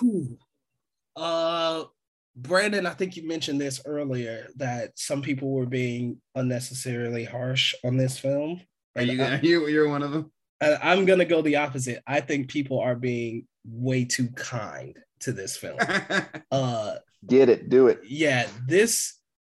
Whew. 0.00 0.38
Uh, 1.16 1.84
Brandon, 2.36 2.86
I 2.86 2.90
think 2.94 3.16
you 3.16 3.26
mentioned 3.26 3.60
this 3.60 3.80
earlier 3.84 4.48
that 4.56 4.98
some 4.98 5.22
people 5.22 5.50
were 5.50 5.66
being 5.66 6.20
unnecessarily 6.34 7.24
harsh 7.24 7.74
on 7.84 7.96
this 7.96 8.18
film. 8.18 8.60
Are 8.96 9.02
you, 9.02 9.12
And 9.22 9.34
I- 9.34 9.38
are 9.38 9.40
you 9.42 9.66
you're 9.68 9.88
one 9.88 10.02
of 10.02 10.12
them? 10.12 10.30
I'm 10.62 11.06
gonna 11.06 11.24
go 11.24 11.40
the 11.40 11.56
opposite. 11.56 12.02
I 12.06 12.20
think 12.20 12.50
people 12.50 12.80
are 12.80 12.94
being 12.94 13.46
way 13.64 14.04
too 14.04 14.28
kind 14.32 14.94
to 15.20 15.32
this 15.32 15.56
film. 15.56 15.78
Uh, 16.52 16.96
Get 17.26 17.48
it, 17.48 17.68
do 17.70 17.86
it. 17.88 18.00
yeah, 18.06 18.46
this 18.66 19.14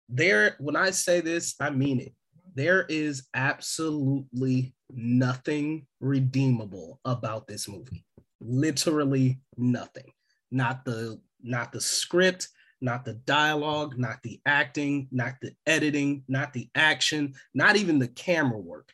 there. 0.07 0.55
When 0.59 0.75
I 0.77 0.91
say 0.91 1.19
this, 1.21 1.55
I 1.59 1.71
mean 1.71 1.99
it. 1.99 2.13
There 2.55 2.85
is 2.87 3.27
absolutely 3.33 4.73
nothing 4.91 5.87
redeemable 5.99 6.99
about 7.05 7.47
this 7.47 7.67
movie. 7.67 8.05
Literally 8.39 9.39
nothing. 9.57 10.11
Not 10.51 10.85
the 10.85 11.19
not 11.41 11.71
the 11.71 11.81
script, 11.81 12.49
not 12.79 13.05
the 13.05 13.13
dialogue, 13.13 13.97
not 13.97 14.21
the 14.23 14.39
acting, 14.45 15.07
not 15.11 15.35
the 15.41 15.53
editing, 15.65 16.23
not 16.27 16.53
the 16.53 16.69
action, 16.75 17.33
not 17.53 17.75
even 17.75 17.97
the 17.97 18.07
camera 18.09 18.59
work. 18.59 18.89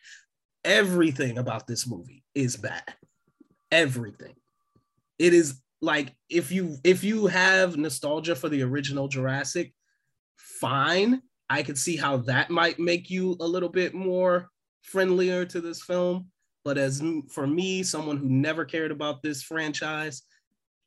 Everything 0.63 1.37
about 1.37 1.67
this 1.67 1.87
movie 1.87 2.23
is 2.35 2.55
bad. 2.55 2.83
Everything. 3.71 4.35
It 5.17 5.33
is 5.33 5.61
like 5.81 6.13
if 6.29 6.51
you 6.51 6.77
if 6.83 7.03
you 7.03 7.27
have 7.27 7.77
nostalgia 7.77 8.35
for 8.35 8.47
the 8.47 8.61
original 8.63 9.07
Jurassic, 9.07 9.73
fine. 10.37 11.21
I 11.49 11.63
could 11.63 11.77
see 11.77 11.97
how 11.97 12.17
that 12.17 12.49
might 12.49 12.79
make 12.79 13.09
you 13.09 13.35
a 13.39 13.47
little 13.47 13.69
bit 13.69 13.93
more 13.93 14.49
friendlier 14.83 15.45
to 15.45 15.61
this 15.61 15.81
film. 15.81 16.27
But 16.63 16.77
as 16.77 17.01
for 17.31 17.47
me, 17.47 17.83
someone 17.83 18.17
who 18.17 18.29
never 18.29 18.65
cared 18.65 18.91
about 18.91 19.21
this 19.23 19.41
franchise, 19.41 20.23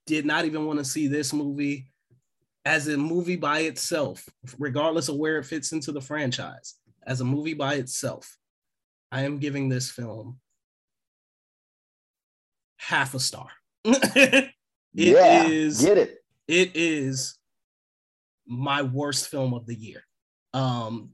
did 0.07 0.27
not 0.27 0.45
even 0.45 0.67
want 0.67 0.79
to 0.79 0.85
see 0.85 1.07
this 1.07 1.33
movie 1.33 1.87
as 2.65 2.89
a 2.89 2.97
movie 2.97 3.37
by 3.37 3.61
itself, 3.61 4.29
regardless 4.59 5.09
of 5.09 5.17
where 5.17 5.39
it 5.39 5.47
fits 5.47 5.73
into 5.73 5.93
the 5.93 6.01
franchise, 6.01 6.75
as 7.07 7.21
a 7.21 7.25
movie 7.25 7.55
by 7.55 7.75
itself, 7.75 8.37
I 9.11 9.23
am 9.23 9.39
giving 9.39 9.69
this 9.69 9.91
film 9.91 10.39
half 12.77 13.15
a 13.15 13.21
star. 13.21 13.49
It 14.95 15.17
yeah, 15.17 15.47
is- 15.47 15.81
get 15.83 15.97
it. 15.97 16.19
it 16.47 16.73
is 16.75 17.39
my 18.47 18.83
worst 18.83 19.29
film 19.29 19.55
of 19.55 19.65
the 19.65 19.75
year. 19.75 20.03
Um 20.55 21.11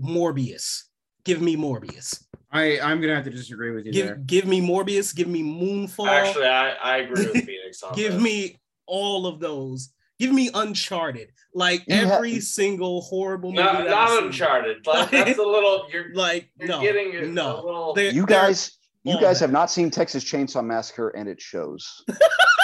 Morbius. 0.00 0.84
Give 1.24 1.40
me 1.42 1.56
Morbius. 1.56 2.24
I 2.52 2.80
I'm 2.80 3.00
gonna 3.00 3.14
have 3.14 3.24
to 3.24 3.30
disagree 3.30 3.70
with 3.72 3.86
you 3.86 3.92
Give 3.92 4.06
there. 4.06 4.16
give 4.16 4.46
me 4.46 4.60
Morbius, 4.60 5.14
give 5.14 5.28
me 5.28 5.42
Moonfall. 5.42 6.08
Actually, 6.08 6.46
I, 6.46 6.70
I 6.72 6.96
agree 6.98 7.26
with 7.26 7.44
Phoenix 7.44 7.82
on 7.82 7.94
give 7.94 8.14
this. 8.14 8.22
me 8.22 8.60
all 8.86 9.26
of 9.26 9.38
those. 9.40 9.90
Give 10.18 10.32
me 10.32 10.50
Uncharted. 10.52 11.30
Like 11.54 11.82
You 11.86 12.06
ha- 12.08 12.16
every 12.16 12.40
single 12.40 13.00
horrible 13.02 13.52
movie. 13.52 13.62
Not, 13.62 13.86
not. 13.86 14.22
Uncharted. 14.24 14.86
Like, 14.86 15.10
that's 15.10 15.38
a 15.38 15.42
little. 15.42 15.86
You're 15.92 16.06
Like 16.14 16.50
you're 16.58 16.68
no, 16.68 16.80
getting 16.80 17.14
a, 17.16 17.22
no. 17.26 17.60
a 17.60 17.64
little. 17.64 17.94
They- 17.94 18.10
You 18.10 18.26
they're- 18.26 18.40
guys, 18.40 18.78
you 19.04 19.14
guys 19.20 19.38
that. 19.38 19.44
have 19.46 19.52
not 19.52 19.70
seen 19.70 19.90
Texas 19.90 20.24
Chainsaw 20.24 20.64
Massacre, 20.64 21.08
and 21.10 21.28
it 21.28 21.40
shows. 21.40 22.04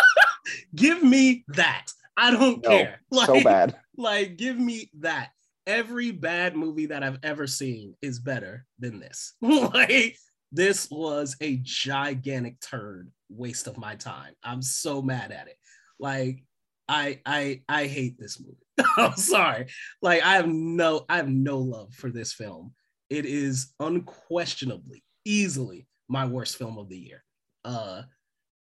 give 0.74 1.02
me 1.02 1.44
that. 1.48 1.86
I 2.16 2.30
don't 2.30 2.62
No, 2.62 2.68
care. 2.70 3.00
Like, 3.10 3.26
so 3.26 3.42
bad. 3.42 3.76
Like, 3.96 4.36
give 4.36 4.58
me 4.58 4.90
that. 5.00 5.30
Every 5.66 6.12
bad 6.12 6.56
movie 6.56 6.86
that 6.86 7.02
I've 7.02 7.18
ever 7.22 7.46
seen 7.46 7.94
is 8.00 8.18
better 8.18 8.66
than 8.78 9.00
this. 9.00 9.34
like, 9.40 10.16
this 10.52 10.88
was 10.90 11.36
a 11.40 11.58
gigantic 11.62 12.60
turd 12.60 13.10
waste 13.28 13.66
of 13.66 13.76
my 13.76 13.96
time. 13.96 14.34
I'm 14.42 14.62
so 14.62 15.02
mad 15.02 15.32
at 15.32 15.48
it. 15.48 15.56
Like, 15.98 16.44
I 16.88 17.20
I 17.26 17.62
I 17.68 17.86
hate 17.86 18.18
this 18.18 18.40
movie. 18.40 18.56
I'm 18.96 19.16
sorry. 19.16 19.66
Like, 20.02 20.22
I 20.22 20.34
have 20.34 20.48
no 20.48 21.04
I 21.08 21.16
have 21.16 21.28
no 21.28 21.58
love 21.58 21.94
for 21.94 22.10
this 22.10 22.32
film. 22.32 22.74
It 23.10 23.26
is 23.26 23.72
unquestionably, 23.80 25.02
easily 25.24 25.88
my 26.08 26.26
worst 26.26 26.56
film 26.56 26.78
of 26.78 26.88
the 26.88 26.98
year. 26.98 27.24
Uh, 27.64 28.02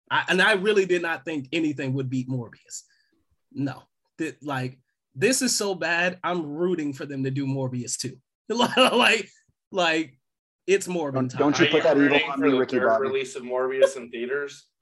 I, 0.09 0.23
and 0.29 0.41
I 0.41 0.53
really 0.53 0.85
did 0.85 1.01
not 1.01 1.25
think 1.25 1.47
anything 1.51 1.93
would 1.93 2.09
beat 2.09 2.29
Morbius. 2.29 2.83
No, 3.51 3.83
that 4.17 4.41
like 4.43 4.77
this 5.15 5.41
is 5.41 5.55
so 5.55 5.75
bad. 5.75 6.19
I'm 6.23 6.45
rooting 6.45 6.93
for 6.93 7.05
them 7.05 7.23
to 7.23 7.31
do 7.31 7.45
Morbius 7.45 7.97
too. 7.97 8.17
like, 8.49 9.29
like 9.71 10.17
it's 10.67 10.87
Morbin 10.87 11.13
Don't- 11.29 11.37
don't 11.37 11.59
you 11.59 11.65
Are 11.65 11.69
put 11.69 11.83
that 11.83 11.97
evil 11.97 12.19
on 12.31 12.39
me, 12.41 12.49
Ricky 12.57 12.77
third 12.79 12.87
Bobby. 12.87 13.07
release 13.07 13.35
of 13.35 13.43
Morbius 13.43 13.97
in 13.97 14.09
theaters? 14.09 14.67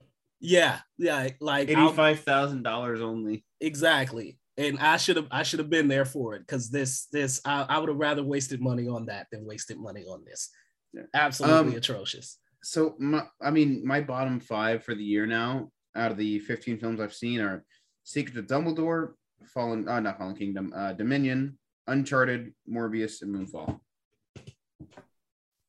Yeah, 0.44 0.80
yeah, 0.98 1.28
like 1.40 1.70
I'll- 1.70 1.86
Eighty-five 1.86 2.20
thousand 2.20 2.64
dollars 2.64 3.00
only. 3.00 3.44
exactly. 3.60 4.38
And 4.58 4.76
I 4.80 4.96
should 4.96 5.14
have 5.16 5.28
I 5.30 5.44
should 5.44 5.60
have 5.60 5.70
been 5.70 5.86
there 5.86 6.04
for 6.04 6.34
it 6.34 6.40
because 6.40 6.68
this 6.68 7.06
this 7.12 7.40
I, 7.44 7.64
I 7.68 7.78
would 7.78 7.88
have 7.88 7.96
rather 7.98 8.24
wasted 8.24 8.60
money 8.60 8.88
on 8.88 9.06
that 9.06 9.28
than 9.30 9.46
wasted 9.46 9.78
money 9.78 10.02
on 10.04 10.24
this. 10.26 10.50
Yeah. 10.92 11.02
Absolutely 11.14 11.70
Um, 11.72 11.76
atrocious. 11.76 12.38
So 12.64 12.96
my, 12.98 13.22
I 13.40 13.50
mean, 13.52 13.86
my 13.86 14.00
bottom 14.00 14.40
five 14.40 14.82
for 14.84 14.96
the 14.96 15.04
year 15.04 15.26
now, 15.26 15.70
out 15.94 16.10
of 16.10 16.16
the 16.18 16.40
15 16.40 16.78
films 16.78 17.00
I've 17.00 17.14
seen, 17.14 17.40
are 17.40 17.64
Secret 18.02 18.36
of 18.36 18.46
Dumbledore, 18.48 19.12
Fallen, 19.46 19.88
uh, 19.88 20.00
not 20.00 20.18
Fallen 20.18 20.36
Kingdom, 20.36 20.72
uh, 20.74 20.92
Dominion, 20.92 21.58
Uncharted, 21.86 22.52
Morbius, 22.70 23.22
and 23.22 23.34
Moonfall. 23.34 23.80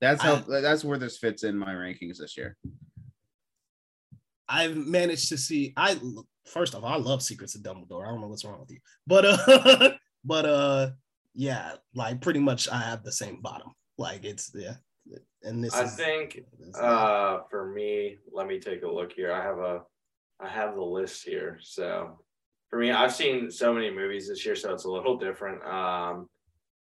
That's 0.02 0.22
how. 0.22 0.36
that's 0.48 0.84
where 0.84 0.98
this 0.98 1.18
fits 1.18 1.44
in 1.44 1.58
my 1.58 1.74
rankings 1.74 2.18
this 2.18 2.36
year. 2.36 2.58
I've 4.50 4.76
managed 4.76 5.30
to 5.30 5.38
see. 5.38 5.74
I 5.78 5.98
first 6.46 6.76
off, 6.76 6.84
I 6.84 6.98
love 6.98 7.24
Secrets 7.24 7.56
of 7.56 7.62
Dumbledore. 7.62 8.06
I 8.06 8.12
don't 8.12 8.20
know 8.22 8.28
what's 8.28 8.44
wrong 8.44 8.60
with 8.60 8.72
you, 8.72 8.80
but 9.08 9.26
uh, 9.26 9.92
but 10.26 10.46
uh, 10.46 10.90
yeah, 11.34 11.74
like 11.96 12.22
pretty 12.22 12.40
much 12.42 12.68
I 12.70 12.80
have 12.80 13.04
the 13.04 13.12
same 13.12 13.42
bottom. 13.42 13.72
Like 13.98 14.26
it's 14.26 14.52
yeah, 14.54 14.74
and 15.44 15.64
this 15.64 15.74
I 15.74 15.84
is 15.86 15.96
think 15.96 16.44
this- 16.60 16.78
uh, 16.78 17.40
for 17.50 17.72
me, 17.74 18.18
let 18.32 18.48
me 18.48 18.60
take 18.60 18.84
a 18.84 18.88
look 18.92 19.14
here. 19.14 19.32
I 19.32 19.42
have 19.42 19.60
a, 19.60 19.82
I 20.42 20.50
have 20.50 20.76
the 20.76 20.82
list 20.82 21.24
here. 21.24 21.60
So 21.62 22.20
for 22.74 22.80
me, 22.80 22.90
I've 22.90 23.14
seen 23.14 23.52
so 23.52 23.72
many 23.72 23.92
movies 23.92 24.28
this 24.28 24.44
year, 24.44 24.56
so 24.56 24.74
it's 24.74 24.86
a 24.86 24.90
little 24.90 25.20
different. 25.20 25.64
Um, 25.64 26.28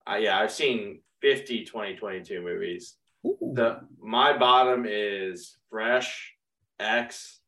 I, 0.06 0.18
yeah, 0.18 0.38
I've 0.38 0.52
seen 0.52 1.00
50 1.22 1.64
2022 1.64 2.42
movies. 2.42 2.98
Ooh. 3.26 3.54
The 3.54 3.80
my 3.98 4.38
bottom 4.38 4.86
is 4.86 5.56
Fresh, 5.70 6.34
X. 6.78 7.40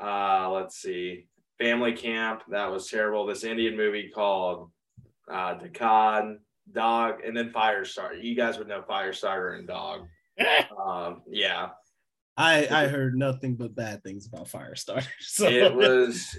Uh, 0.00 0.48
let's 0.52 0.76
see, 0.76 1.26
Family 1.58 1.92
Camp. 1.94 2.42
That 2.50 2.70
was 2.70 2.88
terrible. 2.88 3.26
This 3.26 3.42
Indian 3.42 3.76
movie 3.76 4.12
called 4.14 4.70
uh, 5.28 5.54
Dog, 6.72 7.14
and 7.26 7.36
then 7.36 7.50
Firestarter. 7.50 8.22
You 8.22 8.36
guys 8.36 8.58
would 8.58 8.68
know 8.68 8.84
Firestarter 8.88 9.58
and 9.58 9.66
Dog. 9.66 10.06
Um, 10.86 11.22
yeah, 11.28 11.70
I 12.36 12.68
I 12.70 12.86
heard 12.86 13.16
nothing 13.16 13.56
but 13.56 13.74
bad 13.74 14.04
things 14.04 14.28
about 14.28 14.46
Firestarter. 14.46 15.08
So 15.20 15.48
it 15.48 15.74
was 15.74 16.36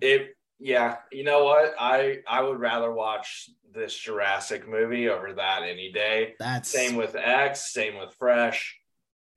it. 0.00 0.34
Yeah, 0.58 0.96
you 1.10 1.24
know 1.24 1.44
what? 1.44 1.74
I 1.78 2.18
I 2.28 2.42
would 2.42 2.60
rather 2.60 2.92
watch 2.92 3.48
this 3.72 3.96
Jurassic 3.96 4.68
movie 4.68 5.08
over 5.08 5.32
that 5.34 5.62
any 5.62 5.90
day. 5.92 6.34
that's 6.38 6.68
Same 6.68 6.96
with 6.96 7.14
X, 7.16 7.72
same 7.72 7.96
with 7.98 8.12
Fresh. 8.18 8.76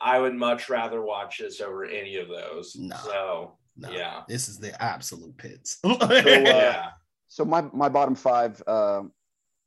I 0.02 0.20
would 0.20 0.36
much 0.36 0.70
rather 0.70 1.02
watch 1.02 1.38
this 1.40 1.62
over 1.62 1.86
any 1.86 2.18
of 2.18 2.28
those. 2.28 2.76
No. 2.78 2.96
So 3.06 3.58
no, 3.78 3.90
yeah. 3.92 4.24
This 4.28 4.50
is 4.50 4.60
the 4.60 4.80
absolute 4.84 5.38
pits. 5.38 5.78
uh, 5.84 6.22
yeah. 6.26 6.90
So 7.30 7.46
my 7.46 7.62
my 7.74 7.88
bottom 7.90 8.16
five. 8.16 8.62
Uh, 8.68 9.04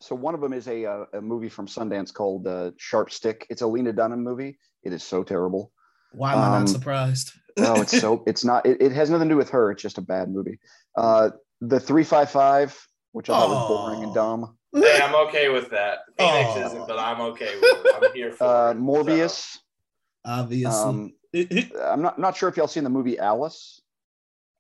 so 0.00 0.14
one 0.14 0.34
of 0.34 0.42
them 0.42 0.52
is 0.52 0.68
a 0.68 0.84
uh, 0.84 1.04
a 1.14 1.20
movie 1.22 1.48
from 1.48 1.66
Sundance 1.66 2.12
called 2.12 2.46
uh, 2.46 2.72
Sharp 2.76 3.10
Stick. 3.10 3.46
It's 3.48 3.62
a 3.62 3.66
Lena 3.66 3.94
Dunham 3.94 4.22
movie. 4.22 4.58
It 4.82 4.92
is 4.92 5.02
so 5.02 5.22
terrible. 5.24 5.72
Why 6.12 6.34
am 6.34 6.38
I 6.38 6.46
Um, 6.46 6.52
not 6.52 6.68
surprised? 6.68 7.32
Oh, 7.58 7.80
it's 7.82 7.98
so 8.00 8.22
it's 8.26 8.44
not. 8.44 8.66
It, 8.66 8.80
it 8.80 8.92
has 8.92 9.10
nothing 9.10 9.28
to 9.28 9.34
do 9.34 9.36
with 9.38 9.50
her. 9.50 9.70
It's 9.70 9.82
just 9.82 9.98
a 9.98 10.02
bad 10.02 10.28
movie. 10.30 10.58
Uh, 10.96 11.30
the 11.60 11.80
three 11.80 12.04
five 12.04 12.30
five, 12.30 12.76
which 13.12 13.30
I 13.30 13.34
thought 13.38 13.48
was 13.48 13.68
boring 13.68 14.02
and 14.04 14.14
dumb. 14.14 14.56
Hey, 14.74 15.00
I'm 15.02 15.14
okay 15.28 15.48
with 15.48 15.70
that. 15.70 16.00
Phoenix 16.18 16.50
Oh. 16.54 16.66
isn't, 16.66 16.86
but 16.88 16.98
I'm 16.98 17.20
okay 17.32 17.54
with 17.60 17.64
it. 17.64 17.94
I'm 18.04 18.12
here 18.14 18.32
for 18.32 18.44
Uh, 18.44 18.70
it. 18.70 18.74
So, 18.74 18.80
Morbius. 18.80 19.56
Obviously. 20.24 20.68
Um, 20.88 21.12
I'm 21.82 22.02
not 22.02 22.18
not 22.18 22.36
sure 22.36 22.48
if 22.48 22.56
y'all 22.56 22.66
seen 22.68 22.84
the 22.84 22.90
movie 22.90 23.18
Alice. 23.18 23.80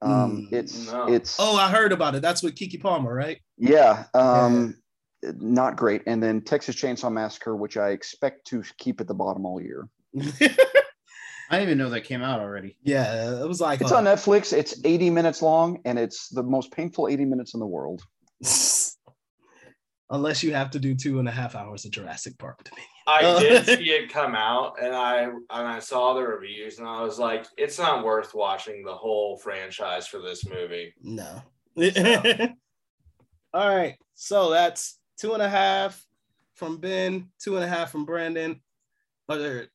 Um, 0.02 0.48
Mm, 0.50 0.52
it's 0.52 0.92
no. 0.92 1.06
it's 1.12 1.36
oh, 1.40 1.56
I 1.56 1.70
heard 1.70 1.90
about 1.92 2.14
it. 2.14 2.22
That's 2.22 2.42
with 2.42 2.54
Keke 2.54 2.80
Palmer, 2.82 3.14
right? 3.14 3.38
yeah, 3.56 4.04
um, 4.14 4.76
not 5.22 5.76
great. 5.76 6.02
And 6.06 6.22
then 6.22 6.42
Texas 6.42 6.76
Chainsaw 6.76 7.10
Massacre, 7.10 7.56
which 7.56 7.76
I 7.78 7.90
expect 7.90 8.46
to 8.48 8.62
keep 8.78 9.00
at 9.00 9.06
the 9.08 9.14
bottom 9.14 9.46
all 9.46 9.60
year. 9.60 9.88
I 11.50 11.56
didn't 11.56 11.68
even 11.68 11.78
know 11.78 11.90
that 11.90 12.02
came 12.02 12.22
out 12.22 12.40
already. 12.40 12.76
yeah, 12.82 13.40
it 13.40 13.46
was 13.46 13.60
like 13.60 13.80
It's 13.80 13.92
uh, 13.92 13.96
on 13.96 14.04
Netflix. 14.04 14.52
It's 14.52 14.80
80 14.84 15.10
minutes 15.10 15.42
long, 15.42 15.80
and 15.84 15.98
it's 15.98 16.28
the 16.28 16.42
most 16.42 16.72
painful 16.72 17.08
80 17.08 17.24
minutes 17.24 17.54
in 17.54 17.60
the 17.60 17.66
world. 17.66 18.02
Unless 20.10 20.42
you 20.44 20.54
have 20.54 20.70
to 20.70 20.78
do 20.78 20.94
two 20.94 21.18
and 21.18 21.28
a 21.28 21.32
half 21.32 21.56
hours 21.56 21.84
of 21.84 21.90
Jurassic 21.90 22.38
Park 22.38 22.62
Dominion. 22.64 22.88
I 23.08 23.38
did 23.40 23.66
see 23.66 23.90
it 23.90 24.12
come 24.12 24.34
out, 24.34 24.74
and 24.80 24.94
I 24.94 25.22
and 25.24 25.42
I 25.50 25.78
saw 25.80 26.14
the 26.14 26.22
reviews, 26.22 26.78
and 26.78 26.86
I 26.86 27.02
was 27.02 27.18
like, 27.18 27.46
it's 27.56 27.78
not 27.78 28.04
worth 28.04 28.34
watching 28.34 28.84
the 28.84 28.94
whole 28.94 29.36
franchise 29.38 30.06
for 30.06 30.20
this 30.20 30.46
movie. 30.46 30.94
No. 31.02 31.42
All 33.54 33.76
right. 33.76 33.96
So 34.14 34.50
that's 34.50 34.98
two 35.18 35.34
and 35.34 35.42
a 35.42 35.48
half 35.48 36.04
from 36.54 36.78
Ben, 36.78 37.28
two 37.40 37.56
and 37.56 37.64
a 37.64 37.68
half 37.68 37.90
from 37.90 38.04
Brandon, 38.04 38.60
or 39.28 39.66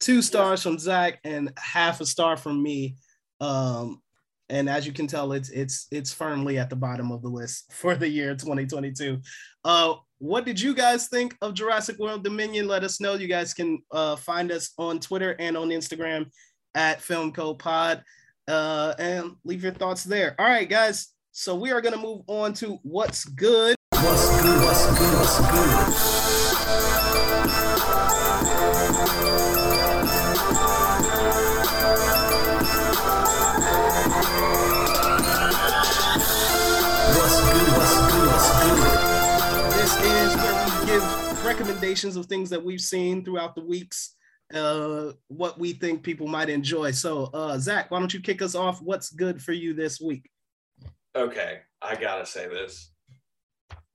two 0.00 0.22
stars 0.22 0.62
from 0.62 0.78
Zach, 0.78 1.18
and 1.24 1.52
half 1.58 2.00
a 2.00 2.06
star 2.06 2.36
from 2.36 2.62
me. 2.62 2.96
Um, 3.40 4.00
and 4.48 4.68
as 4.68 4.86
you 4.86 4.92
can 4.92 5.06
tell, 5.06 5.32
it's 5.32 5.50
it's 5.50 5.86
it's 5.90 6.12
firmly 6.12 6.58
at 6.58 6.70
the 6.70 6.76
bottom 6.76 7.12
of 7.12 7.22
the 7.22 7.28
list 7.28 7.72
for 7.72 7.94
the 7.94 8.08
year 8.08 8.34
2022. 8.34 9.20
Uh, 9.64 9.94
what 10.18 10.44
did 10.44 10.60
you 10.60 10.74
guys 10.74 11.08
think 11.08 11.36
of 11.42 11.54
Jurassic 11.54 11.98
World 11.98 12.24
Dominion? 12.24 12.66
Let 12.66 12.82
us 12.82 13.00
know. 13.00 13.14
You 13.14 13.28
guys 13.28 13.54
can 13.54 13.80
uh, 13.92 14.16
find 14.16 14.50
us 14.50 14.72
on 14.78 14.98
Twitter 14.98 15.36
and 15.38 15.56
on 15.56 15.68
Instagram 15.68 16.30
at 16.74 17.00
Film 17.00 17.32
Code 17.32 17.58
Pod, 17.58 18.02
uh, 18.48 18.94
and 18.98 19.36
leave 19.44 19.62
your 19.62 19.72
thoughts 19.72 20.04
there. 20.04 20.34
All 20.38 20.46
right, 20.46 20.68
guys. 20.68 21.08
So 21.32 21.54
we 21.54 21.70
are 21.70 21.80
gonna 21.80 21.98
move 21.98 22.22
on 22.26 22.52
to 22.54 22.78
what's 22.82 23.24
good. 23.24 23.76
What's 23.92 24.42
good? 24.42 24.60
What's 24.62 24.86
good? 24.98 25.14
What's 25.14 27.12
good? 27.12 27.17
Recommendations 41.48 42.16
of 42.16 42.26
things 42.26 42.50
that 42.50 42.62
we've 42.62 42.80
seen 42.80 43.24
throughout 43.24 43.54
the 43.54 43.64
weeks, 43.64 44.16
uh, 44.52 45.12
what 45.28 45.58
we 45.58 45.72
think 45.72 46.02
people 46.02 46.26
might 46.26 46.50
enjoy. 46.50 46.90
So, 46.90 47.30
uh, 47.32 47.56
Zach, 47.58 47.90
why 47.90 47.98
don't 47.98 48.12
you 48.12 48.20
kick 48.20 48.42
us 48.42 48.54
off? 48.54 48.82
What's 48.82 49.08
good 49.08 49.42
for 49.42 49.52
you 49.52 49.72
this 49.72 49.98
week? 49.98 50.28
Okay, 51.16 51.60
I 51.80 51.96
gotta 51.96 52.26
say 52.26 52.48
this. 52.48 52.90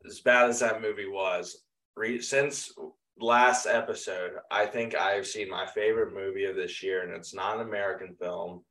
As 0.04 0.20
bad 0.22 0.50
as 0.50 0.60
that 0.62 0.82
movie 0.82 1.08
was, 1.08 1.64
re- 1.96 2.22
since 2.22 2.74
last 3.20 3.68
episode, 3.68 4.32
I 4.50 4.66
think 4.66 4.96
I've 4.96 5.28
seen 5.28 5.48
my 5.48 5.68
favorite 5.68 6.14
movie 6.14 6.46
of 6.46 6.56
this 6.56 6.82
year, 6.82 7.04
and 7.04 7.14
it's 7.14 7.36
not 7.36 7.60
an 7.60 7.68
American 7.68 8.16
film. 8.20 8.64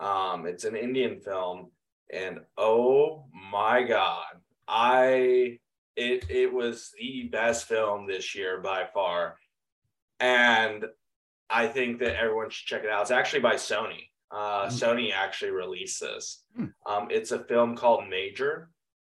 Um, 0.00 0.46
it's 0.46 0.64
an 0.64 0.74
Indian 0.74 1.20
film, 1.20 1.70
and 2.10 2.38
oh 2.56 3.26
my 3.52 3.82
god, 3.82 4.24
I 4.66 5.58
it 5.96 6.26
it 6.30 6.52
was 6.52 6.92
the 6.98 7.28
best 7.32 7.66
film 7.66 8.06
this 8.06 8.34
year 8.34 8.60
by 8.60 8.86
far, 8.92 9.36
and 10.20 10.84
I 11.48 11.66
think 11.68 12.00
that 12.00 12.16
everyone 12.20 12.50
should 12.50 12.66
check 12.66 12.84
it 12.84 12.90
out. 12.90 13.02
It's 13.02 13.10
actually 13.10 13.40
by 13.40 13.54
Sony. 13.54 14.10
Uh, 14.30 14.66
Sony 14.66 15.12
actually 15.12 15.52
released 15.52 16.00
this. 16.00 16.44
Um, 16.84 17.08
it's 17.10 17.30
a 17.32 17.38
film 17.44 17.76
called 17.76 18.08
Major. 18.08 18.70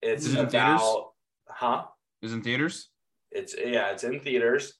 It's 0.02 0.26
it 0.26 0.32
in 0.32 0.46
about 0.46 0.52
theaters? 0.52 1.04
huh? 1.48 1.84
Is 2.22 2.32
in 2.32 2.42
theaters? 2.42 2.90
It's 3.30 3.54
yeah, 3.58 3.90
it's 3.90 4.04
in 4.04 4.20
theaters. 4.20 4.74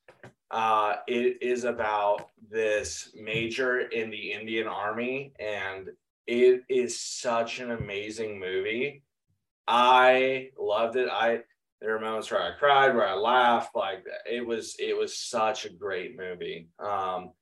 Uh, 0.51 0.97
it 1.07 1.39
is 1.43 1.65
about 1.65 2.29
this 2.51 3.11
major 3.15 3.81
in 3.81 4.11
the 4.11 4.33
Indian 4.33 4.67
Army, 4.67 5.33
and 5.39 5.89
it 6.27 6.63
is 6.69 7.01
such 7.01 7.61
an 7.61 7.71
amazing 7.73 8.39
movie. 8.39 9.03
I 9.67 10.51
loved 10.59 10.97
it. 10.97 11.09
I 11.11 11.41
there 11.81 11.93
were 11.93 12.01
moments 12.01 12.31
where 12.31 12.43
I 12.43 12.59
cried, 12.59 12.95
where 12.95 13.07
I 13.07 13.15
laughed. 13.15 13.75
Like 13.75 14.05
it 14.31 14.45
was, 14.45 14.77
it 14.79 14.97
was 14.97 15.19
such 15.19 15.65
a 15.65 15.73
great 15.73 16.17
movie. 16.17 16.69
Um, 16.79 17.33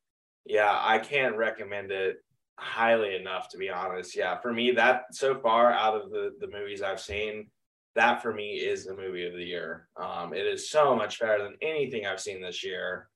yeah, 0.44 0.78
I 0.80 0.98
can't 0.98 1.36
recommend 1.36 1.90
it 1.90 2.16
highly 2.58 3.16
enough 3.16 3.48
to 3.50 3.58
be 3.58 3.70
honest. 3.70 4.16
Yeah, 4.16 4.38
for 4.40 4.52
me, 4.52 4.72
that 4.72 5.04
so 5.12 5.38
far 5.40 5.72
out 5.72 6.00
of 6.00 6.10
the 6.10 6.32
the 6.40 6.48
movies 6.48 6.82
I've 6.82 7.00
seen, 7.00 7.48
that 7.94 8.22
for 8.22 8.32
me 8.32 8.54
is 8.54 8.84
the 8.84 8.96
movie 8.96 9.26
of 9.26 9.34
the 9.34 9.44
year. 9.44 9.88
Um, 9.96 10.32
it 10.32 10.46
is 10.46 10.70
so 10.70 10.94
much 10.96 11.20
better 11.20 11.42
than 11.42 11.56
anything 11.62 12.06
I've 12.06 12.20
seen 12.20 12.40
this 12.40 12.64
year, 12.64 13.08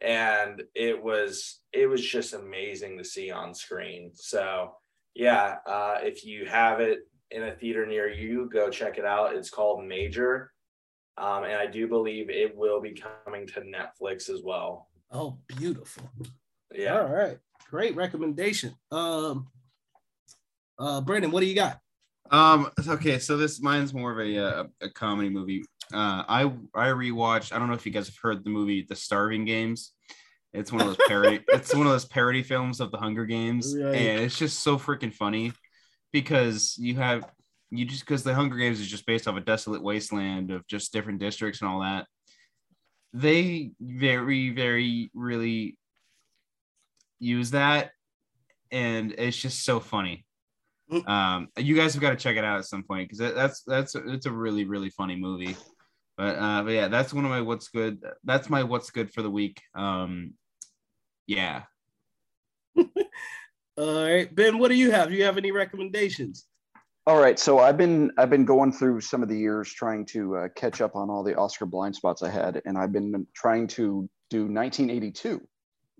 and 0.00 0.62
it 0.74 1.02
was 1.02 1.60
it 1.72 1.86
was 1.86 2.02
just 2.02 2.34
amazing 2.34 2.98
to 2.98 3.04
see 3.04 3.30
on 3.30 3.54
screen. 3.54 4.10
So 4.14 4.72
yeah, 5.14 5.56
uh, 5.66 5.98
if 6.02 6.24
you 6.24 6.46
have 6.46 6.80
it 6.80 7.00
in 7.30 7.44
a 7.44 7.54
theater 7.54 7.86
near 7.86 8.08
you, 8.08 8.50
go 8.52 8.70
check 8.70 8.98
it 8.98 9.04
out. 9.04 9.34
It's 9.34 9.50
called 9.50 9.84
Major, 9.84 10.52
um, 11.16 11.44
and 11.44 11.54
I 11.54 11.66
do 11.66 11.86
believe 11.86 12.30
it 12.30 12.56
will 12.56 12.80
be 12.80 12.94
coming 13.24 13.46
to 13.48 13.60
Netflix 13.60 14.28
as 14.28 14.42
well. 14.42 14.88
Oh, 15.10 15.38
beautiful. 15.46 16.10
Yeah. 16.74 17.00
All 17.00 17.08
right. 17.12 17.38
Great 17.70 17.94
recommendation. 17.96 18.74
Um, 18.90 19.48
uh, 20.78 21.00
Brandon, 21.00 21.30
what 21.30 21.40
do 21.40 21.46
you 21.46 21.54
got? 21.54 21.78
Um. 22.30 22.70
Okay. 22.88 23.18
So 23.18 23.36
this 23.36 23.60
mine's 23.60 23.92
more 23.94 24.12
of 24.12 24.18
a 24.18 24.38
uh, 24.38 24.64
a 24.80 24.90
comedy 24.90 25.28
movie. 25.28 25.62
Uh, 25.92 26.24
I 26.26 26.52
I 26.74 26.88
rewatched. 26.88 27.52
I 27.52 27.58
don't 27.58 27.68
know 27.68 27.74
if 27.74 27.84
you 27.86 27.92
guys 27.92 28.06
have 28.06 28.16
heard 28.20 28.42
the 28.44 28.50
movie 28.50 28.84
The 28.88 28.96
Starving 28.96 29.44
Games. 29.44 29.92
It's 30.52 30.72
one 30.72 30.80
of 30.80 30.86
those 30.86 31.06
parody. 31.06 31.40
it's 31.48 31.74
one 31.74 31.86
of 31.86 31.92
those 31.92 32.06
parody 32.06 32.42
films 32.42 32.80
of 32.80 32.90
the 32.90 32.96
Hunger 32.96 33.26
Games, 33.26 33.76
Right. 33.76 33.94
and 33.94 34.20
it's 34.22 34.38
just 34.38 34.60
so 34.62 34.78
freaking 34.78 35.12
funny 35.12 35.52
because 36.12 36.76
you 36.78 36.94
have 36.96 37.24
you 37.76 37.84
just 37.84 38.04
because 38.04 38.22
the 38.22 38.34
Hunger 38.34 38.56
Games 38.56 38.80
is 38.80 38.88
just 38.88 39.06
based 39.06 39.28
off 39.28 39.36
a 39.36 39.40
desolate 39.40 39.82
wasteland 39.82 40.50
of 40.50 40.66
just 40.66 40.92
different 40.92 41.20
districts 41.20 41.60
and 41.60 41.70
all 41.70 41.80
that. 41.80 42.06
They 43.12 43.72
very 43.80 44.50
very 44.50 45.10
really 45.14 45.76
use 47.18 47.52
that, 47.52 47.90
and 48.70 49.12
it's 49.16 49.36
just 49.36 49.64
so 49.64 49.80
funny 49.80 50.24
um 51.06 51.48
you 51.56 51.74
guys 51.74 51.94
have 51.94 52.02
got 52.02 52.10
to 52.10 52.16
check 52.16 52.36
it 52.36 52.44
out 52.44 52.58
at 52.58 52.64
some 52.64 52.82
point 52.82 53.08
because 53.08 53.34
that's 53.34 53.62
that's 53.62 53.94
it's 53.94 54.26
a 54.26 54.30
really 54.30 54.64
really 54.64 54.90
funny 54.90 55.16
movie 55.16 55.56
but 56.16 56.36
uh 56.38 56.62
but 56.62 56.70
yeah 56.70 56.88
that's 56.88 57.12
one 57.12 57.24
of 57.24 57.30
my 57.30 57.40
what's 57.40 57.68
good 57.68 58.04
that's 58.24 58.50
my 58.50 58.62
what's 58.62 58.90
good 58.90 59.10
for 59.10 59.22
the 59.22 59.30
week 59.30 59.60
um 59.74 60.34
yeah 61.26 61.62
All 63.76 64.04
right, 64.04 64.32
Ben, 64.32 64.58
what 64.58 64.68
do 64.68 64.76
you 64.76 64.92
have? 64.92 65.08
Do 65.08 65.16
you 65.16 65.24
have 65.24 65.36
any 65.36 65.50
recommendations? 65.50 66.46
All 67.06 67.20
right, 67.20 67.38
so 67.38 67.58
I've 67.58 67.76
been 67.76 68.10
I've 68.16 68.30
been 68.30 68.46
going 68.46 68.72
through 68.72 69.02
some 69.02 69.22
of 69.22 69.28
the 69.28 69.36
years 69.36 69.70
trying 69.72 70.06
to 70.06 70.36
uh, 70.36 70.48
catch 70.56 70.80
up 70.80 70.96
on 70.96 71.10
all 71.10 71.22
the 71.22 71.36
Oscar 71.36 71.66
blind 71.66 71.94
spots 71.94 72.22
I 72.22 72.30
had, 72.30 72.62
and 72.64 72.78
I've 72.78 72.92
been 72.92 73.26
trying 73.34 73.66
to 73.68 74.08
do 74.30 74.42
1982, 74.46 75.40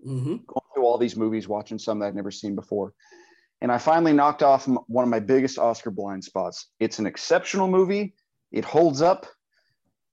Mm-hmm. 0.05 0.29
going 0.29 0.61
through 0.73 0.83
all 0.83 0.97
these 0.97 1.15
movies, 1.15 1.47
watching 1.47 1.79
some 1.79 1.99
that 1.99 2.07
I'd 2.07 2.15
never 2.15 2.31
seen 2.31 2.53
before, 2.55 2.93
and 3.61 3.71
I 3.71 3.77
finally 3.77 4.13
knocked 4.13 4.41
off 4.43 4.67
m- 4.67 4.77
one 4.87 5.03
of 5.03 5.09
my 5.09 5.19
biggest 5.19 5.57
Oscar 5.59 5.89
blind 5.91 6.23
spots. 6.23 6.69
It's 6.79 6.99
an 6.99 7.05
exceptional 7.05 7.67
movie. 7.67 8.13
It 8.51 8.65
holds 8.65 9.01
up. 9.01 9.25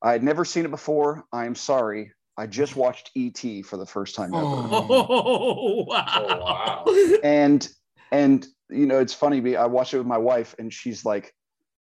I 0.03 0.13
had 0.13 0.23
never 0.23 0.45
seen 0.45 0.65
it 0.65 0.71
before. 0.71 1.25
I 1.33 1.47
am 1.47 1.55
sorry. 1.55 2.13
I 2.37 2.47
just 2.47 2.77
watched 2.77 3.11
E.T. 3.15 3.63
for 3.63 3.77
the 3.77 3.85
first 3.87 4.15
time 4.15 4.33
ever. 4.35 4.45
Oh, 4.45 5.85
wow. 5.87 6.07
Oh, 6.17 6.39
wow. 6.39 6.85
and 7.23 7.67
and 8.11 8.47
you 8.71 8.87
know 8.87 8.99
it's 8.99 9.15
funny 9.15 9.41
be- 9.41 9.57
i 9.57 9.67
watched 9.67 9.95
it 9.95 9.99
with 9.99 10.07
my 10.07 10.19
wife 10.19 10.55
and 10.59 10.73
she's 10.73 11.05
like 11.05 11.35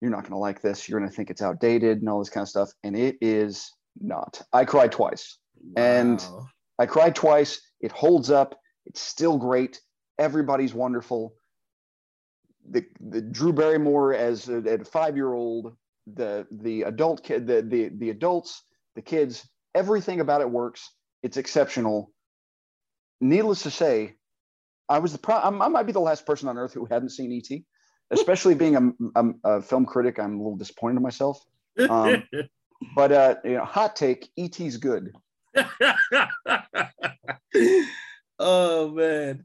you're 0.01 0.11
not 0.11 0.21
going 0.21 0.31
to 0.31 0.37
like 0.37 0.61
this. 0.61 0.89
You're 0.89 0.99
going 0.99 1.09
to 1.09 1.15
think 1.15 1.29
it's 1.29 1.43
outdated 1.43 1.99
and 1.99 2.09
all 2.09 2.19
this 2.19 2.29
kind 2.29 2.43
of 2.43 2.49
stuff. 2.49 2.71
And 2.83 2.97
it 2.97 3.17
is 3.21 3.71
not. 4.01 4.41
I 4.51 4.65
cried 4.65 4.91
twice. 4.91 5.37
And- 5.77 6.25
i 6.79 6.87
cried 6.87 7.13
twice. 7.13 7.61
It 7.79 7.91
holds 7.91 8.31
up. 8.31 8.59
It's 8.87 8.99
still 9.01 9.37
great. 9.37 9.79
Everybody's 10.17 10.73
wonderful. 10.73 11.35
The, 12.67 12.83
the 12.99 13.21
drew 13.21 13.53
barrymore 13.53 14.15
as 14.15 14.49
a, 14.49 14.57
a 14.57 14.83
five 14.83 15.15
year 15.15 15.31
old 15.33 15.75
the 16.11 16.47
the 16.51 16.81
adult 16.83 17.23
kid 17.23 17.45
the, 17.45 17.61
the 17.61 17.89
the 17.97 18.09
adults 18.09 18.63
the 18.95 19.01
kids 19.03 19.47
everything 19.75 20.19
about 20.19 20.41
it 20.41 20.49
works. 20.49 20.89
It's 21.21 21.37
exceptional. 21.37 22.11
Needless 23.19 23.63
to 23.63 23.71
say 23.71 24.15
I 24.89 24.99
was 24.99 25.11
the 25.13 25.19
pro- 25.19 25.39
I'm, 25.39 25.61
I 25.61 25.67
might 25.67 25.85
be 25.85 25.93
the 25.93 25.99
last 25.99 26.25
person 26.25 26.47
on 26.49 26.57
earth 26.57 26.73
who 26.73 26.85
hadn't 26.85 27.09
seen 27.09 27.31
ET, 27.31 27.59
especially 28.11 28.55
being 28.55 28.75
a, 28.75 28.91
a, 29.15 29.33
a 29.43 29.61
film 29.61 29.85
critic. 29.85 30.19
I'm 30.19 30.35
a 30.35 30.37
little 30.37 30.57
disappointed 30.57 30.97
in 30.97 31.03
myself. 31.03 31.43
Um, 31.89 32.23
But 32.95 33.11
uh, 33.11 33.35
you 33.43 33.53
know, 33.53 33.65
hot 33.65 33.95
take: 33.95 34.29
ET's 34.37 34.77
good. 34.77 35.13
oh 38.39 38.91
man. 38.91 39.43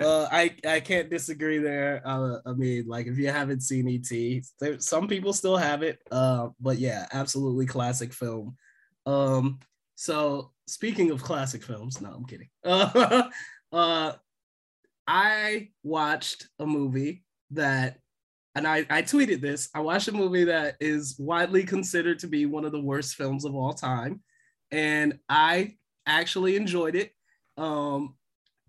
Uh, 0.00 0.28
I 0.30 0.54
I 0.64 0.78
can't 0.80 1.10
disagree 1.10 1.58
there. 1.58 2.02
Uh, 2.04 2.38
I 2.46 2.52
mean, 2.52 2.86
like 2.86 3.06
if 3.06 3.18
you 3.18 3.28
haven't 3.28 3.62
seen 3.62 3.88
ET, 3.88 4.44
there, 4.60 4.78
some 4.78 5.08
people 5.08 5.32
still 5.32 5.56
have 5.56 5.82
it. 5.82 5.98
Uh, 6.10 6.50
but 6.60 6.78
yeah, 6.78 7.06
absolutely 7.12 7.66
classic 7.66 8.12
film. 8.12 8.56
Um, 9.06 9.58
so 9.96 10.52
speaking 10.66 11.10
of 11.10 11.22
classic 11.22 11.64
films, 11.64 12.00
no, 12.00 12.10
I'm 12.10 12.26
kidding. 12.26 12.48
Uh, 13.70 13.76
uh, 13.76 14.12
I 15.08 15.70
watched 15.82 16.46
a 16.58 16.66
movie 16.66 17.24
that 17.52 17.98
and 18.54 18.66
I, 18.66 18.84
I 18.90 19.02
tweeted 19.02 19.40
this. 19.40 19.68
I 19.72 19.80
watched 19.80 20.08
a 20.08 20.12
movie 20.12 20.44
that 20.44 20.76
is 20.80 21.16
widely 21.18 21.62
considered 21.62 22.18
to 22.20 22.26
be 22.26 22.44
one 22.44 22.64
of 22.64 22.72
the 22.72 22.80
worst 22.80 23.14
films 23.14 23.44
of 23.44 23.54
all 23.54 23.72
time, 23.72 24.20
and 24.72 25.18
I 25.28 25.76
actually 26.06 26.56
enjoyed 26.56 26.96
it. 26.96 27.12
Um, 27.56 28.16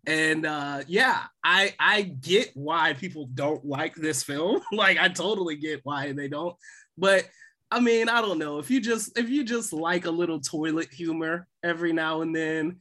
and 0.05 0.45
uh, 0.45 0.83
yeah, 0.87 1.23
I 1.43 1.73
I 1.79 2.03
get 2.03 2.51
why 2.53 2.93
people 2.93 3.29
don't 3.33 3.65
like 3.65 3.95
this 3.95 4.21
film. 4.23 4.61
like 4.71 4.97
I 4.99 5.09
totally 5.09 5.55
get 5.55 5.81
why 5.83 6.11
they 6.11 6.27
don't. 6.27 6.55
But 6.97 7.27
I 7.71 7.79
mean, 7.79 8.09
I 8.09 8.21
don't 8.21 8.39
know 8.39 8.59
if 8.59 8.69
you 8.69 8.79
just 8.79 9.17
if 9.17 9.27
you 9.27 9.43
just 9.43 9.73
like 9.73 10.05
a 10.05 10.11
little 10.11 10.39
toilet 10.39 10.93
humor 10.93 11.47
every 11.63 11.93
now 11.93 12.21
and 12.21 12.35
then, 12.35 12.77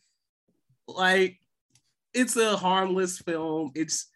like 0.87 1.41
it's 2.21 2.37
a 2.37 2.57
harmless 2.57 3.19
film. 3.19 3.71
It's 3.75 4.07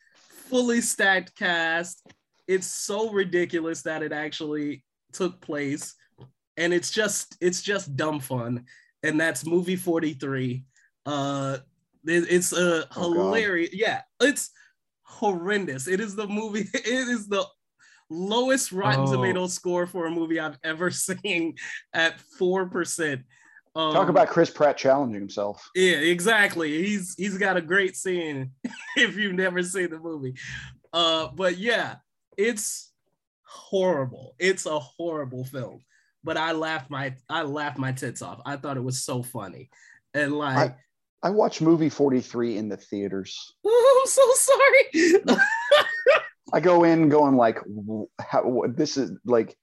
fully 0.49 0.81
stacked 0.81 1.35
cast. 1.37 2.03
It's 2.49 2.66
so 2.66 3.11
ridiculous 3.11 3.83
that 3.83 4.03
it 4.03 4.12
actually 4.12 4.85
took 5.12 5.41
place, 5.41 5.95
and 6.57 6.73
it's 6.73 6.91
just 6.91 7.37
it's 7.41 7.62
just 7.62 7.97
dumb 7.97 8.20
fun. 8.20 8.65
And 9.03 9.20
that's 9.20 9.47
movie 9.47 9.77
forty 9.77 10.15
three. 10.15 10.65
Uh, 11.07 11.59
it, 12.07 12.27
it's 12.31 12.53
a 12.53 12.87
Oh, 12.97 13.12
hilarious. 13.12 13.70
yeah, 13.73 14.03
it's 14.20 14.51
horrendous. 15.03 15.89
It 15.89 16.01
is 16.01 16.15
the 16.16 16.27
movie. 16.27 16.66
It 16.74 17.09
is 17.09 17.29
the 17.29 17.45
lowest 18.11 18.73
Rotten 18.73 19.07
Oh. 19.09 19.12
Tomatoes 19.12 19.55
score 19.55 19.87
for 19.87 20.07
a 20.07 20.11
movie 20.11 20.39
I've 20.41 20.59
ever 20.65 20.91
seen 21.07 21.55
at 21.95 22.20
four 22.39 22.66
percent. 22.69 23.23
Um, 23.74 23.94
Talk 23.94 24.09
about 24.09 24.28
Chris 24.28 24.51
Pratt 24.51 24.77
challenging 24.77 25.20
himself. 25.20 25.70
yeah, 25.74 25.97
exactly. 25.97 26.85
He's 26.85 27.15
he's 27.16 27.39
got 27.39 27.57
a 27.57 27.62
great 27.62 27.97
scene 27.97 28.51
if 28.97 29.16
you've 29.16 29.35
never 29.35 29.62
seen 29.62 29.90
the 29.90 29.99
movie. 29.99 30.35
Uh, 30.93 31.28
but 31.28 31.57
yeah, 31.57 31.97
it's 32.36 32.93
horrible. 33.44 34.35
It's 34.39 34.66
a 34.66 34.78
horrible 34.78 35.44
film. 35.44 35.81
But 36.24 36.36
I 36.36 36.53
laughed 36.53 36.90
my 36.90 37.15
I 37.28 37.43
laughed 37.43 37.78
my 37.78 37.93
tits 37.93 38.23
off. 38.23 38.40
I 38.44 38.57
thought 38.57 38.77
it 38.77 38.85
was 38.85 39.03
so 39.03 39.23
funny. 39.23 39.70
And 40.15 40.36
like, 40.36 40.77
I 41.23 41.31
watched 41.31 41.62
movie 41.62 41.89
43 41.89 42.59
in 42.59 42.69
the 42.69 42.77
theaters. 42.77 43.55
oh, 43.65 44.03
I'm 44.03 44.09
so 44.09 45.23
sorry. 45.24 45.39
I 46.53 46.61
go 46.61 46.85
in 46.85 47.09
going 47.09 47.36
like, 47.36 47.59
how, 48.20 48.65
this 48.69 48.97
is 48.97 49.12
like, 49.24 49.57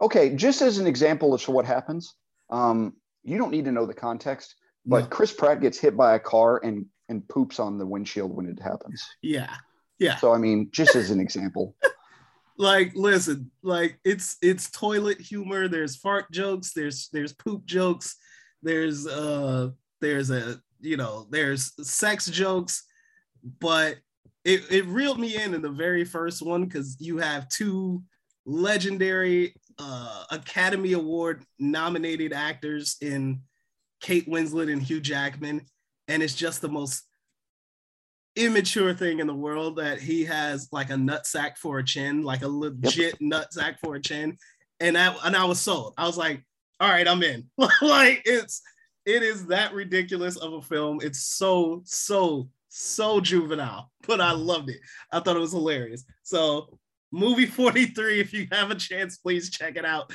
okay, 0.00 0.34
just 0.36 0.62
as 0.62 0.78
an 0.78 0.86
example 0.86 1.36
to 1.36 1.50
what 1.50 1.64
happens, 1.64 2.14
um, 2.50 2.94
you 3.28 3.38
don't 3.38 3.50
need 3.50 3.64
to 3.66 3.72
know 3.72 3.86
the 3.86 3.94
context, 3.94 4.54
but 4.86 5.00
No. 5.04 5.06
Chris 5.06 5.32
Pratt 5.32 5.60
gets 5.60 5.78
hit 5.78 5.96
by 5.96 6.14
a 6.14 6.18
car 6.18 6.60
and 6.64 6.86
and 7.08 7.26
poops 7.28 7.58
on 7.58 7.78
the 7.78 7.86
windshield 7.86 8.34
when 8.34 8.46
it 8.46 8.60
happens. 8.60 9.02
yeah, 9.22 9.54
yeah. 9.98 10.16
So 10.16 10.32
I 10.32 10.38
mean, 10.38 10.68
just 10.72 10.94
as 10.96 11.10
an 11.10 11.20
example, 11.20 11.74
like 12.58 12.92
listen 12.94 13.50
like 13.62 13.98
it's 14.04 14.36
it's 14.42 14.70
toilet 14.70 15.20
humor 15.20 15.68
there's 15.68 15.94
fart 15.96 16.30
jokes 16.32 16.72
there's 16.72 17.08
there's 17.12 17.32
poop 17.32 17.64
jokes 17.64 18.16
there's 18.64 19.06
uh 19.06 19.70
there's 20.00 20.30
a 20.30 20.60
you 20.80 20.96
know 20.96 21.26
there's 21.30 21.72
sex 21.88 22.26
jokes 22.26 22.82
but 23.60 23.98
it, 24.44 24.62
it 24.72 24.86
reeled 24.86 25.20
me 25.20 25.36
in 25.40 25.54
in 25.54 25.62
the 25.62 25.70
very 25.70 26.04
first 26.04 26.42
one 26.42 26.64
because 26.64 26.96
you 26.98 27.18
have 27.18 27.48
two 27.48 28.02
legendary 28.44 29.54
uh 29.78 30.24
academy 30.30 30.92
award 30.92 31.44
nominated 31.58 32.32
actors 32.32 32.96
in 33.00 33.40
kate 34.00 34.28
winslet 34.28 34.72
and 34.72 34.82
hugh 34.82 35.00
jackman 35.00 35.60
and 36.08 36.22
it's 36.22 36.34
just 36.34 36.60
the 36.60 36.68
most 36.68 37.04
immature 38.38 38.94
thing 38.94 39.18
in 39.18 39.26
the 39.26 39.34
world 39.34 39.76
that 39.76 40.00
he 40.00 40.24
has 40.24 40.68
like 40.70 40.90
a 40.90 40.96
nut 40.96 41.26
sack 41.26 41.56
for 41.56 41.78
a 41.78 41.84
chin, 41.84 42.22
like 42.22 42.42
a 42.42 42.48
legit 42.48 43.20
nut 43.20 43.52
sack 43.52 43.78
for 43.80 43.96
a 43.96 44.00
chin. 44.00 44.36
And 44.80 44.96
I 44.96 45.14
and 45.24 45.36
I 45.36 45.44
was 45.44 45.60
sold. 45.60 45.94
I 45.98 46.06
was 46.06 46.16
like, 46.16 46.42
all 46.80 46.88
right, 46.88 47.06
I'm 47.06 47.22
in. 47.22 47.50
like 47.82 48.22
it's 48.24 48.62
it 49.04 49.22
is 49.22 49.46
that 49.46 49.74
ridiculous 49.74 50.36
of 50.36 50.52
a 50.52 50.62
film. 50.62 51.00
It's 51.02 51.20
so, 51.20 51.82
so, 51.84 52.48
so 52.68 53.20
juvenile, 53.20 53.90
but 54.06 54.20
I 54.20 54.32
loved 54.32 54.70
it. 54.70 54.80
I 55.12 55.20
thought 55.20 55.36
it 55.36 55.40
was 55.40 55.52
hilarious. 55.52 56.04
So 56.22 56.78
movie 57.10 57.46
43, 57.46 58.20
if 58.20 58.32
you 58.32 58.46
have 58.52 58.70
a 58.70 58.74
chance, 58.74 59.16
please 59.16 59.50
check 59.50 59.76
it 59.76 59.84
out. 59.84 60.12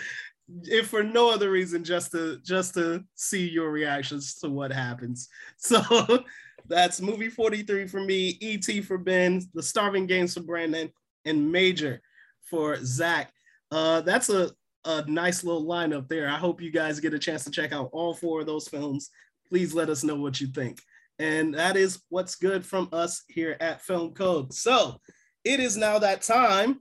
If 0.63 0.87
for 0.87 1.03
no 1.03 1.31
other 1.31 1.49
reason, 1.49 1.83
just 1.83 2.11
to 2.11 2.37
just 2.43 2.73
to 2.73 3.03
see 3.15 3.47
your 3.47 3.71
reactions 3.71 4.35
to 4.39 4.49
what 4.49 4.71
happens. 4.71 5.29
So 5.57 6.23
that's 6.67 7.01
movie 7.01 7.29
43 7.29 7.87
for 7.87 8.01
me, 8.01 8.37
ET 8.41 8.83
for 8.85 8.97
Ben, 8.97 9.41
The 9.53 9.63
Starving 9.63 10.05
Games 10.05 10.33
for 10.33 10.41
Brandon, 10.41 10.91
and 11.25 11.51
Major 11.51 12.01
for 12.43 12.77
Zach. 12.83 13.31
Uh, 13.71 14.01
that's 14.01 14.29
a, 14.29 14.51
a 14.85 15.03
nice 15.09 15.43
little 15.43 15.65
lineup 15.65 16.07
there. 16.07 16.29
I 16.29 16.37
hope 16.37 16.61
you 16.61 16.71
guys 16.71 16.99
get 16.99 17.13
a 17.13 17.19
chance 17.19 17.43
to 17.45 17.51
check 17.51 17.71
out 17.71 17.89
all 17.91 18.13
four 18.13 18.41
of 18.41 18.45
those 18.45 18.67
films. 18.67 19.09
Please 19.49 19.73
let 19.73 19.89
us 19.89 20.03
know 20.03 20.15
what 20.15 20.39
you 20.39 20.47
think. 20.47 20.79
And 21.19 21.53
that 21.55 21.75
is 21.75 22.01
what's 22.09 22.35
good 22.35 22.65
from 22.65 22.89
us 22.91 23.23
here 23.27 23.55
at 23.59 23.81
Film 23.81 24.13
Code. 24.13 24.53
So 24.53 24.99
it 25.45 25.59
is 25.59 25.75
now 25.75 25.99
that 25.99 26.21
time. 26.21 26.79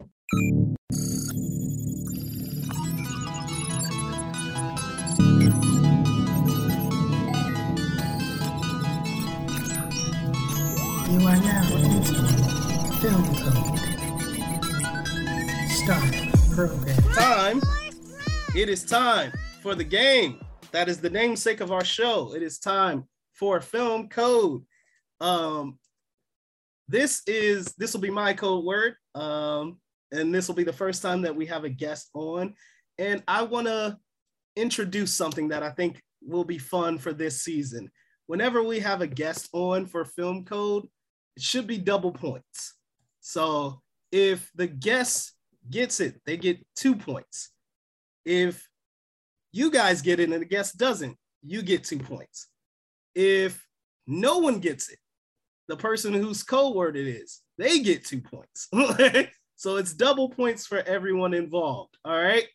You 11.11 11.19
are 11.27 11.37
now 11.37 11.69
entering 11.75 12.33
Film 13.01 13.25
Code. 13.37 13.79
Start 15.71 16.15
program. 16.53 17.03
time. 17.15 17.63
It 18.55 18.69
is 18.69 18.85
time 18.85 19.33
for 19.61 19.75
the 19.75 19.85
game. 19.85 20.41
That 20.71 20.89
is 20.89 21.01
the 21.01 21.11
namesake 21.11 21.61
of 21.61 21.73
our 21.73 21.85
show. 21.85 22.35
It 22.35 22.43
is 22.43 22.59
time 22.59 23.09
for 23.33 23.61
film 23.61 24.09
code. 24.09 24.65
Um, 25.21 25.79
this 26.89 27.23
is 27.27 27.75
this 27.79 27.95
will 27.95 28.01
be 28.01 28.11
my 28.11 28.35
code 28.35 28.65
word. 28.65 28.95
Um, 29.15 29.79
and 30.13 30.35
this 30.35 30.47
will 30.47 30.55
be 30.55 30.65
the 30.65 30.73
first 30.73 31.03
time 31.03 31.23
that 31.23 31.35
we 31.35 31.47
have 31.47 31.65
a 31.65 31.71
guest 31.71 32.11
on. 32.15 32.55
And 32.99 33.23
I 33.27 33.43
want 33.43 33.67
to 33.67 33.97
introduce 34.57 35.15
something 35.15 35.49
that 35.49 35.63
I 35.63 35.71
think 35.71 36.01
will 36.23 36.45
be 36.45 36.59
fun 36.59 36.99
for 36.99 37.13
this 37.13 37.43
season. 37.43 37.91
Whenever 38.27 38.63
we 38.63 38.81
have 38.81 39.01
a 39.01 39.07
guest 39.07 39.49
on 39.53 39.87
for 39.87 40.05
film 40.05 40.45
code, 40.45 40.85
it 41.37 41.43
should 41.43 41.67
be 41.67 41.79
double 41.79 42.13
points. 42.13 42.75
So 43.21 43.81
if 44.11 44.51
the 44.55 44.67
guest 44.67 45.33
gets 45.71 46.01
it, 46.01 46.21
they 46.27 46.37
get 46.37 46.65
two 46.77 46.95
points. 46.95 47.51
If 48.25 48.69
you 49.53 49.71
guys 49.71 50.03
get 50.03 50.21
it 50.21 50.31
and 50.31 50.43
the 50.43 50.47
guest 50.47 50.77
doesn't, 50.77 51.17
you 51.43 51.63
get 51.63 51.85
two 51.85 51.99
points. 51.99 52.49
If 53.15 53.67
no 54.07 54.39
one 54.39 54.61
gets 54.61 54.91
it, 54.91 54.99
the 55.69 55.77
person 55.77 56.13
whose 56.13 56.43
code 56.43 56.75
word 56.75 56.97
it 56.97 57.07
is, 57.07 57.41
they 57.59 57.81
get 57.81 58.05
two 58.05 58.21
points. 58.21 58.69
so 59.57 59.77
it's 59.77 59.93
double 59.95 60.29
points 60.29 60.67
for 60.67 60.79
everyone 60.79 61.35
involved. 61.35 61.97
All 62.05 62.21
right. 62.21 62.47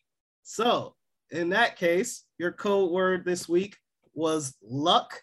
So 0.43 0.95
in 1.31 1.49
that 1.49 1.75
case, 1.75 2.23
your 2.37 2.51
code 2.51 2.91
word 2.91 3.25
this 3.25 3.47
week 3.49 3.75
was 4.13 4.55
luck. 4.63 5.21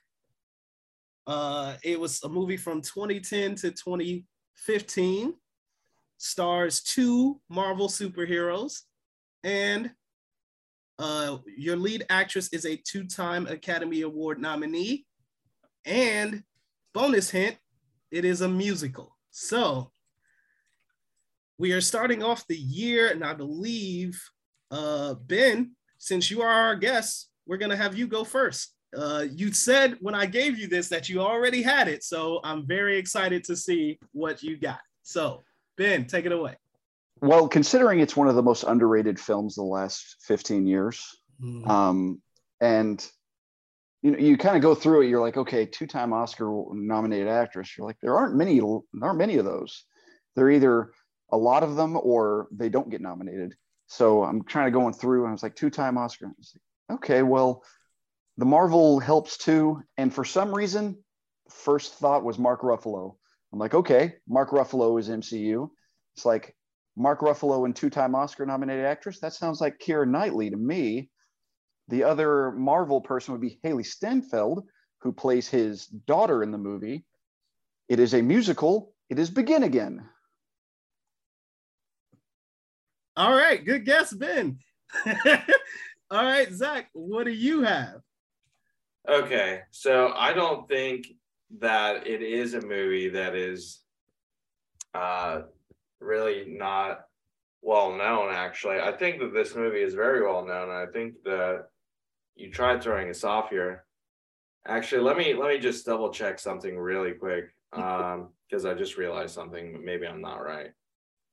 Uh, 1.26 1.74
it 1.82 1.98
was 1.98 2.22
a 2.22 2.28
movie 2.28 2.56
from 2.56 2.82
2010 2.82 3.54
to 3.56 3.70
2015 3.70 5.34
stars 6.18 6.82
two 6.82 7.40
Marvel 7.48 7.88
superheroes, 7.88 8.80
and 9.42 9.90
uh, 10.98 11.38
your 11.56 11.76
lead 11.76 12.04
actress 12.08 12.48
is 12.52 12.64
a 12.64 12.76
two 12.76 13.04
time 13.04 13.46
Academy 13.46 14.02
Award 14.02 14.40
nominee. 14.40 15.06
And 15.84 16.42
bonus 16.94 17.30
hint, 17.30 17.56
it 18.10 18.24
is 18.24 18.40
a 18.40 18.48
musical. 18.48 19.16
So 19.30 19.90
we 21.58 21.72
are 21.72 21.80
starting 21.80 22.22
off 22.22 22.46
the 22.46 22.56
year, 22.56 23.08
and 23.10 23.24
I 23.24 23.34
believe, 23.34 24.20
uh, 24.70 25.14
Ben, 25.14 25.72
since 25.98 26.30
you 26.30 26.42
are 26.42 26.48
our 26.48 26.76
guest, 26.76 27.30
we're 27.46 27.56
going 27.56 27.70
to 27.70 27.76
have 27.76 27.96
you 27.96 28.06
go 28.06 28.24
first. 28.24 28.74
Uh, 28.96 29.24
you 29.30 29.52
said 29.52 29.96
when 30.00 30.14
I 30.14 30.26
gave 30.26 30.58
you 30.58 30.68
this 30.68 30.88
that 30.88 31.08
you 31.08 31.20
already 31.20 31.62
had 31.62 31.88
it. 31.88 32.04
So 32.04 32.40
I'm 32.44 32.66
very 32.66 32.96
excited 32.96 33.42
to 33.44 33.56
see 33.56 33.98
what 34.12 34.42
you 34.42 34.56
got. 34.56 34.78
So, 35.02 35.42
Ben, 35.76 36.06
take 36.06 36.26
it 36.26 36.32
away. 36.32 36.56
well, 37.20 37.48
considering 37.48 38.00
it's 38.00 38.16
one 38.16 38.28
of 38.28 38.36
the 38.36 38.42
most 38.42 38.64
underrated 38.64 39.18
films 39.18 39.56
the 39.56 39.62
last 39.62 40.16
15 40.22 40.66
years, 40.66 41.16
um, 41.66 42.20
and 42.60 43.06
you 44.04 44.10
know, 44.10 44.18
you 44.18 44.36
kind 44.36 44.54
of 44.54 44.60
go 44.60 44.74
through 44.74 45.00
it. 45.00 45.08
You're 45.08 45.22
like, 45.22 45.38
okay, 45.38 45.64
two-time 45.64 46.12
Oscar-nominated 46.12 47.26
actress. 47.26 47.76
You're 47.76 47.86
like, 47.86 47.96
there 48.02 48.14
aren't 48.14 48.36
many, 48.36 48.60
there 48.60 48.82
aren't 49.02 49.18
many 49.18 49.38
of 49.38 49.46
those. 49.46 49.84
They're 50.36 50.50
either 50.50 50.90
a 51.32 51.38
lot 51.38 51.62
of 51.62 51.74
them 51.74 51.96
or 51.96 52.48
they 52.52 52.68
don't 52.68 52.90
get 52.90 53.00
nominated. 53.00 53.54
So 53.86 54.22
I'm 54.22 54.44
trying 54.44 54.66
to 54.66 54.72
going 54.72 54.92
through, 54.92 55.22
and 55.22 55.30
I 55.30 55.32
was 55.32 55.42
like, 55.42 55.56
two-time 55.56 55.96
Oscar. 55.96 56.26
Like, 56.26 56.98
okay, 56.98 57.22
well, 57.22 57.64
the 58.36 58.44
Marvel 58.44 59.00
helps 59.00 59.38
too. 59.38 59.80
And 59.96 60.12
for 60.12 60.26
some 60.26 60.54
reason, 60.54 60.98
first 61.48 61.94
thought 61.94 62.24
was 62.24 62.38
Mark 62.38 62.60
Ruffalo. 62.60 63.16
I'm 63.54 63.58
like, 63.58 63.72
okay, 63.72 64.16
Mark 64.28 64.50
Ruffalo 64.50 65.00
is 65.00 65.08
MCU. 65.08 65.70
It's 66.14 66.26
like 66.26 66.54
Mark 66.94 67.20
Ruffalo 67.20 67.64
and 67.64 67.74
two-time 67.74 68.14
Oscar-nominated 68.14 68.84
actress. 68.84 69.18
That 69.20 69.32
sounds 69.32 69.62
like 69.62 69.78
Keira 69.78 70.06
Knightley 70.06 70.50
to 70.50 70.58
me. 70.58 71.08
The 71.88 72.04
other 72.04 72.52
Marvel 72.52 73.00
person 73.00 73.32
would 73.32 73.40
be 73.40 73.58
Hailee 73.64 73.86
Steinfeld, 73.86 74.64
who 75.00 75.12
plays 75.12 75.48
his 75.48 75.86
daughter 75.86 76.42
in 76.42 76.50
the 76.50 76.58
movie. 76.58 77.04
It 77.88 78.00
is 78.00 78.14
a 78.14 78.22
musical. 78.22 78.94
It 79.10 79.18
is 79.18 79.30
Begin 79.30 79.62
Again. 79.62 80.08
All 83.16 83.34
right, 83.34 83.64
good 83.64 83.84
guess, 83.84 84.12
Ben. 84.12 84.58
All 86.10 86.24
right, 86.24 86.52
Zach, 86.52 86.88
what 86.92 87.24
do 87.24 87.30
you 87.30 87.62
have? 87.62 88.00
Okay, 89.08 89.60
so 89.70 90.12
I 90.16 90.32
don't 90.32 90.66
think 90.66 91.06
that 91.58 92.06
it 92.06 92.22
is 92.22 92.54
a 92.54 92.60
movie 92.60 93.10
that 93.10 93.34
is 93.34 93.80
uh, 94.94 95.42
really 96.00 96.56
not 96.58 97.02
well 97.62 97.92
known. 97.92 98.32
Actually, 98.32 98.80
I 98.80 98.92
think 98.92 99.20
that 99.20 99.34
this 99.34 99.54
movie 99.54 99.82
is 99.82 99.94
very 99.94 100.22
well 100.22 100.44
known. 100.44 100.70
I 100.70 100.86
think 100.92 101.14
that 101.24 101.66
you 102.36 102.50
tried 102.50 102.82
throwing 102.82 103.10
us 103.10 103.24
off 103.24 103.50
here. 103.50 103.84
Actually, 104.66 105.02
let 105.02 105.16
me 105.16 105.34
let 105.34 105.48
me 105.48 105.58
just 105.58 105.86
double 105.86 106.10
check 106.10 106.38
something 106.38 106.78
really 106.78 107.12
quick 107.12 107.46
um, 107.72 108.28
because 108.48 108.64
I 108.64 108.74
just 108.74 108.96
realized 108.96 109.34
something. 109.34 109.84
Maybe 109.84 110.06
I'm 110.06 110.20
not 110.20 110.42
right, 110.42 110.70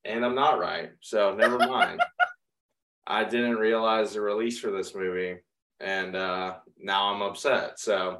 and 0.05 0.25
I'm 0.25 0.35
not 0.35 0.59
right. 0.59 0.91
So 1.01 1.35
never 1.35 1.57
mind. 1.57 2.01
I 3.07 3.23
didn't 3.23 3.55
realize 3.55 4.13
the 4.13 4.21
release 4.21 4.59
for 4.59 4.71
this 4.71 4.93
movie, 4.93 5.37
and 5.79 6.15
uh, 6.15 6.55
now 6.77 7.13
I'm 7.13 7.21
upset. 7.21 7.79
So, 7.79 8.19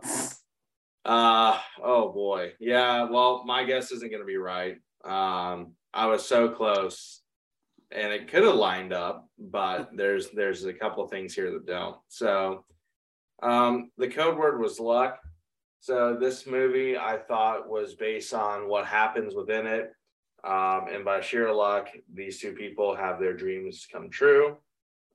uh, 1.06 1.58
oh 1.84 2.12
boy, 2.12 2.54
yeah. 2.60 3.04
Well, 3.04 3.44
my 3.46 3.64
guess 3.64 3.92
isn't 3.92 4.10
going 4.10 4.22
to 4.22 4.26
be 4.26 4.38
right. 4.38 4.78
Um, 5.06 5.74
I 5.94 6.08
was 6.08 6.26
so 6.26 6.50
close, 6.50 7.21
and 7.92 8.14
it 8.14 8.28
could 8.28 8.44
have 8.44 8.56
lined 8.56 8.94
up, 8.94 9.28
but 9.38 9.90
there's 9.96 10.30
there's 10.32 10.66
a 10.66 10.74
couple 10.74 11.04
of 11.04 11.10
things 11.10 11.34
here 11.34 11.52
that 11.52 11.66
don't. 11.66 11.98
So, 12.08 12.66
um, 13.44 13.92
the 13.98 14.08
code 14.08 14.38
word 14.38 14.60
was 14.60 14.80
luck. 14.80 15.20
So 15.80 16.16
this 16.20 16.46
movie 16.46 16.96
I 16.96 17.18
thought 17.18 17.68
was 17.68 17.96
based 17.96 18.36
on 18.36 18.68
what 18.68 18.86
happens 18.86 19.34
within 19.34 19.66
it. 19.66 19.92
Um, 20.44 20.86
and 20.92 21.04
by 21.04 21.22
sheer 21.22 21.52
luck, 21.52 21.88
these 22.14 22.40
two 22.40 22.54
people 22.54 22.96
have 22.96 23.20
their 23.20 23.34
dreams 23.34 23.88
come 23.92 24.10
true. 24.10 24.58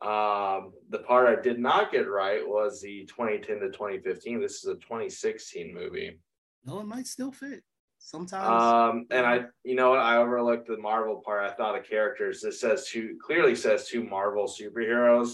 Um, 0.02 0.72
the 0.90 1.02
part 1.06 1.38
I 1.38 1.40
did 1.40 1.58
not 1.58 1.90
get 1.90 2.08
right 2.08 2.46
was 2.46 2.80
the 2.80 3.06
2010 3.06 3.60
to 3.60 3.70
2015. 3.70 4.40
This 4.40 4.56
is 4.56 4.66
a 4.66 4.74
2016 4.74 5.72
movie. 5.72 6.18
No, 6.64 6.80
it 6.80 6.86
might 6.86 7.06
still 7.06 7.32
fit. 7.32 7.62
Sometimes. 8.06 8.62
Um, 8.62 9.06
and 9.10 9.26
I, 9.26 9.46
you 9.64 9.74
know 9.74 9.90
what, 9.90 9.98
I 9.98 10.18
overlooked 10.18 10.68
the 10.68 10.76
Marvel 10.76 11.20
part. 11.24 11.42
I 11.42 11.52
thought 11.52 11.76
of 11.76 11.88
characters. 11.88 12.40
This 12.40 12.60
says 12.60 12.86
two, 12.86 13.18
clearly 13.20 13.56
says 13.56 13.88
two 13.88 14.04
Marvel 14.04 14.46
superheroes. 14.46 15.30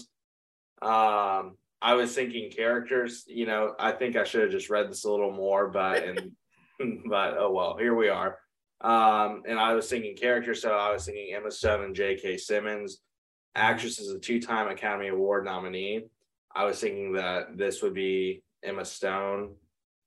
Um, 0.81 1.55
I 1.83 1.93
was 1.93 2.15
thinking 2.15 2.49
characters. 2.49 3.25
You 3.27 3.45
know, 3.45 3.75
I 3.77 3.91
think 3.91 4.15
I 4.15 4.23
should 4.23 4.41
have 4.41 4.49
just 4.49 4.71
read 4.71 4.89
this 4.89 5.05
a 5.05 5.11
little 5.11 5.31
more, 5.31 5.67
but 5.67 6.03
and 6.03 6.31
but 7.07 7.35
oh 7.37 7.51
well, 7.51 7.77
here 7.77 7.93
we 7.93 8.09
are. 8.09 8.39
Um, 8.81 9.43
and 9.47 9.59
I 9.59 9.75
was 9.75 9.87
thinking 9.87 10.15
characters, 10.15 10.63
so 10.63 10.71
I 10.71 10.91
was 10.91 11.05
thinking 11.05 11.31
Emma 11.31 11.51
Stone 11.51 11.83
and 11.83 11.95
J.K. 11.95 12.37
Simmons. 12.37 13.01
Actress 13.53 13.99
is 13.99 14.09
a 14.09 14.17
two-time 14.17 14.67
Academy 14.67 15.09
Award 15.09 15.45
nominee. 15.45 16.05
I 16.55 16.65
was 16.65 16.79
thinking 16.79 17.13
that 17.13 17.55
this 17.55 17.83
would 17.83 17.93
be 17.93 18.41
Emma 18.63 18.83
Stone. 18.83 19.57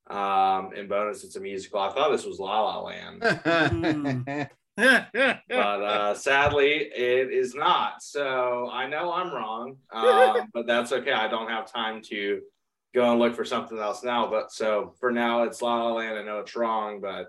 Um, 0.09 0.71
and 0.75 0.87
bonus, 0.87 1.23
it's 1.23 1.35
a 1.35 1.39
musical. 1.39 1.79
I 1.79 1.93
thought 1.93 2.11
this 2.11 2.25
was 2.25 2.39
La 2.39 2.61
La 2.61 2.81
Land. 2.81 3.19
but 4.77 5.49
uh, 5.49 6.13
sadly, 6.13 6.89
it 6.95 7.31
is 7.31 7.55
not. 7.55 8.01
So 8.01 8.69
I 8.71 8.87
know 8.87 9.11
I'm 9.11 9.33
wrong, 9.33 9.77
um, 9.91 10.49
but 10.53 10.67
that's 10.67 10.91
okay. 10.91 11.11
I 11.11 11.27
don't 11.27 11.49
have 11.49 11.71
time 11.71 12.01
to 12.03 12.41
go 12.93 13.11
and 13.11 13.19
look 13.19 13.35
for 13.35 13.43
something 13.43 13.77
else 13.77 14.03
now. 14.03 14.29
But 14.29 14.51
so 14.51 14.93
for 14.99 15.11
now, 15.11 15.43
it's 15.43 15.61
La 15.61 15.83
La 15.83 15.93
Land. 15.93 16.17
I 16.17 16.23
know 16.23 16.39
it's 16.39 16.55
wrong, 16.55 17.01
but 17.01 17.27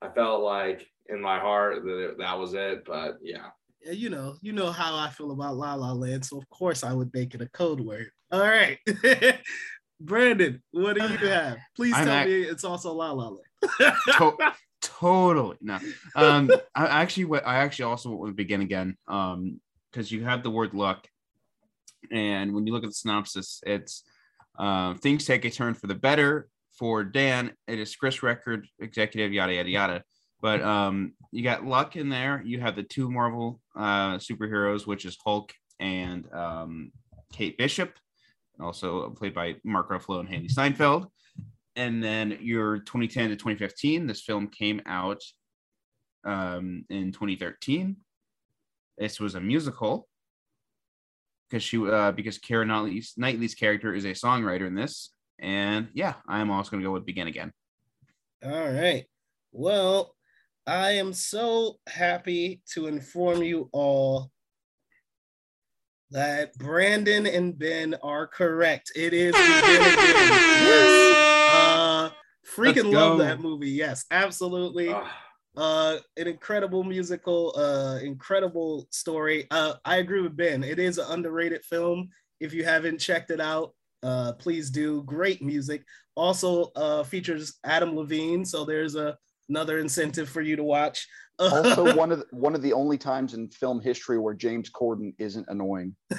I 0.00 0.08
felt 0.08 0.42
like 0.42 0.86
in 1.08 1.20
my 1.20 1.38
heart 1.38 1.82
that 1.82 2.04
it, 2.04 2.18
that 2.18 2.38
was 2.38 2.54
it. 2.54 2.84
But 2.84 3.18
yeah. 3.22 3.48
Yeah, 3.84 3.92
you 3.92 4.10
know, 4.10 4.36
you 4.42 4.52
know 4.52 4.70
how 4.70 4.96
I 4.96 5.08
feel 5.08 5.32
about 5.32 5.56
La 5.56 5.74
La 5.74 5.92
Land, 5.92 6.24
so 6.24 6.38
of 6.38 6.48
course 6.50 6.84
I 6.84 6.92
would 6.92 7.12
make 7.12 7.34
it 7.34 7.42
a 7.42 7.48
code 7.48 7.80
word. 7.80 8.10
All 8.30 8.40
right, 8.40 8.78
Brandon, 10.04 10.62
what 10.72 10.96
do 10.96 11.02
you 11.02 11.16
have? 11.28 11.58
Please 11.76 11.94
I'm 11.94 12.04
tell 12.04 12.14
act- 12.14 12.28
me 12.28 12.42
it's 12.42 12.64
also 12.64 12.92
La 12.92 13.12
La 13.12 13.28
Land. 13.28 13.96
To- 14.18 14.36
totally 14.82 15.56
no. 15.60 15.78
Um, 16.16 16.50
I 16.74 16.86
actually. 17.02 17.40
I 17.40 17.56
actually 17.58 17.84
also 17.86 18.10
want 18.10 18.30
to 18.30 18.34
begin 18.34 18.60
again. 18.62 18.96
Um, 19.08 19.60
because 19.90 20.10
you 20.10 20.24
have 20.24 20.42
the 20.42 20.50
word 20.50 20.72
luck, 20.72 21.06
and 22.10 22.54
when 22.54 22.66
you 22.66 22.72
look 22.72 22.82
at 22.82 22.88
the 22.88 22.94
synopsis, 22.94 23.62
it's 23.66 24.04
um, 24.58 24.96
things 24.98 25.26
take 25.26 25.44
a 25.44 25.50
turn 25.50 25.74
for 25.74 25.86
the 25.86 25.94
better 25.94 26.48
for 26.78 27.04
Dan. 27.04 27.52
It 27.68 27.78
is 27.78 27.94
Chris 27.94 28.22
Record 28.22 28.66
executive, 28.80 29.32
yada 29.32 29.52
yada 29.54 29.68
yada. 29.68 30.04
But 30.40 30.62
um, 30.62 31.12
you 31.30 31.42
got 31.44 31.64
luck 31.64 31.94
in 31.94 32.08
there. 32.08 32.42
You 32.44 32.60
have 32.60 32.74
the 32.74 32.82
two 32.82 33.10
Marvel 33.10 33.60
uh, 33.76 34.16
superheroes, 34.16 34.86
which 34.86 35.04
is 35.04 35.16
Hulk 35.24 35.52
and 35.78 36.26
um, 36.32 36.90
Kate 37.32 37.56
Bishop, 37.56 37.92
also 38.62 39.10
played 39.10 39.34
by 39.34 39.56
Mark 39.64 39.90
Ruffalo 39.90 40.20
and 40.20 40.28
Hailee 40.28 40.50
Steinfeld. 40.50 41.06
And 41.76 42.02
then 42.02 42.38
your 42.40 42.78
2010 42.78 43.30
to 43.30 43.36
2015, 43.36 44.06
this 44.06 44.22
film 44.22 44.48
came 44.48 44.80
out 44.86 45.22
um, 46.24 46.84
in 46.90 47.12
2013. 47.12 47.96
This 48.98 49.18
was 49.18 49.34
a 49.34 49.40
musical 49.40 50.08
because 51.48 51.62
she 51.62 51.78
uh, 51.78 52.12
because 52.12 52.38
Karen 52.38 52.68
Knightley's, 52.68 53.14
Knightley's 53.18 53.54
character 53.54 53.94
is 53.94 54.04
a 54.04 54.08
songwriter 54.08 54.66
in 54.66 54.74
this. 54.74 55.12
And 55.38 55.88
yeah, 55.94 56.14
I'm 56.28 56.50
also 56.50 56.70
going 56.70 56.82
to 56.82 56.86
go 56.86 56.92
with 56.92 57.06
Begin 57.06 57.26
Again. 57.26 57.52
All 58.44 58.70
right. 58.70 59.06
Well, 59.50 60.14
I 60.66 60.92
am 60.92 61.12
so 61.12 61.78
happy 61.88 62.62
to 62.74 62.86
inform 62.86 63.42
you 63.42 63.68
all 63.72 64.30
that 66.12 66.56
Brandon 66.58 67.26
and 67.26 67.58
Ben 67.58 67.94
are 68.02 68.26
correct. 68.26 68.92
It 68.94 69.12
is 69.12 69.32
Begin 69.32 69.82
Yes. 70.62 71.16
Uh, 71.54 72.10
freaking 72.56 72.92
love 72.92 73.18
that 73.18 73.40
movie. 73.40 73.70
Yes, 73.70 74.04
absolutely. 74.10 74.94
Uh, 75.54 75.98
an 76.16 76.26
incredible 76.28 76.84
musical, 76.84 77.54
uh, 77.56 77.98
incredible 78.02 78.86
story. 78.90 79.46
Uh, 79.50 79.74
I 79.84 79.96
agree 79.96 80.20
with 80.22 80.36
Ben. 80.36 80.64
It 80.64 80.78
is 80.78 80.98
an 80.98 81.06
underrated 81.10 81.64
film. 81.64 82.08
If 82.40 82.54
you 82.54 82.64
haven't 82.64 82.98
checked 82.98 83.30
it 83.30 83.40
out, 83.40 83.74
uh, 84.02 84.32
please 84.32 84.70
do. 84.70 85.02
Great 85.04 85.42
music. 85.42 85.84
Also, 86.14 86.72
uh, 86.76 87.02
features 87.04 87.58
Adam 87.64 87.96
Levine, 87.96 88.44
so 88.44 88.64
there's 88.64 88.96
a 88.96 89.16
another 89.48 89.78
incentive 89.78 90.28
for 90.28 90.40
you 90.40 90.56
to 90.56 90.64
watch. 90.64 91.06
Also, 91.38 91.94
one 91.96 92.12
of 92.12 92.18
the, 92.20 92.26
one 92.30 92.54
of 92.54 92.62
the 92.62 92.72
only 92.72 92.98
times 92.98 93.34
in 93.34 93.48
film 93.48 93.80
history 93.80 94.18
where 94.18 94.34
James 94.34 94.70
Corden 94.70 95.14
isn't 95.18 95.46
annoying. 95.48 95.96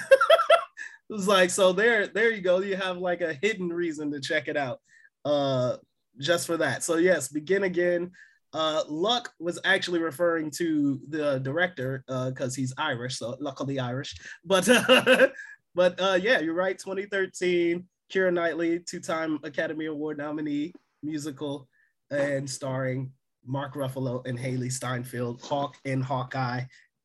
It 1.10 1.12
was 1.12 1.28
like 1.28 1.50
so 1.50 1.72
there 1.72 2.06
there 2.06 2.30
you 2.30 2.40
go. 2.40 2.60
You 2.60 2.76
have 2.76 2.96
like 2.96 3.20
a 3.20 3.34
hidden 3.34 3.68
reason 3.68 4.10
to 4.12 4.20
check 4.20 4.48
it 4.48 4.56
out 4.56 4.80
uh 5.24 5.76
just 6.18 6.46
for 6.46 6.56
that. 6.56 6.82
So 6.82 6.96
yes 6.96 7.28
begin 7.28 7.64
again. 7.64 8.10
Uh 8.52 8.84
luck 8.88 9.32
was 9.38 9.60
actually 9.64 10.00
referring 10.00 10.50
to 10.52 11.00
the 11.08 11.40
director 11.40 12.04
uh 12.08 12.30
because 12.30 12.54
he's 12.54 12.72
irish 12.78 13.18
so 13.18 13.36
luckily 13.38 13.78
irish. 13.78 14.14
But 14.44 14.68
uh, 14.68 15.28
but 15.74 16.00
uh 16.00 16.18
yeah 16.20 16.40
you're 16.40 16.54
right 16.54 16.78
2013 16.78 17.86
Keira 18.12 18.32
Knightley 18.32 18.80
two-time 18.80 19.40
Academy 19.44 19.86
Award 19.86 20.18
nominee 20.18 20.72
musical 21.02 21.68
and 22.10 22.48
starring 22.48 23.12
Mark 23.46 23.74
Ruffalo 23.74 24.26
and 24.26 24.38
Hailee 24.38 24.72
Steinfeld 24.72 25.42
Hawk 25.42 25.76
and 25.84 26.02
Hawkeye 26.02 26.62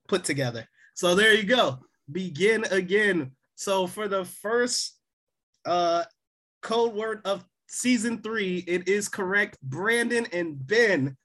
put 0.08 0.24
together 0.24 0.68
so 0.94 1.16
there 1.16 1.34
you 1.34 1.44
go 1.44 1.80
begin 2.12 2.66
again 2.72 3.32
so 3.56 3.88
for 3.88 4.08
the 4.08 4.26
first 4.26 4.98
uh 5.66 6.04
code 6.62 6.94
word 6.94 7.22
of 7.26 7.44
season 7.70 8.22
three, 8.22 8.64
it 8.68 8.88
is 8.88 9.08
correct. 9.08 9.58
Brandon 9.62 10.26
and 10.34 10.66
Ben, 10.68 11.16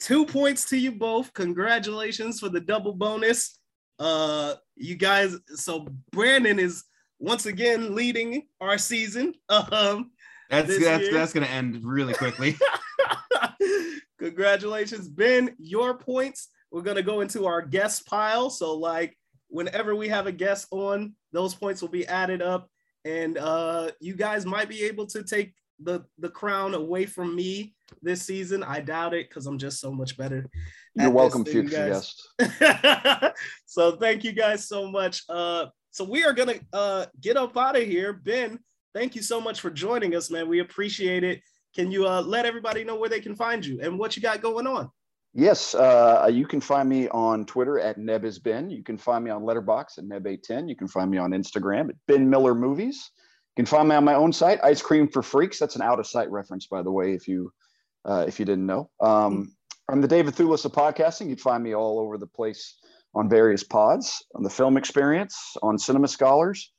two 0.00 0.24
points 0.24 0.68
to 0.70 0.76
you 0.76 0.92
both. 0.92 1.32
Congratulations 1.34 2.40
for 2.40 2.48
the 2.48 2.60
double 2.60 2.92
bonus. 2.92 3.58
Uh 3.98 4.54
you 4.76 4.96
guys, 4.96 5.36
so 5.54 5.86
Brandon 6.10 6.58
is 6.58 6.84
once 7.18 7.46
again 7.46 7.94
leading 7.94 8.46
our 8.60 8.78
season. 8.78 9.34
Um 9.48 10.12
That's 10.50 10.68
that's 10.68 11.04
year? 11.04 11.12
that's 11.12 11.32
going 11.32 11.46
to 11.46 11.52
end 11.52 11.80
really 11.82 12.14
quickly. 12.14 12.56
Congratulations, 14.22 15.08
Ben. 15.08 15.56
Your 15.58 15.98
points. 15.98 16.48
We're 16.70 16.82
gonna 16.82 17.02
go 17.02 17.22
into 17.22 17.46
our 17.46 17.60
guest 17.60 18.06
pile. 18.06 18.50
So, 18.50 18.74
like, 18.74 19.18
whenever 19.48 19.96
we 19.96 20.08
have 20.08 20.28
a 20.28 20.32
guest 20.32 20.68
on, 20.70 21.14
those 21.32 21.56
points 21.56 21.82
will 21.82 21.88
be 21.88 22.06
added 22.06 22.40
up, 22.40 22.68
and 23.04 23.36
uh, 23.36 23.90
you 24.00 24.14
guys 24.14 24.46
might 24.46 24.68
be 24.68 24.84
able 24.84 25.06
to 25.06 25.24
take 25.24 25.54
the 25.82 26.04
the 26.18 26.28
crown 26.28 26.74
away 26.74 27.04
from 27.04 27.34
me 27.34 27.74
this 28.00 28.22
season. 28.22 28.62
I 28.62 28.80
doubt 28.80 29.12
it 29.12 29.28
because 29.28 29.46
I'm 29.46 29.58
just 29.58 29.80
so 29.80 29.90
much 29.90 30.16
better. 30.16 30.48
You're 30.94 31.10
welcome, 31.10 31.44
future 31.44 31.68
guest. 31.68 32.28
so 33.66 33.96
thank 33.96 34.22
you 34.22 34.32
guys 34.32 34.68
so 34.68 34.88
much. 34.88 35.22
Uh, 35.28 35.66
so 35.90 36.04
we 36.04 36.24
are 36.24 36.32
gonna 36.32 36.60
uh 36.72 37.06
get 37.20 37.36
up 37.36 37.56
out 37.56 37.76
of 37.76 37.82
here. 37.82 38.12
Ben, 38.12 38.60
thank 38.94 39.16
you 39.16 39.22
so 39.22 39.40
much 39.40 39.60
for 39.60 39.70
joining 39.70 40.14
us, 40.14 40.30
man. 40.30 40.48
We 40.48 40.60
appreciate 40.60 41.24
it. 41.24 41.40
Can 41.74 41.90
you 41.90 42.06
uh 42.06 42.22
let 42.22 42.46
everybody 42.46 42.84
know 42.84 42.96
where 42.96 43.08
they 43.08 43.20
can 43.20 43.34
find 43.34 43.64
you 43.64 43.80
and 43.80 43.98
what 43.98 44.16
you 44.16 44.22
got 44.22 44.40
going 44.42 44.66
on? 44.66 44.90
Yes, 45.34 45.74
uh, 45.74 46.28
you 46.30 46.46
can 46.46 46.60
find 46.60 46.86
me 46.86 47.08
on 47.08 47.46
Twitter 47.46 47.80
at 47.80 47.98
nebisben. 47.98 48.70
You 48.70 48.82
can 48.82 48.98
find 48.98 49.24
me 49.24 49.30
on 49.30 49.42
Letterboxd 49.42 49.98
at 49.98 50.04
neb810. 50.04 50.68
You 50.68 50.76
can 50.76 50.88
find 50.88 51.10
me 51.10 51.16
on 51.16 51.30
Instagram 51.30 51.88
at 51.88 51.94
Ben 52.06 52.28
Miller 52.28 52.54
Movies. 52.54 53.10
You 53.56 53.64
can 53.64 53.66
find 53.66 53.88
me 53.88 53.94
on 53.94 54.04
my 54.04 54.14
own 54.14 54.32
site, 54.32 54.60
Ice 54.62 54.82
Cream 54.82 55.08
for 55.08 55.22
Freaks. 55.22 55.58
That's 55.58 55.76
an 55.76 55.82
out 55.82 55.98
of 55.98 56.06
sight 56.06 56.30
reference, 56.30 56.66
by 56.66 56.82
the 56.82 56.90
way, 56.90 57.14
if 57.14 57.28
you 57.28 57.50
uh, 58.04 58.24
if 58.28 58.38
you 58.38 58.44
didn't 58.44 58.66
know. 58.66 58.90
Um, 59.00 59.54
I'm 59.88 60.02
the 60.02 60.08
David 60.08 60.34
Thewlis 60.34 60.66
of 60.66 60.72
podcasting. 60.72 61.28
You'd 61.28 61.40
find 61.40 61.62
me 61.62 61.74
all 61.74 61.98
over 61.98 62.18
the 62.18 62.26
place 62.26 62.76
on 63.14 63.28
various 63.28 63.64
pods, 63.64 64.24
on 64.34 64.42
the 64.42 64.50
Film 64.50 64.76
Experience, 64.76 65.56
on 65.62 65.78
Cinema 65.78 66.08
Scholars, 66.08 66.72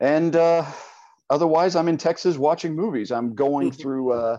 and 0.00 0.36
uh, 0.36 0.64
otherwise, 1.30 1.76
I'm 1.76 1.88
in 1.88 1.96
Texas 1.96 2.36
watching 2.36 2.74
movies. 2.74 3.10
I'm 3.10 3.34
going 3.34 3.72
through. 3.72 4.12
Uh, 4.12 4.38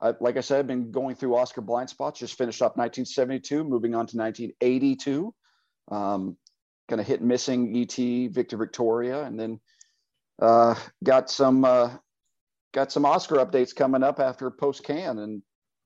I, 0.00 0.14
like 0.20 0.36
I 0.36 0.40
said, 0.40 0.60
I've 0.60 0.66
been 0.66 0.90
going 0.92 1.16
through 1.16 1.36
Oscar 1.36 1.60
blind 1.60 1.90
spots. 1.90 2.20
Just 2.20 2.38
finished 2.38 2.62
up 2.62 2.76
1972, 2.76 3.64
moving 3.64 3.94
on 3.94 4.06
to 4.06 4.16
1982. 4.16 5.34
Um, 5.90 6.36
kind 6.88 7.00
of 7.00 7.06
hit 7.06 7.20
missing 7.20 7.76
ET, 7.76 8.32
Victor 8.32 8.56
Victoria, 8.56 9.24
and 9.24 9.38
then 9.38 9.60
uh, 10.40 10.74
got 11.04 11.30
some 11.30 11.64
uh, 11.64 11.90
got 12.72 12.92
some 12.92 13.04
Oscar 13.04 13.36
updates 13.36 13.74
coming 13.74 14.02
up 14.02 14.20
after 14.20 14.50
post 14.50 14.84
can, 14.84 15.18
and 15.18 15.42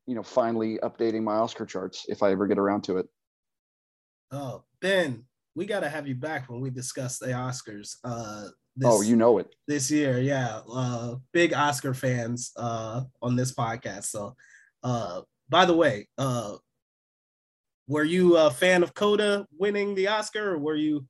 you 0.07 0.15
know, 0.15 0.23
finally 0.23 0.79
updating 0.83 1.23
my 1.23 1.35
Oscar 1.35 1.65
charts 1.65 2.05
if 2.09 2.23
I 2.23 2.33
ever 2.33 2.47
get 2.47 2.59
around 2.59 2.85
to 2.85 2.99
it. 2.99 3.07
Oh, 4.31 4.65
Ben, 4.81 5.25
we 5.55 5.67
gotta 5.67 5.89
have 5.89 6.07
you 6.07 6.15
back 6.15 6.49
when 6.49 6.61
we 6.61 6.71
discuss 6.71 7.19
the 7.19 7.29
Oscars. 7.29 7.97
Uh, 8.05 8.49
this, 8.77 8.89
oh, 8.91 9.03
you 9.03 9.17
know 9.17 9.39
it. 9.39 9.55
this 9.69 9.91
year, 9.91 10.19
yeah. 10.21 10.61
Uh, 10.73 11.17
big 11.33 11.53
Oscar 11.53 11.95
fans 11.95 12.53
uh 12.57 13.03
on 13.21 13.37
this 13.37 13.53
podcast. 13.55 14.05
So, 14.05 14.35
uh, 14.83 15.23
by 15.49 15.65
the 15.67 15.75
way, 15.75 16.09
uh, 16.19 16.57
were 17.87 18.05
you 18.05 18.37
a 18.37 18.51
fan 18.51 18.83
of 18.83 18.95
Coda 18.95 19.47
winning 19.59 19.95
the 19.95 20.09
Oscar, 20.09 20.53
or 20.53 20.59
were 20.59 20.77
you 20.77 21.07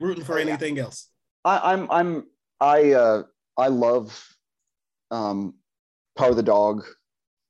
rooting 0.00 0.24
for 0.24 0.38
anything 0.38 0.78
else? 0.78 1.08
I, 1.44 1.72
I'm 1.72 1.90
I'm 1.90 2.26
I 2.60 2.92
uh, 2.92 3.22
I 3.58 3.68
love 3.68 4.26
um, 5.10 5.54
Power 6.16 6.30
of 6.30 6.36
the 6.36 6.42
Dog. 6.42 6.84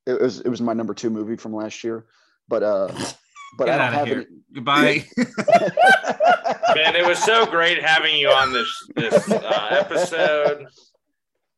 It 0.07 0.21
was 0.21 0.41
it 0.41 0.49
was 0.49 0.61
my 0.61 0.73
number 0.73 0.95
two 0.95 1.11
movie 1.11 1.37
from 1.37 1.55
last 1.55 1.85
year, 1.85 2.07
but 2.49 2.63
uh, 2.63 2.89
but 3.59 3.67
Get 3.67 3.81
I 3.81 3.87
out 3.87 3.93
don't 3.93 4.01
of 4.01 4.09
have 4.09 4.09
here. 4.09 4.17
any. 4.19 4.27
Goodbye. 4.55 5.05
Man, 6.75 6.97
it 6.97 7.07
was 7.07 7.23
so 7.23 7.47
great 7.47 7.83
having 7.83 8.17
you 8.17 8.29
on 8.29 8.53
this 8.53 8.69
this 8.97 9.31
uh, 9.31 9.69
episode. 9.71 10.67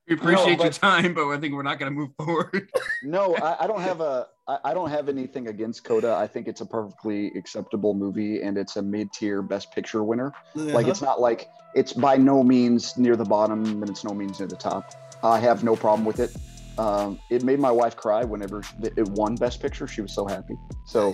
we 0.09 0.15
appreciate 0.15 0.59
No, 0.59 0.65
your 0.65 0.73
time, 0.73 1.15
but 1.15 1.29
I 1.29 1.39
think 1.39 1.55
we're 1.55 1.63
not 1.63 1.79
going 1.79 1.93
to 1.93 1.97
move 1.99 2.11
forward. 2.19 2.71
No, 3.03 3.37
I, 3.37 3.65
I 3.65 3.67
don't 3.69 3.83
have 3.83 4.01
a 4.01 4.27
I, 4.49 4.59
I 4.65 4.75
don't 4.75 4.91
have 4.91 5.09
anything 5.09 5.49
against 5.49 5.85
Coda. 5.85 6.15
I 6.15 6.27
think 6.27 6.49
it's 6.49 6.61
a 6.61 6.67
perfectly 6.67 7.29
acceptable 7.37 7.95
movie 7.95 8.43
and 8.43 8.59
it's 8.59 8.77
a 8.77 8.83
mid 8.83 9.13
tier 9.13 9.43
Best 9.43 9.71
Picture 9.73 10.03
winner. 10.03 10.33
Like 10.55 10.89
it's 10.89 11.03
not 11.03 11.21
like 11.21 11.49
it's 11.75 11.93
by 11.93 12.17
no 12.17 12.43
means 12.43 12.97
near 12.97 13.15
the 13.15 13.25
bottom 13.25 13.65
and 13.83 13.89
it's 13.89 14.03
no 14.03 14.13
means 14.13 14.41
near 14.41 14.49
the 14.49 14.57
top. 14.57 14.93
I 15.23 15.39
have 15.39 15.63
no 15.63 15.77
problem 15.77 16.05
with 16.05 16.19
it. 16.21 16.35
Um, 16.79 17.21
it 17.31 17.45
made 17.45 17.61
my 17.61 17.71
wife 17.71 17.97
cry 17.97 18.25
whenever 18.25 18.63
it 18.83 19.09
won 19.11 19.37
Best 19.37 19.61
Picture. 19.61 19.87
She 19.87 20.01
was 20.01 20.13
so 20.13 20.27
happy. 20.27 20.57
So 20.87 21.13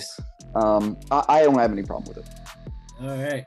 um, 0.55 0.97
I, 1.11 1.25
I 1.29 1.43
don't 1.43 1.59
have 1.59 1.73
any 1.73 1.83
problem 1.83 2.15
with 2.15 2.25
it. 2.27 2.42
All 3.01 3.09
right, 3.09 3.45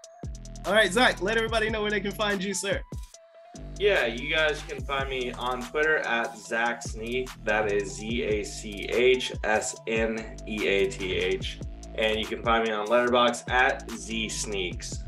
all 0.66 0.74
right, 0.74 0.92
Zach. 0.92 1.22
Let 1.22 1.38
everybody 1.38 1.70
know 1.70 1.82
where 1.82 1.92
they 1.92 2.00
can 2.00 2.12
find 2.12 2.44
you, 2.44 2.54
sir. 2.54 2.82
Yeah, 3.78 4.06
you 4.06 4.34
guys 4.34 4.62
can 4.68 4.82
find 4.82 5.10
me 5.10 5.32
on 5.34 5.62
Twitter 5.62 5.98
at 6.00 6.38
Zach 6.38 6.82
Sneath. 6.82 7.36
That 7.44 7.72
is 7.72 7.94
Z 7.94 8.24
A 8.24 8.44
C 8.44 8.86
H 8.90 9.34
S 9.44 9.76
N 9.88 10.38
E 10.48 10.66
A 10.68 10.90
T 10.90 11.14
H. 11.14 11.60
And 11.96 12.20
you 12.20 12.26
can 12.26 12.42
find 12.42 12.66
me 12.66 12.72
on 12.72 12.88
Letterboxd 12.88 13.50
at 13.50 13.90
Z 13.92 14.30
Sneaks. 14.30 15.04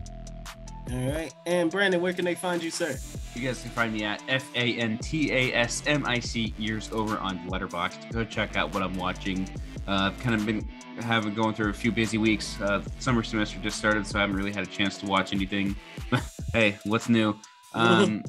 All 0.92 1.12
right, 1.12 1.34
and 1.46 1.70
Brandon, 1.70 2.02
where 2.02 2.14
can 2.14 2.24
they 2.24 2.36
find 2.36 2.64
you, 2.64 2.72
sir? 2.72 2.98
You 3.36 3.46
guys 3.48 3.62
can 3.62 3.72
find 3.72 3.94
me 3.94 4.04
at 4.04 4.22
F 4.28 4.50
A 4.56 4.78
N 4.78 4.98
T 4.98 5.32
A 5.32 5.54
S 5.54 5.84
M 5.86 6.06
I 6.06 6.20
C 6.20 6.54
years 6.58 6.90
over 6.92 7.18
on 7.18 7.40
Letterboxd. 7.50 8.12
Go 8.12 8.24
check 8.24 8.56
out 8.56 8.74
what 8.74 8.84
I'm 8.84 8.96
watching. 8.96 9.48
Uh, 9.88 10.12
I've 10.12 10.20
kind 10.20 10.36
of 10.36 10.46
been 10.46 10.68
having 11.00 11.34
going 11.34 11.54
through 11.54 11.70
a 11.70 11.74
few 11.74 11.92
busy 11.92 12.18
weeks. 12.18 12.60
Uh, 12.60 12.84
summer 13.00 13.24
semester 13.24 13.60
just 13.60 13.78
started, 13.78 14.06
so 14.06 14.20
I 14.20 14.22
haven't 14.22 14.36
really 14.36 14.52
had 14.52 14.64
a 14.64 14.70
chance 14.70 14.98
to 15.00 15.06
watch 15.06 15.34
anything. 15.34 15.76
hey, 16.54 16.78
what's 16.86 17.10
new? 17.10 17.36
Um, 17.74 18.24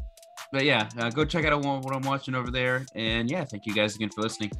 but 0.53 0.65
yeah, 0.65 0.89
uh, 0.99 1.09
go 1.09 1.25
check 1.25 1.47
out 1.47 1.63
what 1.63 1.97
I'm 1.97 2.03
watching 2.03 2.35
over 2.35 2.51
there. 2.51 2.85
And 2.95 3.31
yeah, 3.31 3.45
thank 3.45 3.65
you 3.65 3.75
guys 3.75 3.95
again 3.95 4.11
for 4.11 4.21
listening. 4.21 4.51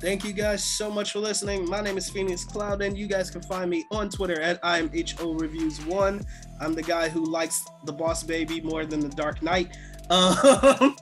Thank 0.00 0.24
you 0.24 0.32
guys 0.32 0.64
so 0.64 0.90
much 0.90 1.12
for 1.12 1.20
listening. 1.20 1.68
My 1.68 1.80
name 1.80 1.96
is 1.96 2.10
Phoenix 2.10 2.44
Cloud, 2.44 2.82
and 2.82 2.98
you 2.98 3.06
guys 3.06 3.30
can 3.30 3.42
find 3.42 3.70
me 3.70 3.84
on 3.92 4.08
Twitter 4.08 4.40
at 4.40 4.58
I'm 4.62 4.90
HO 4.90 5.34
Reviews 5.34 5.84
One. 5.86 6.24
I'm 6.60 6.74
the 6.74 6.82
guy 6.82 7.08
who 7.08 7.24
likes 7.24 7.64
the 7.84 7.92
Boss 7.92 8.22
Baby 8.24 8.60
more 8.60 8.84
than 8.84 9.00
the 9.00 9.08
Dark 9.08 9.42
Knight. 9.42 9.76
Um, 10.10 10.94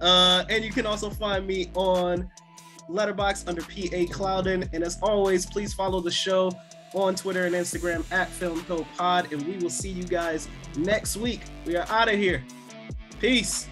uh, 0.00 0.44
and 0.48 0.64
you 0.64 0.70
can 0.70 0.86
also 0.86 1.10
find 1.10 1.44
me 1.44 1.72
on 1.74 2.30
Letterboxd 2.88 3.48
under 3.48 3.62
PA 3.62 4.12
Clouden. 4.12 4.68
And 4.72 4.84
as 4.84 4.98
always, 5.02 5.46
please 5.46 5.74
follow 5.74 6.00
the 6.00 6.10
show 6.10 6.52
on 6.94 7.14
Twitter 7.14 7.46
and 7.46 7.54
Instagram 7.54 8.04
at 8.12 8.30
FilmCo 8.30 8.86
Pod, 8.96 9.32
and 9.32 9.42
we 9.46 9.56
will 9.58 9.70
see 9.70 9.90
you 9.90 10.04
guys 10.04 10.48
next 10.76 11.16
week. 11.16 11.40
We 11.66 11.76
are 11.76 11.86
out 11.88 12.08
of 12.08 12.16
here. 12.16 12.44
Peace. 13.20 13.66